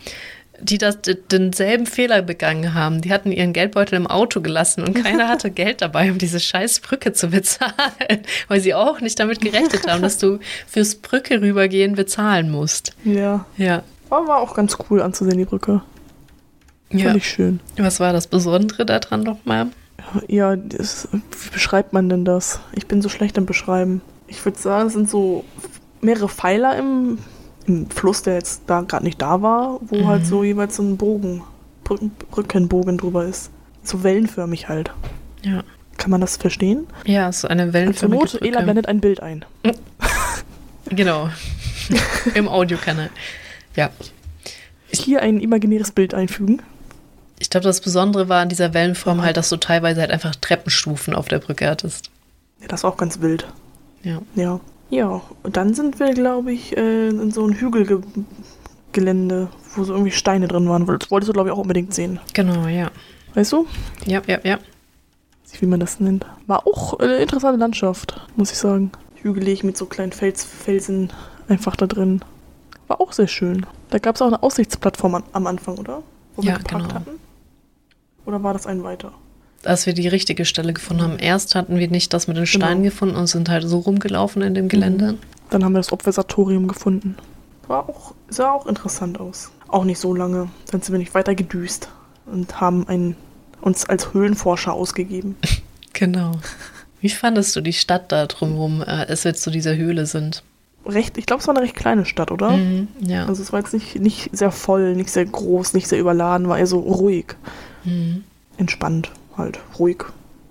die 0.60 0.78
das, 0.78 1.00
denselben 1.32 1.88
Fehler 1.88 2.22
begangen 2.22 2.76
haben. 2.76 3.02
Die 3.02 3.12
hatten 3.12 3.32
ihren 3.32 3.52
Geldbeutel 3.52 3.96
im 3.96 4.06
Auto 4.06 4.42
gelassen 4.42 4.84
und 4.84 4.94
keiner 5.04 5.28
hatte 5.30 5.50
Geld 5.50 5.82
dabei, 5.82 6.12
um 6.12 6.20
diese 6.20 6.40
scheiß 6.40 6.82
Brücke 6.82 7.14
zu 7.14 7.30
bezahlen, 7.30 7.74
weil 8.48 8.60
sie 8.62 8.76
auch 8.76 9.02
nicht 9.02 9.20
damit 9.20 9.42
gerechnet 9.42 9.88
haben, 9.88 10.04
dass 10.04 10.20
du 10.20 10.38
fürs 10.68 10.96
Brücke 10.96 11.42
rübergehen 11.42 11.96
bezahlen 11.96 12.52
musst. 12.52 12.94
Ja. 13.04 13.46
Ja. 13.58 13.82
War 14.10 14.38
auch 14.38 14.54
ganz 14.54 14.78
cool 14.90 15.02
anzusehen, 15.02 15.38
die 15.40 15.46
Brücke. 15.46 15.82
ja. 16.92 17.06
Fand 17.06 17.18
ich 17.18 17.28
schön. 17.30 17.60
Was 17.78 18.00
war 18.00 18.14
das 18.14 18.28
Besondere 18.28 18.86
daran 18.86 19.24
nochmal? 19.24 19.68
Ja, 20.28 20.56
das, 20.56 21.08
wie 21.12 21.50
beschreibt 21.52 21.94
man 21.94 22.10
denn 22.10 22.26
das? 22.26 22.60
Ich 22.74 22.88
bin 22.88 23.02
so 23.02 23.10
schlecht 23.10 23.38
im 23.38 23.46
Beschreiben. 23.46 24.02
Ich 24.28 24.44
würde 24.46 24.60
sagen, 24.60 24.88
es 24.88 24.94
sind 24.94 25.10
so 25.10 25.44
mehrere 26.02 26.30
Pfeiler 26.30 26.78
im, 26.78 27.18
im 27.68 27.90
Fluss, 27.90 28.22
der 28.24 28.36
jetzt 28.36 28.64
da 28.68 28.82
gerade 28.82 29.04
nicht 29.06 29.22
da 29.22 29.42
war, 29.42 29.80
wo 29.82 29.98
Mhm. 29.98 30.08
halt 30.08 30.26
so 30.26 30.44
jeweils 30.44 30.76
so 30.76 30.84
ein 30.84 30.98
Bogen, 30.98 31.44
Brücken, 31.84 32.12
Brückenbogen 32.32 32.98
drüber 32.98 33.26
ist. 33.26 33.52
So 33.84 34.04
wellenförmig 34.04 34.70
halt. 34.70 34.92
Ja. 35.44 35.64
Kann 35.98 36.12
man 36.12 36.22
das 36.22 36.38
verstehen? 36.38 36.88
Ja, 37.06 37.32
so 37.32 37.48
eine 37.48 37.74
wellenförmige 37.74 38.22
Not, 38.24 38.34
Ela 38.42 38.52
Brücke. 38.52 38.64
blendet 38.64 38.88
ein 38.88 39.00
Bild 39.02 39.22
ein. 39.22 39.46
Genau. 40.90 41.30
Im 42.36 42.48
Audiokanal. 42.50 43.10
Ja. 43.76 43.90
Hier 44.92 45.22
ein 45.22 45.40
imaginäres 45.40 45.92
Bild 45.92 46.14
einfügen. 46.14 46.62
Ich 47.42 47.50
glaube, 47.50 47.64
das 47.64 47.82
Besondere 47.82 48.30
war 48.30 48.42
an 48.44 48.50
dieser 48.50 48.76
Wellenform 48.76 49.24
halt, 49.24 49.36
dass 49.36 49.50
du 49.50 49.58
teilweise 49.58 50.02
halt 50.02 50.12
einfach 50.12 50.36
Treppenstufen 50.36 51.16
auf 51.16 51.28
der 51.28 51.40
Brücke 51.40 51.68
hattest. 51.68 52.12
Ja, 52.62 52.68
das 52.68 52.82
ist 52.82 52.86
auch 52.86 52.98
ganz 52.98 53.20
wild. 53.20 53.48
Ja. 54.04 54.22
Ja. 54.36 54.60
Ja, 54.92 55.22
und 55.42 55.58
dann 55.58 55.74
sind 55.74 56.00
wir, 56.00 56.14
glaube 56.14 56.52
ich, 56.54 56.78
äh, 56.78 57.08
in 57.08 57.32
so 57.32 57.44
ein 57.48 57.54
Hügelgelände, 57.54 59.48
wo 59.76 59.84
so 59.84 59.94
irgendwie 59.94 60.12
Steine 60.12 60.48
drin 60.48 60.70
waren. 60.70 60.86
Das 60.86 61.10
wolltest 61.10 61.30
du, 61.30 61.34
glaube 61.34 61.50
ich, 61.50 61.54
auch 61.54 61.58
unbedingt 61.60 61.96
sehen. 61.96 62.20
Genau, 62.34 62.68
ja. 62.68 62.92
Weißt 63.34 63.54
du? 63.54 63.66
Ja, 64.06 64.22
ja, 64.28 64.40
ja. 64.44 64.60
Wie 65.60 65.66
man 65.66 65.80
das 65.80 66.00
nennt. 66.00 66.26
War 66.46 66.68
auch 66.68 67.00
eine 67.00 67.16
interessante 67.18 67.58
Landschaft, 67.58 68.22
muss 68.36 68.52
ich 68.52 68.58
sagen. 68.58 68.92
Hügelig 69.16 69.64
mit 69.64 69.78
so 69.78 69.86
kleinen 69.88 70.12
Fels 70.12 70.44
Felsen 70.44 71.12
einfach 71.48 71.76
da 71.76 71.88
drin. 71.88 72.22
War 72.88 73.02
auch 73.02 73.14
sehr 73.14 73.28
schön. 73.28 73.66
Da 73.90 73.98
gab 73.98 74.16
es 74.16 74.22
auch 74.22 74.28
eine 74.28 74.44
Aussichtsplattform 74.44 75.16
an, 75.16 75.24
am 75.34 75.48
Anfang, 75.48 75.78
oder? 75.78 76.04
Wo 76.36 76.42
Ja, 76.44 76.54
wir 76.54 76.58
geparkt 76.60 76.84
genau. 76.90 76.96
hatten. 76.96 77.20
Oder 78.26 78.44
war 78.44 78.54
das 78.54 78.68
ein 78.68 78.84
weiter? 78.84 79.12
Als 79.64 79.86
wir 79.86 79.94
die 79.94 80.08
richtige 80.08 80.46
Stelle 80.46 80.74
gefunden 80.74 81.04
haben, 81.04 81.20
erst 81.20 81.54
hatten 81.56 81.78
wir 81.78 81.88
nicht 81.90 82.14
das 82.14 82.28
mit 82.28 82.38
den 82.38 82.48
Steinen 82.48 82.82
Genau. 82.82 82.92
gefunden 82.92 83.16
und 83.16 83.28
sind 83.28 83.50
halt 83.50 83.68
so 83.68 83.80
rumgelaufen 83.80 84.42
in 84.42 84.54
dem 84.56 84.68
Gelände. 84.70 85.18
Dann 85.52 85.64
haben 85.64 85.74
wir 85.74 85.80
das 85.80 85.92
Obversatorium 85.92 86.68
gefunden. 86.68 87.16
War 87.68 87.88
auch, 87.88 88.14
sah 88.30 88.52
auch 88.52 88.66
interessant 88.66 89.20
aus. 89.20 89.52
Auch 89.68 89.84
nicht 89.84 90.00
so 90.00 90.14
lange. 90.16 90.50
Dann 90.72 90.82
sind 90.82 90.94
wir 90.94 91.00
nicht 91.00 91.14
weiter 91.14 91.36
gedüst 91.36 91.90
und 92.26 92.60
haben 92.60 92.88
einen, 92.88 93.16
uns 93.62 93.86
als 93.88 94.14
Höhlenforscher 94.14 94.74
ausgegeben. 94.74 95.36
Genau. 95.94 96.32
Wie 97.02 97.10
fandest 97.10 97.56
du 97.56 97.62
die 97.62 97.74
Stadt 97.74 98.12
da 98.12 98.26
drumherum, 98.26 98.82
äh, 98.82 98.86
als 98.86 99.24
wir 99.26 99.36
zu 99.36 99.52
dieser 99.52 99.76
Höhle 99.76 100.08
sind? 100.08 100.42
Recht, 100.86 101.18
ich 101.18 101.28
glaube, 101.28 101.42
es 101.42 101.48
war 101.48 101.56
eine 101.56 101.64
recht 101.64 101.76
kleine 101.76 102.06
Stadt, 102.06 102.32
oder? 102.32 102.52
Mhm, 102.52 102.88
ja. 103.02 103.26
Also 103.28 103.44
es 103.44 103.52
war 103.54 103.60
jetzt 103.60 103.74
nicht, 103.74 104.00
nicht 104.00 104.30
sehr 104.36 104.52
voll, 104.52 104.96
nicht 104.96 105.10
sehr 105.12 105.26
groß, 105.26 105.74
nicht 105.74 105.88
sehr 105.88 106.00
überladen, 106.00 106.48
war 106.48 106.58
eher 106.58 106.66
so 106.66 106.80
ruhig, 106.80 107.36
Mhm. 107.84 108.24
entspannt, 108.58 109.12
halt 109.38 109.60
ruhig, 109.80 110.04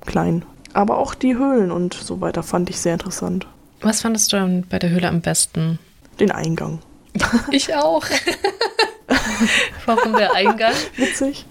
klein. 0.07 0.45
Aber 0.73 0.99
auch 0.99 1.15
die 1.15 1.37
Höhlen 1.37 1.71
und 1.71 1.95
so 1.95 2.21
weiter 2.21 2.43
fand 2.43 2.71
ich 2.71 2.79
sehr 2.79 2.93
interessant. 2.95 3.47
Was 3.81 4.03
fandest 4.03 4.33
du 4.33 4.65
bei 4.69 4.79
der 4.79 4.91
Höhle 4.91 5.09
am 5.09 5.21
besten? 5.21 5.79
Den 6.19 6.31
Eingang. 6.31 6.79
Ich 7.51 7.75
auch. 7.75 8.05
Warum 9.87 10.13
der 10.15 10.35
Eingang? 10.35 10.73
Witzig. 10.97 11.47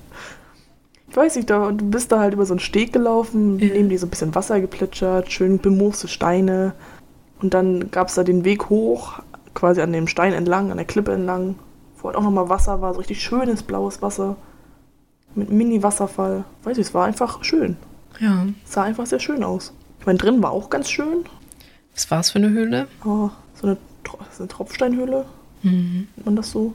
Ich 1.09 1.17
weiß 1.17 1.35
nicht, 1.35 1.49
da, 1.49 1.71
du 1.71 1.89
bist 1.89 2.11
da 2.11 2.19
halt 2.19 2.33
über 2.33 2.45
so 2.45 2.53
einen 2.53 2.59
Steg 2.59 2.93
gelaufen, 2.93 3.57
Ja. 3.59 3.73
neben 3.73 3.89
dir 3.89 3.97
so 3.99 4.05
ein 4.05 4.09
bisschen 4.11 4.35
Wasser 4.35 4.61
geplätschert, 4.61 5.31
schön 5.31 5.57
bemooste 5.59 6.07
Steine. 6.07 6.73
Und 7.41 7.53
dann 7.53 7.89
gab 7.91 8.09
es 8.09 8.15
da 8.15 8.23
den 8.23 8.45
Weg 8.45 8.69
hoch, 8.69 9.19
quasi 9.53 9.81
an 9.81 9.91
dem 9.91 10.07
Stein 10.07 10.33
entlang, 10.33 10.71
an 10.71 10.77
der 10.77 10.85
Klippe 10.85 11.11
entlang, 11.13 11.55
wo 11.97 12.07
halt 12.07 12.15
auch 12.15 12.21
nochmal 12.23 12.49
Wasser 12.49 12.79
war, 12.81 12.93
so 12.93 12.99
richtig 12.99 13.21
schönes 13.23 13.63
blaues 13.63 14.01
Wasser. 14.01 14.35
Mit 15.35 15.49
Mini-Wasserfall. 15.51 16.43
Weiß 16.63 16.77
ich, 16.77 16.87
es 16.87 16.93
war 16.93 17.05
einfach 17.05 17.43
schön. 17.43 17.77
Ja. 18.19 18.47
Es 18.65 18.73
sah 18.73 18.83
einfach 18.83 19.05
sehr 19.05 19.19
schön 19.19 19.43
aus. 19.43 19.73
Ich 19.99 20.05
meine, 20.05 20.17
drin 20.17 20.41
war 20.41 20.51
auch 20.51 20.69
ganz 20.69 20.89
schön. 20.89 21.25
Was 21.93 22.09
war 22.11 22.19
es 22.19 22.31
für 22.31 22.39
eine 22.39 22.49
Höhle? 22.49 22.87
Oh, 23.05 23.29
so 23.55 23.67
eine, 23.67 23.77
ist 24.31 24.39
eine 24.39 24.47
Tropfsteinhöhle, 24.47 25.25
Mhm. 25.63 26.07
nennt 26.15 26.25
man 26.25 26.35
das 26.37 26.51
so. 26.51 26.73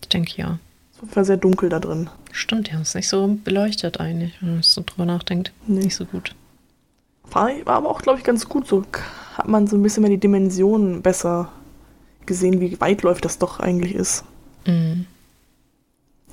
Ich 0.00 0.08
denke 0.08 0.32
ja. 0.36 0.58
Es 1.06 1.14
war 1.16 1.24
sehr 1.24 1.36
dunkel 1.36 1.68
da 1.68 1.78
drin. 1.78 2.08
Stimmt, 2.32 2.68
die 2.68 2.72
haben 2.72 2.80
es 2.82 2.94
nicht 2.94 3.08
so 3.08 3.38
beleuchtet 3.44 4.00
eigentlich, 4.00 4.40
wenn 4.40 4.54
man 4.54 4.62
so 4.62 4.82
drüber 4.84 5.04
nachdenkt. 5.04 5.52
Nee. 5.66 5.84
Nicht 5.84 5.96
so 5.96 6.06
gut. 6.06 6.34
War, 7.30 7.50
war 7.66 7.74
aber 7.76 7.90
auch, 7.90 8.00
glaube 8.02 8.18
ich, 8.18 8.24
ganz 8.24 8.48
gut. 8.48 8.66
So 8.66 8.84
hat 9.36 9.48
man 9.48 9.66
so 9.66 9.76
ein 9.76 9.82
bisschen 9.82 10.02
mehr 10.02 10.10
die 10.10 10.18
Dimensionen 10.18 11.02
besser 11.02 11.50
gesehen, 12.24 12.60
wie 12.60 12.80
weitläufig 12.80 13.20
das 13.22 13.38
doch 13.38 13.60
eigentlich 13.60 13.94
ist. 13.94 14.24
Mhm. 14.66 15.06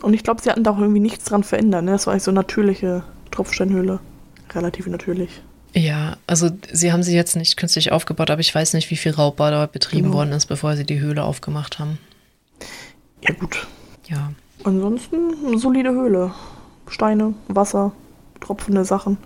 Und 0.04 0.14
ich 0.14 0.24
glaube, 0.24 0.42
sie 0.42 0.50
hatten 0.50 0.64
da 0.64 0.72
auch 0.72 0.80
irgendwie 0.80 1.00
nichts 1.00 1.24
dran 1.24 1.44
verändert. 1.44 1.86
Ne? 1.86 1.92
Das 1.92 2.06
war 2.06 2.14
eigentlich 2.14 2.24
so 2.24 2.32
eine 2.32 2.42
natürliche 2.42 3.04
Tropfsteinhöhle. 3.32 4.00
Relativ 4.54 4.86
natürlich. 4.88 5.42
Ja, 5.74 6.18
also 6.28 6.50
sie 6.72 6.92
haben 6.92 7.02
sie 7.04 7.16
jetzt 7.16 7.36
nicht 7.38 7.56
künstlich 7.58 7.92
aufgebaut, 7.92 8.30
aber 8.30 8.42
ich 8.42 8.54
weiß 8.54 8.74
nicht, 8.74 8.92
wie 8.92 8.98
viel 8.98 9.14
Raubbau 9.14 9.50
dort 9.50 9.72
betrieben 9.72 10.04
Genau. 10.08 10.18
worden 10.18 10.34
ist, 10.34 10.46
bevor 10.48 10.76
sie 10.76 10.84
die 10.86 11.00
Höhle 11.00 11.24
aufgemacht 11.24 11.80
haben. 11.80 11.98
Ja, 13.22 13.34
gut. 13.34 13.66
Ja. 14.08 14.34
Ansonsten 14.66 15.16
eine 15.48 15.58
solide 15.58 15.92
Höhle. 15.92 16.34
Steine, 16.88 17.34
Wasser, 17.48 17.94
tropfende 18.42 18.84
Sachen. 18.86 19.18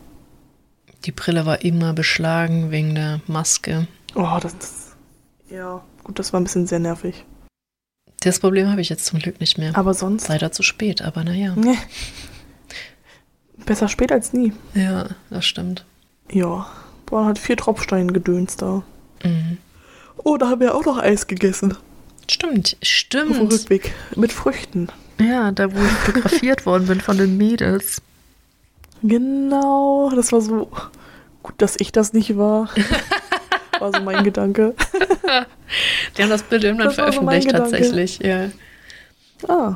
Die 1.06 1.12
Brille 1.12 1.46
war 1.48 1.64
immer 1.64 1.94
beschlagen 1.94 2.70
wegen 2.72 2.94
der 2.96 3.20
Maske. 3.28 3.88
Oh, 4.16 4.38
das, 4.40 4.56
das. 4.58 4.96
Ja, 5.50 5.82
gut, 6.04 6.20
das 6.20 6.34
war 6.34 6.40
ein 6.40 6.44
bisschen 6.44 6.68
sehr 6.68 6.80
nervig. 6.80 7.26
Das 8.22 8.40
Problem 8.40 8.70
habe 8.70 8.82
ich 8.82 8.90
jetzt 8.90 9.06
zum 9.06 9.20
Glück 9.20 9.40
nicht 9.40 9.58
mehr. 9.58 9.78
Aber 9.78 9.94
sonst. 9.94 10.28
Leider 10.28 10.52
zu 10.52 10.64
spät, 10.64 11.02
aber 11.02 11.24
naja. 11.24 11.54
Nee. 11.56 11.78
Besser 13.66 13.88
spät 13.88 14.12
als 14.12 14.34
nie. 14.34 14.54
Ja, 14.74 15.10
das 15.30 15.46
stimmt. 15.46 15.86
Ja. 16.32 16.68
Waren 17.10 17.26
halt 17.26 17.40
vier 17.40 17.58
Tropfsteingedöns 17.58 18.56
da. 18.58 18.84
Mhm. 19.24 19.58
Oh, 20.18 20.38
da 20.38 20.50
haben 20.50 20.62
wir 20.62 20.76
auch 20.76 20.86
noch 20.86 20.98
Eis 20.98 21.28
gegessen. 21.28 21.76
Stimmt, 22.30 22.76
Auf 22.76 22.80
dem 22.80 22.86
stimmt. 22.86 23.54
Rückweg. 23.54 23.94
Mit 24.16 24.34
Früchten. 24.34 24.90
Ja, 25.20 25.52
da 25.52 25.74
wo 25.74 25.80
ich 25.80 25.92
fotografiert 25.92 26.66
worden 26.66 26.88
bin 26.88 27.02
von 27.02 27.18
den 27.18 27.38
Mädels. 27.38 28.02
Genau. 29.04 30.12
Das 30.16 30.32
war 30.32 30.42
so 30.42 30.70
gut, 31.44 31.56
dass 31.58 31.76
ich 31.80 31.92
das 31.92 32.14
nicht 32.14 32.38
war. 32.38 32.70
war 33.80 33.92
so 33.94 34.02
mein 34.02 34.24
Gedanke. 34.24 34.74
Die 36.18 36.22
haben 36.24 36.30
das 36.30 36.44
Bild 36.44 36.64
irgendwann 36.64 36.88
Das 36.88 36.96
so 36.96 37.02
veröffentlicht 37.04 37.48
Gedanke. 37.48 37.72
tatsächlich, 37.72 38.20
ja. 38.20 38.50
Ah, 39.48 39.76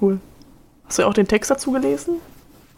cool. 0.00 0.20
Hast 0.86 0.98
du 0.98 1.04
auch 1.04 1.14
den 1.14 1.28
Text 1.28 1.50
dazu 1.50 1.72
gelesen? 1.72 2.16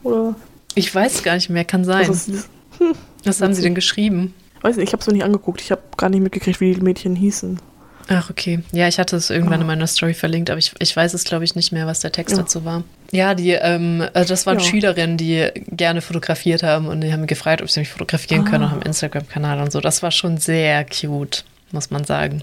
Oder? 0.03 0.35
Ich 0.75 0.93
weiß 0.95 1.23
gar 1.23 1.35
nicht 1.35 1.51
mehr, 1.51 1.65
kann 1.65 1.85
sein. 1.85 2.09
Was, 2.09 2.29
ist, 2.29 2.49
Was 3.25 3.41
haben 3.41 3.55
sie 3.55 3.63
denn 3.63 3.75
geschrieben? 3.75 4.35
weiß 4.63 4.77
nicht, 4.77 4.89
ich 4.89 4.93
habe 4.95 5.01
es 5.03 5.07
noch 5.07 5.13
nicht 5.13 5.25
angeguckt. 5.25 5.61
Ich 5.61 5.71
habe 5.71 5.83
gar 5.99 6.09
nicht 6.09 6.23
mitgekriegt, 6.23 6.59
wie 6.61 6.75
die 6.75 6.81
Mädchen 6.81 7.15
hießen. 7.15 7.61
Ach, 8.09 8.31
okay. 8.31 8.61
Ja, 8.73 8.89
ich 8.89 8.99
hatte 8.99 9.15
es 9.17 9.29
irgendwann 9.31 9.59
Ah. 9.59 9.63
in 9.63 9.67
meiner 9.67 9.87
Story 9.87 10.15
verlinkt, 10.15 10.49
aber 10.51 10.59
ich, 10.59 10.73
ich 10.79 10.97
weiß 10.97 11.13
es, 11.15 11.25
glaube 11.25 11.45
ich, 11.45 11.55
nicht 11.55 11.71
mehr, 11.73 11.87
was 11.87 12.01
der 12.01 12.13
Text 12.13 12.35
Ja. 12.37 12.43
dazu 12.43 12.65
war. 12.65 12.83
Ja, 13.11 13.35
die, 13.35 13.51
ähm, 13.51 14.03
also 14.15 14.31
das 14.31 14.47
waren 14.47 14.59
Ja. 14.59 14.65
Schülerinnen, 14.65 15.17
die 15.17 15.49
gerne 15.71 16.01
fotografiert 16.01 16.63
haben 16.63 16.87
und 16.89 17.01
die 17.01 17.13
haben 17.13 17.27
gefragt, 17.27 17.63
ob 17.63 17.71
sie 17.71 17.81
mich 17.81 17.89
fotografieren 17.91 18.45
können, 18.45 18.65
Ah. 18.65 18.69
auch 18.69 18.77
im 18.77 18.83
Instagram-Kanal 18.83 19.61
und 19.61 19.71
so. 19.73 19.81
Das 19.81 20.03
war 20.03 20.11
schon 20.11 20.39
sehr 20.39 20.85
cute, 20.85 21.45
muss 21.71 21.91
man 21.91 22.05
sagen. 22.05 22.43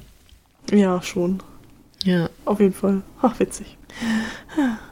Ja, 0.72 1.02
schon. 1.02 1.42
Ja, 2.04 2.30
Auf 2.46 2.60
jeden 2.60 2.74
Fall. 2.74 3.02
Ach, 3.22 3.38
witzig. 3.40 3.78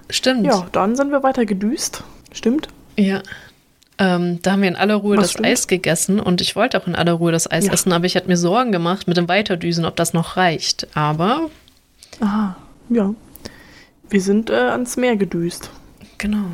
stimmt. 0.10 0.46
Ja, 0.46 0.68
dann 0.72 0.96
sind 0.96 1.12
wir 1.12 1.24
weiter 1.24 1.46
gedüst. 1.46 2.04
Stimmt. 2.32 2.68
Ja. 2.98 3.22
Ähm, 3.98 4.42
da 4.42 4.52
haben 4.54 4.62
wir 4.62 4.70
in 4.70 4.76
aller 4.76 4.96
Ruhe 4.96 5.18
Was 5.18 5.24
das 5.24 5.32
stimmt? 5.32 5.48
Eis 5.48 5.68
gegessen 5.68 6.20
und 6.20 6.40
ich 6.42 6.56
wollte 6.56 6.80
auch 6.82 6.88
in 6.88 6.96
aller 6.96 7.14
Ruhe 7.14 7.32
das 7.32 7.50
Eis 7.52 7.66
Ja. 7.66 7.74
essen, 7.74 7.92
aber 7.92 8.06
ich 8.06 8.16
hatte 8.16 8.28
mir 8.28 8.38
Sorgen 8.38 8.72
gemacht 8.72 9.08
mit 9.08 9.18
dem 9.18 9.28
Weiterdüsen, 9.28 9.86
ob 9.86 9.96
das 9.96 10.14
noch 10.14 10.38
reicht. 10.38 10.88
Aber, 10.96 11.50
Aha, 12.22 12.56
ja. 12.90 13.14
Wir 14.10 14.22
sind 14.22 14.50
äh, 14.50 14.56
ans 14.56 14.98
Meer 14.98 15.16
gedüst. 15.16 15.70
genau. 16.18 16.46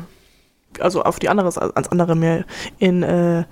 Also 0.78 1.02
auf 1.04 1.18
die 1.18 1.30
andere, 1.30 1.46
ans 1.74 1.88
andere 1.88 2.14
Meer. 2.14 2.44
In 2.78 3.02
äh, 3.02 3.44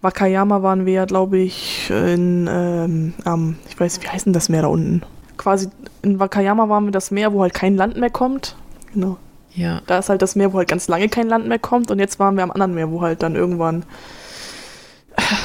Wakayama 0.00 0.62
waren 0.62 0.86
wir 0.86 0.92
ja, 0.92 1.04
glaube 1.06 1.38
ich, 1.38 1.90
in, 1.90 2.48
ähm, 2.48 3.14
am, 3.24 3.56
ich 3.68 3.78
weiß, 3.78 4.00
wie 4.00 4.08
heißt 4.08 4.26
denn 4.26 4.32
das 4.32 4.48
Meer 4.48 4.62
da 4.62 4.68
unten? 4.68 5.02
Quasi 5.36 5.70
in 6.02 6.20
Wakayama 6.20 6.68
waren 6.68 6.84
wir 6.84 6.92
das 6.92 7.10
Meer, 7.10 7.32
wo 7.32 7.42
halt 7.42 7.52
kein 7.52 7.76
Land 7.76 7.96
mehr 7.96 8.10
kommt. 8.10 8.54
Genau. 8.92 9.16
Ja. 9.54 9.82
Da 9.86 9.98
ist 9.98 10.08
halt 10.08 10.22
das 10.22 10.36
Meer, 10.36 10.52
wo 10.52 10.58
halt 10.58 10.68
ganz 10.68 10.86
lange 10.86 11.08
kein 11.08 11.28
Land 11.28 11.48
mehr 11.48 11.58
kommt. 11.58 11.90
Und 11.90 11.98
jetzt 11.98 12.18
waren 12.18 12.36
wir 12.36 12.44
am 12.44 12.52
anderen 12.52 12.74
Meer, 12.74 12.90
wo 12.90 13.02
halt 13.02 13.22
dann 13.22 13.34
irgendwann. 13.34 13.84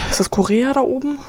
Ist 0.10 0.20
das 0.20 0.30
Korea 0.30 0.74
da 0.74 0.82
oben? 0.82 1.20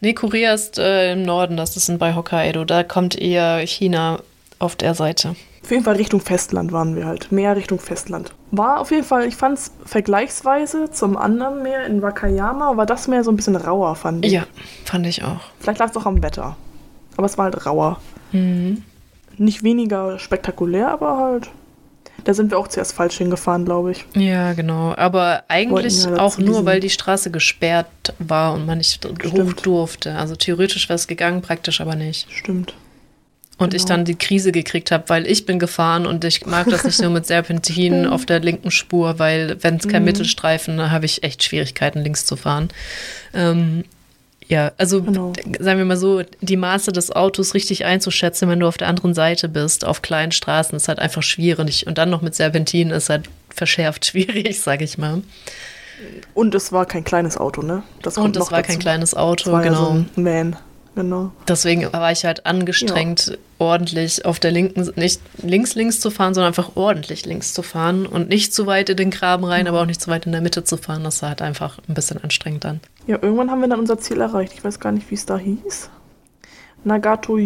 Nee, 0.00 0.12
Korea 0.12 0.54
ist 0.54 0.78
äh, 0.78 1.12
im 1.12 1.22
Norden, 1.22 1.56
das 1.56 1.76
ist 1.76 1.88
in 1.88 1.98
bei 1.98 2.14
Hokkaido. 2.14 2.64
Da 2.64 2.82
kommt 2.82 3.16
eher 3.16 3.58
China 3.66 4.20
auf 4.58 4.76
der 4.76 4.94
Seite. 4.94 5.36
Auf 5.64 5.70
jeden 5.70 5.82
Fall 5.82 5.96
Richtung 5.96 6.20
Festland 6.20 6.72
waren 6.72 6.94
wir 6.94 7.06
halt. 7.06 7.32
Meer 7.32 7.56
Richtung 7.56 7.78
Festland. 7.78 8.34
War 8.50 8.80
auf 8.80 8.90
jeden 8.90 9.02
Fall, 9.02 9.26
ich 9.26 9.34
fand 9.34 9.56
es 9.56 9.72
vergleichsweise 9.86 10.90
zum 10.90 11.16
anderen 11.16 11.62
Meer 11.62 11.86
in 11.86 12.02
Wakayama, 12.02 12.76
war 12.76 12.84
das 12.84 13.08
Meer 13.08 13.24
so 13.24 13.32
ein 13.32 13.36
bisschen 13.36 13.56
rauer, 13.56 13.96
fand 13.96 14.26
ich. 14.26 14.32
Ja, 14.32 14.44
fand 14.84 15.06
ich 15.06 15.24
auch. 15.24 15.40
Vielleicht 15.58 15.78
lag 15.78 15.88
es 15.88 15.96
auch 15.96 16.04
am 16.04 16.22
Wetter. 16.22 16.54
Aber 17.16 17.24
es 17.24 17.38
war 17.38 17.46
halt 17.46 17.64
rauer. 17.64 17.98
Mhm. 18.32 18.82
Nicht 19.38 19.62
weniger 19.62 20.18
spektakulär, 20.18 20.90
aber 20.90 21.16
halt. 21.16 21.48
Da 22.24 22.34
sind 22.34 22.50
wir 22.50 22.58
auch 22.58 22.68
zuerst 22.68 22.92
falsch 22.92 23.16
hingefahren, 23.16 23.64
glaube 23.64 23.92
ich. 23.92 24.04
Ja, 24.14 24.52
genau. 24.52 24.94
Aber 24.98 25.44
eigentlich 25.48 26.04
ja 26.04 26.18
auch 26.18 26.36
nur, 26.36 26.66
weil 26.66 26.80
die 26.80 26.90
Straße 26.90 27.30
gesperrt 27.30 27.88
war 28.18 28.52
und 28.52 28.66
man 28.66 28.78
nicht 28.78 29.02
hoch 29.02 29.14
Stimmt. 29.18 29.64
durfte. 29.64 30.14
Also 30.16 30.36
theoretisch 30.36 30.90
wäre 30.90 30.96
es 30.96 31.06
gegangen, 31.06 31.40
praktisch 31.40 31.80
aber 31.80 31.94
nicht. 31.96 32.30
Stimmt. 32.30 32.74
Und 33.56 33.72
ich 33.72 33.82
Genau. 33.82 33.94
dann 33.96 34.04
die 34.04 34.16
Krise 34.16 34.50
gekriegt 34.50 34.90
habe, 34.90 35.04
weil 35.08 35.26
ich 35.28 35.46
bin 35.46 35.60
gefahren 35.60 36.06
und 36.06 36.24
ich 36.24 36.44
mag 36.44 36.68
das 36.68 36.82
nicht 36.84 37.00
nur 37.00 37.10
mit 37.10 37.24
Serpentinen 37.26 38.04
auf 38.06 38.26
der 38.26 38.40
linken 38.40 38.72
Spur, 38.72 39.20
weil 39.20 39.56
wenn 39.62 39.76
es 39.76 39.86
kein 39.86 40.02
Mhm. 40.02 40.06
Mittelstreifen, 40.06 40.76
da 40.76 40.90
habe 40.90 41.04
ich 41.06 41.22
echt 41.22 41.42
Schwierigkeiten, 41.44 42.00
links 42.00 42.26
zu 42.26 42.36
fahren. 42.36 42.68
Ähm, 43.32 43.84
Ja, 44.46 44.72
also 44.76 45.00
Genau. 45.02 45.32
sagen 45.58 45.78
wir 45.78 45.86
mal 45.86 45.96
so, 45.96 46.22
die 46.42 46.58
Maße 46.58 46.92
des 46.92 47.10
Autos 47.10 47.54
richtig 47.54 47.86
einzuschätzen, 47.86 48.46
wenn 48.50 48.60
du 48.60 48.66
auf 48.66 48.76
der 48.76 48.88
anderen 48.88 49.14
Seite 49.14 49.48
bist, 49.48 49.86
auf 49.86 50.02
kleinen 50.02 50.32
Straßen, 50.32 50.76
ist 50.76 50.86
halt 50.88 50.98
einfach 50.98 51.22
schwierig. 51.22 51.86
Und 51.86 51.96
dann 51.96 52.10
noch 52.10 52.20
mit 52.20 52.34
Serpentinen 52.34 52.92
ist 52.92 53.08
halt 53.08 53.30
verschärft 53.48 54.04
schwierig, 54.10 54.60
sag 54.60 54.82
ich 54.82 54.98
mal. 54.98 55.22
Und 56.34 56.54
es 56.54 56.72
war 56.72 56.84
kein 56.84 57.04
kleines 57.04 57.38
Auto, 57.38 57.62
ne? 57.62 57.84
Und 58.04 58.06
es 58.06 58.16
war 58.18 58.32
dazu. 58.60 58.66
kein 58.72 58.78
kleines 58.80 59.14
Auto, 59.14 59.50
war 59.50 59.64
ja 59.64 59.70
genau. 59.70 59.84
so 59.86 59.90
ein 59.92 60.10
Van. 60.16 60.56
Genau. 60.96 61.32
Deswegen 61.48 61.92
war 61.92 62.12
ich 62.12 62.24
halt 62.24 62.46
angestrengt, 62.46 63.36
ordentlich 63.58 64.24
auf 64.24 64.38
der 64.38 64.52
linken, 64.52 64.88
nicht 64.94 65.20
links 65.42 65.74
links 65.74 65.98
zu 65.98 66.10
fahren, 66.10 66.34
sondern 66.34 66.50
einfach 66.50 66.76
ordentlich 66.76 67.26
links 67.26 67.52
zu 67.52 67.62
fahren 67.62 68.06
und 68.06 68.28
nicht 68.28 68.54
zu 68.54 68.66
weit 68.66 68.90
in 68.90 68.96
den 68.96 69.10
Graben 69.10 69.44
rein, 69.44 69.66
aber 69.66 69.80
auch 69.82 69.86
nicht 69.86 70.00
zu 70.00 70.08
weit 70.08 70.26
in 70.26 70.32
der 70.32 70.40
Mitte 70.40 70.62
zu 70.62 70.76
fahren. 70.76 71.02
Das 71.02 71.20
war 71.22 71.30
halt 71.30 71.42
einfach 71.42 71.78
ein 71.88 71.94
bisschen 71.94 72.22
anstrengend 72.22 72.62
dann. 72.64 72.80
Ja, 73.08 73.18
irgendwann 73.20 73.50
haben 73.50 73.60
wir 73.60 73.68
dann 73.68 73.80
unser 73.80 73.98
Ziel 73.98 74.20
erreicht. 74.20 74.52
Ich 74.54 74.62
weiß 74.62 74.78
gar 74.78 74.92
nicht, 74.92 75.10
wie 75.10 75.14
es 75.16 75.26
da 75.26 75.36
hieß. 75.36 75.90
Nagato 76.84 77.36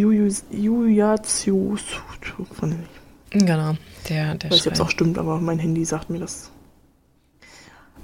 den- 2.73 2.85
Genau, 3.31 3.75
der, 4.09 4.35
der 4.35 4.51
weiß 4.51 4.59
Schrein. 4.59 4.81
auch 4.81 4.91
stimmt, 4.91 5.19
aber 5.19 5.39
mein 5.41 5.59
Handy 5.59 5.85
sagt 5.85 6.11
mir 6.11 6.19
das. 6.19 6.51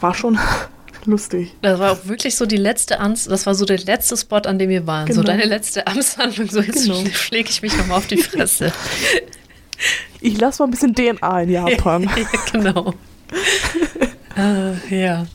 war 0.00 0.14
schon 0.14 0.38
lustig. 1.06 1.54
Das 1.62 1.78
war 1.78 1.92
auch 1.92 2.04
wirklich 2.06 2.36
so 2.36 2.46
die 2.46 2.56
letzte 2.56 3.00
Amts, 3.00 3.24
das 3.24 3.46
war 3.46 3.54
so 3.54 3.64
der 3.64 3.78
letzte 3.78 4.16
Spot, 4.16 4.36
an 4.36 4.58
dem 4.58 4.68
wir 4.70 4.86
waren. 4.86 5.06
So 5.08 5.20
Genau. 5.20 5.26
deine 5.26 5.44
letzte 5.44 5.86
Amtshandlung. 5.86 6.48
So 6.48 6.60
jetzt 6.60 6.84
Genau. 6.84 6.98
schl- 7.00 7.14
schläge 7.14 7.50
ich 7.50 7.62
mich 7.62 7.76
nochmal 7.76 7.98
auf 7.98 8.06
die 8.06 8.18
Fresse. 8.18 8.72
Ich 10.22 10.38
lass 10.38 10.58
mal 10.58 10.66
ein 10.66 10.70
bisschen 10.72 10.94
DNA 10.94 11.40
in 11.42 11.48
Japan. 11.50 12.02
ja, 12.02 12.26
genau. 12.52 12.92
äh, 14.36 15.00
ja. 15.02 15.26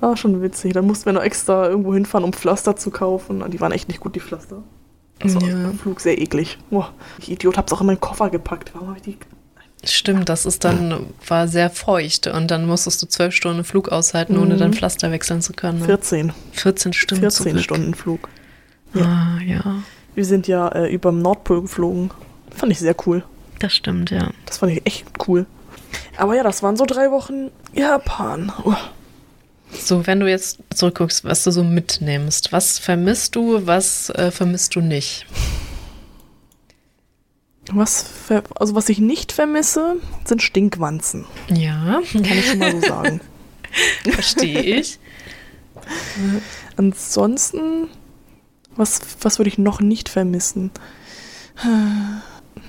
War 0.00 0.16
schon 0.16 0.40
witzig. 0.42 0.72
Dann 0.72 0.86
mussten 0.86 1.04
wir 1.06 1.12
noch 1.12 1.22
extra 1.22 1.68
irgendwo 1.68 1.92
hinfahren, 1.92 2.24
um 2.24 2.32
Pflaster 2.32 2.74
zu 2.76 2.90
kaufen. 2.90 3.44
Die 3.50 3.60
waren 3.60 3.72
echt 3.72 3.88
nicht 3.88 4.00
gut, 4.00 4.14
die 4.16 4.20
Pflaster. 4.20 4.62
Das 5.18 5.34
war 5.34 5.42
Ja. 5.42 5.50
im 5.70 5.78
Flug 5.78 6.00
sehr 6.00 6.18
eklig. 6.18 6.56
Boah, 6.70 6.92
ich 7.18 7.30
Idiot 7.30 7.56
hab's 7.58 7.72
auch 7.72 7.80
in 7.82 7.86
meinen 7.88 8.00
Koffer 8.00 8.30
gepackt. 8.30 8.70
Warum 8.74 8.88
habe 8.88 8.96
ich 8.98 9.02
die. 9.04 9.18
Stimmt, 9.84 10.28
das 10.28 10.46
ist 10.46 10.62
dann, 10.64 11.06
war 11.26 11.48
sehr 11.48 11.68
feucht 11.70 12.28
und 12.28 12.50
dann 12.52 12.66
musstest 12.66 13.02
du 13.02 13.06
zwölf 13.06 13.34
Stunden 13.34 13.64
Flug 13.64 13.88
aushalten, 13.90 14.38
ohne 14.38 14.54
Mhm. 14.54 14.58
dein 14.58 14.72
Pflaster 14.74 15.10
wechseln 15.10 15.42
zu 15.42 15.52
können. 15.54 15.80
ne? 15.80 15.84
14. 15.86 16.32
14 16.52 16.92
Stunden. 16.92 17.22
14 17.22 17.44
zurück. 17.52 17.62
Stunden 17.64 17.94
Flug. 17.94 18.28
Ah, 18.94 19.38
ja. 19.44 19.82
Wir 20.14 20.24
sind 20.24 20.46
ja 20.46 20.68
äh, 20.68 20.92
über 20.92 21.10
dem 21.10 21.20
Nordpol 21.22 21.62
geflogen. 21.62 22.10
Fand 22.54 22.70
ich 22.70 22.78
sehr 22.78 22.94
cool. 23.06 23.24
Das 23.58 23.72
stimmt, 23.74 24.10
ja. 24.10 24.30
Das 24.46 24.58
fand 24.58 24.72
ich 24.72 24.86
echt 24.86 25.04
cool. 25.26 25.46
Aber 26.16 26.34
ja, 26.36 26.42
das 26.42 26.62
waren 26.62 26.76
so 26.76 26.84
drei 26.84 27.10
Wochen 27.10 27.50
Japan. 27.72 28.52
Oh. 28.64 28.74
So, 29.72 30.06
wenn 30.06 30.20
du 30.20 30.28
jetzt 30.28 30.58
zurückguckst, 30.74 31.24
was 31.24 31.44
du 31.44 31.50
so 31.50 31.64
mitnimmst, 31.64 32.52
was 32.52 32.78
vermisst 32.78 33.34
du, 33.36 33.66
was 33.66 34.10
äh, 34.10 34.30
vermisst 34.30 34.74
du 34.76 34.80
nicht? 34.80 35.26
Was, 37.70 38.02
ver 38.02 38.42
also 38.56 38.74
was 38.74 38.88
ich 38.88 38.98
nicht 38.98 39.30
vermisse, 39.32 39.96
sind 40.24 40.42
Stinkwanzen. 40.42 41.24
Ja, 41.48 42.00
Kann 42.12 42.24
ich 42.24 42.46
schon 42.48 42.58
mal 42.58 42.72
so 42.72 42.80
sagen. 42.80 43.20
verstehe 44.04 44.60
ich. 44.80 44.98
Ansonsten, 46.76 47.88
was, 48.76 49.00
was 49.20 49.38
würde 49.38 49.48
ich 49.48 49.58
noch 49.58 49.80
nicht 49.80 50.08
vermissen? 50.08 50.70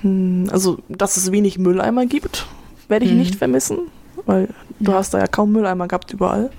Hm, 0.02 0.48
Also, 0.50 0.78
dass 0.88 1.16
es 1.16 1.32
wenig 1.32 1.58
Mülleimer 1.58 2.06
gibt, 2.06 2.46
werde 2.88 3.04
ich 3.06 3.12
Mhm. 3.12 3.18
nicht 3.18 3.34
vermissen, 3.36 3.78
weil 4.26 4.48
du 4.78 4.92
Ja. 4.92 4.98
hast 4.98 5.14
da 5.14 5.18
ja 5.18 5.26
kaum 5.26 5.52
Mülleimer 5.52 5.88
gehabt 5.88 6.12
überall. 6.12 6.50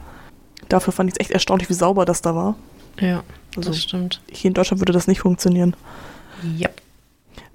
Dafür 0.69 0.91
fand 0.93 1.09
ich 1.09 1.15
es 1.15 1.19
echt 1.19 1.31
erstaunlich, 1.31 1.69
wie 1.69 1.73
sauber 1.73 2.05
das 2.05 2.21
da 2.21 2.35
war. 2.35 2.55
Ja, 2.99 3.23
Also 3.55 3.69
das 3.69 3.81
stimmt. 3.81 4.21
hier 4.31 4.49
in 4.49 4.53
Deutschland 4.55 4.81
würde 4.81 4.93
das 4.93 5.07
nicht 5.07 5.19
funktionieren. 5.21 5.75
Ja. 6.57 6.69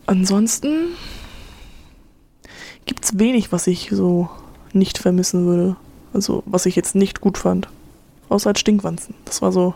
Ansonsten 0.07 0.88
gibt 2.86 3.05
es 3.05 3.18
wenig, 3.18 3.53
was 3.53 3.66
ich 3.66 3.90
so 3.92 4.28
nicht 4.72 4.98
vermissen 4.98 5.46
würde. 5.46 5.76
Also, 6.12 6.42
was 6.46 6.66
ich 6.66 6.74
jetzt 6.76 6.94
nicht 6.94 7.20
gut 7.20 7.38
fand. 7.38 7.68
Außer 8.28 8.46
halt 8.46 8.59
Stinkwanzen. 8.59 9.14
Das 9.24 9.42
war 9.42 9.53
so 9.53 9.74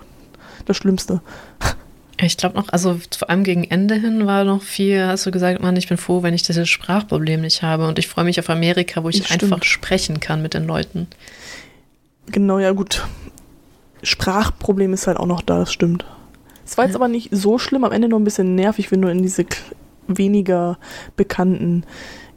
das 0.67 0.77
Schlimmste. 0.77 1.21
Ich 2.21 2.37
glaube 2.37 2.55
noch, 2.55 2.69
also 2.69 3.01
vor 3.19 3.29
allem 3.29 3.43
gegen 3.43 3.65
Ende 3.65 3.97
hin 3.97 4.25
war 4.25 4.45
noch 4.45 4.63
viel, 4.63 5.05
hast 5.05 5.27
du 5.27 5.33
gesagt, 5.33 5.61
Mann, 5.61 5.75
ich 5.75 5.89
bin 5.89 5.97
froh, 5.99 6.23
wenn 6.23 6.33
ich 6.33 6.45
dieses 6.45 6.69
Sprachproblem 6.69 7.41
nicht 7.41 7.61
habe 7.63 7.89
und 7.89 7.99
ich 7.99 8.07
freue 8.07 8.25
mich 8.25 8.39
auf 8.39 8.49
Amerika, 8.49 9.03
wo 9.03 9.09
ich 9.09 9.19
Das 9.19 9.27
stimmt. 9.35 9.53
einfach 9.53 9.65
sprechen 9.65 10.21
kann 10.21 10.41
mit 10.41 10.55
den 10.55 10.65
Leuten. 10.65 11.09
Genau, 12.27 12.61
ja 12.61 12.71
gut. 12.71 13.05
Sprachproblem 14.05 14.93
ist 14.95 15.09
halt 15.09 15.17
auch 15.19 15.27
noch 15.27 15.43
da, 15.43 15.59
das 15.59 15.73
stimmt. 15.73 16.05
Es 16.65 16.79
war 16.79 16.85
jetzt 16.85 16.95
Ja. 16.95 17.01
aber 17.01 17.09
nicht 17.09 17.31
so 17.33 17.59
schlimm, 17.59 17.83
am 17.83 17.91
Ende 17.93 18.09
nur 18.09 18.21
ein 18.21 18.25
bisschen 18.25 18.55
nervig, 18.55 18.93
wenn 18.93 19.03
du 19.03 19.09
in 19.09 19.21
diese 19.21 19.45
weniger 20.09 20.79
bekannten 21.17 21.85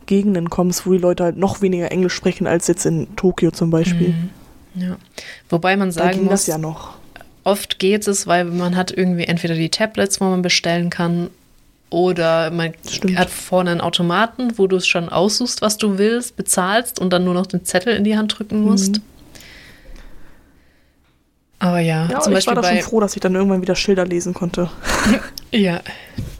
Gegenden 0.05 0.49
kommst, 0.49 0.85
wo 0.85 0.91
die 0.93 0.97
Leute 0.99 1.23
halt 1.23 1.37
noch 1.37 1.61
weniger 1.61 1.91
Englisch 1.91 2.13
sprechen 2.13 2.47
als 2.47 2.67
jetzt 2.67 2.85
in 2.85 3.15
Tokio 3.15 3.51
zum 3.51 3.69
Beispiel. 3.69 4.09
Mhm. 4.73 4.81
Ja. 4.81 4.97
Wobei 5.49 5.75
man 5.75 5.89
Da 5.89 5.93
sagen 5.93 6.11
ging 6.11 6.23
muss, 6.23 6.31
das 6.31 6.47
ja 6.47 6.57
noch. 6.57 6.95
oft 7.43 7.79
geht 7.79 8.07
es, 8.07 8.27
weil 8.27 8.45
man 8.45 8.75
hat 8.75 8.91
irgendwie 8.91 9.25
entweder 9.25 9.55
die 9.55 9.69
Tablets, 9.69 10.21
wo 10.21 10.25
man 10.25 10.41
bestellen 10.41 10.89
kann, 10.89 11.29
oder 11.89 12.51
man 12.51 12.73
Stimmt. 12.87 13.17
hat 13.17 13.29
vorne 13.29 13.71
einen 13.71 13.81
Automaten, 13.81 14.57
wo 14.57 14.67
du 14.67 14.75
es 14.75 14.85
schon 14.87 15.07
aussuchst, 15.07 15.61
was 15.61 15.77
du 15.77 15.97
willst, 15.97 16.35
bezahlst 16.35 16.99
und 16.99 17.11
dann 17.13 17.23
nur 17.23 17.33
noch 17.33 17.45
den 17.47 17.63
Zettel 17.63 17.95
in 17.95 18.03
die 18.03 18.17
Hand 18.17 18.37
drücken 18.37 18.61
musst. 18.61 18.97
Mhm. 18.97 19.01
Aber 21.59 21.79
ja, 21.79 22.07
Ja, 22.07 22.19
zum 22.19 22.33
und 22.33 22.37
ich 22.39 22.45
war 22.47 22.53
Beispiel 22.55 22.75
da 22.77 22.81
schon 22.81 22.89
froh, 22.89 22.99
dass 22.99 23.15
ich 23.15 23.19
dann 23.19 23.33
irgendwann 23.33 23.61
wieder 23.63 23.75
Schilder 23.75 24.05
lesen 24.05 24.33
konnte. 24.35 24.69
ja, 25.51 25.79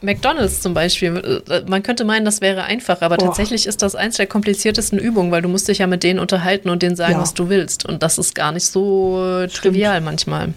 McDonalds 0.00 0.60
zum 0.60 0.74
Beispiel. 0.74 1.42
äh, 1.48 1.62
Man 1.68 1.82
könnte 1.82 2.04
meinen, 2.04 2.24
das 2.24 2.40
wäre 2.40 2.62
einfach, 2.62 3.02
aber 3.02 3.16
Boah. 3.16 3.26
tatsächlich 3.26 3.66
ist 3.66 3.82
das 3.82 3.96
eins 3.96 4.16
der 4.16 4.28
kompliziertesten 4.28 4.96
Übungen, 4.98 5.32
weil 5.32 5.42
du 5.42 5.48
musst 5.48 5.66
dich 5.66 5.78
ja 5.78 5.88
mit 5.88 6.04
denen 6.04 6.20
unterhalten 6.20 6.70
und 6.70 6.82
denen 6.82 6.94
sagen, 6.94 7.14
Ja. 7.14 7.20
was 7.20 7.34
du 7.34 7.48
willst. 7.48 7.84
Und 7.84 8.02
das 8.04 8.18
ist 8.18 8.34
gar 8.36 8.52
nicht 8.52 8.66
so 8.66 9.44
Stimmt. 9.48 9.54
trivial 9.74 10.00
manchmal. 10.00 10.54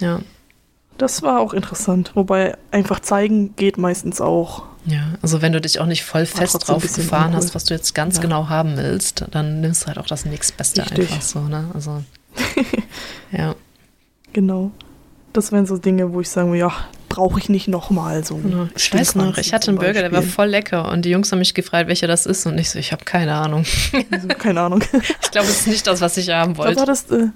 Ja. 0.00 0.20
Das 0.96 1.22
war 1.22 1.40
auch 1.40 1.52
interessant. 1.52 2.12
Wobei 2.14 2.56
einfach 2.70 3.00
zeigen 3.00 3.54
geht 3.56 3.76
meistens 3.76 4.20
auch. 4.22 4.62
Ja, 4.86 5.00
also 5.20 5.42
wenn 5.42 5.52
du 5.52 5.60
dich 5.60 5.80
auch 5.80 5.86
nicht 5.86 6.02
voll 6.04 6.26
fest 6.26 6.66
drauf 6.66 6.82
gefahren 6.82 7.34
hast, 7.36 7.54
was 7.54 7.64
du 7.64 7.74
jetzt 7.74 7.94
ganz 7.94 8.16
Ja. 8.16 8.22
genau 8.22 8.48
haben 8.48 8.76
willst, 8.76 9.24
dann 9.30 9.60
nimmst 9.60 9.82
du 9.82 9.86
halt 9.88 9.98
auch 9.98 10.06
das 10.06 10.24
nächstbeste 10.24 10.80
Richtig. 10.82 11.10
einfach 11.10 11.22
so, 11.22 11.40
ne? 11.40 11.70
Also, 11.74 12.02
ja. 13.32 13.54
Genau. 14.32 14.70
Das 15.32 15.52
wären 15.52 15.66
so 15.66 15.78
Dinge, 15.78 16.12
wo 16.12 16.20
ich 16.20 16.28
sagen 16.28 16.48
würde, 16.48 16.60
ja, 16.60 16.72
brauche 17.08 17.38
ich 17.38 17.48
nicht 17.48 17.68
nochmal 17.68 18.24
so. 18.24 18.40
Ich 18.74 18.92
weiß 18.92 19.14
noch, 19.16 19.36
ich 19.38 19.52
hatte 19.52 19.70
einen 19.70 19.78
Burger, 19.78 20.00
der 20.00 20.12
war 20.12 20.22
voll 20.22 20.48
lecker 20.48 20.90
und 20.90 21.04
die 21.04 21.10
Jungs 21.10 21.30
haben 21.30 21.38
mich 21.38 21.54
gefragt, 21.54 21.88
welcher 21.88 22.06
das 22.06 22.26
ist 22.26 22.46
und 22.46 22.58
ich 22.58 22.70
so, 22.70 22.78
ich 22.78 22.92
habe 22.92 23.04
keine 23.04 23.34
Ahnung. 23.34 23.64
Also, 24.10 24.28
keine 24.28 24.60
Ahnung. 24.62 24.82
ich 25.22 25.30
glaube, 25.30 25.48
es 25.48 25.60
ist 25.60 25.66
nicht 25.68 25.86
das, 25.86 26.00
was 26.00 26.16
ich 26.16 26.30
haben 26.30 26.56
wollte. 26.56 26.76
war 26.76 26.86
das, 26.86 27.10
äh, 27.10 27.28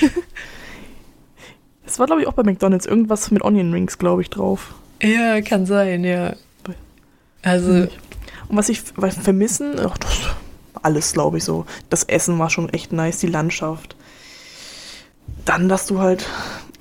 das 1.84 1.98
war, 1.98 2.06
glaube 2.06 2.22
ich, 2.22 2.26
auch 2.26 2.32
bei 2.32 2.42
McDonalds 2.42 2.86
irgendwas 2.86 3.30
mit 3.30 3.42
Onion 3.42 3.72
Rings, 3.72 3.98
glaube 3.98 4.22
ich, 4.22 4.30
drauf. 4.30 4.74
Ja, 5.02 5.40
kann 5.42 5.66
sein, 5.66 6.04
ja. 6.04 6.34
Also. 7.42 7.70
Und 8.48 8.56
was 8.56 8.68
ich 8.68 8.80
vermissen, 8.80 9.78
ach, 9.78 9.96
das, 9.98 10.10
alles, 10.82 11.12
glaube 11.12 11.38
ich, 11.38 11.44
so. 11.44 11.66
Das 11.90 12.04
Essen 12.04 12.38
war 12.38 12.50
schon 12.50 12.68
echt 12.70 12.92
nice, 12.92 13.18
die 13.18 13.26
Landschaft. 13.26 13.96
Dann, 15.44 15.68
dass 15.68 15.86
du 15.86 16.00
halt 16.00 16.26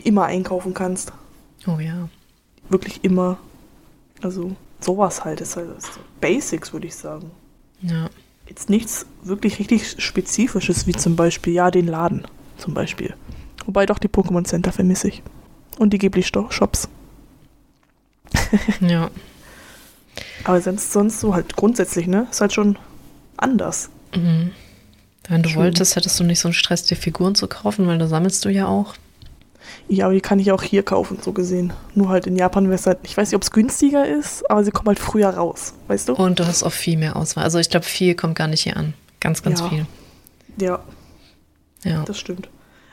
immer 0.04 0.26
einkaufen 0.26 0.74
kannst. 0.74 1.12
Oh 1.68 1.80
ja. 1.80 2.10
Wirklich 2.70 3.04
immer. 3.04 3.38
Also, 4.22 4.56
sowas 4.80 5.26
halt. 5.26 5.42
Ist 5.42 5.56
halt 5.56 5.70
Basics, 6.22 6.74
würde 6.74 6.88
ich 6.88 6.96
sagen. 6.96 7.32
Ja. 7.82 8.10
Jetzt 8.48 8.70
nichts 8.70 9.06
wirklich 9.22 9.60
richtig 9.60 10.02
Spezifisches, 10.04 10.88
wie 10.88 10.94
zum 10.94 11.16
Beispiel, 11.16 11.54
ja, 11.54 11.72
den 11.72 11.88
Laden 11.88 12.28
zum 12.58 12.74
Beispiel. 12.74 13.14
Wobei 13.66 13.86
doch 13.86 14.00
die 14.00 14.08
Pokémon 14.08 14.46
Center 14.46 14.72
vermisse 14.72 15.10
ich. 15.10 15.22
Und 15.78 15.94
die 15.94 15.98
Ghibli-Shops. 16.00 16.90
ja. 18.82 19.10
Aber 20.44 20.62
sonst, 20.62 20.92
sonst 20.92 21.20
so 21.20 21.34
halt 21.34 21.56
grundsätzlich, 21.56 22.08
ne? 22.08 22.28
Ist 22.32 22.42
halt 22.42 22.54
schon 22.54 22.78
anders. 23.38 23.90
Mhm. 24.16 24.52
Wenn 25.30 25.44
du 25.44 25.54
wolltest, 25.56 25.96
hättest 25.96 26.20
du 26.20 26.24
nicht 26.24 26.40
so 26.40 26.48
einen 26.48 26.54
Stress, 26.54 26.84
dir 26.84 26.96
Figuren 26.96 27.36
zu 27.36 27.48
kaufen, 27.48 27.88
weil 27.88 28.00
da 28.00 28.08
sammelst 28.08 28.44
du 28.46 28.50
ja 28.50 28.68
auch. 28.68 28.96
Ja, 29.88 30.06
aber 30.06 30.14
die 30.14 30.22
kann 30.22 30.40
ich 30.40 30.52
auch 30.52 30.64
hier 30.64 30.84
kaufen, 30.84 31.20
so 31.22 31.32
gesehen. 31.32 31.72
Nur 31.94 32.10
halt 32.10 32.28
in 32.28 32.36
Japan 32.36 32.66
wäre 32.66 32.76
es 32.76 32.88
halt, 32.88 33.00
ich 33.04 33.16
weiß 33.16 33.30
nicht, 33.30 33.36
ob 33.36 33.44
es 33.44 33.52
günstiger 33.52 34.08
ist, 34.08 34.50
aber 34.50 34.64
sie 34.64 34.72
kommen 34.72 34.88
halt 34.88 35.00
früher 35.00 35.30
raus, 35.30 35.74
weißt 35.88 36.10
du? 36.10 36.14
Und 36.14 36.40
du 36.40 36.48
hast 36.48 36.64
auch 36.64 36.72
viel 36.72 36.98
mehr 36.98 37.16
Auswahl. 37.16 37.44
Also 37.44 37.60
ich 37.60 37.70
glaube, 37.70 37.86
viel 37.86 38.16
kommt 38.16 38.36
gar 38.36 38.48
nicht 38.48 38.64
hier 38.64 38.76
an. 38.76 38.94
Ganz, 39.20 39.44
ganz 39.44 39.60
ja. 39.60 39.70
viel. 39.70 39.86
Ja. 40.60 40.80
Ja. 41.84 42.04
Das 42.04 42.20
stimmt. 42.20 42.50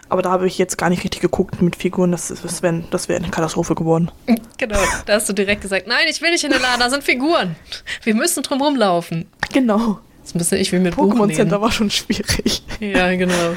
Aber 0.08 0.22
da 0.22 0.30
habe 0.30 0.46
ich 0.46 0.58
jetzt 0.58 0.78
gar 0.78 0.88
nicht 0.88 1.02
richtig 1.02 1.20
geguckt 1.20 1.60
mit 1.60 1.74
Figuren. 1.74 2.12
Das, 2.12 2.28
das 2.28 2.62
wäre 2.62 2.84
das 2.90 3.08
wär 3.08 3.16
eine 3.16 3.30
Katastrophe 3.30 3.74
geworden. 3.74 4.10
Genau, 4.58 4.78
da 5.04 5.12
hast 5.12 5.28
du 5.28 5.34
direkt 5.34 5.60
gesagt, 5.60 5.86
nein, 5.86 6.06
ich 6.08 6.22
will 6.22 6.30
nicht 6.30 6.42
in 6.42 6.50
den 6.50 6.62
Laden, 6.62 6.80
da 6.80 6.88
sind 6.88 7.04
Figuren. 7.04 7.56
Wir 8.04 8.14
müssen 8.14 8.42
drum 8.42 8.62
rumlaufen. 8.62 9.28
Genau. 9.52 9.98
Das 10.26 10.32
ist 10.32 10.34
ein 10.34 10.38
bisschen 10.40 10.58
ich 10.58 10.72
wie 10.72 10.80
mit 10.80 10.94
Pokémon 10.94 11.32
Center 11.32 11.60
war 11.60 11.70
schon 11.70 11.88
schwierig. 11.88 12.64
Ja, 12.80 13.14
genau. 13.14 13.54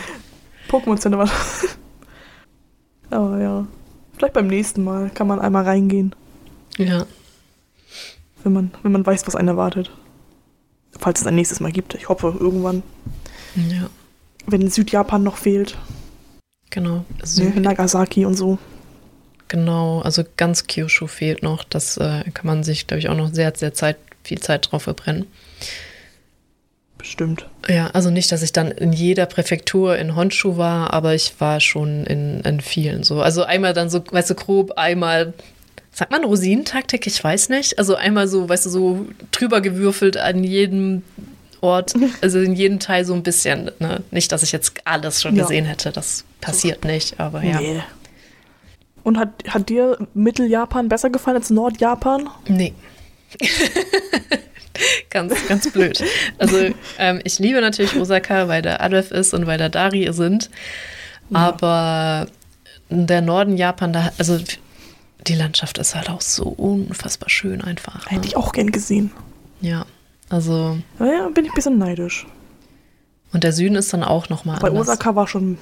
Pokémon 0.69 0.99
Center 0.99 1.17
war. 1.17 1.31
Aber 3.09 3.41
ja. 3.41 3.67
Vielleicht 4.15 4.35
beim 4.35 4.45
nächsten 4.45 4.83
Mal 4.83 5.09
kann 5.09 5.25
man 5.25 5.39
einmal 5.39 5.63
reingehen. 5.63 6.13
Ja. 6.77 7.07
Wenn 8.43 8.53
man, 8.53 8.71
wenn 8.83 8.91
man 8.91 9.03
weiß, 9.03 9.25
was 9.25 9.35
einen 9.35 9.47
erwartet. 9.47 9.89
Falls 10.99 11.21
es 11.21 11.25
ein 11.25 11.33
nächstes 11.33 11.59
Mal 11.59 11.71
gibt. 11.71 11.95
Ich 11.95 12.07
hoffe, 12.07 12.37
irgendwann. 12.39 12.83
Ja. 13.55 13.89
Wenn 14.45 14.69
Südjapan 14.69 15.23
noch 15.23 15.37
fehlt. 15.37 15.75
Genau. 16.69 17.03
Süd 17.23 17.55
ne, 17.55 17.61
Nagasaki 17.61 18.25
und 18.25 18.35
so. 18.35 18.59
Genau, 19.47 20.01
also 20.01 20.23
ganz 20.37 20.67
Kyushu 20.67 21.07
fehlt 21.07 21.41
noch. 21.41 21.63
Das 21.63 21.97
äh, 21.97 22.25
kann 22.31 22.45
man 22.45 22.63
sich, 22.63 22.85
glaube 22.85 22.99
ich, 22.99 23.09
auch 23.09 23.17
noch 23.17 23.33
sehr, 23.33 23.51
sehr 23.55 23.73
Zeit, 23.73 23.97
viel 24.23 24.39
Zeit 24.39 24.71
drauf 24.71 24.83
verbrennen. 24.83 25.25
Bestimmt. 26.99 27.47
Ja, 27.69 27.87
also 27.93 28.11
nicht, 28.11 28.29
dass 28.29 28.43
ich 28.43 28.51
dann 28.51 28.71
in 28.71 28.91
jeder 28.91 29.25
Präfektur 29.25 29.97
in 29.97 30.17
Honshu 30.17 30.57
war, 30.57 30.93
aber 30.93 31.15
ich 31.15 31.33
war 31.39 31.61
schon 31.61 32.03
in, 32.03 32.41
in 32.41 32.59
vielen 32.59 33.03
so. 33.03 33.21
Also 33.21 33.43
einmal 33.43 33.73
dann 33.73 33.89
so, 33.89 34.03
weißt 34.11 34.29
du, 34.29 34.35
grob, 34.35 34.73
einmal, 34.75 35.33
sagt 35.93 36.11
man 36.11 36.25
Rosinentaktik? 36.25 37.07
Ich 37.07 37.23
weiß 37.23 37.49
nicht. 37.49 37.79
Also 37.79 37.95
einmal 37.95 38.27
so, 38.27 38.49
weißt 38.49 38.65
du, 38.65 38.69
so 38.69 39.07
drüber 39.31 39.61
gewürfelt 39.61 40.17
an 40.17 40.43
jedem 40.43 41.03
Ort, 41.61 41.93
also 42.21 42.39
in 42.39 42.53
jedem 42.53 42.79
Teil 42.79 43.05
so 43.05 43.13
ein 43.13 43.23
bisschen. 43.23 43.71
Ne? 43.79 44.03
Nicht, 44.11 44.33
dass 44.33 44.43
ich 44.43 44.51
jetzt 44.51 44.73
alles 44.83 45.21
schon 45.21 45.37
ja. 45.37 45.43
gesehen 45.43 45.63
hätte, 45.63 45.93
das 45.93 46.25
passiert 46.41 46.83
nicht, 46.83 47.17
aber 47.17 47.43
ja. 47.43 47.61
Nee. 47.61 47.81
Und 49.03 49.17
hat, 49.17 49.29
hat 49.47 49.69
dir 49.69 49.97
Mitteljapan 50.13 50.89
besser 50.89 51.09
gefallen 51.09 51.37
als 51.37 51.49
Nordjapan? 51.49 52.29
Nee. 52.49 52.73
ganz, 55.09 55.33
ganz 55.47 55.71
blöd. 55.71 56.03
Also 56.37 56.57
ähm, 56.97 57.21
ich 57.23 57.39
liebe 57.39 57.61
natürlich 57.61 57.95
Osaka, 57.95 58.47
weil 58.47 58.61
da 58.61 58.77
Adolf 58.77 59.11
ist 59.11 59.33
und 59.33 59.47
weil 59.47 59.57
da 59.57 59.69
Dari 59.69 60.11
sind. 60.13 60.49
Aber 61.31 62.27
der 62.89 63.21
Norden 63.21 63.57
Japan, 63.57 63.93
da, 63.93 64.11
also 64.17 64.39
die 65.27 65.35
Landschaft 65.35 65.77
ist 65.77 65.95
halt 65.95 66.09
auch 66.09 66.21
so 66.21 66.45
unfassbar 66.45 67.29
schön 67.29 67.61
einfach. 67.61 68.05
Ne? 68.05 68.17
Hätte 68.17 68.27
ich 68.27 68.35
auch 68.35 68.51
gern 68.51 68.71
gesehen. 68.71 69.11
Ja, 69.61 69.85
also. 70.29 70.77
Naja, 70.97 71.29
bin 71.29 71.45
ich 71.45 71.51
ein 71.51 71.55
bisschen 71.55 71.77
neidisch. 71.77 72.25
Und 73.31 73.43
der 73.43 73.53
Süden 73.53 73.75
ist 73.75 73.93
dann 73.93 74.03
auch 74.03 74.29
nochmal 74.29 74.59
Bei 74.59 74.71
Osaka 74.71 75.15
war 75.15 75.27
schon 75.27 75.57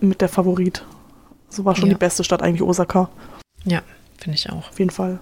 mit 0.00 0.20
der 0.20 0.28
Favorit. 0.28 0.84
So 1.50 1.64
war 1.64 1.76
schon 1.76 1.86
ja. 1.86 1.94
die 1.94 1.98
beste 1.98 2.24
Stadt 2.24 2.42
eigentlich 2.42 2.62
Osaka. 2.62 3.10
Ja, 3.64 3.82
finde 4.18 4.36
ich 4.36 4.48
auch. 4.50 4.70
Auf 4.70 4.78
jeden 4.78 4.90
Fall. 4.90 5.18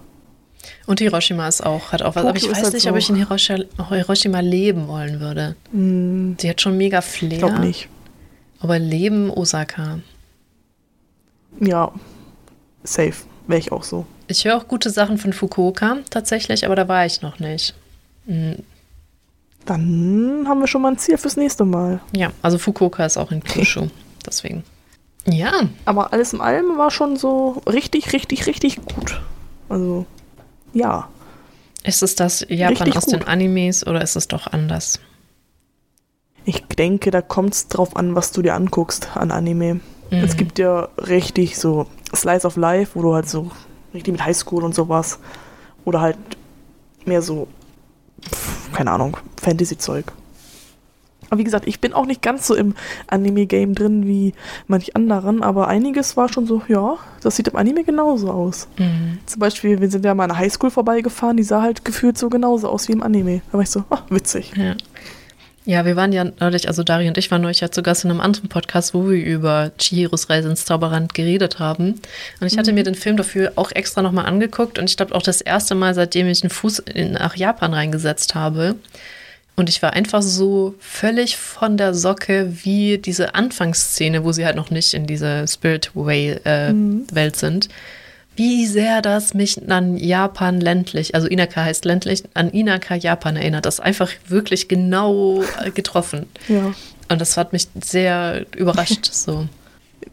Und 0.86 1.00
Hiroshima 1.00 1.48
ist 1.48 1.64
auch, 1.64 1.92
hat 1.92 2.02
auch 2.02 2.14
was. 2.14 2.22
Tokio 2.22 2.28
aber 2.28 2.38
ich 2.38 2.50
weiß 2.50 2.62
halt 2.64 2.74
nicht, 2.74 2.88
ob 2.88 2.96
ich 2.96 3.08
in 3.08 3.16
Hiroshima, 3.16 4.40
leben 4.40 4.88
wollen 4.88 5.20
würde. 5.20 5.56
Mm. 5.72 6.36
Die 6.36 6.48
hat 6.48 6.60
schon 6.60 6.76
mega 6.76 7.00
Flair. 7.00 7.32
Ich 7.32 7.38
glaube 7.38 7.60
nicht. 7.60 7.88
Aber 8.60 8.78
leben 8.78 9.30
Osaka. 9.30 9.98
Ja, 11.60 11.92
safe. 12.84 13.14
Wäre 13.46 13.58
ich 13.58 13.72
auch 13.72 13.82
so. 13.82 14.06
Ich 14.28 14.44
höre 14.44 14.56
auch 14.56 14.68
gute 14.68 14.90
Sachen 14.90 15.18
von 15.18 15.32
Fukuoka 15.32 15.98
tatsächlich, 16.10 16.64
aber 16.64 16.76
da 16.76 16.88
war 16.88 17.04
ich 17.04 17.22
noch 17.22 17.38
nicht. 17.38 17.74
Mhm. 18.26 18.58
Dann 19.64 20.44
haben 20.48 20.60
wir 20.60 20.66
schon 20.66 20.82
mal 20.82 20.92
ein 20.92 20.98
Ziel 20.98 21.18
fürs 21.18 21.36
nächste 21.36 21.64
Mal. 21.64 22.00
Ja, 22.14 22.32
also 22.40 22.58
Fukuoka 22.58 23.04
ist 23.04 23.16
auch 23.16 23.30
in 23.30 23.42
Kyushu. 23.42 23.88
deswegen. 24.26 24.64
Ja. 25.26 25.52
Aber 25.84 26.12
alles 26.12 26.32
in 26.32 26.40
allem 26.40 26.78
war 26.78 26.90
schon 26.90 27.16
so 27.16 27.62
richtig, 27.66 28.12
richtig, 28.12 28.46
richtig 28.46 28.76
gut. 28.76 29.20
Also 29.68 30.06
ja. 30.72 31.08
Ist 31.84 32.02
es 32.02 32.14
das 32.14 32.46
Japan 32.48 32.76
Richtig 32.76 32.96
aus 32.96 33.04
gut. 33.06 33.14
den 33.14 33.22
Animes 33.24 33.84
oder 33.86 34.02
ist 34.02 34.14
es 34.14 34.28
doch 34.28 34.46
anders? 34.46 35.00
Ich 36.44 36.64
denke, 36.66 37.10
da 37.10 37.22
kommt 37.22 37.54
es 37.54 37.68
drauf 37.68 37.96
an, 37.96 38.14
was 38.14 38.30
du 38.32 38.42
dir 38.42 38.54
anguckst 38.54 39.16
an 39.16 39.30
Anime. 39.30 39.74
Mhm. 39.74 39.80
Es 40.10 40.36
gibt 40.36 40.58
ja 40.58 40.88
richtig 40.98 41.58
so 41.58 41.86
Slice 42.14 42.46
of 42.46 42.56
Life, 42.56 42.92
wo 42.94 43.02
du 43.02 43.14
halt 43.14 43.28
so 43.28 43.50
richtig 43.94 44.12
mit 44.12 44.24
Highschool 44.24 44.62
und 44.64 44.74
sowas. 44.74 45.18
Oder 45.84 46.00
halt 46.00 46.18
mehr 47.04 47.22
so, 47.22 47.48
keine 48.72 48.92
Ahnung, 48.92 49.16
Fantasy-Zeug. 49.40 50.12
Aber 51.32 51.38
wie 51.38 51.44
gesagt, 51.44 51.66
ich 51.66 51.80
bin 51.80 51.94
auch 51.94 52.04
nicht 52.04 52.20
ganz 52.20 52.46
so 52.46 52.54
im 52.54 52.74
Anime-Game 53.06 53.74
drin 53.74 54.06
wie 54.06 54.34
manch 54.66 54.94
anderen, 54.94 55.42
aber 55.42 55.66
einiges 55.66 56.14
war 56.14 56.30
schon 56.30 56.46
so, 56.46 56.60
ja, 56.68 56.98
das 57.22 57.36
sieht 57.36 57.48
im 57.48 57.56
Anime 57.56 57.84
genauso 57.84 58.30
aus. 58.30 58.68
Mhm. 58.76 59.18
Zum 59.24 59.40
Beispiel, 59.40 59.80
wir 59.80 59.90
sind 59.90 60.04
ja 60.04 60.14
mal 60.14 60.24
an 60.24 60.32
einer 60.32 60.40
Highschool 60.40 60.70
vorbeigefahren, 60.70 61.38
die 61.38 61.42
sah 61.42 61.62
halt 61.62 61.86
gefühlt 61.86 62.18
so 62.18 62.28
genauso 62.28 62.68
aus 62.68 62.86
wie 62.88 62.92
im 62.92 63.02
Anime. 63.02 63.40
Da 63.50 63.54
war 63.54 63.62
ich 63.62 63.70
so, 63.70 63.82
ach, 63.88 64.02
witzig. 64.10 64.52
Ja. 64.54 64.76
Ja, 65.64 65.86
wir 65.86 65.96
waren 65.96 66.12
ja 66.12 66.26
neulich, 66.38 66.68
also 66.68 66.82
Dari 66.82 67.08
und 67.08 67.16
ich 67.16 67.30
waren 67.30 67.40
neulich 67.40 67.60
ja 67.60 67.70
zu 67.70 67.82
Gast 67.82 68.04
in 68.04 68.10
einem 68.10 68.20
anderen 68.20 68.50
Podcast, 68.50 68.92
wo 68.92 69.08
wir 69.08 69.24
über 69.24 69.72
Chihiros 69.78 70.28
Reise 70.28 70.50
ins 70.50 70.66
Zauberland 70.66 71.14
geredet 71.14 71.58
haben. 71.58 71.94
Und 72.40 72.46
ich 72.46 72.58
hatte 72.58 72.72
mhm. 72.72 72.74
mir 72.74 72.84
den 72.84 72.94
Film 72.94 73.16
dafür 73.16 73.52
auch 73.56 73.72
extra 73.72 74.02
nochmal 74.02 74.26
angeguckt 74.26 74.78
und 74.78 74.90
ich 74.90 74.98
glaube 74.98 75.14
auch 75.14 75.22
das 75.22 75.40
erste 75.40 75.74
Mal, 75.74 75.94
seitdem 75.94 76.26
ich 76.26 76.42
einen 76.42 76.50
Fuß 76.50 76.80
in, 76.80 77.12
nach 77.12 77.36
Japan 77.36 77.72
reingesetzt 77.72 78.34
habe. 78.34 78.74
Und 79.54 79.68
ich 79.68 79.82
war 79.82 79.92
einfach 79.92 80.22
so 80.22 80.74
völlig 80.78 81.36
von 81.36 81.76
der 81.76 81.92
Socke, 81.92 82.52
wie 82.64 82.98
diese 82.98 83.34
Anfangsszene, 83.34 84.24
wo 84.24 84.32
sie 84.32 84.46
halt 84.46 84.56
noch 84.56 84.70
nicht 84.70 84.94
in 84.94 85.06
dieser 85.06 85.46
Spirit 85.46 85.90
Way 85.94 86.40
äh, 86.44 86.72
mhm. 86.72 87.06
Welt 87.12 87.36
sind. 87.36 87.68
Wie 88.34 88.66
sehr 88.66 89.02
das 89.02 89.34
mich 89.34 89.68
an 89.68 89.98
Japan 89.98 90.58
ländlich, 90.58 91.14
also 91.14 91.28
Inaka 91.28 91.64
heißt 91.64 91.84
ländlich, 91.84 92.24
an 92.32 92.48
Inaka 92.48 92.94
Japan 92.94 93.36
erinnert. 93.36 93.66
Das 93.66 93.74
ist 93.74 93.80
einfach 93.80 94.10
wirklich 94.26 94.68
genau 94.68 95.42
äh, 95.62 95.70
getroffen. 95.70 96.26
Ja. 96.48 96.72
Und 97.10 97.20
das 97.20 97.36
hat 97.36 97.52
mich 97.52 97.68
sehr 97.78 98.46
überrascht. 98.56 99.04
so. 99.12 99.46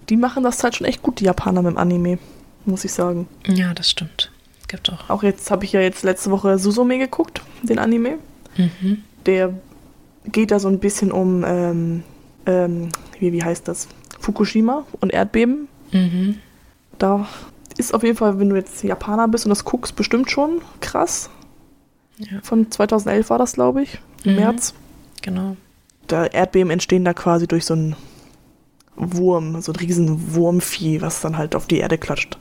Die 0.09 0.17
machen 0.17 0.43
das 0.43 0.61
halt 0.61 0.75
schon 0.75 0.85
echt 0.85 1.01
gut, 1.01 1.21
die 1.21 1.25
Japaner 1.25 1.61
mit 1.61 1.71
dem 1.71 1.77
Anime, 1.77 2.19
muss 2.65 2.83
ich 2.83 2.91
sagen. 2.91 3.29
Ja, 3.47 3.73
das 3.73 3.89
stimmt. 3.89 4.31
Gibt 4.67 4.91
auch. 4.91 5.09
Auch 5.09 5.23
jetzt 5.23 5.49
habe 5.49 5.63
ich 5.63 5.71
ja 5.71 5.79
jetzt 5.79 6.03
letzte 6.03 6.29
Woche 6.29 6.59
Susume 6.59 6.97
geguckt, 6.99 7.41
den 7.63 7.79
Anime. 7.79 8.17
Mhm 8.57 9.03
der 9.25 9.53
geht 10.25 10.51
da 10.51 10.59
so 10.59 10.67
ein 10.67 10.79
bisschen 10.79 11.11
um, 11.11 11.43
ähm, 11.45 12.03
ähm, 12.45 12.89
wie, 13.19 13.33
wie 13.33 13.43
heißt 13.43 13.67
das? 13.67 13.87
Fukushima 14.19 14.85
und 14.99 15.13
Erdbeben. 15.13 15.67
Mhm. 15.91 16.37
Da 16.97 17.27
ist 17.77 17.93
auf 17.93 18.03
jeden 18.03 18.17
Fall, 18.17 18.39
wenn 18.39 18.49
du 18.49 18.55
jetzt 18.55 18.83
Japaner 18.83 19.27
bist 19.27 19.45
und 19.45 19.49
das 19.49 19.65
guckst, 19.65 19.95
bestimmt 19.95 20.29
schon 20.29 20.61
krass. 20.81 21.29
Ja. 22.17 22.39
Von 22.43 22.69
2011 22.69 23.29
war 23.29 23.37
das, 23.37 23.53
glaube 23.53 23.83
ich, 23.83 23.99
im 24.23 24.33
mhm. 24.33 24.39
März. 24.39 24.73
Genau. 25.21 25.55
Da 26.07 26.25
Erdbeben 26.25 26.71
entstehen 26.71 27.05
da 27.05 27.13
quasi 27.13 27.47
durch 27.47 27.65
so 27.65 27.73
einen 27.73 27.95
Wurm, 28.95 29.61
so 29.61 29.71
ein 29.71 29.77
riesen 29.77 30.35
Wurmvieh, 30.35 31.01
was 31.01 31.21
dann 31.21 31.37
halt 31.37 31.55
auf 31.55 31.67
die 31.67 31.77
Erde 31.77 31.97
klatscht. 31.97 32.37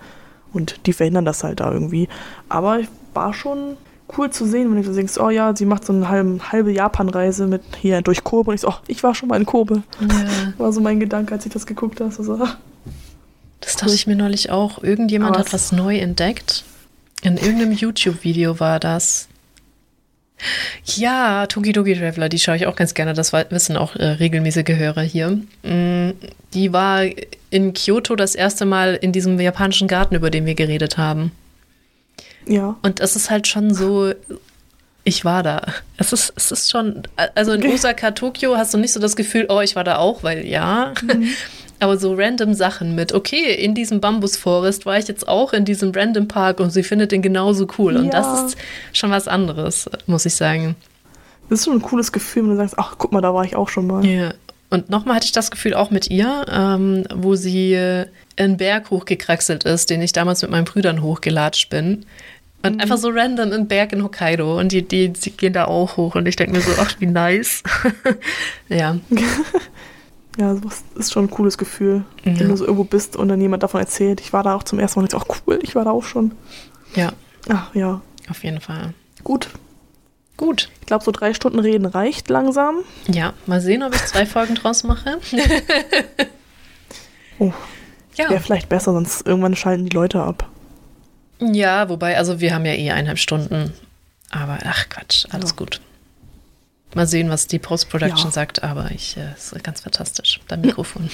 Und 0.52 0.86
die 0.86 0.92
verhindern 0.92 1.24
das 1.24 1.44
halt 1.44 1.60
da 1.60 1.70
irgendwie. 1.70 2.08
Aber 2.48 2.80
war 3.14 3.32
schon 3.34 3.76
cool 4.16 4.30
zu 4.30 4.46
sehen, 4.46 4.74
wenn 4.74 4.82
du 4.82 4.92
denkst, 4.92 5.18
oh 5.18 5.30
ja, 5.30 5.54
sie 5.54 5.66
macht 5.66 5.84
so 5.84 5.92
eine 5.92 6.08
halbe, 6.08 6.40
halbe 6.52 6.72
Japan-Reise 6.72 7.46
mit 7.46 7.62
hier 7.80 8.00
durch 8.02 8.24
Kobe. 8.24 8.50
Und 8.50 8.54
ich 8.54 8.60
so, 8.62 8.68
oh, 8.68 8.74
ich 8.86 9.02
war 9.02 9.14
schon 9.14 9.28
mal 9.28 9.36
in 9.36 9.46
Kobe. 9.46 9.82
Ja. 10.00 10.52
War 10.58 10.72
so 10.72 10.80
mein 10.80 11.00
Gedanke, 11.00 11.34
als 11.34 11.44
ich 11.46 11.52
das 11.52 11.66
geguckt 11.66 12.00
habe. 12.00 12.10
So, 12.10 12.34
ah. 12.34 12.56
Das 13.60 13.76
dachte 13.76 13.94
ich 13.94 14.06
mir 14.06 14.16
neulich 14.16 14.50
auch. 14.50 14.82
Irgendjemand 14.82 15.36
Aber 15.36 15.44
hat 15.44 15.52
was 15.52 15.72
neu 15.72 15.98
entdeckt. 15.98 16.64
In 17.22 17.36
irgendeinem 17.36 17.72
YouTube-Video 17.72 18.60
war 18.60 18.78
das. 18.78 19.28
Ja, 20.84 21.46
Toki 21.46 21.72
Toki 21.72 21.94
Traveler, 21.96 22.28
die 22.28 22.38
schaue 22.38 22.56
ich 22.56 22.66
auch 22.66 22.76
ganz 22.76 22.94
gerne. 22.94 23.12
Das 23.12 23.32
wissen 23.32 23.76
auch 23.76 23.96
äh, 23.96 24.04
regelmäßige 24.04 24.68
Hörer 24.68 25.02
hier. 25.02 25.30
Mm, 25.64 26.12
Die 26.54 26.72
war 26.72 27.02
in 27.50 27.72
Kyoto 27.74 28.14
das 28.14 28.34
erste 28.36 28.64
Mal 28.64 28.94
in 28.94 29.12
diesem 29.12 29.38
japanischen 29.40 29.88
Garten, 29.88 30.14
über 30.14 30.30
den 30.30 30.46
wir 30.46 30.54
geredet 30.54 30.96
haben. 30.96 31.32
Ja. 32.48 32.76
Und 32.82 33.00
es 33.00 33.16
ist 33.16 33.30
halt 33.30 33.46
schon 33.46 33.74
so, 33.74 34.12
ich 35.04 35.24
war 35.24 35.42
da. 35.42 35.62
Es 35.96 36.12
ist, 36.12 36.32
es 36.36 36.50
ist 36.52 36.70
schon, 36.70 37.02
also 37.34 37.52
in 37.52 37.66
Osaka, 37.66 38.10
Tokio 38.10 38.56
hast 38.56 38.74
du 38.74 38.78
nicht 38.78 38.92
so 38.92 39.00
das 39.00 39.16
Gefühl, 39.16 39.46
oh, 39.48 39.60
ich 39.60 39.76
war 39.76 39.84
da 39.84 39.96
auch, 39.98 40.22
weil 40.22 40.46
ja. 40.46 40.92
Aber 41.80 41.96
so 41.96 42.14
random 42.14 42.54
Sachen 42.54 42.96
mit, 42.96 43.12
okay, 43.12 43.54
in 43.54 43.72
diesem 43.74 44.00
Bambusforest 44.00 44.84
war 44.84 44.98
ich 44.98 45.06
jetzt 45.06 45.28
auch 45.28 45.52
in 45.52 45.64
diesem 45.64 45.92
random 45.94 46.26
Park 46.26 46.58
und 46.58 46.70
sie 46.70 46.82
findet 46.82 47.12
den 47.12 47.22
genauso 47.22 47.68
cool. 47.78 47.96
Und 47.96 48.06
Ja. 48.06 48.10
das 48.10 48.42
ist 48.54 48.58
schon 48.92 49.10
was 49.12 49.28
anderes, 49.28 49.88
muss 50.06 50.26
ich 50.26 50.34
sagen. 50.34 50.74
Das 51.48 51.60
ist 51.60 51.64
schon 51.66 51.74
ein 51.76 51.82
cooles 51.82 52.10
Gefühl, 52.10 52.42
wenn 52.42 52.50
du 52.50 52.56
sagst, 52.56 52.74
ach, 52.78 52.96
guck 52.98 53.12
mal, 53.12 53.20
da 53.20 53.32
war 53.32 53.44
ich 53.44 53.54
auch 53.54 53.68
schon 53.68 53.86
mal. 53.86 54.04
Ja. 54.04 54.34
Und 54.70 54.90
nochmal 54.90 55.14
hatte 55.16 55.24
ich 55.26 55.32
das 55.32 55.50
Gefühl 55.50 55.72
auch 55.74 55.90
mit 55.90 56.10
ihr, 56.10 56.44
ähm, 56.50 57.04
wo 57.14 57.36
sie 57.36 57.72
äh, 57.74 58.06
einen 58.36 58.56
Berg 58.58 58.90
hochgekraxelt 58.90 59.64
ist, 59.64 59.88
den 59.88 60.02
ich 60.02 60.12
damals 60.12 60.42
mit 60.42 60.50
meinen 60.50 60.64
Brüdern 60.66 61.00
hochgelatscht 61.02 61.70
bin. 61.70 62.04
Und 62.62 62.80
einfach 62.82 62.98
so 62.98 63.08
random 63.10 63.52
einen 63.52 63.68
Berg 63.68 63.92
in 63.92 64.02
Hokkaido. 64.02 64.58
Und 64.58 64.72
die, 64.72 64.82
die, 64.82 65.10
die 65.12 65.30
gehen 65.30 65.52
da 65.52 65.66
auch 65.66 65.96
hoch. 65.96 66.14
Und 66.16 66.26
ich 66.26 66.36
denke 66.36 66.54
mir 66.54 66.60
so, 66.60 66.72
ach, 66.80 66.94
wie 66.98 67.06
nice. 67.06 67.62
ja. 68.68 68.96
Ja, 70.40 70.54
sowas 70.54 70.84
ist 70.94 71.12
schon 71.12 71.24
ein 71.24 71.30
cooles 71.30 71.58
Gefühl, 71.58 72.04
Ja. 72.22 72.38
wenn 72.38 72.48
du 72.48 72.56
so 72.56 72.64
irgendwo 72.64 72.84
bist 72.84 73.16
und 73.16 73.26
dann 73.26 73.40
jemand 73.40 73.64
davon 73.64 73.80
erzählt, 73.80 74.20
ich 74.20 74.32
war 74.32 74.44
da 74.44 74.54
auch 74.54 74.62
zum 74.62 74.78
ersten 74.78 75.00
Mal 75.00 75.02
und 75.02 75.12
ich 75.12 75.18
so, 75.20 75.26
ach 75.28 75.36
cool, 75.48 75.58
ich 75.62 75.74
war 75.74 75.84
da 75.84 75.90
auch 75.90 76.04
schon. 76.04 76.30
Ja, 76.94 77.12
Ach 77.48 77.74
ja, 77.74 78.00
auf 78.30 78.44
jeden 78.44 78.60
Fall. 78.60 78.94
gut. 79.24 79.48
Gut. 80.36 80.68
Ich 80.78 80.86
glaube, 80.86 81.02
so 81.04 81.10
drei 81.10 81.34
Stunden 81.34 81.58
reden 81.58 81.86
reicht 81.86 82.28
langsam. 82.30 82.76
Ja, 83.08 83.32
mal 83.46 83.60
sehen, 83.60 83.82
ob 83.82 83.92
ich 83.96 84.04
zwei 84.06 84.26
Folgen 84.26 84.54
draus 84.54 84.84
mache. 84.84 85.18
Oh, 87.40 87.52
Ja. 88.16 88.30
wäre 88.30 88.40
vielleicht 88.40 88.68
besser, 88.68 88.92
sonst 88.92 89.26
irgendwann 89.26 89.56
schalten 89.56 89.86
die 89.86 89.94
Leute 89.94 90.22
ab. 90.22 90.48
Ja, 91.40 91.88
wobei, 91.88 92.16
also 92.16 92.40
wir 92.40 92.54
haben 92.54 92.64
ja 92.66 92.72
eh 92.72 92.90
eineinhalb 92.90 93.18
Stunden. 93.18 93.72
Aber 94.30 94.58
ach 94.64 94.88
Quatsch, 94.88 95.26
alles 95.30 95.50
Ja. 95.50 95.56
gut. 95.56 95.80
Mal 96.94 97.06
sehen, 97.06 97.28
was 97.30 97.46
die 97.46 97.58
Post-Production 97.58 98.26
Ja. 98.28 98.32
sagt, 98.32 98.62
aber 98.62 98.90
ich, 98.90 99.16
äh, 99.16 99.32
ist 99.36 99.62
ganz 99.62 99.80
fantastisch. 99.82 100.40
Dein 100.48 100.62
Mikrofon. 100.62 101.10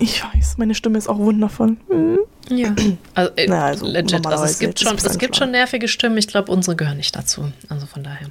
Ich 0.00 0.22
weiß, 0.24 0.58
meine 0.58 0.74
Stimme 0.74 0.98
ist 0.98 1.08
auch 1.08 1.18
wundervoll. 1.18 1.76
Mhm. 1.88 2.18
Ja. 2.48 2.74
Also, 3.14 3.32
äh, 3.36 3.46
Naja, 3.46 3.64
also 3.66 3.86
legit, 3.86 4.26
also 4.26 4.44
es 4.44 4.58
gibt 4.58 4.80
schon, 4.80 4.96
es 4.96 5.18
gibt 5.18 5.36
schon 5.36 5.50
nervige 5.52 5.86
Stimmen. 5.86 6.18
Ich 6.18 6.26
glaube, 6.26 6.50
unsere 6.50 6.76
gehören 6.76 6.96
nicht 6.96 7.14
dazu. 7.14 7.52
Also 7.68 7.86
von 7.86 8.02
daher. 8.02 8.28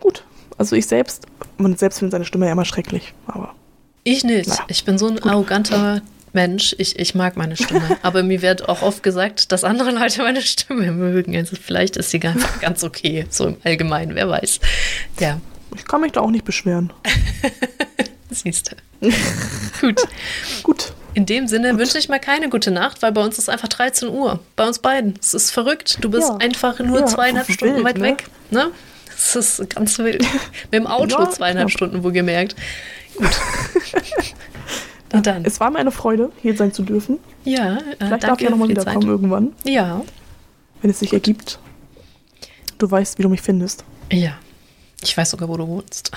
Gut. 0.00 0.24
Also 0.56 0.74
ich 0.74 0.86
selbst, 0.86 1.26
man 1.58 1.76
selbst 1.76 2.00
findet 2.00 2.12
seine 2.12 2.24
Stimme 2.24 2.46
ja 2.46 2.52
immer 2.52 2.64
schrecklich, 2.64 3.14
aber 3.26 3.54
Ich 4.02 4.24
nicht. 4.24 4.48
Naja, 4.48 4.64
Ich 4.68 4.84
bin 4.84 4.98
so 4.98 5.06
ein 5.08 5.22
arroganter 5.22 6.02
Mensch. 6.38 6.74
Ich, 6.78 6.98
ich 6.98 7.14
mag 7.16 7.36
meine 7.36 7.56
Stimme. 7.56 7.98
Aber 8.02 8.22
mir 8.22 8.42
wird 8.42 8.68
auch 8.68 8.82
oft 8.82 9.02
gesagt, 9.02 9.50
dass 9.50 9.64
andere 9.64 9.90
Leute 9.90 10.22
meine 10.22 10.40
Stimme 10.40 10.92
mögen. 10.92 11.34
Also 11.36 11.56
vielleicht 11.60 11.96
ist 11.96 12.10
sie 12.12 12.20
ganz, 12.20 12.44
ganz 12.60 12.84
okay. 12.84 13.26
So 13.28 13.46
im 13.48 13.56
Allgemeinen, 13.64 14.14
wer 14.14 14.28
weiß. 14.28 14.60
Ja, 15.18 15.40
ich 15.76 15.84
kann 15.84 16.00
mich 16.00 16.12
da 16.12 16.20
auch 16.20 16.30
nicht 16.30 16.44
beschweren. 16.44 16.92
siehst 18.30 18.72
du. 19.00 19.10
Gut. 19.80 20.00
Gut. 20.62 20.92
In 21.14 21.26
dem 21.26 21.48
Sinne 21.48 21.76
wünsche 21.76 21.98
ich 21.98 22.08
mal 22.08 22.20
keine 22.20 22.48
gute 22.48 22.70
Nacht, 22.70 23.02
weil 23.02 23.10
bei 23.10 23.22
uns 23.24 23.38
ist 23.38 23.48
einfach 23.48 23.66
13 23.68 24.08
Uhr. 24.08 24.38
Bei 24.54 24.66
uns 24.66 24.78
beiden. 24.78 25.14
Es 25.20 25.34
ist 25.34 25.50
verrückt. 25.50 25.98
Du 26.00 26.10
bist 26.10 26.28
Ja. 26.28 26.36
einfach 26.36 26.78
nur 26.78 27.00
Ja, 27.00 27.06
zweieinhalb 27.06 27.48
wild, 27.48 27.58
Stunden 27.58 27.82
weit 27.84 27.96
ne? 27.98 28.02
weg. 28.04 28.24
Ne? 28.50 28.70
Es 29.16 29.34
ist 29.34 29.70
ganz 29.74 29.98
wild. 29.98 30.22
Mit 30.22 30.74
dem 30.74 30.86
Auto 30.86 31.18
Ja, 31.20 31.28
zweieinhalb 31.30 31.68
knapp. 31.68 31.76
Stunden, 31.76 32.04
wo 32.04 32.12
gemerkt. 32.12 32.54
Gut. 33.16 33.30
Na 35.12 35.20
dann. 35.20 35.44
Es 35.44 35.58
war 35.60 35.70
mir 35.70 35.78
eine 35.78 35.90
Freude, 35.90 36.30
hier 36.42 36.56
sein 36.56 36.72
zu 36.72 36.82
dürfen. 36.82 37.18
Ja, 37.44 37.76
äh, 37.78 37.80
Vielleicht 37.98 38.24
darf 38.24 38.38
ich 38.38 38.44
ja 38.44 38.50
nochmal 38.50 38.68
wiederkommen 38.68 39.00
Zeit. 39.02 39.08
irgendwann, 39.08 39.52
Ja, 39.64 40.02
wenn 40.82 40.90
es 40.90 40.98
sich 41.00 41.12
ergibt. 41.12 41.58
Du 42.78 42.90
weißt, 42.90 43.18
wie 43.18 43.22
du 43.22 43.28
mich 43.28 43.40
findest. 43.42 43.84
ja. 44.10 44.32
Ich 45.00 45.16
weiß 45.16 45.30
sogar, 45.30 45.48
wo 45.48 45.56
du 45.56 45.66
wohnst. 45.68 46.10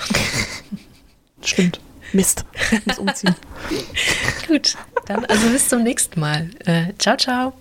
Stimmt. 1.44 1.80
Mist. 2.12 2.44
Ich 2.72 2.84
muss 2.84 2.98
umziehen. 2.98 3.36
Gut, 4.48 4.76
dann 5.06 5.24
also 5.26 5.48
bis 5.50 5.68
zum 5.68 5.84
nächsten 5.84 6.18
Mal. 6.18 6.50
Äh, 6.66 6.92
ciao, 6.98 7.16
ciao. 7.16 7.52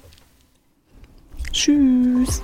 Tschüss. 1.53 2.41